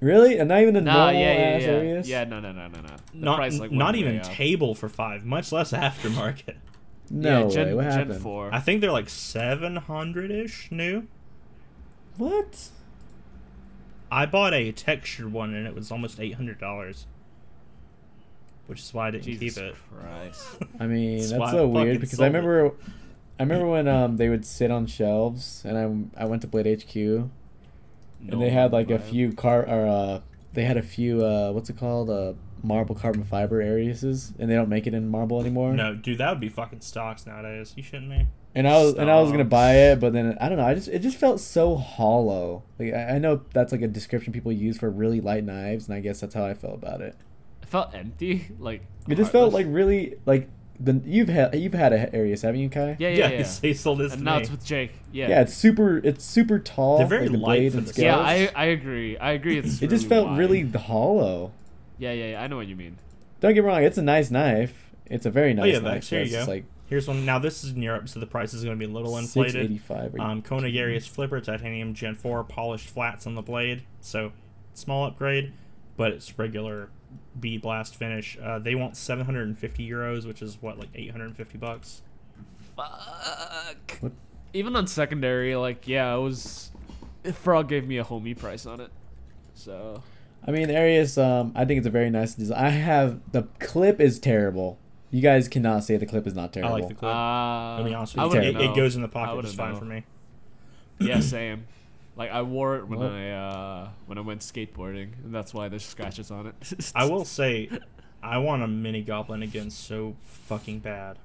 Really? 0.00 0.38
And 0.38 0.48
not 0.48 0.60
even 0.60 0.76
a 0.76 0.80
No, 0.80 0.92
normal 0.92 1.14
yeah, 1.14 1.20
yeah, 1.20 1.38
ass 1.56 1.62
yeah. 1.62 1.68
Arius? 1.68 2.08
Yeah, 2.08 2.24
no, 2.24 2.40
no, 2.40 2.52
no, 2.52 2.68
no, 2.68 2.80
no. 2.80 2.88
The 3.14 3.18
Not 3.18 3.36
price, 3.36 3.58
like, 3.58 3.70
not 3.72 3.94
even 3.94 4.20
table 4.20 4.74
for 4.74 4.88
five, 4.90 5.24
much 5.24 5.52
less 5.52 5.72
aftermarket. 5.72 6.56
No 7.10 7.44
yeah, 7.44 7.48
Gen, 7.48 7.66
way. 7.68 7.74
What 7.74 7.82
Gen 7.84 7.92
happened? 7.92 8.20
four. 8.22 8.52
I 8.52 8.60
think 8.60 8.80
they're 8.80 8.92
like 8.92 9.08
seven 9.08 9.76
hundred 9.76 10.30
ish 10.30 10.70
new. 10.70 11.06
What? 12.16 12.68
I 14.10 14.26
bought 14.26 14.54
a 14.54 14.70
textured 14.72 15.32
one 15.32 15.54
and 15.54 15.66
it 15.66 15.74
was 15.74 15.90
almost 15.90 16.20
eight 16.20 16.34
hundred 16.34 16.58
dollars. 16.60 17.06
Which 18.66 18.80
is 18.80 18.92
why 18.92 19.08
I 19.08 19.10
didn't 19.12 19.24
Jesus 19.24 19.54
keep 19.54 19.64
it. 19.64 19.74
Christ. 19.92 20.46
I 20.80 20.86
mean, 20.86 21.18
That's 21.18 21.30
that's, 21.30 21.42
I 21.42 21.50
so 21.52 21.68
weird 21.68 22.00
because 22.00 22.18
sold 22.18 22.24
I 22.24 22.26
it. 22.26 22.28
remember, 22.34 22.74
I 23.38 23.42
remember 23.42 23.66
when 23.68 23.88
um 23.88 24.16
they 24.16 24.28
would 24.28 24.44
sit 24.44 24.70
on 24.70 24.86
shelves, 24.86 25.62
and 25.64 26.10
I 26.16 26.22
I 26.22 26.26
went 26.26 26.42
to 26.42 26.48
Blade 26.48 26.82
HQ, 26.82 26.96
and 26.96 27.30
they 28.42 28.50
had 28.50 28.72
like 28.72 28.90
a 28.90 28.98
few 28.98 29.32
car 29.32 29.62
or 29.68 29.86
uh 29.86 30.20
they 30.52 30.64
had 30.64 30.76
a 30.76 30.82
few 30.82 31.24
uh 31.24 31.52
what's 31.52 31.70
it 31.70 31.76
called 31.78 32.10
uh 32.10 32.32
marble 32.62 32.94
carbon 32.94 33.22
fiber 33.22 33.62
Ariuses, 33.62 34.32
and 34.38 34.50
they 34.50 34.54
don't 34.54 34.68
make 34.68 34.86
it 34.86 34.94
in 34.94 35.08
marble 35.08 35.40
anymore. 35.40 35.72
No, 35.72 35.94
dude, 35.94 36.18
that 36.18 36.30
would 36.30 36.40
be 36.40 36.48
fucking 36.48 36.80
stocks 36.80 37.26
nowadays. 37.26 37.72
You 37.76 37.82
shouldn't 37.82 38.08
me. 38.08 38.26
And 38.54 38.66
I 38.66 38.82
was 38.82 38.94
and 38.94 39.10
I 39.10 39.20
was 39.20 39.30
gonna 39.30 39.44
buy 39.44 39.74
it, 39.74 40.00
but 40.00 40.12
then 40.14 40.36
I 40.40 40.48
don't 40.48 40.56
know. 40.58 40.64
I 40.66 40.74
just 40.74 40.88
it 40.88 41.00
just 41.00 41.18
felt 41.18 41.40
so 41.40 41.76
hollow. 41.76 42.62
Like 42.78 42.94
I, 42.94 43.16
I 43.16 43.18
know 43.18 43.42
that's 43.52 43.70
like 43.70 43.82
a 43.82 43.86
description 43.88 44.32
people 44.32 44.50
use 44.50 44.78
for 44.78 44.90
really 44.90 45.20
light 45.20 45.44
knives, 45.44 45.86
and 45.88 45.94
I 45.94 46.00
guess 46.00 46.20
that's 46.20 46.34
how 46.34 46.44
I 46.46 46.54
felt 46.54 46.74
about 46.74 47.02
it. 47.02 47.14
It 47.66 47.70
felt 47.70 47.94
empty. 47.94 48.46
Like 48.58 48.82
It 49.08 49.16
just 49.16 49.32
felt 49.32 49.52
like 49.52 49.66
really 49.68 50.16
like 50.24 50.48
the 50.78 51.00
you've 51.04 51.28
had 51.28 51.54
you've 51.54 51.72
had 51.74 51.92
a 51.92 52.14
Arius, 52.14 52.42
haven't 52.42 52.60
you, 52.60 52.68
Kai? 52.70 52.96
Yeah, 52.98 53.08
yeah, 53.08 53.16
Yeah, 53.16 53.24
yeah. 53.24 53.28
he's- 53.38 53.60
he 53.60 53.74
sold 53.74 53.98
this 53.98 54.12
and 54.12 54.20
to 54.20 54.24
now 54.24 54.36
me. 54.36 54.42
it's 54.42 54.50
with 54.50 54.64
Jake. 54.64 54.92
Yeah. 55.12 55.28
Yeah, 55.28 55.40
it's 55.42 55.54
super. 55.54 55.98
It's 55.98 56.24
super 56.24 56.58
tall. 56.58 56.98
They're 56.98 57.06
very 57.06 57.28
like 57.28 57.32
the 57.32 57.38
light 57.38 57.56
blade 57.58 57.72
for 57.72 57.78
and 57.78 57.86
the 57.86 57.92
scales. 57.92 58.06
Yeah, 58.06 58.18
I 58.18 58.50
I 58.54 58.64
agree. 58.66 59.16
I 59.18 59.32
agree. 59.32 59.58
It's 59.58 59.82
It 59.82 59.90
just 59.90 60.06
felt 60.08 60.28
wide. 60.28 60.38
really 60.38 60.62
hollow. 60.70 61.52
Yeah, 61.98 62.12
yeah, 62.12 62.32
yeah. 62.32 62.42
I 62.42 62.46
know 62.46 62.56
what 62.56 62.66
you 62.68 62.76
mean. 62.76 62.98
Don't 63.40 63.54
get 63.54 63.62
me 63.64 63.68
wrong. 63.68 63.82
It's 63.82 63.98
a 63.98 64.02
nice 64.02 64.30
knife. 64.30 64.92
It's 65.06 65.26
a 65.26 65.30
very 65.30 65.54
nice 65.54 65.64
Oh, 65.64 65.66
yeah, 65.66 65.78
knife. 65.80 66.08
Here 66.08 66.22
you 66.22 66.30
go. 66.32 66.44
Like 66.46 66.64
Here's 66.88 67.08
one. 67.08 67.24
Now 67.24 67.38
this 67.40 67.64
is 67.64 67.72
in 67.72 67.82
Europe, 67.82 68.08
so 68.08 68.20
the 68.20 68.26
price 68.26 68.54
is 68.54 68.62
going 68.62 68.78
to 68.78 68.86
be 68.86 68.90
a 68.90 68.94
little 68.94 69.16
inflated. 69.18 69.56
eighty 69.64 69.78
five. 69.78 70.14
Um, 70.20 70.40
Kona 70.42 70.68
Arius 70.68 71.06
Flipper 71.06 71.40
Titanium 71.40 71.94
Gen 71.94 72.14
4 72.14 72.44
polished 72.44 72.88
flats 72.90 73.26
on 73.26 73.34
the 73.34 73.42
blade, 73.42 73.82
so 74.00 74.30
small 74.74 75.04
upgrade, 75.06 75.52
but 75.96 76.12
it's 76.12 76.38
regular 76.38 76.90
B 77.40 77.58
blast 77.58 77.96
finish. 77.96 78.36
Uh, 78.42 78.58
they 78.58 78.74
want 78.74 78.96
750 78.96 79.88
euros, 79.88 80.26
which 80.26 80.42
is 80.42 80.58
what 80.60 80.78
like 80.78 80.88
850 80.94 81.58
bucks. 81.58 82.02
Fuck. 82.76 83.98
What? 84.00 84.12
Even 84.52 84.76
on 84.76 84.86
secondary, 84.86 85.54
like 85.56 85.86
yeah, 85.88 86.14
it 86.14 86.20
was. 86.20 86.70
Frog 87.32 87.68
gave 87.68 87.88
me 87.88 87.98
a 87.98 88.04
homie 88.04 88.38
price 88.38 88.66
on 88.66 88.80
it, 88.80 88.90
so 89.54 90.02
I 90.46 90.52
mean, 90.52 90.70
Arius. 90.70 91.18
Um, 91.18 91.52
I 91.56 91.64
think 91.64 91.78
it's 91.78 91.86
a 91.86 91.90
very 91.90 92.08
nice 92.10 92.34
design. 92.34 92.64
I 92.64 92.68
have 92.68 93.20
the 93.32 93.42
clip 93.58 94.00
is 94.00 94.20
terrible. 94.20 94.78
You 95.10 95.20
guys 95.22 95.48
cannot 95.48 95.82
say 95.84 95.96
the 95.96 96.06
clip 96.06 96.26
is 96.26 96.34
not 96.34 96.52
terrible. 96.52 96.74
I 96.74 96.78
like 96.78 96.88
the 96.88 96.94
clip. 96.94 97.12
uh, 97.12 97.76
Let 97.76 97.84
me 97.84 97.90
be 97.90 97.94
honest 97.94 98.18
I 98.18 98.26
with 98.26 98.34
you, 98.34 98.40
it, 98.40 98.56
it 98.56 98.76
goes 98.76 98.96
in 98.96 99.02
the 99.02 99.08
pocket 99.08 99.36
wouldn't 99.36 99.46
just 99.46 99.56
fine 99.58 99.72
know. 99.72 99.78
for 99.78 99.84
me. 99.84 100.04
Yeah, 101.00 101.20
same. 101.20 101.66
Like 102.16 102.30
I 102.30 102.42
wore 102.42 102.76
it 102.76 102.88
when 102.88 102.98
Well- 102.98 103.10
I 103.12 103.30
uh 103.30 103.88
when 104.06 104.18
I 104.18 104.22
went 104.22 104.40
skateboarding, 104.40 105.10
and 105.24 105.34
that's 105.34 105.52
why 105.52 105.68
there's 105.68 105.84
scratches 105.84 106.30
on 106.30 106.46
it. 106.46 106.90
I 106.94 107.04
will 107.10 107.24
say, 107.24 107.68
I 108.22 108.38
want 108.38 108.62
a 108.62 108.66
mini 108.68 109.02
goblin 109.02 109.42
again 109.42 109.70
so 109.70 110.16
fucking 110.24 110.78
bad. 110.80 111.18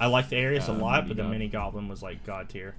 I 0.00 0.06
like 0.06 0.30
the 0.30 0.36
Arius 0.36 0.68
a 0.68 0.72
Uh, 0.72 0.76
lot, 0.78 1.04
mini 1.04 1.14
but 1.14 1.22
the 1.22 1.28
mini 1.28 1.48
goblin 1.48 1.88
was 1.88 2.02
like 2.02 2.24
god 2.24 2.48
tier. 2.48 2.74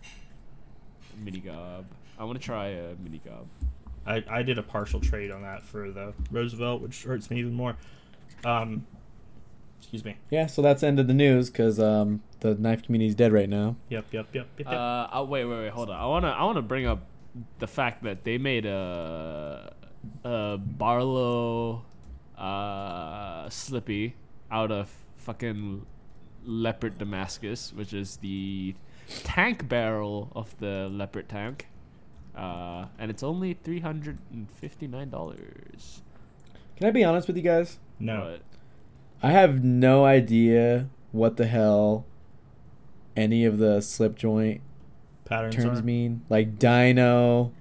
mini 1.24 1.40
gob. 1.40 1.86
I 2.18 2.24
want 2.24 2.40
to 2.40 2.44
try 2.46 2.68
a 2.70 2.96
mini 3.04 3.22
gob. 3.24 3.46
I, 4.06 4.24
I 4.28 4.42
did 4.42 4.58
a 4.58 4.64
partial 4.64 5.00
trade 5.00 5.30
on 5.30 5.44
that 5.44 5.62
for 5.62 5.92
the 5.92 6.14
Roosevelt, 6.32 6.82
which 6.82 7.04
hurts 7.04 7.30
me 7.30 7.38
even 7.40 7.54
more. 7.54 7.78
Um, 8.44 8.88
excuse 9.80 10.04
me. 10.04 10.18
Yeah, 10.32 10.48
so 10.48 10.64
that's 10.64 10.82
the 10.82 10.88
end 10.88 11.00
of 11.00 11.06
the 11.08 11.14
news 11.14 11.52
because 11.52 11.80
um, 11.80 12.24
the 12.42 12.56
knife 12.56 12.84
community 12.84 13.08
is 13.08 13.16
dead 13.16 13.32
right 13.32 13.50
now. 13.50 13.78
Yep, 13.90 14.06
yep, 14.12 14.28
yep, 14.34 14.48
yep. 14.58 14.68
yep. 14.68 14.68
Uh, 14.68 15.08
oh, 15.14 15.24
wait, 15.24 15.46
wait, 15.46 15.60
wait, 15.60 15.72
hold 15.72 15.90
on. 15.90 15.96
I 15.96 16.06
wanna, 16.06 16.30
I 16.30 16.44
wanna 16.44 16.62
bring 16.62 16.86
up 16.86 17.06
the 17.60 17.68
fact 17.68 18.04
that 18.04 18.24
they 18.24 18.38
made 18.38 18.66
a, 18.66 19.74
a 20.24 20.58
Barlow, 20.58 21.86
uh, 22.38 23.50
Slippy 23.50 24.16
out 24.52 24.72
of 24.72 24.92
fucking 25.18 25.86
Leopard 26.44 26.98
Damascus, 26.98 27.72
which 27.74 27.94
is 27.94 28.18
the 28.18 28.76
tank 29.24 29.70
barrel 29.70 30.32
of 30.36 30.58
the 30.60 30.90
Leopard 30.92 31.30
tank. 31.30 31.68
Uh, 32.36 32.86
and 32.98 33.12
it's 33.12 33.24
only 33.24 33.54
three 33.54 33.82
hundred 33.82 34.18
and 34.32 34.50
fifty 34.50 34.88
nine 34.88 35.10
dollars. 35.10 36.02
Can 36.78 36.88
I 36.88 36.92
be 36.92 37.04
honest 37.04 37.28
with 37.28 37.38
you 37.38 37.44
guys? 37.44 37.78
no. 38.00 38.38
I 39.24 39.30
have 39.30 39.64
no 39.64 40.04
idea 40.04 40.90
what 41.12 41.38
the 41.38 41.46
hell 41.46 42.08
any 43.16 43.46
of 43.46 43.58
the 43.58 43.82
slip 43.82 44.16
joint 44.16 44.62
Patterns 45.26 45.56
terms 45.56 45.80
are- 45.80 45.84
mean. 45.84 46.22
Like 46.30 46.58
dino. 46.60 47.52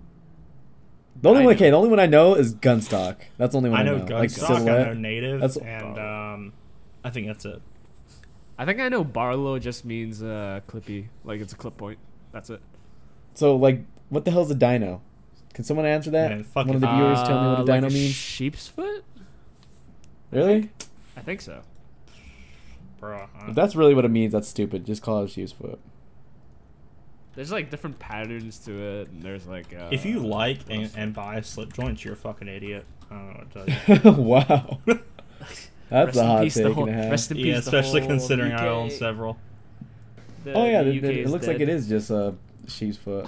The 1.23 1.29
only 1.29 1.45
one, 1.45 1.55
Dino. 1.55 1.57
okay, 1.67 1.71
the 1.71 1.77
only 1.77 1.91
one 1.91 2.01
I 2.01 2.07
know 2.07 2.35
is 2.35 2.55
gunstock. 2.55 3.17
That's 3.37 3.53
the 3.53 3.59
only 3.59 3.69
one 3.71 3.79
I 3.79 3.83
I 3.83 3.85
know 3.85 3.99
know. 3.99 4.17
Like 4.17 4.31
Gunstock, 4.31 4.61
I 4.61 4.65
know. 4.65 4.95
Native, 4.95 5.41
That's- 5.41 5.57
and 5.59 5.99
um, 5.99 6.53
I 7.05 7.11
think 7.11 7.27
that's 7.27 7.45
it. 7.45 7.61
I 8.59 8.65
think 8.65 8.81
I 8.81 8.89
know 8.89 9.05
Barlow 9.05 9.59
just 9.59 9.85
means 9.85 10.23
uh, 10.23 10.61
clippy, 10.67 11.09
like 11.25 11.41
it's 11.41 11.53
a 11.53 11.57
clip 11.57 11.77
point. 11.77 11.99
That's 12.33 12.49
it. 12.51 12.61
So 13.35 13.55
like, 13.57 13.85
what 14.09 14.25
the 14.25 14.31
hell's 14.31 14.51
a 14.51 14.55
dino? 14.55 15.03
Can 15.53 15.65
someone 15.65 15.85
answer 15.85 16.11
that? 16.11 16.31
Man, 16.31 16.45
fuck 16.45 16.67
one 16.67 16.77
of 16.77 16.81
the 16.81 16.87
viewers 16.91 17.23
tell 17.23 17.41
me 17.43 17.49
what 17.51 17.59
Uh, 17.59 17.63
a 17.63 17.67
dino 17.67 17.81
like 17.83 17.93
means. 17.93 18.15
Sheep's 18.15 18.67
foot? 18.69 19.05
really? 20.31 20.71
I 21.17 21.21
think 21.21 21.41
so. 21.43 21.63
Bro, 23.01 23.27
If 23.49 23.55
that's 23.55 23.75
really 23.75 23.95
what 23.95 24.05
it 24.05 24.11
means, 24.11 24.33
that's 24.33 24.47
stupid. 24.49 24.85
Just 24.85 25.03
call 25.03 25.23
it 25.23 25.25
a 25.25 25.29
sheep's 25.29 25.53
foot. 25.53 25.79
there's 27.35 27.51
like 27.51 27.71
different 27.71 27.99
patterns 27.99 28.59
to 28.67 28.73
it, 28.73 29.09
and 29.09 29.23
there's 29.23 29.47
like. 29.47 29.75
Uh, 29.75 29.89
if 29.91 30.05
you 30.05 30.19
like 30.21 30.59
and, 30.69 30.91
and 30.97 31.15
buy 31.15 31.41
slip 31.41 31.73
joints, 31.73 32.05
you're 32.05 32.15
a 32.15 32.17
fucking 32.17 32.49
idiot. 32.49 32.85
I 33.11 33.15
don't 33.15 33.27
know 33.29 33.33
what 33.39 33.67
to 33.67 33.97
tell 33.97 34.13
you. 34.15 34.23
wow. 34.23 34.79
That's 35.89 36.17
Rest 36.17 36.19
a 36.19 36.21
in 36.21 36.27
hot 36.27 36.43
the 36.45 36.51
take 36.51 36.73
whole- 36.75 36.85
and 36.89 36.95
a 36.95 37.03
half. 37.03 37.11
rest 37.11 37.31
in 37.33 37.37
yeah, 37.39 37.45
peace, 37.45 37.55
the 37.55 37.59
especially 37.79 38.01
whole 38.03 38.11
considering 38.11 38.53
I 38.53 38.57
UK 38.59 38.63
own 38.63 38.91
several. 38.91 39.39
the- 40.45 40.53
Oh 40.53 40.65
yeah, 40.67 40.83
the 40.85 40.91
it, 40.91 40.99
UK 40.99 41.05
it 41.11 41.17
is 41.19 41.31
looks 41.33 41.47
like 41.49 41.59
it 41.61 41.69
is 41.69 41.89
just 41.89 42.11
a 42.11 42.35
sheep's 42.69 42.97
foot. 42.97 43.27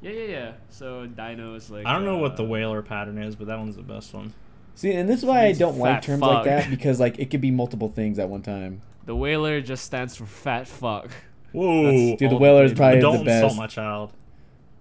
Yeah, 0.00 0.10
yeah, 0.10 0.24
yeah. 0.26 0.52
So 0.70 1.06
Dino 1.06 1.54
is 1.54 1.70
like. 1.70 1.86
I 1.86 1.92
don't 1.92 2.04
know 2.04 2.18
what 2.18 2.36
the 2.36 2.42
uh, 2.42 2.48
whaler 2.48 2.82
pattern 2.82 3.18
is, 3.22 3.36
but 3.36 3.46
that 3.46 3.58
one's 3.58 3.76
the 3.76 3.82
best 3.82 4.12
one. 4.14 4.32
See, 4.74 4.92
and 4.92 5.08
this 5.08 5.20
is 5.20 5.24
why 5.24 5.46
I 5.46 5.52
don't 5.52 5.78
like 5.78 6.02
terms 6.02 6.20
fuck. 6.20 6.30
like 6.30 6.44
that 6.44 6.70
because 6.70 6.98
like 6.98 7.18
it 7.18 7.30
could 7.30 7.40
be 7.40 7.50
multiple 7.50 7.88
things 7.88 8.18
at 8.18 8.28
one 8.28 8.42
time. 8.42 8.80
The 9.04 9.14
whaler 9.16 9.60
just 9.60 9.84
stands 9.84 10.16
for 10.16 10.26
fat 10.26 10.66
fuck. 10.68 11.10
Whoa, 11.52 12.16
Dude, 12.16 12.18
the 12.18 12.34
all 12.34 12.38
whaler 12.38 12.64
is 12.64 12.72
blades. 12.72 12.78
probably 12.78 12.96
the 12.96 13.02
Don't 13.02 13.28
insult 13.28 13.42
best. 13.50 13.56
my 13.58 13.66
child. 13.66 14.12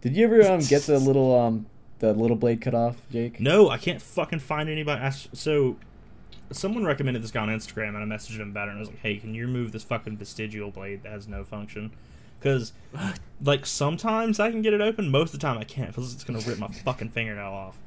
Did 0.01 0.15
you 0.15 0.25
ever 0.25 0.41
um 0.49 0.59
get 0.67 0.83
the 0.83 0.99
little 0.99 1.37
um 1.39 1.65
the 1.99 2.13
little 2.13 2.37
blade 2.37 2.61
cut 2.61 2.73
off, 2.73 2.95
Jake? 3.11 3.39
No, 3.39 3.69
I 3.69 3.77
can't 3.77 4.01
fucking 4.01 4.39
find 4.39 4.69
anybody. 4.69 5.15
So, 5.33 5.75
someone 6.51 6.83
recommended 6.85 7.21
this 7.21 7.29
guy 7.31 7.41
on 7.41 7.49
Instagram, 7.49 7.89
and 7.89 7.97
I 7.97 8.15
messaged 8.15 8.39
him 8.39 8.49
about 8.49 8.67
it. 8.69 8.71
And 8.71 8.77
I 8.77 8.79
was 8.79 8.89
like, 8.89 8.99
"Hey, 8.99 9.17
can 9.17 9.35
you 9.35 9.45
remove 9.45 9.71
this 9.71 9.83
fucking 9.83 10.17
vestigial 10.17 10.71
blade 10.71 11.03
that 11.03 11.11
has 11.11 11.27
no 11.27 11.43
function?" 11.43 11.91
Because, 12.39 12.73
like, 13.43 13.67
sometimes 13.67 14.39
I 14.39 14.49
can 14.49 14.63
get 14.63 14.73
it 14.73 14.81
open. 14.81 15.11
Most 15.11 15.31
of 15.35 15.39
the 15.39 15.45
time, 15.45 15.59
I 15.59 15.63
can't. 15.63 15.89
Because 15.89 16.11
it's 16.11 16.23
gonna 16.23 16.39
rip 16.39 16.57
my 16.57 16.69
fucking 16.69 17.09
fingernail 17.09 17.51
off. 17.51 17.77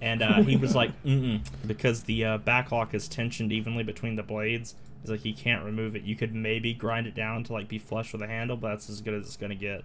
And 0.00 0.22
uh, 0.22 0.42
he 0.42 0.56
was 0.56 0.74
like, 0.74 0.90
"Mm-mm," 1.04 1.40
because 1.66 2.04
the 2.04 2.24
uh, 2.24 2.38
backlock 2.38 2.94
is 2.94 3.08
tensioned 3.08 3.52
evenly 3.52 3.82
between 3.82 4.16
the 4.16 4.22
blades. 4.22 4.74
He's 5.02 5.10
like, 5.10 5.20
he 5.20 5.32
can't 5.32 5.64
remove 5.64 5.96
it. 5.96 6.02
You 6.02 6.14
could 6.16 6.34
maybe 6.34 6.72
grind 6.74 7.06
it 7.06 7.14
down 7.14 7.44
to 7.44 7.52
like 7.52 7.68
be 7.68 7.78
flush 7.78 8.12
with 8.12 8.20
the 8.20 8.26
handle, 8.26 8.56
but 8.56 8.68
that's 8.70 8.88
as 8.88 9.00
good 9.00 9.14
as 9.14 9.26
it's 9.26 9.36
gonna 9.36 9.54
get." 9.54 9.84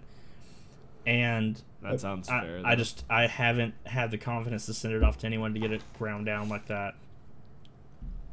And 1.06 1.60
That 1.82 2.00
sounds 2.00 2.28
I, 2.28 2.40
fair. 2.40 2.62
I 2.64 2.74
though. 2.74 2.78
just 2.78 3.04
I 3.10 3.26
haven't 3.26 3.74
had 3.84 4.10
the 4.10 4.18
confidence 4.18 4.66
to 4.66 4.74
send 4.74 4.94
it 4.94 5.02
off 5.02 5.18
to 5.18 5.26
anyone 5.26 5.52
to 5.54 5.60
get 5.60 5.70
it 5.72 5.82
ground 5.98 6.24
down 6.26 6.48
like 6.48 6.66
that 6.68 6.94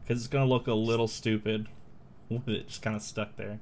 because 0.03 0.19
it's 0.21 0.27
gonna 0.27 0.45
look 0.45 0.67
a 0.67 0.73
little 0.73 1.07
stupid 1.07 1.67
with 2.29 2.47
it 2.47 2.67
just 2.67 2.81
kind 2.81 2.95
of 2.95 3.01
stuck 3.01 3.35
there. 3.37 3.59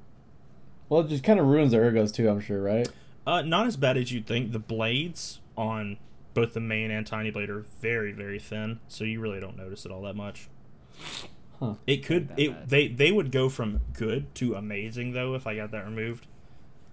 Well, 0.90 1.02
it 1.02 1.08
just 1.10 1.24
kind 1.24 1.40
of 1.40 1.46
ruins 1.48 1.72
the 1.72 1.78
ergos 1.78 2.14
too. 2.14 2.30
I'm 2.30 2.40
sure, 2.40 2.62
right? 2.62 2.88
Uh, 3.26 3.42
not 3.44 3.68
as 3.68 3.78
bad 3.78 3.96
as 3.98 4.12
you'd 4.12 4.26
think. 4.28 4.52
The 4.52 4.60
blades 4.60 5.40
on 5.58 5.98
both 6.34 6.54
the 6.54 6.60
main 6.60 6.92
and 6.92 7.06
tiny 7.06 7.32
blade 7.32 7.50
are 7.50 7.66
very 7.82 8.12
very 8.12 8.40
thin, 8.40 8.80
so 8.88 9.04
you 9.04 9.20
really 9.20 9.40
don't 9.40 9.58
notice 9.58 9.86
it 9.86 9.92
all 9.92 10.02
that 10.04 10.16
much. 10.16 10.48
Huh. 11.60 11.74
It 11.86 12.06
could 12.06 12.32
it 12.38 12.52
bad. 12.52 12.70
they 12.70 12.88
they 12.88 13.12
would 13.12 13.32
go 13.32 13.50
from 13.50 13.82
good 13.94 14.34
to 14.36 14.56
amazing 14.56 15.14
though 15.14 15.36
if 15.36 15.46
I 15.48 15.56
got 15.56 15.72
that 15.72 15.86
removed. 15.86 16.28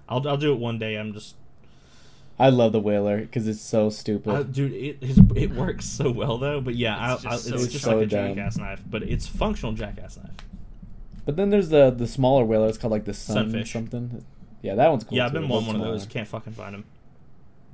I'll 0.09 0.27
I'll 0.29 0.37
do 0.37 0.53
it 0.53 0.59
one 0.59 0.79
day. 0.79 0.97
I'm 0.97 1.13
just 1.13 1.37
I 2.39 2.51
love 2.51 2.73
the 2.73 2.81
whaler 2.81 3.21
because 3.21 3.49
it's 3.49 3.61
so 3.63 3.89
stupid. 3.91 4.31
Uh, 4.31 4.43
dude, 4.43 4.73
it 4.73 5.03
his, 5.03 5.19
it 5.35 5.53
works 5.53 5.87
so 5.87 6.11
well 6.11 6.37
though. 6.39 6.61
But 6.61 6.75
yeah, 6.75 7.15
It's 7.15 7.25
I, 7.25 7.29
I, 7.29 7.33
just 7.33 7.49
it's 7.49 7.63
so 7.63 7.69
just 7.69 7.85
dumb. 7.85 7.95
like 7.95 8.03
a 8.05 8.07
jackass 8.07 8.59
knife, 8.59 8.83
but 8.91 9.03
it's 9.05 9.27
functional 9.27 9.73
jackass 9.73 10.17
knife. 10.19 10.31
but 11.25 11.37
then 11.37 11.51
there's 11.51 11.69
the 11.71 11.91
the 11.91 12.07
smaller 12.07 12.45
whaler. 12.45 12.69
It's 12.69 12.77
called 12.79 12.91
like 12.93 13.05
the 13.05 13.15
sun 13.15 13.51
Sunfish. 13.51 13.73
something. 13.73 14.25
Yeah, 14.63 14.75
that 14.75 14.91
one's 14.91 15.05
cool. 15.05 15.17
yeah, 15.17 15.27
I've 15.27 15.31
too, 15.33 15.39
been 15.41 15.49
but 15.49 15.55
wanting 15.55 15.69
one 15.69 15.77
of 15.77 15.83
those. 15.83 16.07
Can't 16.07 16.27
fucking 16.27 16.53
find 16.55 16.75
them. 16.75 16.85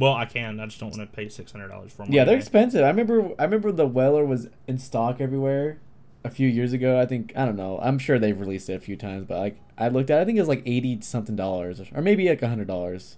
Well, 0.03 0.15
I 0.15 0.25
can. 0.25 0.59
I 0.59 0.67
just 0.67 0.81
don't 0.81 0.91
want 0.91 1.09
to 1.09 1.17
pay 1.17 1.29
six 1.29 1.53
hundred 1.53 1.69
dollars 1.69 1.93
for 1.93 2.05
them. 2.05 2.13
Yeah, 2.13 2.25
they're 2.25 2.37
expensive. 2.37 2.83
I 2.83 2.89
remember. 2.89 3.31
I 3.39 3.45
remember 3.45 3.71
the 3.71 3.87
whaler 3.87 4.25
was 4.25 4.49
in 4.67 4.79
stock 4.79 5.21
everywhere 5.21 5.79
a 6.25 6.29
few 6.29 6.49
years 6.49 6.73
ago. 6.73 6.99
I 6.99 7.07
think 7.07 7.33
I 7.37 7.45
don't 7.45 7.55
know. 7.55 7.79
I'm 7.81 8.01
sure 8.01 8.19
they've 8.19 8.39
released 8.41 8.69
it 8.69 8.73
a 8.73 8.81
few 8.81 8.97
times, 8.97 9.27
but 9.29 9.39
like 9.39 9.61
I 9.79 9.87
looked 9.87 10.11
at, 10.11 10.19
it, 10.19 10.23
I 10.23 10.25
think 10.25 10.39
it 10.39 10.41
was 10.41 10.49
like 10.49 10.65
eighty 10.67 11.01
something 11.03 11.37
dollars, 11.37 11.81
or 11.95 12.03
maybe 12.03 12.29
like 12.29 12.41
hundred 12.41 12.67
dollars. 12.67 13.17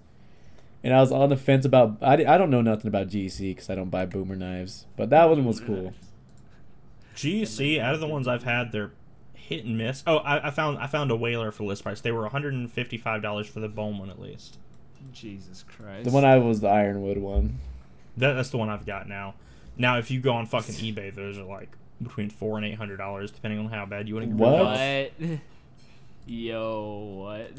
And 0.83 0.93
I 0.93 1.01
was 1.01 1.11
on 1.11 1.31
the 1.31 1.39
fence 1.39 1.65
about. 1.65 1.97
I, 2.03 2.23
I 2.27 2.37
don't 2.37 2.51
know 2.51 2.61
nothing 2.61 2.89
about 2.89 3.09
GC 3.09 3.39
because 3.55 3.71
I 3.71 3.77
don't 3.77 3.89
buy 3.89 4.05
boomer 4.05 4.37
knives, 4.37 4.85
but 4.95 5.09
that 5.09 5.31
one 5.31 5.43
was 5.47 5.61
cool. 5.61 5.95
GC 7.17 7.81
out 7.81 7.95
of 7.95 8.01
the 8.01 8.07
ones 8.07 8.29
I've 8.29 8.43
had, 8.43 8.73
they're 8.73 8.93
hit 9.33 9.65
and 9.65 9.79
miss. 9.79 10.03
Oh, 10.07 10.19
I, 10.19 10.49
I 10.49 10.51
found 10.51 10.77
I 10.77 10.87
found 10.87 11.11
a 11.11 11.17
whaler 11.17 11.51
for 11.51 11.65
list 11.65 11.83
price. 11.83 12.03
They 12.03 12.13
were 12.13 12.21
one 12.21 12.31
hundred 12.31 12.53
and 12.53 12.71
fifty 12.71 12.99
five 12.99 13.23
dollars 13.23 13.47
for 13.47 13.61
the 13.61 13.71
bone 13.71 13.97
one 13.97 14.11
at 14.11 14.21
least. 14.21 14.59
Jesus 15.13 15.65
Christ. 15.77 16.05
The 16.05 16.11
one 16.11 16.25
I 16.25 16.39
was 16.39 16.61
the 16.61 16.69
Ironwood 16.69 17.19
one. 17.19 17.59
That, 18.17 18.35
that's 18.35 18.51
the 18.51 18.59
one 18.59 18.69
I've 18.69 18.87
got 18.87 19.09
now. 19.09 19.35
Now, 19.77 19.99
if 19.99 20.11
you 20.11 20.21
go 20.21 20.33
on 20.33 20.47
fucking 20.47 20.75
eBay, 20.77 21.15
those 21.15 21.37
are 21.39 21.43
like 21.45 21.69
between 22.03 22.31
four 22.31 22.57
and 22.57 22.67
eight 22.67 22.77
hundred 22.77 22.97
dollars, 22.99 23.31
depending 23.31 23.61
on 23.61 23.67
how 23.67 23.87
bad 23.87 24.09
you 24.09 24.15
want 24.15 24.29
to 24.31 24.35
get 24.37 24.41
rid 24.45 24.51
What? 24.51 25.13
What? 25.31 25.39
Yo, 26.27 27.17
what? 27.23 27.51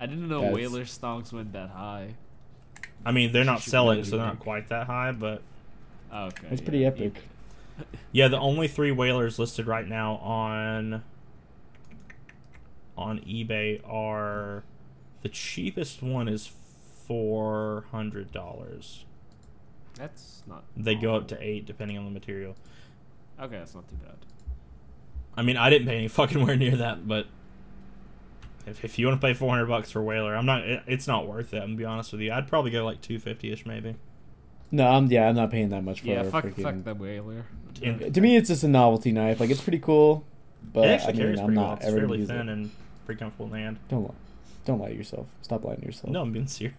I 0.00 0.06
didn't 0.06 0.28
know 0.28 0.40
That's- 0.40 0.54
whaler 0.54 0.84
stonks 0.84 1.32
went 1.32 1.52
that 1.52 1.70
high. 1.70 2.14
I 3.04 3.12
mean, 3.12 3.32
they're 3.32 3.44
not 3.44 3.62
selling, 3.62 3.98
really 3.98 4.10
so 4.10 4.16
they're 4.18 4.26
not 4.26 4.40
quite 4.40 4.68
that 4.68 4.86
high, 4.86 5.12
but 5.12 5.42
Oh, 6.12 6.26
okay. 6.26 6.48
It's 6.50 6.60
yeah, 6.60 6.68
pretty 6.68 6.84
epic. 6.84 7.22
Yeah, 8.12 8.28
the 8.28 8.38
only 8.38 8.68
three 8.68 8.92
whalers 8.92 9.38
listed 9.38 9.66
right 9.66 9.86
now 9.86 10.16
on 10.16 11.02
on 12.98 13.20
eBay 13.20 13.80
are 13.88 14.62
the 15.22 15.28
cheapest 15.28 16.02
one 16.02 16.28
is 16.28 16.50
four 17.10 17.86
hundred 17.90 18.30
dollars. 18.30 19.04
That's 19.98 20.44
not. 20.46 20.62
They 20.76 20.94
go 20.94 21.16
up 21.16 21.26
to 21.28 21.38
eight 21.42 21.66
depending 21.66 21.98
on 21.98 22.04
the 22.04 22.10
material. 22.12 22.54
Okay, 23.40 23.58
that's 23.58 23.74
not 23.74 23.88
too 23.88 23.96
bad. 23.96 24.14
I 25.36 25.42
mean, 25.42 25.56
I 25.56 25.70
didn't 25.70 25.88
pay 25.88 25.96
any 25.96 26.06
fucking 26.08 26.46
where 26.46 26.54
near 26.56 26.76
that, 26.76 27.08
but 27.08 27.26
if, 28.64 28.84
if 28.84 28.96
you 28.96 29.08
want 29.08 29.20
to 29.20 29.26
pay 29.26 29.34
four 29.34 29.50
hundred 29.50 29.66
bucks 29.66 29.90
for 29.90 30.00
whaler, 30.02 30.36
I'm 30.36 30.46
not. 30.46 30.62
It, 30.62 30.82
it's 30.86 31.08
not 31.08 31.26
worth 31.26 31.52
it. 31.52 31.56
I'm 31.58 31.70
gonna 31.70 31.76
be 31.78 31.84
honest 31.84 32.12
with 32.12 32.20
you. 32.20 32.30
I'd 32.32 32.46
probably 32.46 32.70
go 32.70 32.84
like 32.84 33.00
two 33.00 33.18
fifty 33.18 33.50
ish 33.50 33.66
maybe. 33.66 33.96
No, 34.70 34.86
I'm 34.86 35.06
yeah, 35.10 35.28
I'm 35.28 35.34
not 35.34 35.50
paying 35.50 35.70
that 35.70 35.82
much 35.82 36.02
for. 36.02 36.06
yeah, 36.06 36.20
a 36.20 36.30
fuck, 36.30 36.44
freaking- 36.44 36.62
fuck 36.62 36.84
the 36.84 36.94
whaler. 36.94 37.44
In- 37.82 38.12
To 38.12 38.20
me, 38.20 38.36
it's 38.36 38.48
just 38.50 38.62
a 38.62 38.68
novelty 38.68 39.10
knife. 39.10 39.40
Like 39.40 39.50
it's 39.50 39.60
pretty 39.60 39.80
cool, 39.80 40.24
but 40.72 40.84
it 40.86 40.90
actually 40.92 41.08
I 41.08 41.12
mean, 41.14 41.22
carries 41.22 41.40
I'm 41.40 41.46
pretty 41.46 41.60
well. 41.60 41.72
It's 41.74 41.84
fairly 41.86 42.24
thin 42.24 42.48
it. 42.48 42.52
and 42.52 42.70
pretty 43.04 43.18
comfortable 43.18 43.46
in 43.46 43.52
the 43.52 43.58
hand. 43.58 43.78
Don't 43.88 44.04
lie. 44.04 44.14
Don't 44.64 44.78
lie 44.78 44.90
to 44.90 44.94
yourself. 44.94 45.26
Stop 45.42 45.64
lying 45.64 45.80
to 45.80 45.86
yourself. 45.86 46.12
No, 46.12 46.22
I'm 46.22 46.32
being 46.32 46.46
serious. 46.46 46.74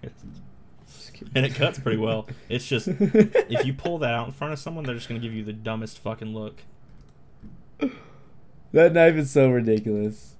And 1.36 1.45
it 1.45 1.55
cuts 1.55 1.79
pretty 1.79 1.97
well. 1.97 2.27
It's 2.49 2.67
just 2.67 2.88
if 2.88 3.65
you 3.65 3.73
pull 3.73 3.97
that 3.99 4.13
out 4.13 4.27
in 4.27 4.34
front 4.34 4.53
of 4.53 4.59
someone, 4.59 4.84
they're 4.84 4.95
just 4.95 5.07
gonna 5.07 5.19
give 5.19 5.34
you 5.34 5.43
the 5.43 5.53
dumbest 5.53 5.99
fucking 5.99 6.34
look. 6.34 6.63
that 8.71 8.93
knife 8.93 9.15
is 9.15 9.32
so 9.32 9.49
ridiculous. 9.49 10.36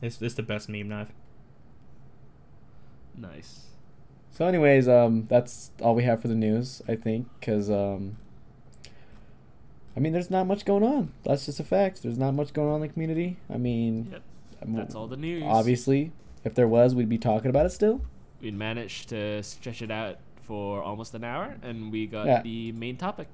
It's 0.00 0.20
it's 0.22 0.34
the 0.34 0.42
best 0.42 0.68
meme 0.68 0.88
knife. 0.88 1.08
Nice. 3.16 3.66
So, 4.30 4.46
anyways, 4.46 4.86
um, 4.88 5.26
that's 5.28 5.72
all 5.82 5.96
we 5.96 6.04
have 6.04 6.22
for 6.22 6.28
the 6.28 6.34
news, 6.36 6.80
I 6.86 6.94
think, 6.94 7.26
because 7.40 7.68
um, 7.68 8.18
I 9.96 10.00
mean, 10.00 10.12
there's 10.12 10.30
not 10.30 10.46
much 10.46 10.64
going 10.64 10.84
on. 10.84 11.12
That's 11.24 11.46
just 11.46 11.58
a 11.58 11.64
fact. 11.64 12.04
There's 12.04 12.18
not 12.18 12.32
much 12.34 12.52
going 12.52 12.68
on 12.68 12.76
in 12.76 12.82
the 12.82 12.88
community. 12.88 13.38
I 13.50 13.56
mean, 13.56 14.10
Yep. 14.12 14.22
That's 14.66 14.94
all 14.94 15.06
the 15.06 15.16
news. 15.16 15.42
Obviously, 15.46 16.12
if 16.44 16.54
there 16.54 16.68
was, 16.68 16.94
we'd 16.94 17.08
be 17.08 17.18
talking 17.18 17.50
about 17.50 17.66
it 17.66 17.70
still. 17.70 18.00
We 18.40 18.50
managed 18.50 19.08
to 19.10 19.42
stretch 19.42 19.82
it 19.82 19.90
out 19.90 20.18
for 20.42 20.82
almost 20.82 21.14
an 21.14 21.24
hour, 21.24 21.56
and 21.62 21.90
we 21.92 22.06
got 22.06 22.26
Yeah. 22.26 22.42
the 22.42 22.72
main 22.72 22.96
topic. 22.96 23.28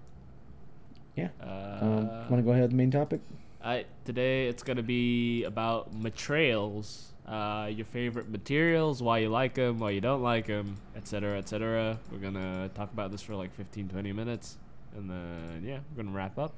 Yeah. 1.17 1.29
Uh, 1.41 1.79
Um, 1.85 2.07
Want 2.09 2.37
to 2.37 2.43
go 2.43 2.51
ahead 2.51 2.63
with 2.63 2.71
the 2.73 2.77
main 2.77 2.91
topic? 2.91 3.21
I, 3.63 3.85
today 4.05 4.49
it's 4.49 4.63
gonna 4.63 4.83
be 4.83 5.45
about 5.45 5.95
materials. 5.95 7.13
Uh, 7.27 7.71
your 7.75 7.87
favorite 7.87 8.29
materials, 8.29 9.03
why 9.03 9.19
you 9.19 9.31
like 9.31 9.55
them, 9.55 9.79
why 9.79 9.91
you 9.91 10.01
don't 10.01 10.23
like 10.23 10.47
them, 10.47 10.77
etc., 10.95 11.39
etc. 11.39 11.99
We're 12.13 12.19
gonna 12.19 12.69
talk 12.75 12.93
about 12.93 13.11
this 13.13 13.23
for 13.23 13.35
like 13.35 13.55
15, 13.55 13.89
20 13.89 14.13
minutes, 14.13 14.59
and 14.95 15.09
then 15.09 15.63
yeah, 15.65 15.79
we're 15.97 16.03
gonna 16.03 16.15
wrap 16.15 16.39
up. 16.39 16.53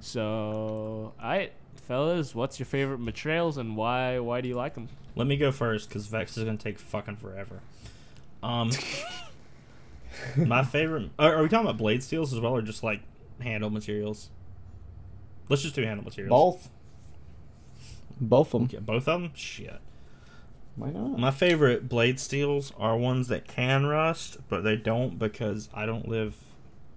So, 0.00 1.12
alright, 1.20 1.52
fellas, 1.86 2.34
what's 2.34 2.58
your 2.58 2.66
favorite 2.66 2.98
materials 2.98 3.58
and 3.58 3.76
why? 3.76 4.18
Why 4.18 4.40
do 4.40 4.48
you 4.48 4.54
like 4.54 4.74
them? 4.74 4.88
Let 5.16 5.26
me 5.26 5.36
go 5.36 5.50
first 5.50 5.88
because 5.88 6.06
Vex 6.06 6.36
is 6.36 6.44
gonna 6.44 6.56
take 6.56 6.78
fucking 6.78 7.16
forever. 7.16 7.60
Um, 8.42 8.70
my 10.36 10.62
favorite. 10.62 11.10
Are, 11.18 11.36
are 11.36 11.42
we 11.42 11.48
talking 11.48 11.66
about 11.66 11.78
blade 11.78 12.02
steels 12.02 12.32
as 12.32 12.40
well, 12.40 12.54
or 12.54 12.62
just 12.62 12.82
like 12.82 13.00
handle 13.40 13.70
materials? 13.70 14.30
Let's 15.48 15.62
just 15.62 15.74
do 15.74 15.82
handle 15.82 16.04
materials. 16.04 16.30
Both. 16.30 16.70
Both 18.20 18.54
of 18.54 18.60
them. 18.60 18.64
Okay, 18.64 18.84
both 18.84 19.08
of 19.08 19.22
them. 19.22 19.32
Shit. 19.34 19.80
Why 20.76 20.90
not? 20.90 21.18
My 21.18 21.30
favorite 21.32 21.88
blade 21.88 22.20
steels 22.20 22.72
are 22.78 22.96
ones 22.96 23.28
that 23.28 23.48
can 23.48 23.86
rust, 23.86 24.38
but 24.48 24.62
they 24.62 24.76
don't 24.76 25.18
because 25.18 25.68
I 25.74 25.86
don't 25.86 26.08
live 26.08 26.36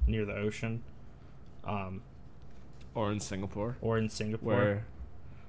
near 0.06 0.26
the 0.26 0.36
ocean, 0.36 0.84
um, 1.64 2.02
Or 2.96 3.12
in 3.12 3.20
Singapore, 3.20 3.78
or 3.82 3.98
in 3.98 4.10
Singapore. 4.10 4.54
where 4.56 4.86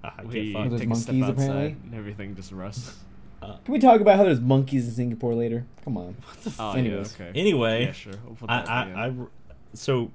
Ah, 0.05 0.15
we 0.25 0.53
get 0.53 0.55
Well, 0.71 0.79
take 0.79 0.91
a 0.91 0.95
step 0.97 1.15
outside 1.17 1.31
apparently. 1.31 1.77
and 1.85 1.95
everything 1.95 2.35
just 2.37 2.51
rusts. 2.53 2.97
Uh, 3.41 3.57
Can 3.65 3.73
we 3.75 3.81
talk 3.81 4.01
about 4.01 4.17
how 4.17 4.25
there's 4.25 4.41
monkeys 4.41 4.87
in 4.87 4.95
Singapore 4.95 5.35
later? 5.35 5.65
Come 5.85 5.97
on. 5.97 6.17
Oh 6.59 6.73
Anyways. 6.73 7.17
yeah, 7.19 7.27
okay. 7.27 7.39
Anyway, 7.41 7.85
yeah, 7.87 7.93
sure. 7.93 8.13
We'll 8.25 8.37
put 8.37 8.49
I, 8.51 8.61
I, 8.63 8.83
again. 8.85 8.97
I 8.97 9.21
r- 9.23 9.29
so 9.75 10.11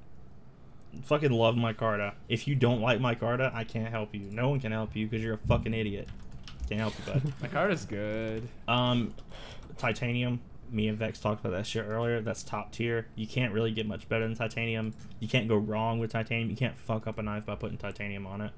fucking 1.03 1.31
love 1.31 1.55
micarta. 1.55 2.13
If 2.29 2.47
you 2.47 2.55
don't 2.55 2.81
like 2.81 2.99
micarta, 2.99 3.53
I 3.53 3.63
can't 3.65 3.89
help 3.89 4.13
you. 4.15 4.21
No 4.31 4.49
one 4.49 4.59
can 4.61 4.71
help 4.71 4.95
you 4.95 5.07
because 5.07 5.23
you're 5.23 5.33
a 5.35 5.47
fucking 5.47 5.73
idiot. 5.73 6.07
Can't 6.69 6.79
help 6.81 6.93
you, 7.05 7.13
bud. 7.13 7.21
Micarta 7.41 7.71
is 7.71 7.85
good. 7.85 8.47
um, 8.67 9.13
titanium 9.77 10.39
me 10.71 10.87
and 10.87 10.97
Vex 10.97 11.19
talked 11.19 11.41
about 11.41 11.55
that 11.55 11.65
shit 11.65 11.85
earlier. 11.87 12.21
That's 12.21 12.43
top 12.43 12.71
tier. 12.71 13.07
You 13.15 13.27
can't 13.27 13.53
really 13.53 13.71
get 13.71 13.85
much 13.85 14.07
better 14.09 14.27
than 14.27 14.35
titanium. 14.35 14.93
You 15.19 15.27
can't 15.27 15.47
go 15.47 15.55
wrong 15.55 15.99
with 15.99 16.11
titanium. 16.11 16.49
You 16.49 16.55
can't 16.55 16.77
fuck 16.77 17.07
up 17.07 17.17
a 17.17 17.23
knife 17.23 17.45
by 17.45 17.55
putting 17.55 17.77
titanium 17.77 18.27
on 18.27 18.41
it. 18.41 18.51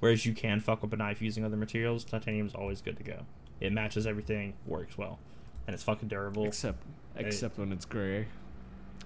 Whereas 0.00 0.26
you 0.26 0.34
can 0.34 0.60
fuck 0.60 0.84
up 0.84 0.92
a 0.92 0.96
knife 0.96 1.22
using 1.22 1.44
other 1.44 1.56
materials. 1.56 2.04
Titanium's 2.04 2.54
always 2.54 2.80
good 2.80 2.96
to 2.98 3.02
go. 3.02 3.24
It 3.60 3.72
matches 3.72 4.06
everything, 4.06 4.54
works 4.66 4.98
well, 4.98 5.18
and 5.66 5.74
it's 5.74 5.82
fucking 5.82 6.08
durable. 6.08 6.46
Except 6.46 6.82
except 7.16 7.58
when 7.58 7.72
it's 7.72 7.86
gray 7.86 8.26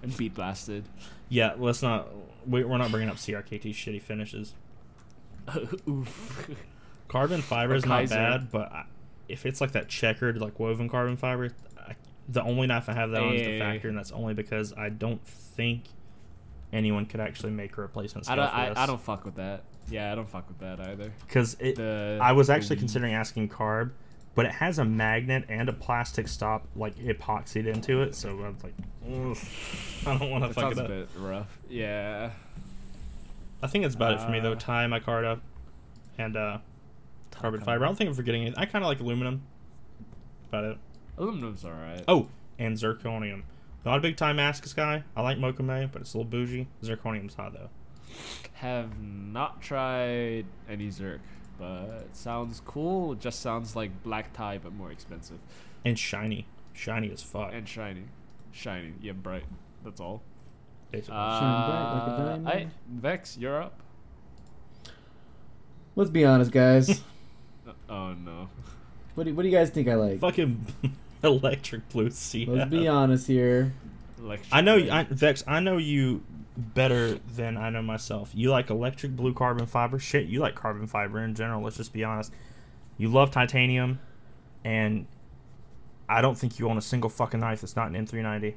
and 0.03 0.15
beat 0.17 0.33
blasted. 0.33 0.83
Yeah, 1.29 1.53
let's 1.57 1.81
not. 1.81 2.09
We, 2.45 2.63
we're 2.63 2.77
not 2.77 2.91
bringing 2.91 3.09
up 3.09 3.17
CRKT 3.17 3.71
shitty 3.71 4.01
finishes. 4.01 4.53
Oof. 5.89 6.49
Carbon 7.07 7.41
fiber 7.41 7.75
is 7.75 7.85
not 7.85 8.09
bad, 8.09 8.51
but 8.51 8.71
I, 8.71 8.85
if 9.27 9.45
it's 9.45 9.61
like 9.61 9.71
that 9.71 9.89
checkered, 9.89 10.39
like 10.39 10.59
woven 10.59 10.89
carbon 10.89 11.17
fiber, 11.17 11.49
the 12.29 12.43
only 12.43 12.67
knife 12.67 12.87
I 12.89 12.93
have 12.93 13.11
that 13.11 13.21
on 13.21 13.33
is 13.35 13.41
the 13.41 13.51
Hey. 13.53 13.59
factory, 13.59 13.89
and 13.89 13.97
that's 13.97 14.11
only 14.11 14.33
because 14.33 14.73
I 14.73 14.89
don't 14.89 15.25
think 15.25 15.83
anyone 16.73 17.05
could 17.05 17.19
actually 17.19 17.51
make 17.51 17.77
a 17.77 17.81
replacement 17.81 18.29
I 18.29 18.35
don't 18.35 18.49
for 18.49 18.55
I, 18.55 18.69
this. 18.69 18.77
I 18.77 18.85
don't 18.85 19.01
fuck 19.01 19.25
with 19.25 19.35
that. 19.35 19.63
Yeah, 19.89 20.11
I 20.11 20.15
don't 20.15 20.29
fuck 20.29 20.47
with 20.47 20.59
that 20.59 20.79
either. 20.79 21.11
because 21.27 21.57
it. 21.59 21.75
The 21.75 22.19
I 22.21 22.31
was 22.31 22.49
actually 22.49 22.75
weave. 22.75 22.79
considering 22.81 23.13
asking 23.13 23.49
carb, 23.49 23.91
but 24.35 24.45
it 24.45 24.51
has 24.53 24.79
a 24.79 24.85
magnet 24.85 25.45
and 25.49 25.67
a 25.67 25.73
plastic 25.73 26.27
stop 26.29 26.67
like 26.75 26.95
epoxied 26.97 27.65
into 27.67 28.01
it, 28.01 28.15
so 28.15 28.29
I 28.29 28.49
was 28.49 28.63
like, 28.63 28.75
I 30.07 30.17
don't 30.17 30.29
want 30.31 30.45
to 30.45 30.53
fuck 30.53 30.71
it 30.73 30.77
a 30.77 30.81
up. 30.83 30.87
bit 30.87 31.09
rough. 31.17 31.57
Yeah. 31.69 32.31
I 33.63 33.67
think 33.67 33.83
that's 33.83 33.95
about 33.95 34.13
it 34.13 34.21
for 34.21 34.29
me 34.29 34.39
though. 34.39 34.53
Uh, 34.53 34.55
Tie 34.55 34.87
my 34.87 34.99
card 34.99 35.25
up, 35.25 35.41
and 36.17 36.37
uh, 36.37 36.59
carbon 37.31 37.59
fiber. 37.61 37.83
I 37.83 37.87
don't 37.87 37.95
think 37.97 38.07
I'm 38.09 38.15
forgetting 38.15 38.41
anything. 38.43 38.57
I 38.59 38.65
kind 38.65 38.83
of 38.83 38.87
like 38.89 38.99
aluminum. 39.01 39.41
About 40.49 40.63
it. 40.65 40.77
Aluminum's 41.17 41.63
alright. 41.65 42.03
Oh, 42.07 42.27
and 42.59 42.75
zirconium. 42.75 43.43
Not 43.85 43.97
a 43.97 44.01
big 44.01 44.15
time 44.17 44.37
Mascus 44.37 44.75
guy. 44.75 45.03
I 45.15 45.21
like 45.21 45.37
Mokame, 45.37 45.91
but 45.91 46.01
it's 46.01 46.13
a 46.13 46.17
little 46.17 46.29
bougie. 46.29 46.67
Zirconium's 46.83 47.33
hot 47.35 47.53
though. 47.53 47.69
Have 48.53 49.01
not 49.01 49.61
tried 49.61 50.45
any 50.69 50.89
Zerk, 50.89 51.19
but 51.57 51.85
it 52.05 52.15
sounds 52.15 52.61
cool. 52.65 53.13
It 53.13 53.19
just 53.19 53.39
sounds 53.39 53.75
like 53.75 54.03
black 54.03 54.33
tie 54.33 54.59
but 54.61 54.73
more 54.73 54.91
expensive. 54.91 55.39
And 55.85 55.97
shiny. 55.97 56.45
Shiny 56.73 57.11
as 57.11 57.23
fuck. 57.23 57.51
And 57.53 57.67
shiny. 57.67 58.03
Shiny. 58.51 58.93
Yeah, 59.01 59.13
bright. 59.13 59.45
That's 59.83 59.99
all. 59.99 60.21
basically. 60.91 61.15
Shine 61.15 61.69
bright 61.69 61.93
like 61.93 62.07
a 62.07 62.11
Uh, 62.11 62.17
diamond. 62.27 62.47
I, 62.47 62.67
Vex, 62.89 63.37
you're 63.37 63.61
up. 63.61 63.79
Let's 65.95 66.09
be 66.11 66.23
honest, 66.25 66.51
guys. 66.51 67.01
Uh, 67.67 67.71
oh 67.89 68.13
no. 68.13 68.49
what 69.15 69.25
do 69.25 69.33
What 69.33 69.43
do 69.43 69.49
you 69.49 69.55
guys 69.55 69.69
think 69.69 69.87
I 69.87 69.95
like? 69.95 70.19
Fucking 70.19 70.65
electric 71.23 71.87
blue 71.89 72.09
sea. 72.11 72.45
Let's 72.45 72.69
be 72.69 72.87
honest 72.87 73.27
here. 73.27 73.73
Electric 74.19 74.53
I 74.53 74.61
know, 74.61 74.77
blade. 74.77 74.91
I, 74.91 75.03
Vex. 75.03 75.43
I 75.47 75.59
know 75.59 75.77
you 75.77 76.23
better 76.57 77.15
than 77.35 77.57
I 77.57 77.69
know 77.69 77.81
myself. 77.81 78.31
You 78.33 78.51
like 78.51 78.69
electric 78.69 79.15
blue 79.15 79.33
carbon 79.33 79.65
fiber. 79.65 79.99
Shit, 79.99 80.27
you 80.27 80.39
like 80.39 80.55
carbon 80.55 80.87
fiber 80.87 81.23
in 81.23 81.35
general. 81.35 81.61
Let's 81.61 81.77
just 81.77 81.93
be 81.93 82.03
honest. 82.03 82.31
You 82.97 83.09
love 83.09 83.31
titanium, 83.31 83.99
and 84.63 85.07
I 86.07 86.21
don't 86.21 86.37
think 86.37 86.59
you 86.59 86.69
own 86.69 86.77
a 86.77 86.81
single 86.81 87.09
fucking 87.09 87.39
knife 87.39 87.61
that's 87.61 87.75
not 87.75 87.87
an 87.87 88.05
M390. 88.05 88.53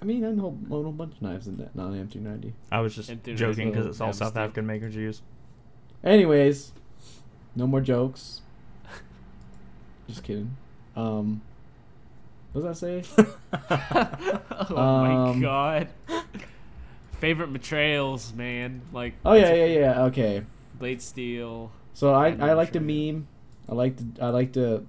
I 0.00 0.04
mean, 0.04 0.24
I 0.24 0.30
know 0.30 0.56
own 0.70 0.80
a 0.80 0.82
whole 0.82 0.92
bunch 0.92 1.14
of 1.16 1.22
knives 1.22 1.48
in 1.48 1.56
that 1.58 1.74
not 1.74 1.90
an 1.92 2.06
M390. 2.08 2.52
I 2.70 2.80
was 2.80 2.94
just 2.94 3.10
joking 3.24 3.70
because 3.70 3.86
it's 3.86 4.00
all 4.00 4.08
Yeah, 4.08 4.12
South 4.12 4.36
African 4.36 4.66
makers 4.66 4.94
use. 4.94 5.22
Anyways, 6.04 6.72
no 7.56 7.66
more 7.66 7.80
jokes. 7.80 8.42
Just 10.08 10.22
kidding. 10.24 10.56
Um, 10.96 11.40
what 12.52 12.62
does 12.62 12.80
that 12.80 12.86
say? 12.86 13.04
oh 14.70 14.76
Um, 14.76 15.40
my 15.40 15.42
god. 15.42 15.88
Favorite 17.18 17.52
betrayals, 17.52 18.32
man. 18.32 18.80
Like 18.92 19.14
Oh 19.24 19.34
yeah, 19.34 19.52
yeah, 19.54 19.64
yeah. 19.66 20.02
Okay. 20.04 20.44
blade 20.78 21.02
steel. 21.02 21.70
So 21.94 22.14
I, 22.14 22.28
I 22.40 22.52
like 22.54 22.72
to 22.72 22.80
meme. 22.80 23.26
I 23.68 23.74
like 23.74 23.96
to 23.96 24.24
I 24.24 24.28
like 24.30 24.52
to 24.52 24.86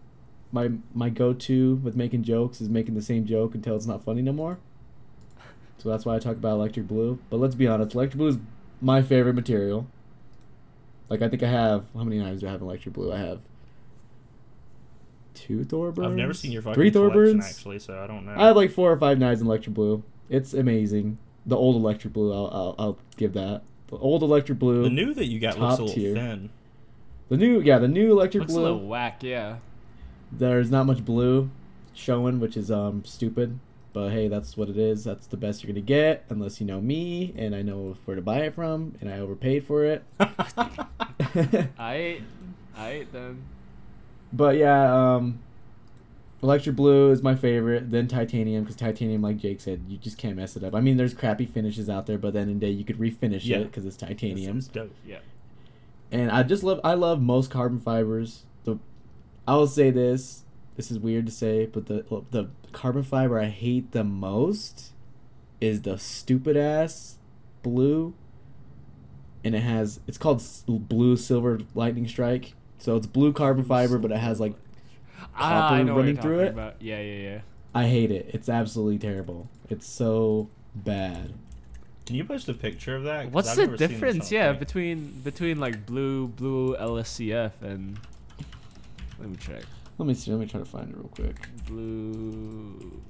my 0.52 0.70
my 0.94 1.10
go 1.10 1.34
to 1.34 1.76
with 1.78 1.96
making 1.96 2.24
jokes 2.24 2.62
is 2.62 2.70
making 2.70 2.96
the 2.96 3.02
same 3.02 3.26
joke 3.26 3.56
until 3.56 3.76
it's 3.76 3.86
not 3.88 4.04
funny 4.04 4.22
no 4.22 4.32
more. 4.32 4.58
So 5.80 5.90
that's 5.90 6.06
why 6.06 6.16
I 6.16 6.20
talk 6.20 6.36
about 6.36 6.54
electric 6.54 6.88
blue. 6.88 7.20
But 7.30 7.38
let's 7.38 7.56
be 7.56 7.68
honest, 7.68 7.96
electric 7.96 8.18
blue 8.18 8.28
is 8.28 8.38
my 8.82 9.02
favorite 9.02 9.34
material. 9.34 9.88
Like 11.10 11.22
I 11.22 11.30
think 11.30 11.42
I 11.42 11.50
have 11.50 11.86
how 11.96 12.04
many 12.04 12.20
knives 12.20 12.42
do 12.42 12.48
I 12.48 12.52
have 12.52 12.62
in 12.62 12.68
electric 12.68 12.94
blue? 12.94 13.12
I 13.12 13.18
have 13.18 13.40
two 15.34 15.60
Thorburns. 15.66 16.06
I've 16.06 16.16
never 16.16 16.34
seen 16.34 16.52
your 16.52 16.62
fucking 16.62 16.76
three 16.76 16.92
collection 16.92 17.22
Thorburns. 17.40 17.44
actually, 17.44 17.80
so 17.80 18.00
I 18.02 18.08
don't 18.08 18.26
know. 18.26 18.34
I 18.38 18.48
have 18.48 18.56
like 18.56 18.72
four 18.72 18.92
or 18.92 18.98
five 18.98 19.18
knives 19.20 19.42
in 19.42 19.48
electric 19.48 19.74
blue. 19.74 20.04
It's 20.30 20.54
amazing. 20.54 21.18
The 21.46 21.56
old 21.58 21.76
electric 21.76 22.14
blue, 22.14 22.32
I'll 22.34 22.50
I'll, 22.52 22.76
I'll 22.78 22.98
give 23.18 23.34
that. 23.34 23.62
The 23.88 23.98
old 23.98 24.22
electric 24.22 24.60
blue. 24.60 24.84
the 24.84 24.90
new 24.90 25.14
that 25.16 25.26
you 25.26 25.40
got 25.40 25.60
looks 25.60 25.72
Top 25.78 25.80
a 25.80 25.84
little 25.84 25.96
tier. 25.96 26.14
thin. 26.14 26.50
The 27.30 27.38
new, 27.38 27.60
yeah, 27.62 27.78
the 27.80 27.88
new 27.88 28.12
electric 28.12 28.42
Looks 28.42 28.54
a 28.54 28.56
blue. 28.56 28.64
little 28.64 28.88
whack, 28.88 29.22
yeah. 29.24 29.58
There's 30.32 30.70
not 30.72 30.86
much 30.86 31.04
blue 31.06 31.50
showing, 31.94 32.40
which 32.40 32.56
is 32.58 32.70
um 32.72 33.04
stupid. 33.06 33.60
But 33.94 34.10
hey, 34.12 34.28
that's 34.28 34.56
what 34.56 34.70
it 34.70 34.78
is. 34.78 35.04
That's 35.04 35.26
the 35.26 35.38
best 35.38 35.64
you're 35.64 35.72
gonna 35.74 35.82
get, 35.82 36.24
unless 36.30 36.60
you 36.62 36.68
know 36.68 36.80
me 36.82 37.34
and 37.36 37.56
I 37.56 37.64
know 37.64 37.98
where 38.06 38.16
to 38.16 38.22
buy 38.22 38.40
it 38.42 38.54
from, 38.54 38.96
and 39.02 39.10
I 39.10 39.18
overpaid 39.20 39.64
for 39.64 39.84
it. 39.86 40.04
I 41.80 42.22
I 42.78 43.06
then 43.12 43.44
but 44.34 44.56
yeah, 44.58 45.16
um, 45.16 45.40
electric 46.42 46.76
blue 46.76 47.12
is 47.12 47.22
my 47.22 47.36
favorite. 47.36 47.92
Then 47.92 48.08
titanium, 48.08 48.64
because 48.64 48.76
titanium, 48.76 49.22
like 49.22 49.38
Jake 49.38 49.60
said, 49.62 49.84
you 49.88 49.98
just 49.98 50.18
can't 50.18 50.36
mess 50.36 50.56
it 50.56 50.64
up. 50.64 50.74
I 50.76 50.82
mean, 50.82 50.98
there's 50.98 51.14
crappy 51.14 51.46
finishes 51.46 51.90
out 51.90 52.06
there, 52.06 52.18
but 52.18 52.34
then 52.34 52.50
in 52.50 52.60
day 52.60 52.70
you 52.70 52.84
could 52.86 52.98
refinish 53.00 53.42
Yeah. 53.46 53.58
it 53.58 53.66
because 53.66 53.86
it's 53.86 53.98
titanium. 53.98 54.58
It's 54.60 54.68
dope. 54.68 54.94
yeah. 55.06 55.20
and 56.12 56.32
I 56.32 56.44
just 56.44 56.64
love 56.64 56.80
I 56.84 56.94
love 56.94 57.22
most 57.22 57.50
carbon 57.52 57.80
fibers. 57.80 58.44
The 58.64 58.78
I 59.48 59.56
will 59.56 59.68
say 59.68 59.92
this. 59.92 60.44
This 60.76 60.90
is 60.92 60.98
weird 61.00 61.26
to 61.26 61.32
say, 61.32 61.66
but 61.66 61.88
the 61.88 62.06
the 62.32 62.50
carbon 62.72 63.04
fiber 63.04 63.40
I 63.40 63.46
hate 63.48 63.92
the 63.92 64.04
most 64.04 64.92
is 65.60 65.82
the 65.82 65.98
stupid 65.98 66.56
ass 66.56 67.18
blue. 67.64 68.14
And 69.44 69.56
it 69.56 69.62
has 69.62 70.00
it's 70.08 70.18
called 70.18 70.42
blue 70.68 71.16
silver 71.18 71.60
lightning 71.76 72.08
strike. 72.08 72.54
So 72.80 72.96
it's 72.96 73.08
blue 73.08 73.34
carbon 73.34 73.64
fiber, 73.64 73.98
but 73.98 74.12
it 74.12 74.18
has 74.18 74.40
like 74.40 74.54
Ah, 75.36 75.70
copper 75.70 75.76
I 75.76 75.84
know 75.84 75.94
what 75.94 76.00
running 76.02 76.16
you're 76.16 76.22
through 76.24 76.38
talking 76.38 76.48
it? 76.48 76.54
About. 76.54 76.82
Yeah, 76.82 77.02
yeah, 77.02 77.30
yeah. 77.30 77.40
I 77.76 77.88
hate 77.88 78.12
it. 78.12 78.30
It's 78.34 78.50
absolutely 78.50 78.98
terrible. 78.98 79.50
It's 79.70 79.86
so 79.88 80.50
bad. 80.76 81.34
Can 82.06 82.16
you 82.16 82.24
post 82.26 82.50
a 82.50 82.54
picture 82.56 82.96
of 82.96 83.04
that? 83.04 83.32
What's 83.32 83.50
I've 83.50 83.56
the 83.58 83.62
never 83.64 83.78
seen 83.78 83.88
this 83.88 83.90
difference? 84.00 84.32
Yeah, 84.32 84.54
between 84.54 85.22
between 85.24 85.60
like 85.60 85.86
blue 85.86 86.28
blue 86.28 86.76
LSCF 86.78 87.52
and 87.62 88.00
let 89.20 89.30
me 89.30 89.36
check. 89.38 89.64
Let 89.98 90.08
me 90.08 90.14
see. 90.14 90.32
Let 90.32 90.40
me 90.40 90.48
try 90.48 90.60
to 90.60 90.66
find 90.66 90.90
it 90.90 90.96
real 90.98 91.10
quick. 91.10 91.36
Blue. 91.68 93.02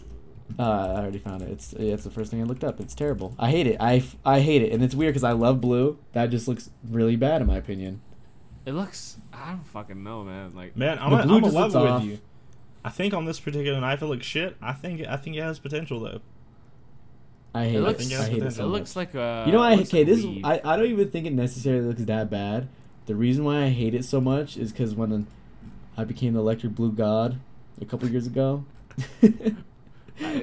Uh, 0.57 0.63
I 0.63 1.01
already 1.01 1.19
found 1.19 1.43
it. 1.43 1.49
It's 1.49 1.73
it's 1.73 2.03
the 2.03 2.09
first 2.09 2.31
thing 2.31 2.41
I 2.41 2.43
looked 2.43 2.63
up. 2.63 2.79
It's 2.81 2.95
terrible. 2.95 3.35
I 3.39 3.51
hate 3.51 3.67
it. 3.67 3.77
I, 3.79 4.03
I 4.25 4.39
hate 4.41 4.63
it, 4.63 4.73
and 4.73 4.83
it's 4.83 4.95
weird 4.95 5.13
because 5.13 5.23
I 5.23 5.31
love 5.31 5.61
blue. 5.61 5.97
That 6.13 6.31
just 6.31 6.47
looks 6.47 6.69
really 6.89 7.15
bad 7.15 7.41
in 7.41 7.47
my 7.47 7.57
opinion. 7.57 8.01
It 8.65 8.73
looks. 8.73 9.17
I 9.33 9.51
don't 9.51 9.65
fucking 9.65 10.03
know, 10.03 10.23
man. 10.23 10.53
Like 10.55 10.75
Man, 10.77 10.99
I'm 10.99 11.11
The 11.11 11.19
a, 11.19 11.23
blue 11.23 11.37
I'm 11.37 11.43
a 11.43 11.47
just 11.47 11.55
looks 11.55 11.75
off. 11.75 12.01
with 12.01 12.11
you. 12.11 12.19
I 12.83 12.89
think 12.89 13.13
on 13.13 13.25
this 13.25 13.39
particular 13.39 13.79
knife 13.81 14.01
it 14.01 14.05
looks 14.05 14.25
shit. 14.25 14.55
I 14.61 14.73
think 14.73 15.05
I 15.07 15.17
think 15.17 15.35
it 15.37 15.41
has 15.41 15.59
potential 15.59 15.99
though. 15.99 16.21
I 17.53 17.65
hate 17.65 17.75
it 17.75 17.77
it. 17.77 17.81
looks. 17.81 18.05
it 18.05 18.13
I 18.13 18.17
has 18.17 18.27
hate 18.27 18.43
it 18.43 18.51
so 18.51 18.63
it 18.65 18.67
looks 18.67 18.95
like 18.95 19.13
a. 19.15 19.43
you 19.45 19.51
know, 19.51 19.59
I 19.61 19.73
it 19.73 19.87
okay. 19.87 19.99
like 19.99 20.07
This 20.07 20.23
weave. 20.25 20.45
I, 20.45 20.61
I 20.63 20.75
don't 20.77 20.85
even 20.87 21.09
think 21.09 21.25
it 21.25 21.33
necessarily 21.33 21.85
looks 21.87 22.03
that 22.03 22.29
bad. 22.29 22.67
The 23.07 23.15
reason 23.15 23.43
why 23.43 23.63
I 23.63 23.69
hate 23.69 23.95
it 23.95 24.05
so 24.05 24.21
much 24.21 24.55
is 24.55 24.71
because 24.71 24.93
when 24.93 25.25
I 25.97 26.03
became 26.03 26.33
the 26.33 26.39
electric 26.39 26.75
blue 26.75 26.91
god 26.91 27.39
a 27.81 27.85
couple 27.85 28.07
years 28.07 28.27
ago, 28.27 28.65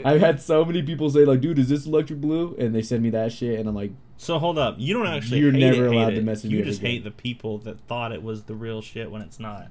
I've 0.04 0.20
had 0.20 0.40
so 0.42 0.64
many 0.64 0.82
people 0.82 1.10
say 1.10 1.24
like, 1.24 1.40
"Dude, 1.40 1.58
is 1.58 1.68
this 1.68 1.86
electric 1.86 2.20
blue?" 2.20 2.56
And 2.58 2.74
they 2.74 2.82
send 2.82 3.02
me 3.02 3.10
that 3.10 3.32
shit, 3.32 3.58
and 3.60 3.68
I'm 3.68 3.74
like, 3.74 3.92
So 4.18 4.38
hold 4.38 4.58
up, 4.58 4.76
you 4.78 4.94
don't 4.94 5.06
actually. 5.06 5.40
You're 5.40 5.52
hate 5.52 5.60
never 5.60 5.86
it, 5.86 5.90
hate 5.90 5.96
allowed 5.96 6.10
to 6.10 6.16
it. 6.16 6.24
message 6.24 6.50
You 6.50 6.64
just 6.64 6.80
ever 6.80 6.86
hate 6.88 7.00
again. 7.00 7.04
the 7.04 7.10
people 7.10 7.58
that 7.58 7.80
thought 7.80 8.12
it 8.12 8.22
was 8.22 8.44
the 8.44 8.54
real 8.54 8.80
shit 8.80 9.10
when 9.10 9.22
it's 9.22 9.38
not. 9.38 9.68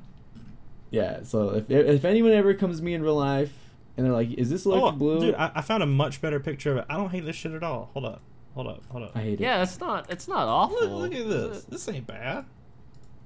"Yeah." 0.91 1.23
So 1.23 1.49
if 1.55 1.69
if 1.69 2.05
anyone 2.05 2.31
ever 2.31 2.53
comes 2.53 2.77
to 2.79 2.83
me 2.83 2.93
in 2.93 3.01
real 3.01 3.15
life 3.15 3.53
and 3.97 4.05
they're 4.05 4.13
like, 4.13 4.31
"Is 4.33 4.49
this 4.49 4.65
electric 4.65 4.93
oh, 4.93 4.97
blue?" 4.97 5.19
dude, 5.19 5.35
I, 5.35 5.51
I 5.55 5.61
found 5.61 5.81
a 5.83 5.87
much 5.87 6.21
better 6.21 6.39
picture 6.39 6.71
of 6.71 6.77
it. 6.77 6.85
I 6.89 6.95
don't 6.97 7.09
hate 7.09 7.25
this 7.25 7.35
shit 7.35 7.53
at 7.53 7.63
all. 7.63 7.89
Hold 7.93 8.05
up, 8.05 8.21
hold 8.53 8.67
up, 8.67 8.83
hold 8.89 9.03
up. 9.03 9.11
I 9.15 9.21
hate 9.21 9.33
it. 9.33 9.39
Yeah, 9.41 9.63
it's 9.63 9.79
not. 9.79 10.11
It's 10.11 10.27
not 10.27 10.47
awful. 10.47 10.87
Look, 10.87 11.11
look 11.11 11.15
at 11.19 11.27
this. 11.27 11.63
This 11.63 11.89
ain't 11.89 12.05
bad. 12.05 12.45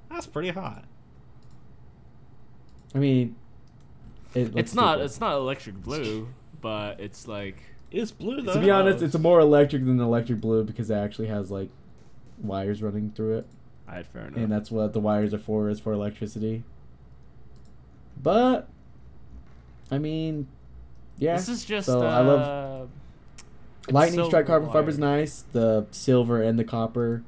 That's 0.10 0.26
pretty 0.26 0.50
hot. 0.50 0.86
I 2.96 2.98
mean, 2.98 3.36
it 4.34 4.46
looks 4.46 4.56
It's 4.56 4.74
not. 4.74 4.94
stupid. 4.94 5.06
It's 5.06 5.20
not 5.20 5.34
electric 5.34 5.76
blue, 5.76 6.30
but 6.62 7.00
it's 7.00 7.28
like. 7.28 7.62
It's 7.92 8.12
blue 8.12 8.42
though. 8.42 8.54
To 8.54 8.60
be 8.60 8.70
honest, 8.70 9.04
it's 9.04 9.18
more 9.18 9.40
electric 9.40 9.86
than 9.86 10.00
electric 10.00 10.40
blue 10.42 10.64
because 10.64 10.90
it 10.92 10.96
actually 10.96 11.28
has 11.28 11.50
like 11.50 11.70
wires 12.42 12.82
running 12.82 13.12
through 13.16 13.40
it, 13.40 13.48
I 13.88 13.96
had 13.96 14.08
fair 14.08 14.28
enough. 14.28 14.38
and 14.38 14.52
that's 14.52 14.70
what 14.72 14.94
the 14.94 15.00
wires 15.00 15.34
are 15.34 15.40
for 15.40 15.70
is 15.70 15.80
for 15.80 15.92
electricity. 15.94 16.64
But 18.22 18.68
I 19.92 19.98
mean, 19.98 20.48
Yeah. 21.18 21.36
This 21.36 21.50
is 21.50 21.66
just. 21.66 21.88
so 21.88 22.02
uh, 22.02 22.10
I 22.10 22.22
love 22.22 22.90
lightning 23.90 24.24
strike 24.26 24.46
carbon 24.46 24.70
fiber 24.72 24.90
is 24.90 25.00
nice. 25.00 25.44
The 25.52 25.86
silver 25.92 26.42
and 26.42 26.58
the 26.60 26.64
copper. 26.64 27.24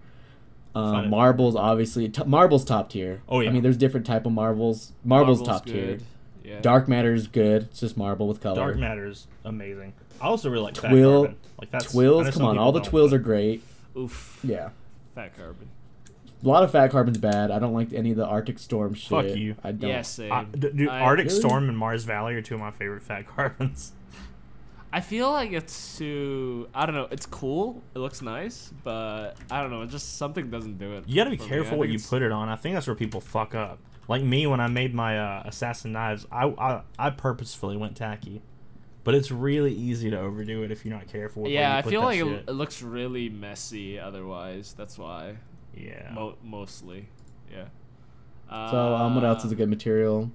Um, 0.74 1.10
marbles 1.10 1.58
obviously 1.58 2.08
t- 2.08 2.24
marbles 2.24 2.64
top 2.64 2.90
tier. 2.92 3.22
Oh, 3.28 3.42
yeah. 3.42 3.50
I 3.50 3.52
mean, 3.54 3.62
there's 3.62 3.76
different 3.76 4.06
type 4.06 4.26
of 4.26 4.32
marbles. 4.32 4.94
Marbles, 5.04 5.40
Marble's 5.40 5.48
top 5.48 5.66
tier. 5.66 5.86
good. 5.98 6.04
Yeah. 6.46 6.62
Dark 6.62 6.88
matter's 6.88 7.28
good. 7.28 7.64
It's 7.64 7.82
just 7.82 7.98
marble 7.98 8.28
with 8.30 8.40
color. 8.40 8.56
Dark 8.56 8.78
matter 8.78 9.06
is 9.08 9.28
amazing. 9.44 9.92
I 10.22 10.26
also 10.26 10.50
really 10.50 10.64
like 10.66 10.78
fat 10.78 10.90
Twill- 10.90 11.22
carbon. 11.24 11.38
Like 11.60 11.72
that's 11.72 11.92
Twills, 11.92 12.30
come 12.32 12.46
on, 12.46 12.58
all 12.58 12.72
the 12.72 12.82
twills 12.82 13.14
are 13.14 13.20
great. 13.20 13.64
Oof. 13.98 14.40
Yeah. 14.44 14.70
Fat 15.16 15.36
carbon. 15.38 15.70
A 16.44 16.48
lot 16.48 16.64
of 16.64 16.72
fat 16.72 16.90
carbon's 16.90 17.20
bad. 17.20 17.52
I 17.52 17.60
don't 17.60 17.74
like 17.74 17.94
any 17.94 18.12
of 18.12 18.18
the 18.18 18.26
Arctic 18.26 18.58
Storm 18.58 18.96
shit. 18.96 19.10
Fuck 19.10 19.38
you. 19.38 19.56
I 19.64 19.72
don't. 19.72 19.90
Yeah, 19.92 20.02
same. 20.02 20.32
I, 20.32 20.44
d- 20.46 20.72
dude, 20.74 20.90
I- 20.90 21.02
Arctic 21.02 21.28
Really? 21.28 21.40
Storm 21.40 21.70
and 21.70 21.78
Mars 21.78 22.04
Valley 22.04 22.34
are 22.34 22.42
two 22.42 22.56
of 22.56 22.62
my 22.62 22.72
favorite 22.72 23.04
fat 23.04 23.28
carbons. 23.28 23.92
I 24.94 25.00
feel 25.02 25.32
like 25.32 25.52
it's 25.54 25.98
too. 25.98 26.68
I 26.74 26.86
don't 26.86 26.96
know. 26.96 27.08
It's 27.12 27.26
cool. 27.26 27.82
It 27.96 28.00
looks 28.00 28.22
nice, 28.22 28.74
but 28.84 29.36
I 29.50 29.62
don't 29.62 29.70
know. 29.70 29.84
It 29.84 29.90
just 29.90 30.18
something 30.18 30.50
doesn't 30.50 30.80
do 30.80 30.94
it. 30.98 31.04
You 31.08 31.16
gotta 31.16 31.30
be 31.30 31.38
careful 31.38 31.78
what 31.78 31.88
you 31.90 31.96
it's- 31.96 32.10
put 32.10 32.22
it 32.24 32.32
on. 32.32 32.50
I 32.50 32.56
think 32.56 32.74
that's 32.76 32.88
where 32.88 32.96
people 32.96 33.22
fuck 33.22 33.54
up. 33.56 33.78
Like 34.08 34.24
me, 34.24 34.48
when 34.48 34.60
I 34.60 34.68
made 34.68 34.94
my 34.96 35.18
uh, 35.20 35.44
assassin 35.46 35.92
knives, 35.94 36.26
I, 36.32 36.48
I 36.48 36.82
I 37.00 37.10
purposefully 37.12 37.78
went 37.78 37.96
tacky, 37.96 38.42
but 39.04 39.16
it's 39.16 39.32
really 39.32 39.74
easy 39.74 40.10
to 40.12 40.20
overdo 40.20 40.64
it 40.64 40.72
if 40.72 40.86
you're 40.86 40.96
not 40.96 41.08
careful. 41.08 41.44
With 41.44 41.52
Yeah, 41.52 41.74
you 41.74 41.78
I 41.80 41.82
put 41.82 41.90
feel 41.90 42.02
like 42.02 42.20
it, 42.20 42.26
shit. 42.26 42.44
it 42.50 42.52
looks 42.52 42.82
really 42.82 43.30
messy. 43.30 43.98
Otherwise, 44.00 44.74
that's 44.78 44.98
why. 44.98 45.38
yeah. 45.76 46.12
Mo- 46.14 46.38
mostly, 46.44 47.08
yeah. 47.52 47.66
So, 48.50 48.94
um, 48.96 49.16
what 49.16 49.24
else 49.24 49.46
is 49.46 49.52
a 49.54 49.56
good 49.56 49.70
material? 49.70 50.30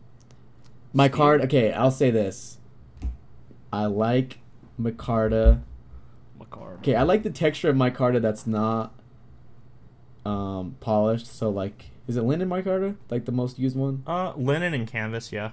My 0.94 1.08
Steel. 1.08 1.16
card. 1.16 1.40
Okay, 1.42 1.72
I'll 1.72 1.90
say 1.90 2.10
this. 2.10 2.56
I 3.72 3.84
like 3.86 4.38
micarta. 4.80 5.60
Macabre. 6.38 6.74
Okay, 6.78 6.94
I 6.94 7.02
like 7.02 7.22
the 7.24 7.30
texture 7.30 7.68
of 7.68 7.76
micarta 7.76 8.22
that's 8.22 8.46
not 8.46 8.94
um 10.24 10.76
polished. 10.80 11.26
So 11.26 11.50
like, 11.50 11.90
is 12.08 12.16
it 12.16 12.22
linen 12.22 12.48
micarta? 12.48 12.96
Like 13.10 13.26
the 13.26 13.32
most 13.32 13.58
used 13.58 13.76
one? 13.76 14.02
Uh, 14.06 14.32
linen 14.36 14.72
and 14.74 14.86
canvas, 14.88 15.30
yeah. 15.32 15.50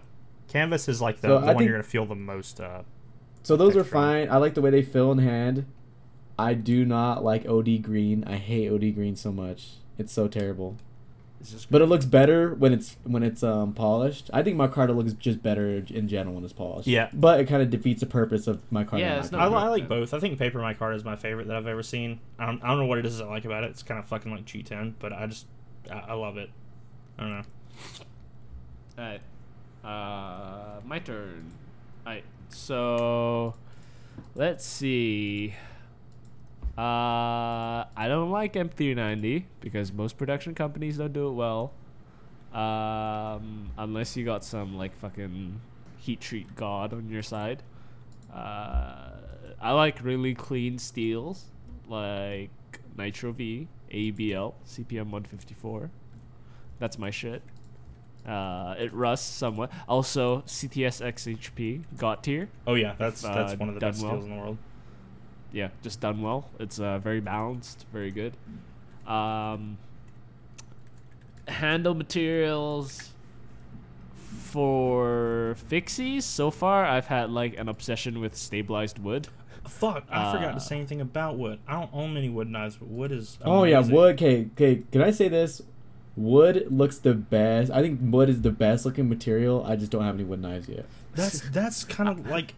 Canvas 0.48 0.88
is 0.88 1.02
like 1.02 1.22
the, 1.22 1.28
So 1.28 1.40
the 1.40 1.46
one 1.48 1.58
think- 1.58 1.62
you're 1.68 1.74
gonna 1.78 1.84
feel 1.84 2.06
the 2.06 2.16
most. 2.16 2.60
Uh, 2.62 2.84
So 3.44 3.56
those 3.56 3.76
are 3.76 3.84
fine. 3.84 4.30
I 4.30 4.38
like 4.38 4.54
the 4.54 4.62
way 4.62 4.70
they 4.72 4.82
feel 4.82 5.12
in 5.12 5.20
hand. 5.20 5.66
I 6.40 6.54
do 6.54 6.86
not 6.86 7.24
like 7.24 7.48
OD 7.48 7.82
green. 7.82 8.24
I 8.26 8.38
hate 8.38 8.72
OD 8.72 8.96
green 8.96 9.16
so 9.16 9.32
much. 9.32 9.74
It's 9.98 10.12
so 10.12 10.28
terrible. 10.28 10.78
It's 11.40 11.66
But 11.66 11.82
it 11.82 11.88
looks 11.88 12.06
better 12.06 12.54
when 12.56 12.74
it's 12.74 12.96
when 13.04 13.22
it's 13.22 13.44
um 13.44 13.74
polished. 13.74 14.30
I 14.34 14.42
think 14.44 14.58
micarta 14.58 14.96
looks 14.96 15.14
just 15.14 15.44
better 15.44 15.84
in 15.90 16.08
general 16.08 16.36
when 16.36 16.44
it's 16.44 16.54
polished. 16.54 16.88
Yeah. 16.88 17.10
But 17.14 17.42
it 17.42 17.48
kind 17.48 17.62
of 17.62 17.70
defeats 17.70 18.00
the 18.00 18.06
purpose 18.06 18.48
of 18.48 18.62
micarta. 18.72 19.00
Yeah, 19.00 19.16
in 19.16 19.20
it's 19.20 19.32
my 19.32 19.50
not 19.50 19.54
I, 19.54 19.66
I 19.66 19.70
like 19.70 19.90
both. 19.90 20.14
I 20.14 20.20
think 20.20 20.40
paper 20.40 20.60
micarta 20.60 20.96
is 20.96 21.04
my 21.04 21.18
favorite 21.18 21.48
that 21.48 21.58
I've 21.58 21.68
ever 21.68 21.84
seen. 21.84 22.20
I 22.40 22.46
don't, 22.46 22.64
I 22.64 22.70
don't 22.70 22.80
know 22.80 22.86
what 22.86 22.98
it 22.98 23.06
is 23.06 23.20
I 23.20 23.26
like 23.26 23.46
about 23.46 23.64
it. 23.66 23.72
It's 23.72 23.84
kind 23.84 24.00
of 24.00 24.06
fucking 24.06 24.32
like 24.32 24.46
G10, 24.46 24.94
but 25.00 25.12
I 25.12 25.28
just 25.28 25.46
I, 25.92 26.00
I 26.08 26.14
love 26.14 26.38
it. 26.38 26.50
I 27.20 27.22
don't 27.22 27.32
know. 27.32 27.44
Alright. 28.98 29.22
Uh, 29.84 30.80
my 30.86 31.00
turn. 31.00 31.52
Alright. 32.06 32.24
So, 32.50 33.56
let's 34.36 34.66
see. 34.66 35.54
Uh, 36.78 37.86
I 37.96 38.08
don't 38.08 38.32
like 38.32 38.54
M390 38.54 39.44
because 39.60 39.92
most 39.92 40.18
production 40.18 40.56
companies 40.56 40.98
don't 40.98 41.14
do 41.14 41.28
it 41.28 41.34
well. 41.34 41.74
Um, 42.52 43.72
unless 43.78 44.16
you 44.16 44.26
got 44.26 44.44
some 44.44 44.78
like 44.78 44.96
fucking 44.96 45.60
heat 45.98 46.20
treat 46.20 46.56
god 46.56 46.94
on 46.94 47.10
your 47.10 47.24
side. 47.24 47.64
Uh, 48.34 49.12
I 49.62 49.72
like 49.72 50.04
really 50.04 50.34
clean 50.34 50.78
steels 50.78 51.46
like 51.88 52.50
Nitro 52.98 53.32
V, 53.32 53.68
AEB-L, 53.92 54.56
CPM 54.68 55.10
154. 55.10 55.90
That's 56.80 56.98
my 56.98 57.12
shit. 57.12 57.42
Uh, 58.26 58.76
it 58.80 58.94
rusts 58.94 59.28
somewhat. 59.30 59.70
Also, 59.88 60.42
CTS 60.46 61.02
XHP 61.02 61.84
got 61.98 62.24
tier. 62.24 62.50
Oh 62.66 62.76
yeah, 62.76 62.96
that's 62.98 63.24
Uh, 63.26 63.34
that's 63.36 63.60
one 63.60 63.68
of 63.70 63.76
the 63.76 63.82
best 63.82 64.02
well. 64.02 64.12
steels 64.12 64.26
in 64.26 64.32
the 64.32 64.38
world. 64.38 64.58
Yeah, 65.52 65.70
just 65.82 66.00
done 66.00 66.22
well. 66.22 66.50
It's 66.60 66.80
uh, 66.80 67.00
very 67.00 67.20
balanced, 67.20 67.86
very 67.92 68.12
good. 68.12 68.34
Um, 69.06 69.78
handle 71.48 71.94
materials 71.94 73.12
for 74.54 75.56
fixies. 75.70 76.24
So 76.24 76.52
far, 76.52 76.86
I've 76.86 77.08
had 77.08 77.30
like 77.30 77.58
an 77.58 77.70
obsession 77.70 78.20
with 78.20 78.36
stabilized 78.36 79.00
wood. 79.00 79.28
Fuck, 79.68 80.06
I 80.10 80.32
forgot 80.34 80.52
Uh, 80.52 80.54
to 80.56 80.60
say 80.60 80.76
anything 80.78 81.02
about 81.02 81.38
wood. 81.38 81.60
I 81.68 81.74
don't 81.80 81.90
own 81.94 82.14
many 82.14 82.30
wood 82.30 82.50
knives, 82.50 82.76
but 82.78 82.88
wood 82.90 83.12
is. 83.12 83.38
Oh 83.46 83.64
yeah, 83.64 83.80
wood. 83.80 84.16
Okay, 84.16 84.50
okay. 84.54 84.84
Can 84.92 85.02
I 85.02 85.12
say 85.12 85.28
this? 85.30 85.62
Wood 86.16 86.68
looks 86.70 87.00
the 87.00 87.14
best. 87.14 87.72
I 87.72 87.82
think 87.82 88.00
wood 88.04 88.30
is 88.30 88.42
the 88.42 88.52
best 88.52 88.86
looking 88.86 89.10
material. 89.10 89.64
I 89.66 89.76
just 89.76 89.92
don't 89.92 90.04
have 90.04 90.16
any 90.16 90.24
wood 90.24 90.42
knives 90.42 90.70
yet. 90.70 90.86
That's 91.16 91.42
that's 91.52 91.84
kind 91.84 92.08
of 92.08 92.28
like, 92.28 92.54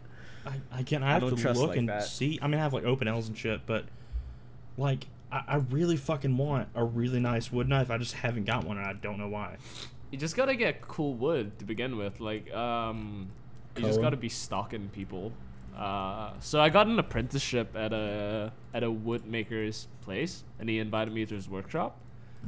I, 0.46 0.60
again, 0.78 1.04
I 1.04 1.10
I 1.10 1.14
have 1.14 1.22
don't 1.22 1.36
to 1.36 1.42
trust 1.42 1.60
look 1.60 1.70
like 1.70 1.78
and 1.78 1.90
that. 1.90 2.04
see. 2.04 2.38
I 2.42 2.48
mean, 2.48 2.60
I 2.60 2.64
have 2.64 2.74
like 2.74 2.84
open 2.84 3.08
L's 3.08 3.28
and 3.30 3.38
shit, 3.38 3.62
but 3.66 3.86
like, 4.78 5.08
I, 5.32 5.44
I 5.48 5.56
really 5.58 5.96
fucking 5.96 6.36
want 6.36 6.68
a 6.76 6.84
really 6.84 7.20
nice 7.22 7.52
wood 7.52 7.70
knife. 7.70 7.90
I 7.90 7.98
just 7.98 8.14
haven't 8.14 8.44
got 8.46 8.66
one, 8.66 8.78
and 8.78 8.86
I 8.86 8.94
don't 8.94 9.18
know 9.18 9.30
why. 9.30 9.56
You 10.12 10.18
just 10.18 10.36
gotta 10.36 10.56
get 10.56 10.82
cool 10.82 11.14
wood 11.14 11.58
to 11.60 11.66
begin 11.66 11.98
with. 11.98 12.20
Like, 12.20 12.54
um, 12.54 13.30
you 13.78 13.84
just 13.84 14.02
gotta 14.02 14.18
be 14.18 14.30
stalking 14.30 14.90
people. 14.90 15.32
Uh, 15.78 16.32
so 16.40 16.62
I 16.62 16.70
got 16.70 16.88
an 16.88 17.00
apprenticeship 17.00 17.76
at 17.76 17.92
a 17.94 18.52
at 18.74 18.84
a 18.84 18.92
wood 18.92 19.26
maker's 19.26 19.88
place, 20.02 20.44
and 20.60 20.68
he 20.70 20.80
invited 20.80 21.14
me 21.14 21.26
to 21.26 21.36
his 21.36 21.50
workshop. 21.50 21.98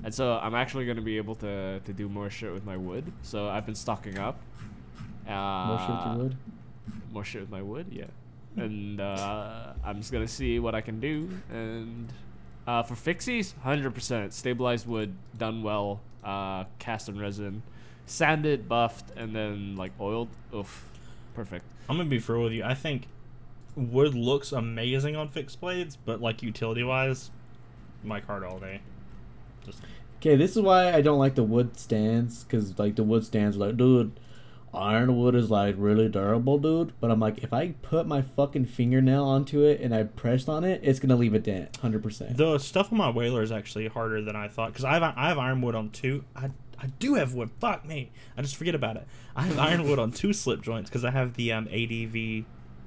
And 0.03 0.13
so 0.13 0.39
I'm 0.41 0.55
actually 0.55 0.85
gonna 0.85 1.01
be 1.01 1.17
able 1.17 1.35
to 1.35 1.79
to 1.83 1.93
do 1.93 2.07
more 2.07 2.29
shit 2.29 2.53
with 2.53 2.65
my 2.65 2.77
wood. 2.77 3.11
So 3.23 3.47
I've 3.49 3.65
been 3.65 3.75
stocking 3.75 4.17
up. 4.17 4.39
Uh, 5.27 5.31
More 5.67 5.79
shit 5.79 5.89
with 5.89 6.05
your 6.05 6.15
wood. 6.23 6.37
More 7.11 7.23
shit 7.23 7.41
with 7.41 7.49
my 7.49 7.61
wood, 7.61 7.87
yeah. 7.91 8.05
And 8.55 9.01
uh, 9.01 9.73
I'm 9.83 9.97
just 9.97 10.11
gonna 10.11 10.27
see 10.27 10.59
what 10.59 10.73
I 10.75 10.81
can 10.81 10.99
do. 10.99 11.29
And 11.51 12.07
uh, 12.65 12.83
for 12.83 12.95
fixies, 12.95 13.57
hundred 13.59 13.93
percent 13.93 14.33
stabilized 14.33 14.87
wood, 14.87 15.13
done 15.37 15.63
well, 15.63 15.99
uh, 16.23 16.65
cast 16.79 17.09
and 17.09 17.19
resin, 17.19 17.61
sanded, 18.05 18.69
buffed, 18.69 19.11
and 19.17 19.35
then 19.35 19.75
like 19.75 19.91
oiled. 19.99 20.29
Oof, 20.53 20.85
perfect. 21.33 21.65
I'm 21.89 21.97
gonna 21.97 22.09
be 22.09 22.19
real 22.19 22.43
with 22.43 22.53
you. 22.53 22.63
I 22.63 22.73
think 22.73 23.07
wood 23.75 24.15
looks 24.15 24.51
amazing 24.51 25.15
on 25.15 25.29
fixed 25.29 25.59
blades, 25.59 25.97
but 25.97 26.21
like 26.21 26.41
utility 26.41 26.83
wise, 26.83 27.31
my 28.03 28.19
card 28.21 28.43
all 28.43 28.59
day. 28.59 28.81
Just 29.68 29.82
Okay, 30.18 30.36
this 30.36 30.57
is 30.57 30.63
why 30.63 30.93
I 30.93 31.01
don't 31.01 31.20
like 31.20 31.36
the 31.36 31.43
wood 31.43 31.78
stands, 31.78 32.43
cause 32.50 32.79
like 32.79 32.96
the 32.96 33.04
wood 33.04 33.24
stands 33.24 33.55
like, 33.55 33.78
dude, 33.78 34.20
ironwood 34.74 35.36
is 35.36 35.51
like 35.51 35.75
really 35.78 36.09
durable, 36.09 36.58
dude. 36.58 36.93
But 37.00 37.12
I'm 37.12 37.20
like, 37.20 37.43
if 37.43 37.54
I 37.54 37.74
put 37.83 38.08
my 38.08 38.24
fucking 38.24 38.66
fingernail 38.66 39.24
onto 39.24 39.62
it 39.62 39.79
and 39.79 39.93
I 39.93 40.04
pressed 40.04 40.50
on 40.50 40.63
it, 40.63 40.82
it's 40.83 41.00
gonna 41.00 41.16
leave 41.16 41.36
a 41.36 41.39
dent, 41.39 41.78
hundred 41.78 42.01
percent. 42.01 42.36
the 42.37 42.58
stuff 42.58 42.91
on 42.91 42.97
my 42.97 43.12
whaler 43.12 43.43
is 43.43 43.51
actually 43.51 43.87
harder 43.87 44.21
than 44.24 44.36
I 44.36 44.47
thought 44.47 44.70
because 44.70 44.86
I 44.86 44.93
have 44.93 45.04
I 45.04 45.28
have 45.29 45.37
ironwood 45.37 45.75
on 45.75 45.91
two. 45.91 46.24
I 46.36 46.50
I 46.79 46.87
do 47.00 47.16
have 47.16 47.33
wood. 47.33 47.51
Fuck 47.59 47.86
me. 47.86 48.12
I 48.37 48.41
just 48.41 48.55
forget 48.55 48.75
about 48.75 48.97
it. 48.97 49.08
I 49.36 49.43
have 49.43 49.59
ironwood 49.59 50.00
on 50.00 50.12
two 50.12 50.33
slip 50.33 50.62
joints 50.62 50.89
because 50.89 51.05
I 51.05 51.12
have 51.12 51.33
the 51.36 51.51
um, 51.51 51.67
ADV 51.67 52.46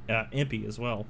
uh, 0.08 0.26
Impy 0.32 0.66
as 0.66 0.78
well, 0.78 1.06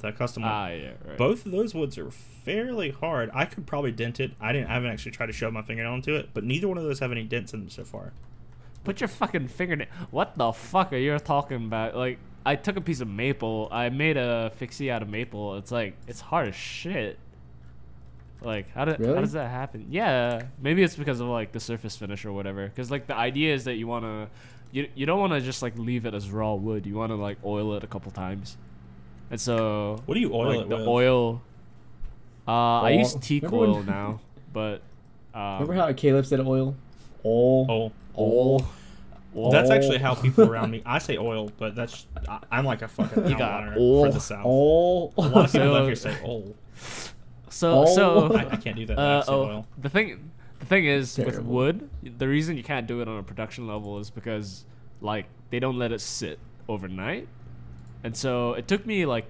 the 0.00 0.12
custom 0.12 0.42
one. 0.42 0.52
Ah, 0.52 0.68
yeah, 0.68 0.90
right. 1.06 1.16
Both 1.18 1.46
of 1.46 1.52
those 1.52 1.74
woods 1.74 1.98
are 1.98 2.10
fairly 2.10 2.90
hard. 2.90 3.30
I 3.34 3.44
could 3.44 3.66
probably 3.66 3.92
dent 3.92 4.20
it. 4.20 4.32
I 4.40 4.52
didn't. 4.52 4.68
I 4.68 4.74
haven't 4.74 4.90
actually 4.90 5.12
tried 5.12 5.26
to 5.26 5.32
shove 5.32 5.52
my 5.52 5.62
fingernail 5.62 5.94
into 5.94 6.14
it, 6.14 6.30
but 6.34 6.44
neither 6.44 6.68
one 6.68 6.78
of 6.78 6.84
those 6.84 6.98
have 7.00 7.12
any 7.12 7.24
dents 7.24 7.52
in 7.54 7.60
them 7.60 7.70
so 7.70 7.84
far. 7.84 8.12
Put 8.84 9.00
your 9.00 9.08
fucking 9.08 9.48
fingernail. 9.48 9.88
What 10.10 10.36
the 10.36 10.52
fuck 10.52 10.92
are 10.92 10.96
you 10.96 11.18
talking 11.18 11.56
about? 11.56 11.96
Like, 11.96 12.18
I 12.44 12.54
took 12.54 12.76
a 12.76 12.80
piece 12.80 13.00
of 13.00 13.08
maple. 13.08 13.68
I 13.72 13.88
made 13.88 14.16
a 14.16 14.52
fixie 14.56 14.90
out 14.90 15.02
of 15.02 15.08
maple. 15.08 15.56
It's 15.56 15.72
like 15.72 15.96
it's 16.06 16.20
hard 16.20 16.48
as 16.48 16.54
shit. 16.54 17.18
Like, 18.42 18.70
how 18.70 18.84
did 18.84 19.00
Really? 19.00 19.14
how 19.14 19.20
does 19.22 19.32
that 19.32 19.50
happen? 19.50 19.86
Yeah, 19.90 20.42
maybe 20.60 20.82
it's 20.82 20.94
because 20.94 21.20
of 21.20 21.26
like 21.26 21.52
the 21.52 21.58
surface 21.58 21.96
finish 21.96 22.24
or 22.24 22.32
whatever. 22.32 22.66
Because 22.68 22.90
like 22.90 23.06
the 23.06 23.16
idea 23.16 23.54
is 23.54 23.64
that 23.64 23.74
you 23.74 23.88
wanna, 23.88 24.28
you 24.70 24.88
you 24.94 25.06
don't 25.06 25.18
want 25.18 25.32
to 25.32 25.40
just 25.40 25.62
like 25.62 25.76
leave 25.78 26.06
it 26.06 26.14
as 26.14 26.30
raw 26.30 26.54
wood. 26.54 26.86
You 26.86 26.94
want 26.94 27.10
to 27.10 27.16
like 27.16 27.38
oil 27.44 27.74
it 27.74 27.82
a 27.82 27.86
couple 27.88 28.12
times. 28.12 28.56
And 29.30 29.40
so, 29.40 30.00
What 30.06 30.14
do 30.14 30.20
you 30.20 30.32
oil 30.34 30.48
like 30.48 30.60
it 30.66 30.68
the 30.68 30.76
with? 30.76 30.86
oil. 30.86 31.42
Uh, 32.46 32.80
I 32.82 32.90
use 32.90 33.14
teak 33.14 33.42
remember 33.42 33.66
when- 33.66 33.70
oil 33.76 33.82
now, 33.86 34.20
but 34.52 34.82
um, 35.34 35.60
Remember 35.60 35.74
how 35.74 35.92
Caleb 35.92 36.26
said 36.26 36.40
oil? 36.40 36.76
Oil. 37.24 37.66
Oh, 37.68 37.92
Oil. 38.16 38.66
oil- 39.36 39.50
that's 39.50 39.68
Oh. 39.68 39.74
actually 39.74 39.98
how 39.98 40.14
people 40.14 40.44
around 40.48 40.70
me. 40.70 40.82
I 40.86 40.98
say 40.98 41.18
oil, 41.18 41.50
but 41.58 41.74
that's 41.74 42.06
I, 42.28 42.38
I'm 42.52 42.64
like 42.64 42.82
a 42.82 42.88
fucking 42.88 43.28
You 43.28 43.36
got 43.36 43.76
Oil. 43.76 44.06
for 44.06 44.12
the 44.12 44.20
south. 44.20 44.46
Oil. 44.46 45.12
A 45.18 45.20
lot 45.22 45.44
of 45.46 45.52
people 45.52 45.66
So- 45.68 45.74
up 45.74 45.84
here 45.86 45.94
say 45.96 46.16
oil. 46.24 46.54
So 47.50 47.82
Oh. 47.82 47.94
so 47.94 48.34
I, 48.36 48.52
I 48.52 48.56
can't 48.56 48.76
do 48.76 48.86
that. 48.86 48.98
I 48.98 49.02
Uh, 49.02 49.22
say 49.22 49.32
oh, 49.32 49.40
oil. 49.42 49.66
the 49.78 49.88
thing, 49.90 50.30
the 50.60 50.66
thing 50.66 50.84
is 50.86 51.18
with 51.18 51.40
wood, 51.42 51.88
the 52.18 52.28
reason 52.28 52.56
you 52.56 52.62
can't 52.62 52.86
do 52.86 53.00
it 53.02 53.08
on 53.08 53.18
a 53.18 53.22
production 53.22 53.66
level 53.66 53.98
is 53.98 54.08
because 54.10 54.64
like 55.00 55.26
they 55.50 55.58
don't 55.58 55.78
let 55.78 55.90
it 55.92 56.00
sit 56.00 56.38
overnight. 56.68 57.26
And 58.04 58.16
so 58.16 58.52
it 58.54 58.66
took 58.68 58.86
me 58.86 59.06
like 59.06 59.26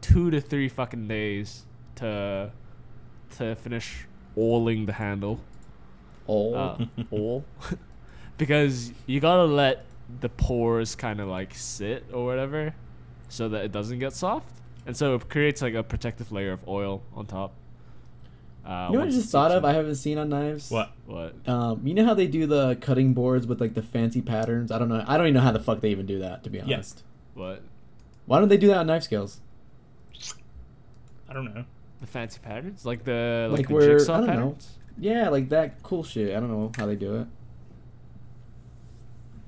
two 0.00 0.30
to 0.30 0.40
three 0.40 0.68
fucking 0.68 1.08
days 1.08 1.64
to 1.96 2.50
to 3.38 3.54
finish 3.56 4.06
oiling 4.38 4.86
the 4.86 4.92
handle. 4.92 5.40
Oh, 6.28 6.54
Uh, 6.54 6.78
oil, 7.12 7.44
because 8.38 8.92
you 9.06 9.20
gotta 9.20 9.44
let 9.44 9.84
the 10.20 10.28
pores 10.28 10.94
kind 10.94 11.20
of 11.20 11.28
like 11.28 11.54
sit 11.54 12.04
or 12.12 12.24
whatever, 12.24 12.74
so 13.28 13.48
that 13.48 13.64
it 13.64 13.72
doesn't 13.72 13.98
get 13.98 14.12
soft, 14.12 14.48
and 14.86 14.96
so 14.96 15.14
it 15.14 15.28
creates 15.28 15.62
like 15.62 15.74
a 15.74 15.82
protective 15.82 16.32
layer 16.32 16.52
of 16.52 16.66
oil 16.68 17.02
on 17.14 17.26
top. 17.26 17.52
Uh, 18.64 18.88
you 18.90 18.94
know 18.94 18.98
what 19.04 19.08
I 19.08 19.10
just 19.12 19.30
thought 19.30 19.52
of? 19.52 19.62
heated. 19.62 19.70
I 19.70 19.72
haven't 19.74 19.94
seen 19.94 20.18
on 20.18 20.28
knives. 20.28 20.70
What? 20.72 20.90
What? 21.06 21.48
Um, 21.48 21.86
you 21.86 21.94
know 21.94 22.04
how 22.04 22.14
they 22.14 22.26
do 22.26 22.46
the 22.46 22.74
cutting 22.80 23.14
boards 23.14 23.46
with 23.46 23.60
like 23.60 23.74
the 23.74 23.82
fancy 23.82 24.20
patterns? 24.20 24.72
I 24.72 24.78
don't 24.80 24.88
know. 24.88 25.04
I 25.06 25.16
don't 25.16 25.26
even 25.28 25.34
know 25.34 25.40
how 25.40 25.52
the 25.52 25.60
fuck 25.60 25.80
they 25.80 25.90
even 25.90 26.06
do 26.06 26.18
that. 26.18 26.42
To 26.44 26.50
be 26.50 26.58
Yeah. 26.58 26.64
honest, 26.64 27.04
What? 27.34 27.62
Why 28.26 28.38
don't 28.38 28.48
they 28.48 28.56
do 28.56 28.66
that 28.68 28.76
on 28.78 28.86
knife 28.86 29.02
scales? 29.04 29.40
I 31.28 31.32
don't 31.32 31.52
know. 31.54 31.64
The 32.00 32.06
fancy 32.06 32.38
patterns, 32.40 32.84
like 32.84 33.04
the 33.04 33.48
like, 33.50 33.58
Like 33.60 33.68
the 33.68 33.74
where- 33.74 33.98
jigsaw 33.98 34.14
I 34.22 34.26
don't 34.26 34.36
know. 34.36 34.56
Yeah, 34.98 35.28
like 35.28 35.48
that 35.50 35.82
cool 35.82 36.02
shit. 36.04 36.34
I 36.36 36.40
don't 36.40 36.50
know 36.50 36.70
how 36.76 36.86
they 36.86 36.96
do 36.96 37.16
it. 37.16 37.26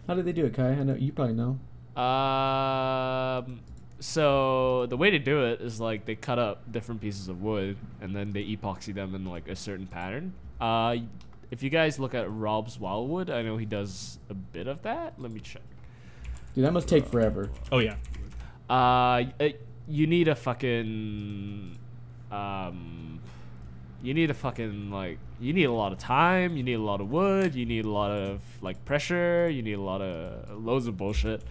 How 0.07 0.15
do 0.15 0.23
they 0.23 0.33
do 0.33 0.47
it, 0.47 0.55
Kai? 0.55 0.69
I 0.71 0.83
know 0.83 0.95
you 0.95 1.13
probably 1.13 1.35
know. 1.35 1.59
Um. 2.01 3.61
So 4.01 4.87
the 4.87 4.97
way 4.97 5.11
to 5.11 5.19
do 5.19 5.45
it 5.47 5.61
is 5.61 5.81
like 5.81 6.05
they 6.05 6.15
cut 6.15 6.39
up 6.39 6.71
different 6.71 7.01
pieces 7.01 7.29
of 7.29 7.43
wood 7.43 7.77
and 8.01 8.15
then 8.15 8.31
they 8.33 8.45
epoxy 8.45 8.95
them 8.95 9.15
in 9.15 9.25
like 9.25 9.49
a 9.49 9.57
certain 9.57 9.87
pattern. 9.89 10.33
Uh, 10.61 10.97
if 11.51 11.63
you 11.65 11.71
guys 11.71 11.99
look 11.99 12.15
at 12.15 12.31
Rob's 12.31 12.79
Wildwood, 12.79 13.29
I 13.29 13.43
know 13.43 13.57
he 13.57 13.67
does 13.67 14.19
a 14.31 14.35
bit 14.35 14.69
of 14.69 14.83
that. 14.83 15.15
Let 15.19 15.33
me 15.33 15.41
check. 15.41 15.63
Dude, 16.55 16.65
that 16.65 16.73
must 16.73 16.87
take 16.89 17.07
forever. 17.07 17.51
Oh 17.73 17.79
yeah. 17.79 17.97
Uh, 18.69 19.25
you 19.89 20.07
need 20.07 20.29
a 20.29 20.35
fucking 20.35 21.79
um, 22.31 23.21
you 24.03 24.15
need 24.15 24.31
a 24.31 24.35
fucking 24.35 24.91
like 24.91 25.19
you 25.41 25.53
need 25.53 25.65
a 25.65 25.73
lot 25.73 25.93
of 25.93 25.99
time. 25.99 26.57
You 26.57 26.63
need 26.63 26.75
a 26.75 26.83
lot 26.83 27.01
of 27.01 27.11
wood. 27.11 27.55
You 27.55 27.67
need 27.67 27.85
a 27.85 27.91
lot 27.91 28.11
of 28.11 28.41
like 28.61 28.85
pressure. 28.85 29.49
You 29.49 29.63
need 29.63 29.75
a 29.75 29.81
lot 29.81 30.01
of 30.03 30.63
loads 30.63 30.87
of 30.87 30.97
bullshit. 30.97 31.43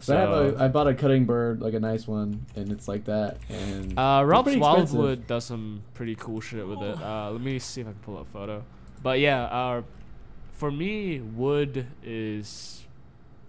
So 0.00 0.14
I 0.14 0.20
have 0.20 0.30
a, 0.30 0.64
I 0.64 0.68
bought 0.68 0.86
a 0.86 0.94
cutting 0.94 1.24
bird, 1.24 1.62
like 1.62 1.72
a 1.72 1.80
nice 1.80 2.06
one, 2.06 2.44
and 2.56 2.70
it's 2.70 2.88
like 2.88 3.04
that. 3.06 3.38
And 3.48 3.98
Uh, 3.98 4.22
Rob's. 4.26 4.54
Wildwood 4.54 5.26
does 5.26 5.46
some 5.46 5.82
pretty 5.94 6.14
cool 6.16 6.40
shit 6.40 6.66
with 6.66 6.82
it. 6.82 7.00
Uh, 7.00 7.30
let 7.30 7.40
me 7.40 7.58
see 7.58 7.80
if 7.80 7.86
I 7.86 7.92
can 7.92 8.00
pull 8.00 8.18
up 8.18 8.26
a 8.26 8.30
photo. 8.30 8.64
But 9.02 9.20
yeah, 9.20 9.44
uh, 9.44 9.82
for 10.52 10.70
me, 10.70 11.20
wood 11.20 11.86
is 12.02 12.83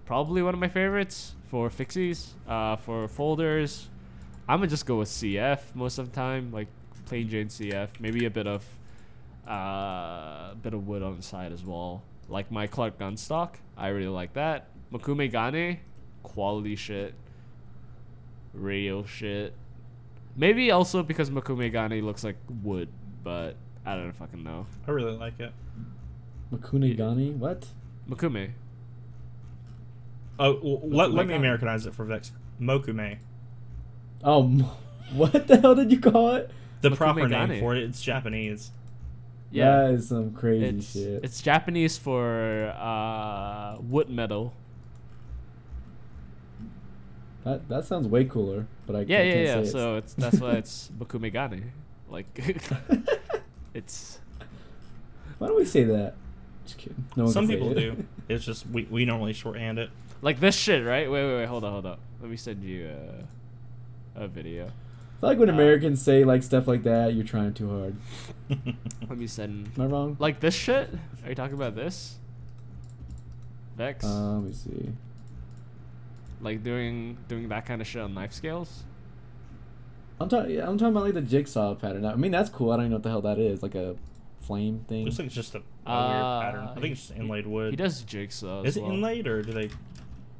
probably 0.06 0.42
one 0.42 0.54
of 0.54 0.60
my 0.60 0.68
favorites 0.68 1.36
for 1.48 1.70
fixies. 1.70 2.30
Uh, 2.48 2.76
for 2.76 3.08
folders, 3.08 3.90
I'm 4.48 4.60
gonna 4.60 4.68
just 4.68 4.86
go 4.86 4.98
with 4.98 5.10
CF 5.10 5.60
most 5.74 5.98
of 5.98 6.10
the 6.10 6.16
time, 6.16 6.52
like 6.52 6.68
plain 7.06 7.30
Jane 7.30 7.48
CF. 7.48 7.90
Maybe 8.00 8.26
a 8.26 8.30
bit 8.30 8.48
of 8.48 8.64
uh, 9.48 9.52
a 10.52 10.58
bit 10.62 10.74
of 10.74 10.88
wood 10.88 11.04
on 11.04 11.18
the 11.18 11.24
side 11.24 11.52
as 11.52 11.64
well. 11.64 12.04
Like 12.28 12.52
my 12.52 12.68
Clark 12.68 12.98
Gunstock, 12.98 13.56
I 13.78 13.90
really 13.90 14.08
like 14.08 14.34
that. 14.34 14.68
Makume 14.92 15.32
Gane, 15.32 15.80
quality 16.24 16.76
shit 16.76 17.14
real 18.56 19.06
shit. 19.06 19.54
Maybe 20.36 20.72
also 20.72 21.04
because 21.04 21.30
Makume 21.30 21.72
Gane 21.72 22.06
looks 22.06 22.24
like 22.24 22.38
wood, 22.64 22.90
but 23.24 23.56
I 23.86 23.96
don't 23.96 24.14
fucking 24.14 24.44
know. 24.44 24.66
I 24.88 24.92
really 24.92 25.16
like 25.18 25.40
it. 25.40 25.54
Makunigani? 26.52 27.36
What? 27.38 27.68
Makume. 28.10 28.52
Oh, 30.40 30.54
w- 30.56 30.80
let, 30.84 31.12
let 31.12 31.28
me 31.28 31.34
Americanize 31.34 31.86
it 31.86 31.94
for 31.96 32.04
Vex. 32.06 32.32
Mokume. 32.62 33.18
Oh, 34.24 34.44
m- 34.44 34.66
what 35.14 35.48
the 35.48 35.58
hell 35.58 35.76
did 35.76 35.92
you 35.92 36.00
call 36.00 36.32
it? 36.36 36.52
The 36.82 36.90
Mokume 36.90 36.96
proper 36.98 37.28
Gane. 37.28 37.50
name 37.50 37.60
for 37.60 37.76
it, 37.76 37.84
it's 37.84 38.02
Japanese. 38.02 38.72
Yeah. 39.52 39.84
That 39.84 39.92
is 39.94 40.08
some 40.10 40.34
crazy 40.34 40.66
It's, 40.66 40.92
shit. 40.92 41.24
it's 41.24 41.42
Japanese 41.42 41.98
for 41.98 42.74
uh, 42.78 43.78
wood 43.82 44.10
metal. 44.10 44.54
that 47.46 47.68
that 47.70 47.86
sounds 47.86 48.08
way 48.08 48.26
cooler, 48.26 48.68
but 48.86 48.96
I 48.96 49.00
Yeah, 49.02 49.20
I 49.20 49.22
yeah, 49.22 49.34
can't 49.34 49.46
yeah. 49.48 49.64
say 49.64 49.70
So 49.72 49.96
it's 49.98 50.14
that's 50.16 50.40
why 50.40 50.52
it's 50.54 50.92
Makumegane. 51.00 51.64
Like 52.10 52.28
it's 53.74 54.20
Why 55.38 55.48
don't 55.48 55.56
we 55.58 55.66
say 55.66 55.84
that? 55.86 56.16
Just 56.66 56.78
kidding. 56.78 57.06
No 57.16 57.26
one 57.26 57.34
Some 57.34 57.48
people 57.48 57.72
it. 57.72 57.76
do. 57.76 58.06
It's 58.28 58.44
just 58.44 58.68
we, 58.68 58.84
we 58.90 59.06
normally 59.06 59.34
shorthand 59.34 59.80
it. 59.80 59.90
Like 60.26 60.40
this 60.40 60.56
shit, 60.56 60.84
right? 60.86 61.10
Wait, 61.10 61.24
wait, 61.26 61.36
wait. 61.38 61.46
Hold 61.46 61.64
on, 61.64 61.72
hold 61.72 61.86
on. 61.86 61.98
Let 62.20 62.30
me 62.32 62.36
send 62.38 62.64
you 62.64 62.90
a, 64.16 64.24
a 64.24 64.28
video. 64.28 64.66
I 64.66 65.20
feel 65.22 65.30
like 65.30 65.40
when 65.40 65.50
Uh, 65.50 65.54
Americans 65.54 66.02
say 66.02 66.24
like 66.26 66.44
stuff 66.44 66.68
like 66.68 66.84
that, 66.84 67.14
you're 67.14 67.24
trying 67.26 67.54
too 67.54 67.70
hard. 67.70 67.96
Let 69.10 69.18
me 69.18 69.28
send 69.28 69.70
Am 69.78 69.84
I 69.84 69.86
wrong? 69.86 70.18
like 70.20 70.40
this 70.40 70.54
shit. 70.56 70.90
Are 71.24 71.30
you 71.30 71.36
talking 71.36 71.56
about 71.56 71.76
this? 71.76 72.18
Vex. 73.78 74.04
Uh, 74.06 74.36
let 74.38 74.44
me 74.44 74.54
see. 74.54 74.92
like 76.42 76.64
doing 76.64 77.18
doing 77.28 77.50
that 77.50 77.66
kind 77.66 77.82
of 77.82 77.88
shit 77.88 78.02
on 78.02 78.14
knife 78.14 78.34
scales. 78.34 78.84
I'm 80.20 80.30
talking. 80.30 80.60
I'm 80.62 80.78
talking 80.78 80.94
about 80.96 81.04
like 81.04 81.14
the 81.14 81.22
jigsaw 81.22 81.76
pattern. 81.76 82.06
I 82.06 82.16
mean, 82.16 82.32
that's 82.32 82.50
cool. 82.50 82.72
I 82.72 82.78
don't 82.78 82.86
even 82.86 82.92
know 82.92 82.96
what 82.98 83.04
the 83.04 83.10
hell 83.10 83.22
that 83.22 83.38
is. 83.38 83.62
Like 83.62 83.76
a 83.76 83.96
flame 84.42 84.86
thing. 84.88 85.04
Looks 85.06 85.18
like 85.20 85.26
it's 85.28 85.36
just 85.36 85.56
a, 85.56 85.62
a 85.86 85.90
Uh, 85.92 86.10
weird 86.10 86.44
pattern. 86.54 86.68
I 86.78 86.80
think 86.80 86.92
it's 86.94 87.08
just 87.08 87.20
inlaid 87.20 87.46
wood. 87.48 87.72
He 87.72 87.76
does 87.76 88.02
jigsaw. 88.04 88.62
Is 88.62 88.70
as 88.70 88.78
it 88.78 88.84
well. 88.84 88.94
inlaid 88.94 89.28
or 89.28 89.42
do 89.42 89.52
they? 89.52 89.70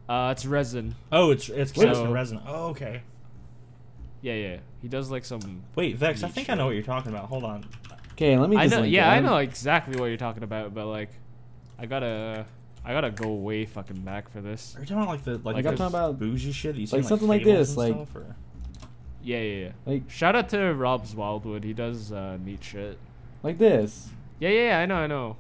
Uh, 0.08 0.30
it's 0.32 0.46
resin. 0.46 0.96
Oh, 1.12 1.32
it's 1.32 1.50
it's 1.50 1.72
cast 1.72 1.96
So- 1.98 2.06
in 2.06 2.12
resin. 2.12 2.40
Oh, 2.46 2.68
okay. 2.68 3.02
Yeah, 4.22 4.34
yeah. 4.34 4.58
He 4.82 4.88
does 4.88 5.12
like 5.12 5.26
some. 5.26 5.64
Wait, 5.76 5.98
Vex, 5.98 6.24
I 6.24 6.28
neat 6.28 6.34
think 6.36 6.50
I 6.50 6.56
know 6.56 6.66
what 6.66 6.74
you're 6.76 6.84
talking 6.84 7.12
about. 7.12 7.26
Hold 7.26 7.44
on. 7.44 7.64
Okay, 8.14 8.38
let 8.38 8.50
me. 8.50 8.58
I 8.58 8.64
just 8.66 8.76
know. 8.76 8.84
Yeah, 8.84 9.12
it. 9.12 9.18
I 9.18 9.20
know 9.20 9.38
exactly 9.38 10.00
what 10.00 10.06
you're 10.08 10.18
talking 10.18 10.44
about, 10.44 10.74
but 10.74 10.86
like, 10.88 11.10
I 11.78 11.86
gotta, 11.86 12.46
I 12.84 12.94
gotta 12.94 13.12
go 13.12 13.34
way 13.34 13.66
fucking 13.66 14.02
back 14.02 14.32
for 14.32 14.42
this. 14.42 14.76
Are 14.76 14.80
you 14.80 14.86
talking 14.86 15.04
about 15.04 15.10
like 15.10 15.24
the 15.26 15.32
like, 15.40 15.56
Like, 15.56 15.66
I'm 15.66 15.76
talking 15.76 15.96
about, 15.96 16.18
bougie 16.20 16.52
shit 16.52 16.76
that 16.76 16.82
you 16.82 16.88
see 16.88 16.98
like, 16.98 17.06
something 17.06 17.28
like 17.28 17.44
fables 17.44 17.68
this, 17.70 17.78
like- 17.78 17.94
stuff, 17.94 18.16
or- 18.16 18.36
Yeah, 19.22 19.40
yeah, 19.42 19.64
yeah. 19.66 19.72
Like 19.86 20.10
Shout 20.10 20.36
out 20.36 20.50
to 20.50 20.74
Rob's 20.74 21.14
Wildwood. 21.16 21.64
He 21.64 21.74
does 21.74 22.12
uh, 22.12 22.38
neat 22.44 22.64
shit. 22.64 22.98
like 23.44 23.58
this. 23.58 24.10
Yeah, 24.40 24.50
yeah, 24.50 24.68
yeah. 24.70 24.80
I 24.80 24.86
know, 24.86 24.96
I 24.96 25.08
know. 25.08 25.38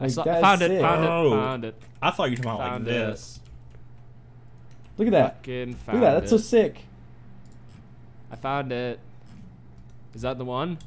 I 0.00 0.04
Like 0.04 0.12
saw, 0.12 0.24
that's 0.24 0.40
found 0.40 0.62
it, 0.62 0.68
sick. 0.68 0.80
found 0.80 1.04
Oh. 1.04 1.26
it, 1.26 1.30
found 1.42 1.64
it. 1.64 1.82
I 2.02 2.10
thought 2.10 2.24
you 2.30 2.36
were 2.36 2.42
talking 2.42 2.50
about 2.50 2.58
like 2.60 2.70
Found 2.70 2.88
it. 2.88 2.90
this. 2.90 3.40
Look 4.98 5.08
at 5.08 5.12
that. 5.12 5.36
Fucking 5.38 5.68
Look 5.70 5.78
at 5.88 6.00
that. 6.00 6.14
That's 6.20 6.30
so 6.30 6.36
sick. 6.36 6.84
I 8.30 8.36
found 8.36 8.72
it. 8.72 8.98
Is 10.14 10.22
that 10.22 10.38
the 10.38 10.44
one? 10.44 10.78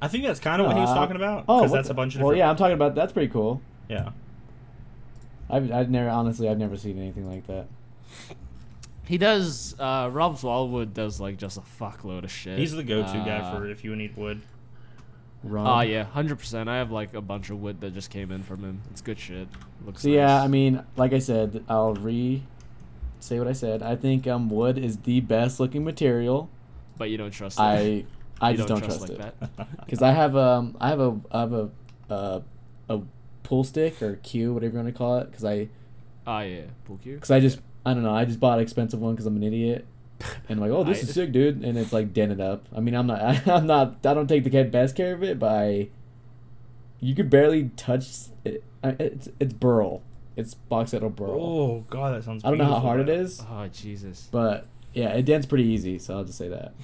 I 0.00 0.08
think 0.08 0.24
that's 0.24 0.38
kind 0.40 0.60
of 0.60 0.66
what 0.66 0.76
he 0.76 0.80
was 0.80 0.90
Uh, 0.90 0.94
talking 0.94 1.16
about. 1.16 1.44
Oh, 1.48 1.58
because 1.60 1.72
that's 1.72 1.88
the- 1.88 1.92
a 1.92 1.96
bunch 1.96 2.14
of 2.14 2.20
Well, 2.20 2.30
different. 2.30 2.38
yeah, 2.38 2.50
I'm 2.50 2.56
talking 2.56 2.74
about. 2.74 2.94
That's 2.94 3.12
pretty 3.12 3.32
cool. 3.32 3.60
yeah. 3.88 4.10
I've 5.50 5.72
I've 5.72 5.90
never 5.90 6.10
honestly 6.10 6.46
I've 6.48 6.58
never 6.58 6.76
seen 6.76 6.98
anything 6.98 7.26
like 7.28 7.46
that. 7.46 7.66
He 9.06 9.16
does. 9.16 9.74
Uh, 9.78 10.10
Rob's 10.12 10.42
Wildwood 10.42 10.92
does 10.92 11.18
like 11.20 11.38
just 11.38 11.56
a 11.56 11.62
fuckload 11.62 12.24
of 12.24 12.30
shit. 12.30 12.58
He's 12.58 12.72
the 12.72 12.84
go-to 12.84 13.14
guy 13.24 13.38
Uh, 13.38 13.56
for 13.56 13.66
if 13.66 13.82
you 13.82 13.96
need 13.96 14.14
wood. 14.18 14.42
Rob. 15.42 15.66
Oh 15.66 15.80
yeah, 15.82 16.04
hundred 16.04 16.38
percent. 16.38 16.68
I 16.68 16.76
have 16.78 16.90
like 16.90 17.14
a 17.14 17.20
bunch 17.20 17.50
of 17.50 17.60
wood 17.60 17.80
that 17.80 17.94
just 17.94 18.10
came 18.10 18.30
in 18.32 18.42
from 18.42 18.64
him. 18.64 18.82
It's 18.90 19.00
good 19.00 19.18
shit. 19.18 19.48
Looks. 19.84 20.02
So 20.02 20.08
yeah. 20.08 20.42
I 20.42 20.48
mean, 20.48 20.82
like 20.96 21.12
I 21.12 21.20
said, 21.20 21.64
I'll 21.68 21.94
re 21.94 22.42
say 23.20 23.38
what 23.38 23.48
I 23.48 23.52
said. 23.52 23.82
I 23.82 23.96
think 23.96 24.26
um 24.26 24.48
wood 24.50 24.78
is 24.78 24.98
the 24.98 25.20
best 25.20 25.60
looking 25.60 25.84
material. 25.84 26.50
but 26.96 27.10
you 27.10 27.16
don't 27.16 27.30
trust. 27.30 27.58
it. 27.58 27.62
I 27.62 28.04
I 28.40 28.52
just 28.54 28.68
don't, 28.68 28.78
trust, 28.82 29.00
like 29.00 29.10
it 29.10 29.34
because 29.84 30.02
I 30.02 30.12
have 30.12 30.36
um 30.36 30.76
I 30.80 30.88
have 30.88 31.00
a 31.00 31.20
I 31.30 31.40
have 31.40 31.52
a 31.52 31.70
uh, 32.10 32.40
a 32.88 33.00
pull 33.42 33.64
stick 33.64 34.00
or 34.02 34.16
cue 34.16 34.52
whatever 34.54 34.72
you 34.72 34.82
want 34.82 34.94
to 34.94 34.96
call 34.96 35.18
it 35.18 35.30
because 35.30 35.44
I 35.44 35.68
Oh 36.26 36.40
yeah, 36.40 36.62
pool 36.84 36.98
cue. 37.02 37.14
because 37.14 37.30
I 37.30 37.40
just 37.40 37.60
I 37.86 37.94
don't 37.94 38.02
know 38.02 38.14
I 38.14 38.24
just 38.24 38.38
bought 38.40 38.58
an 38.58 38.62
expensive 38.62 39.00
one 39.00 39.14
because 39.14 39.26
I'm 39.26 39.36
an 39.36 39.42
idiot 39.42 39.86
and 40.20 40.50
I'm 40.50 40.58
like 40.58 40.70
oh 40.70 40.84
this 40.84 40.98
I- 40.98 41.02
is 41.02 41.14
sick 41.14 41.32
dude 41.32 41.62
and 41.62 41.78
it's 41.78 41.92
like 41.92 42.12
dented 42.12 42.40
up. 42.40 42.66
I 42.74 42.80
mean 42.80 42.94
I'm 42.94 43.06
not 43.06 43.46
I'm 43.48 43.66
not 43.66 44.04
I 44.04 44.14
don't 44.14 44.26
take 44.26 44.44
the 44.44 44.62
best 44.64 44.96
care 44.96 45.14
of 45.14 45.22
it 45.22 45.38
but 45.38 45.50
I 45.50 45.88
you 47.00 47.14
could 47.14 47.30
barely 47.30 47.70
touch 47.76 48.06
it. 48.44 48.64
It's 48.82 49.28
it's 49.38 49.52
burl. 49.52 50.02
It's 50.36 50.54
box 50.54 50.92
metal 50.92 51.10
burl. 51.10 51.40
Oh 51.40 51.84
god, 51.90 52.14
that 52.14 52.24
sounds. 52.24 52.44
I 52.44 52.48
don't 52.48 52.58
know 52.58 52.64
how 52.66 52.80
hard 52.80 53.00
it 53.00 53.08
is. 53.08 53.40
Oh 53.48 53.68
Jesus. 53.68 54.28
but 54.30 54.66
yeah, 54.92 55.10
it 55.10 55.24
dents 55.24 55.46
pretty 55.46 55.64
easy. 55.64 55.98
So 55.98 56.16
I'll 56.16 56.24
just 56.24 56.38
say 56.38 56.48
that. 56.48 56.74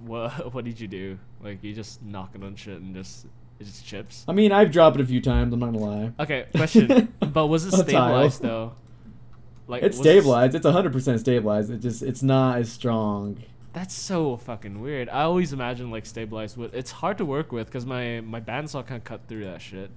What 0.00 0.30
What 0.54 0.64
did 0.64 0.80
you 0.80 0.88
do? 0.88 1.18
Like 1.42 1.62
you 1.62 1.74
just 1.74 2.02
knocking 2.02 2.42
on 2.42 2.56
shit 2.56 2.80
and 2.80 2.94
just 2.94 3.26
it 3.58 3.64
just 3.64 3.84
chips. 3.84 4.24
I 4.26 4.32
mean, 4.32 4.52
I've 4.52 4.70
dropped 4.70 4.96
it 4.96 5.02
a 5.02 5.06
few 5.06 5.20
times. 5.20 5.52
I'm 5.52 5.60
not 5.60 5.72
gonna 5.72 5.78
lie. 5.84 6.12
Okay, 6.20 6.46
question. 6.54 7.12
but 7.20 7.46
was 7.46 7.66
it 7.66 7.72
stabilized 7.72 8.42
though? 8.42 8.72
Like 9.70 9.84
it's 9.84 9.98
stabilized. 9.98 10.56
It's 10.56 10.64
100 10.64 10.92
percent 10.92 11.20
stabilized. 11.20 11.70
It 11.70 11.78
just 11.78 12.02
it's 12.02 12.24
not 12.24 12.58
as 12.58 12.72
strong. 12.72 13.38
That's 13.72 13.94
so 13.94 14.36
fucking 14.36 14.80
weird. 14.80 15.08
I 15.08 15.22
always 15.22 15.52
imagine 15.52 15.92
like 15.92 16.06
stabilized 16.06 16.56
wood. 16.56 16.72
It's 16.74 16.90
hard 16.90 17.18
to 17.18 17.24
work 17.24 17.52
with 17.52 17.68
because 17.68 17.86
my 17.86 18.20
my 18.20 18.40
bandsaw 18.40 18.84
can't 18.84 19.04
cut 19.04 19.28
through 19.28 19.44
that 19.44 19.62
shit. 19.62 19.92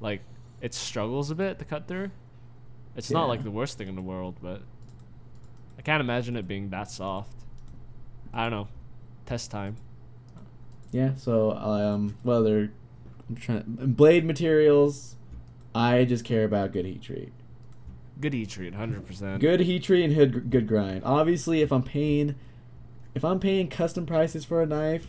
Like 0.00 0.20
it 0.60 0.72
struggles 0.72 1.32
a 1.32 1.34
bit 1.34 1.58
to 1.58 1.64
cut 1.64 1.88
through. 1.88 2.12
It's 2.94 3.10
not 3.10 3.26
like 3.26 3.42
the 3.42 3.50
worst 3.50 3.76
thing 3.76 3.88
in 3.88 3.96
the 3.96 4.02
world, 4.02 4.36
but 4.40 4.62
I 5.76 5.82
can't 5.82 6.00
imagine 6.00 6.36
it 6.36 6.46
being 6.46 6.70
that 6.70 6.88
soft. 6.88 7.34
I 8.32 8.42
don't 8.42 8.52
know. 8.52 8.68
Test 9.26 9.50
time. 9.50 9.76
Yeah. 10.92 11.16
So 11.16 11.52
um, 11.52 12.16
well, 12.22 12.44
they're 12.44 12.70
I'm 13.28 13.34
trying 13.34 13.64
blade 13.66 14.24
materials. 14.24 15.16
I 15.74 16.04
just 16.04 16.24
care 16.24 16.44
about 16.44 16.72
good 16.72 16.84
heat 16.84 17.02
treat. 17.02 17.32
Good 18.22 18.32
heat 18.32 18.48
treat, 18.48 18.74
hundred 18.74 19.04
percent. 19.06 19.40
Good 19.40 19.60
heat 19.60 19.82
treat 19.82 20.04
and 20.04 20.14
good, 20.14 20.48
good 20.50 20.66
grind. 20.68 21.02
Obviously, 21.04 21.60
if 21.60 21.72
I'm 21.72 21.82
paying, 21.82 22.36
if 23.14 23.24
I'm 23.24 23.38
paying 23.40 23.68
custom 23.68 24.06
prices 24.06 24.44
for 24.44 24.62
a 24.62 24.66
knife, 24.66 25.08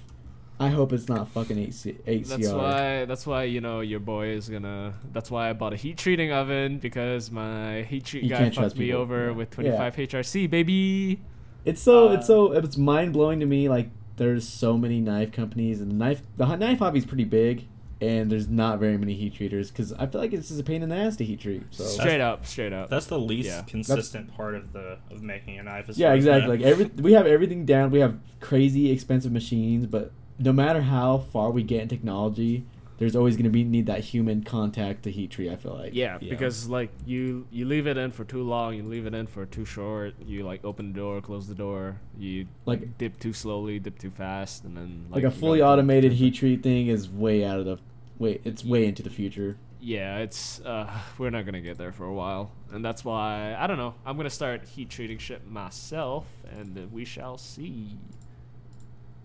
I 0.60 0.69
hope 0.69 0.91
it's 0.91 1.07
not 1.07 1.27
fucking 1.30 1.57
eight 1.57 1.73
C, 1.76 1.95
eight 2.07 2.26
That's 2.26 2.48
why. 2.49 3.06
That's 3.06 3.27
why 3.27 3.44
you 3.44 3.61
know 3.61 3.81
your 3.81 3.99
boy 3.99 4.30
is 4.30 4.49
gonna. 4.49 4.95
That's 5.11 5.30
why 5.30 5.49
I 5.49 5.53
bought 5.53 5.73
a 5.73 5.76
heat 5.76 5.98
treating 5.98 6.31
oven 6.31 6.80
because 6.80 7.30
my 7.31 7.84
heat 7.84 8.03
treat 8.06 8.23
You 8.23 8.30
guy 8.31 8.49
fucked 8.49 8.77
me 8.77 8.88
people. 8.88 9.02
over 9.02 9.26
Yeah. 9.27 9.31
with 9.31 9.49
Yeah. 9.60 9.77
25 9.77 9.95
HRC, 9.95 10.48
baby. 10.49 11.19
It's 11.65 11.81
so 11.81 12.10
Uh, 12.10 12.14
it's 12.14 12.27
so 12.27 12.52
it's 12.52 12.77
mind 12.77 13.14
blowing 13.14 13.40
to 13.40 13.45
me. 13.45 13.69
Like 13.69 13.90
there's 14.18 14.48
so 14.48 14.77
many 14.77 14.99
knife 14.99 15.31
companies 15.31 15.81
and 15.81 15.91
the 15.91 15.95
knife 15.95 16.23
the 16.35 16.56
knife 16.56 16.80
hobby's 16.80 17.06
pretty 17.06 17.26
big, 17.26 17.68
and 18.03 18.31
there's 18.31 18.47
not 18.47 18.80
very 18.80 18.97
many 18.97 19.13
heat 19.13 19.34
treaters 19.35 19.71
because 19.71 19.93
I 19.93 20.05
feel 20.07 20.19
like 20.21 20.34
it's 20.34 20.49
just 20.49 20.59
a 20.59 20.63
pain 20.63 20.84
in 20.84 20.89
the 20.89 20.95
ass 20.95 21.15
to 21.17 21.23
heat 21.25 21.39
treat. 21.39 21.63
So 21.71 21.84
Straight 21.85 22.21
up, 22.21 22.45
straight 22.45 22.73
up. 22.73 22.89
That's 22.89 23.05
the 23.07 23.19
least 23.19 23.47
Yeah. 23.49 23.61
consistent 23.63 24.34
part 24.35 24.55
of 24.55 24.73
the 24.73 24.97
of 25.11 25.21
making 25.21 25.59
a 25.59 25.63
knife. 25.63 25.89
as 25.89 25.97
yeah, 25.97 26.11
as 26.11 26.17
exactly. 26.17 26.57
that. 26.57 26.63
Like 26.63 26.71
every 26.71 26.85
we 27.01 27.13
have 27.13 27.25
everything 27.25 27.65
down. 27.65 27.91
We 27.91 27.99
have 27.99 28.17
crazy 28.39 28.91
expensive 28.91 29.31
machines, 29.31 29.85
but 29.85 30.11
no 30.39 30.51
matter 30.51 30.81
how 30.81 31.19
far 31.19 31.51
we 31.51 31.63
get 31.63 31.81
in 31.84 31.88
technology, 31.88 32.65
there's 32.97 33.15
always 33.15 33.35
going 33.35 33.43
to 33.45 33.49
be 33.49 33.63
need 33.63 33.85
that 33.88 33.99
human 34.01 34.43
contact 34.43 35.03
to 35.03 35.11
heat 35.11 35.31
treat. 35.31 35.49
I 35.51 35.55
feel 35.55 35.73
like 35.73 35.93
yeah, 35.93 36.17
Yeah. 36.21 36.30
because 36.31 36.69
like 36.69 36.89
you 37.05 37.47
you 37.51 37.65
leave 37.65 37.88
it 37.88 37.97
in 37.97 38.11
for 38.11 38.23
too 38.23 38.43
long, 38.43 38.75
you 38.75 38.84
leave 38.84 39.05
it 39.05 39.13
in 39.13 39.27
for 39.27 39.45
too 39.45 39.65
short. 39.65 40.13
You 40.25 40.43
like 40.43 40.63
open 40.63 40.93
the 40.93 40.99
door, 40.99 41.19
close 41.21 41.47
the 41.47 41.55
door. 41.55 41.99
You 42.17 42.47
Like- 42.65 42.97
dip 42.97 43.19
too 43.19 43.34
slowly, 43.34 43.80
dip 43.80 43.97
too 43.99 44.09
fast, 44.11 44.63
and 44.63 44.77
then 44.77 45.05
like, 45.09 45.21
you 45.23 45.27
a 45.27 45.31
fully 45.31 45.61
automated 45.61 46.13
heat 46.13 46.35
treat 46.35 46.61
thing 46.63 46.88
is 46.88 47.09
way 47.09 47.43
out 47.43 47.59
of 47.59 47.65
the 47.65 47.77
wait. 48.19 48.41
It's 48.44 48.64
way 48.64 48.85
into 48.85 49.03
the 49.03 49.10
future. 49.10 49.57
Yeah, 49.80 50.19
it's 50.19 50.61
uh, 50.61 50.90
we're 51.18 51.30
not 51.30 51.45
gonna 51.45 51.60
get 51.61 51.77
there 51.77 51.91
for 51.91 52.06
a 52.06 52.14
while, 52.14 52.52
and 52.72 52.84
that's 52.85 53.03
why 53.03 53.56
I 53.60 53.68
don't 53.68 53.77
know. 53.77 53.95
I'm 54.06 54.15
gonna 54.15 54.30
start 54.30 54.65
heat 54.65 54.90
treating 54.90 55.18
shit 55.18 55.45
myself, 55.45 56.26
and 56.57 56.90
we 56.91 57.03
shall 57.06 57.38
see. 57.38 57.98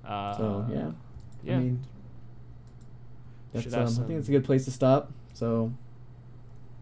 Uh, 0.05 0.37
So 0.37 0.67
yeah, 0.71 0.91
yeah. 1.45 1.57
I 1.57 1.59
mean, 1.61 1.85
that's 3.53 3.73
um, 3.73 3.83
I 4.05 4.07
think 4.07 4.19
it's 4.19 4.29
a 4.29 4.33
good 4.33 4.45
place 4.45 4.65
to 4.65 4.71
stop. 4.73 5.13
So 5.33 5.73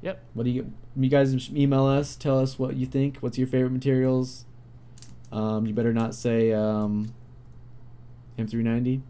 yep. 0.00 0.22
What 0.32 0.44
do 0.44 0.50
you? 0.50 0.72
You 0.96 1.10
guys 1.10 1.50
email 1.50 1.84
us. 1.86 2.16
Tell 2.16 2.38
us 2.38 2.58
what 2.58 2.76
you 2.76 2.86
think. 2.86 3.18
What's 3.18 3.36
your 3.36 3.46
favorite 3.46 3.72
materials? 3.72 4.46
Um, 5.30 5.66
you 5.66 5.74
better 5.74 5.92
not 5.92 6.14
say 6.14 6.52
um, 6.52 7.12
M390. 8.38 9.02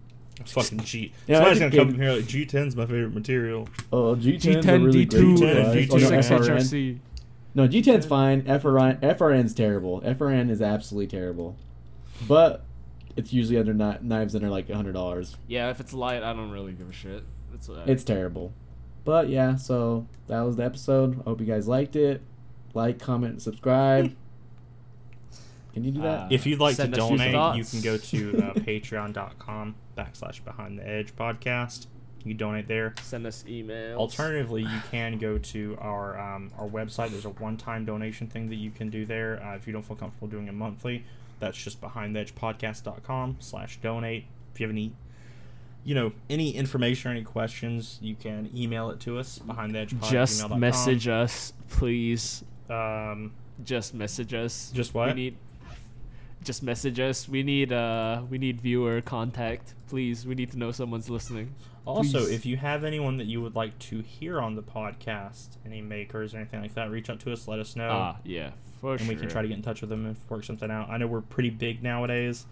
Fucking 0.44 0.80
G. 0.80 1.12
Yeah, 1.26 1.36
Somebody's 1.38 1.58
gonna 1.60 1.76
come 1.76 1.88
in 1.90 1.94
here 2.00 2.12
like 2.12 2.24
G10's 2.24 2.76
my 2.76 2.86
favorite 2.86 3.14
material. 3.14 3.68
Oh, 3.92 4.14
G10's 4.14 4.46
a 4.46 4.48
G10, 4.60 4.84
really 4.84 5.06
D2, 5.06 5.10
great 5.10 5.22
G10, 5.22 5.54
device. 5.54 5.76
D2, 5.76 5.92
Oh, 5.92 5.96
no, 5.96 6.10
G6 6.10 6.38
FRN. 6.38 6.56
HRC. 6.58 6.98
No, 7.54 7.68
G10's 7.68 8.06
fine. 8.06 8.42
FRN, 8.42 9.00
FRN's 9.00 9.54
terrible. 9.54 10.00
FRN 10.02 10.50
is 10.50 10.60
absolutely 10.60 11.06
terrible. 11.06 11.56
But 12.28 12.64
it's 13.16 13.32
usually 13.32 13.58
under 13.58 13.72
kni- 13.74 14.02
knives 14.02 14.34
that 14.34 14.42
are 14.44 14.50
like 14.50 14.68
hundred 14.70 14.92
dollars. 14.92 15.36
Yeah, 15.48 15.70
if 15.70 15.80
it's 15.80 15.92
light, 15.94 16.22
I 16.22 16.32
don't 16.34 16.50
really 16.50 16.72
give 16.72 16.88
a 16.90 16.92
shit. 16.92 17.24
It's 17.54 17.68
uh, 17.68 17.84
It's 17.86 18.04
terrible. 18.04 18.52
But 19.04 19.28
yeah, 19.30 19.56
so 19.56 20.06
that 20.26 20.40
was 20.40 20.56
the 20.56 20.64
episode. 20.64 21.20
I 21.20 21.22
hope 21.24 21.40
you 21.40 21.46
guys 21.46 21.66
liked 21.68 21.96
it. 21.96 22.20
Like, 22.74 22.98
comment, 22.98 23.40
subscribe. 23.40 24.14
Can 25.72 25.84
you 25.84 25.92
do 25.92 26.00
that? 26.02 26.20
Uh, 26.24 26.28
If 26.30 26.44
you'd 26.46 26.58
like 26.58 26.76
to 26.76 26.82
send 26.82 26.94
us 26.98 27.08
your 27.10 27.18
donate, 27.18 27.56
you 27.58 27.64
can 27.64 27.80
go 27.82 27.96
to 27.98 28.38
uh, 28.38 28.54
patreon.com 28.54 29.74
backslash 29.96 30.44
behind 30.44 30.78
the 30.78 30.88
edge 30.88 31.14
podcast. 31.16 31.86
You 32.24 32.32
can 32.32 32.38
donate 32.38 32.66
there. 32.66 32.94
send 33.02 33.24
us 33.26 33.44
emails. 33.46 33.96
Alternatively, 33.96 34.62
you 34.62 34.80
can 34.90 35.16
go 35.18 35.38
to 35.38 35.78
our 35.80 36.18
um, 36.18 36.50
our 36.58 36.66
website. 36.66 37.10
There's 37.10 37.24
a 37.24 37.30
one-time 37.30 37.84
donation 37.84 38.26
thing 38.26 38.48
that 38.48 38.56
you 38.56 38.70
can 38.72 38.90
do 38.90 39.06
there. 39.06 39.40
Uh, 39.42 39.54
if 39.54 39.66
you 39.66 39.72
don't 39.72 39.82
feel 39.84 39.94
comfortable 39.96 40.26
doing 40.26 40.48
it 40.48 40.54
monthly, 40.54 41.04
that's 41.38 41.56
just 41.56 41.80
behindtheedgepodcast.com 41.80 43.36
slash 43.40 43.78
donate. 43.80 44.24
If 44.54 44.60
you 44.60 44.66
have 44.66 44.74
any, 44.74 44.92
you 45.84 45.94
know, 45.94 46.12
any 46.28 46.50
information 46.56 47.10
or 47.10 47.14
any 47.14 47.22
questions, 47.22 47.98
you 48.02 48.16
can 48.16 48.50
email 48.54 48.90
it 48.90 48.98
to 49.00 49.18
us 49.18 49.38
behind 49.38 49.74
the 49.74 49.78
edge 49.80 49.94
behindtheedgepod@gmail.com. 49.94 50.10
Just 50.10 50.56
message 50.56 51.08
us, 51.08 51.52
please. 51.68 52.44
Um, 52.68 53.32
Just 53.64 53.94
message 53.94 54.34
us. 54.34 54.72
Just 54.74 54.94
what? 54.94 55.08
We 55.08 55.14
need. 55.14 55.36
Just 56.46 56.62
message 56.62 57.00
us. 57.00 57.28
We 57.28 57.42
need 57.42 57.72
uh 57.72 58.22
we 58.30 58.38
need 58.38 58.60
viewer 58.60 59.00
contact. 59.02 59.74
Please, 59.88 60.24
we 60.26 60.34
need 60.36 60.52
to 60.52 60.58
know 60.58 60.70
someone's 60.70 61.10
listening. 61.10 61.54
Also, 61.84 62.20
Please. 62.20 62.30
if 62.30 62.46
you 62.46 62.56
have 62.56 62.84
anyone 62.84 63.16
that 63.18 63.26
you 63.26 63.42
would 63.42 63.54
like 63.56 63.76
to 63.80 64.00
hear 64.00 64.40
on 64.40 64.54
the 64.54 64.62
podcast, 64.62 65.48
any 65.64 65.80
makers 65.82 66.34
or 66.34 66.38
anything 66.38 66.60
like 66.60 66.74
that, 66.74 66.90
reach 66.90 67.10
out 67.10 67.18
to 67.20 67.32
us. 67.32 67.46
Let 67.48 67.58
us 67.58 67.74
know, 67.76 67.88
Ah, 67.90 68.16
yeah, 68.24 68.50
for 68.80 68.92
and 68.92 69.00
sure. 69.00 69.08
we 69.08 69.16
can 69.16 69.28
try 69.28 69.42
to 69.42 69.48
get 69.48 69.56
in 69.56 69.62
touch 69.62 69.80
with 69.80 69.90
them 69.90 70.06
and 70.06 70.16
work 70.28 70.44
something 70.44 70.70
out. 70.70 70.88
I 70.88 70.96
know 70.98 71.06
we're 71.08 71.20
pretty 71.20 71.50
big 71.50 71.82
nowadays, 71.82 72.46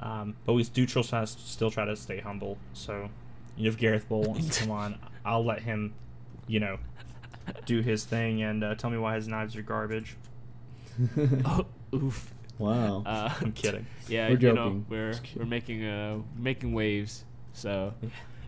um, 0.00 0.36
but 0.46 0.54
we 0.54 0.64
do 0.64 0.86
try 0.86 1.24
still 1.26 1.70
try 1.70 1.84
to 1.84 1.96
stay 1.96 2.20
humble. 2.20 2.58
So, 2.74 3.08
if 3.58 3.76
Gareth 3.78 4.08
Bull 4.08 4.22
wants 4.22 4.48
to 4.58 4.60
come 4.64 4.70
on, 4.70 4.98
I'll 5.24 5.44
let 5.44 5.60
him, 5.62 5.94
you 6.46 6.60
know, 6.60 6.78
do 7.66 7.80
his 7.82 8.04
thing 8.04 8.42
and 8.42 8.64
uh, 8.64 8.74
tell 8.74 8.90
me 8.90 8.98
why 8.98 9.14
his 9.16 9.28
knives 9.28 9.54
are 9.54 9.62
garbage. 9.62 10.16
Oh, 11.44 11.66
oof. 11.94 12.33
Wow. 12.58 13.02
Uh, 13.04 13.32
I'm 13.40 13.52
kidding. 13.52 13.86
Yeah, 14.08 14.28
We're 14.28 14.38
you 14.38 14.52
know, 14.52 14.84
we're 14.88 15.14
we're 15.34 15.46
making 15.46 15.84
uh 15.84 16.18
making 16.36 16.74
waves. 16.74 17.24
So 17.54 17.94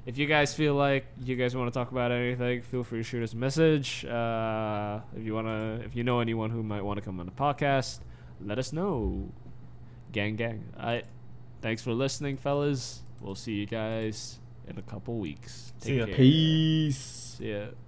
if 0.04 0.18
you 0.18 0.26
guys 0.26 0.54
feel 0.54 0.74
like 0.74 1.06
you 1.24 1.34
guys 1.34 1.56
want 1.56 1.72
to 1.72 1.78
talk 1.78 1.90
about 1.90 2.12
anything, 2.12 2.62
feel 2.62 2.84
free 2.84 3.00
to 3.00 3.02
shoot 3.02 3.22
us 3.22 3.32
a 3.32 3.36
message. 3.36 4.04
Uh, 4.04 5.00
if 5.16 5.24
you 5.24 5.34
wanna, 5.34 5.80
if 5.84 5.96
you 5.96 6.04
know 6.04 6.20
anyone 6.20 6.50
who 6.50 6.62
might 6.62 6.82
want 6.82 6.98
to 6.98 7.02
come 7.02 7.18
on 7.20 7.26
the 7.26 7.32
podcast, 7.32 8.00
let 8.40 8.58
us 8.58 8.72
know. 8.72 9.28
Gang, 10.12 10.36
gang. 10.36 10.64
I. 10.78 11.02
Thanks 11.62 11.82
for 11.82 11.92
listening, 11.92 12.36
fellas. 12.36 13.00
We'll 13.20 13.34
see 13.34 13.54
you 13.54 13.66
guys 13.66 14.38
in 14.68 14.78
a 14.78 14.82
couple 14.82 15.18
weeks. 15.18 15.72
See 15.78 15.98
ya. 15.98 16.06
care. 16.06 16.14
Peace. 16.14 17.40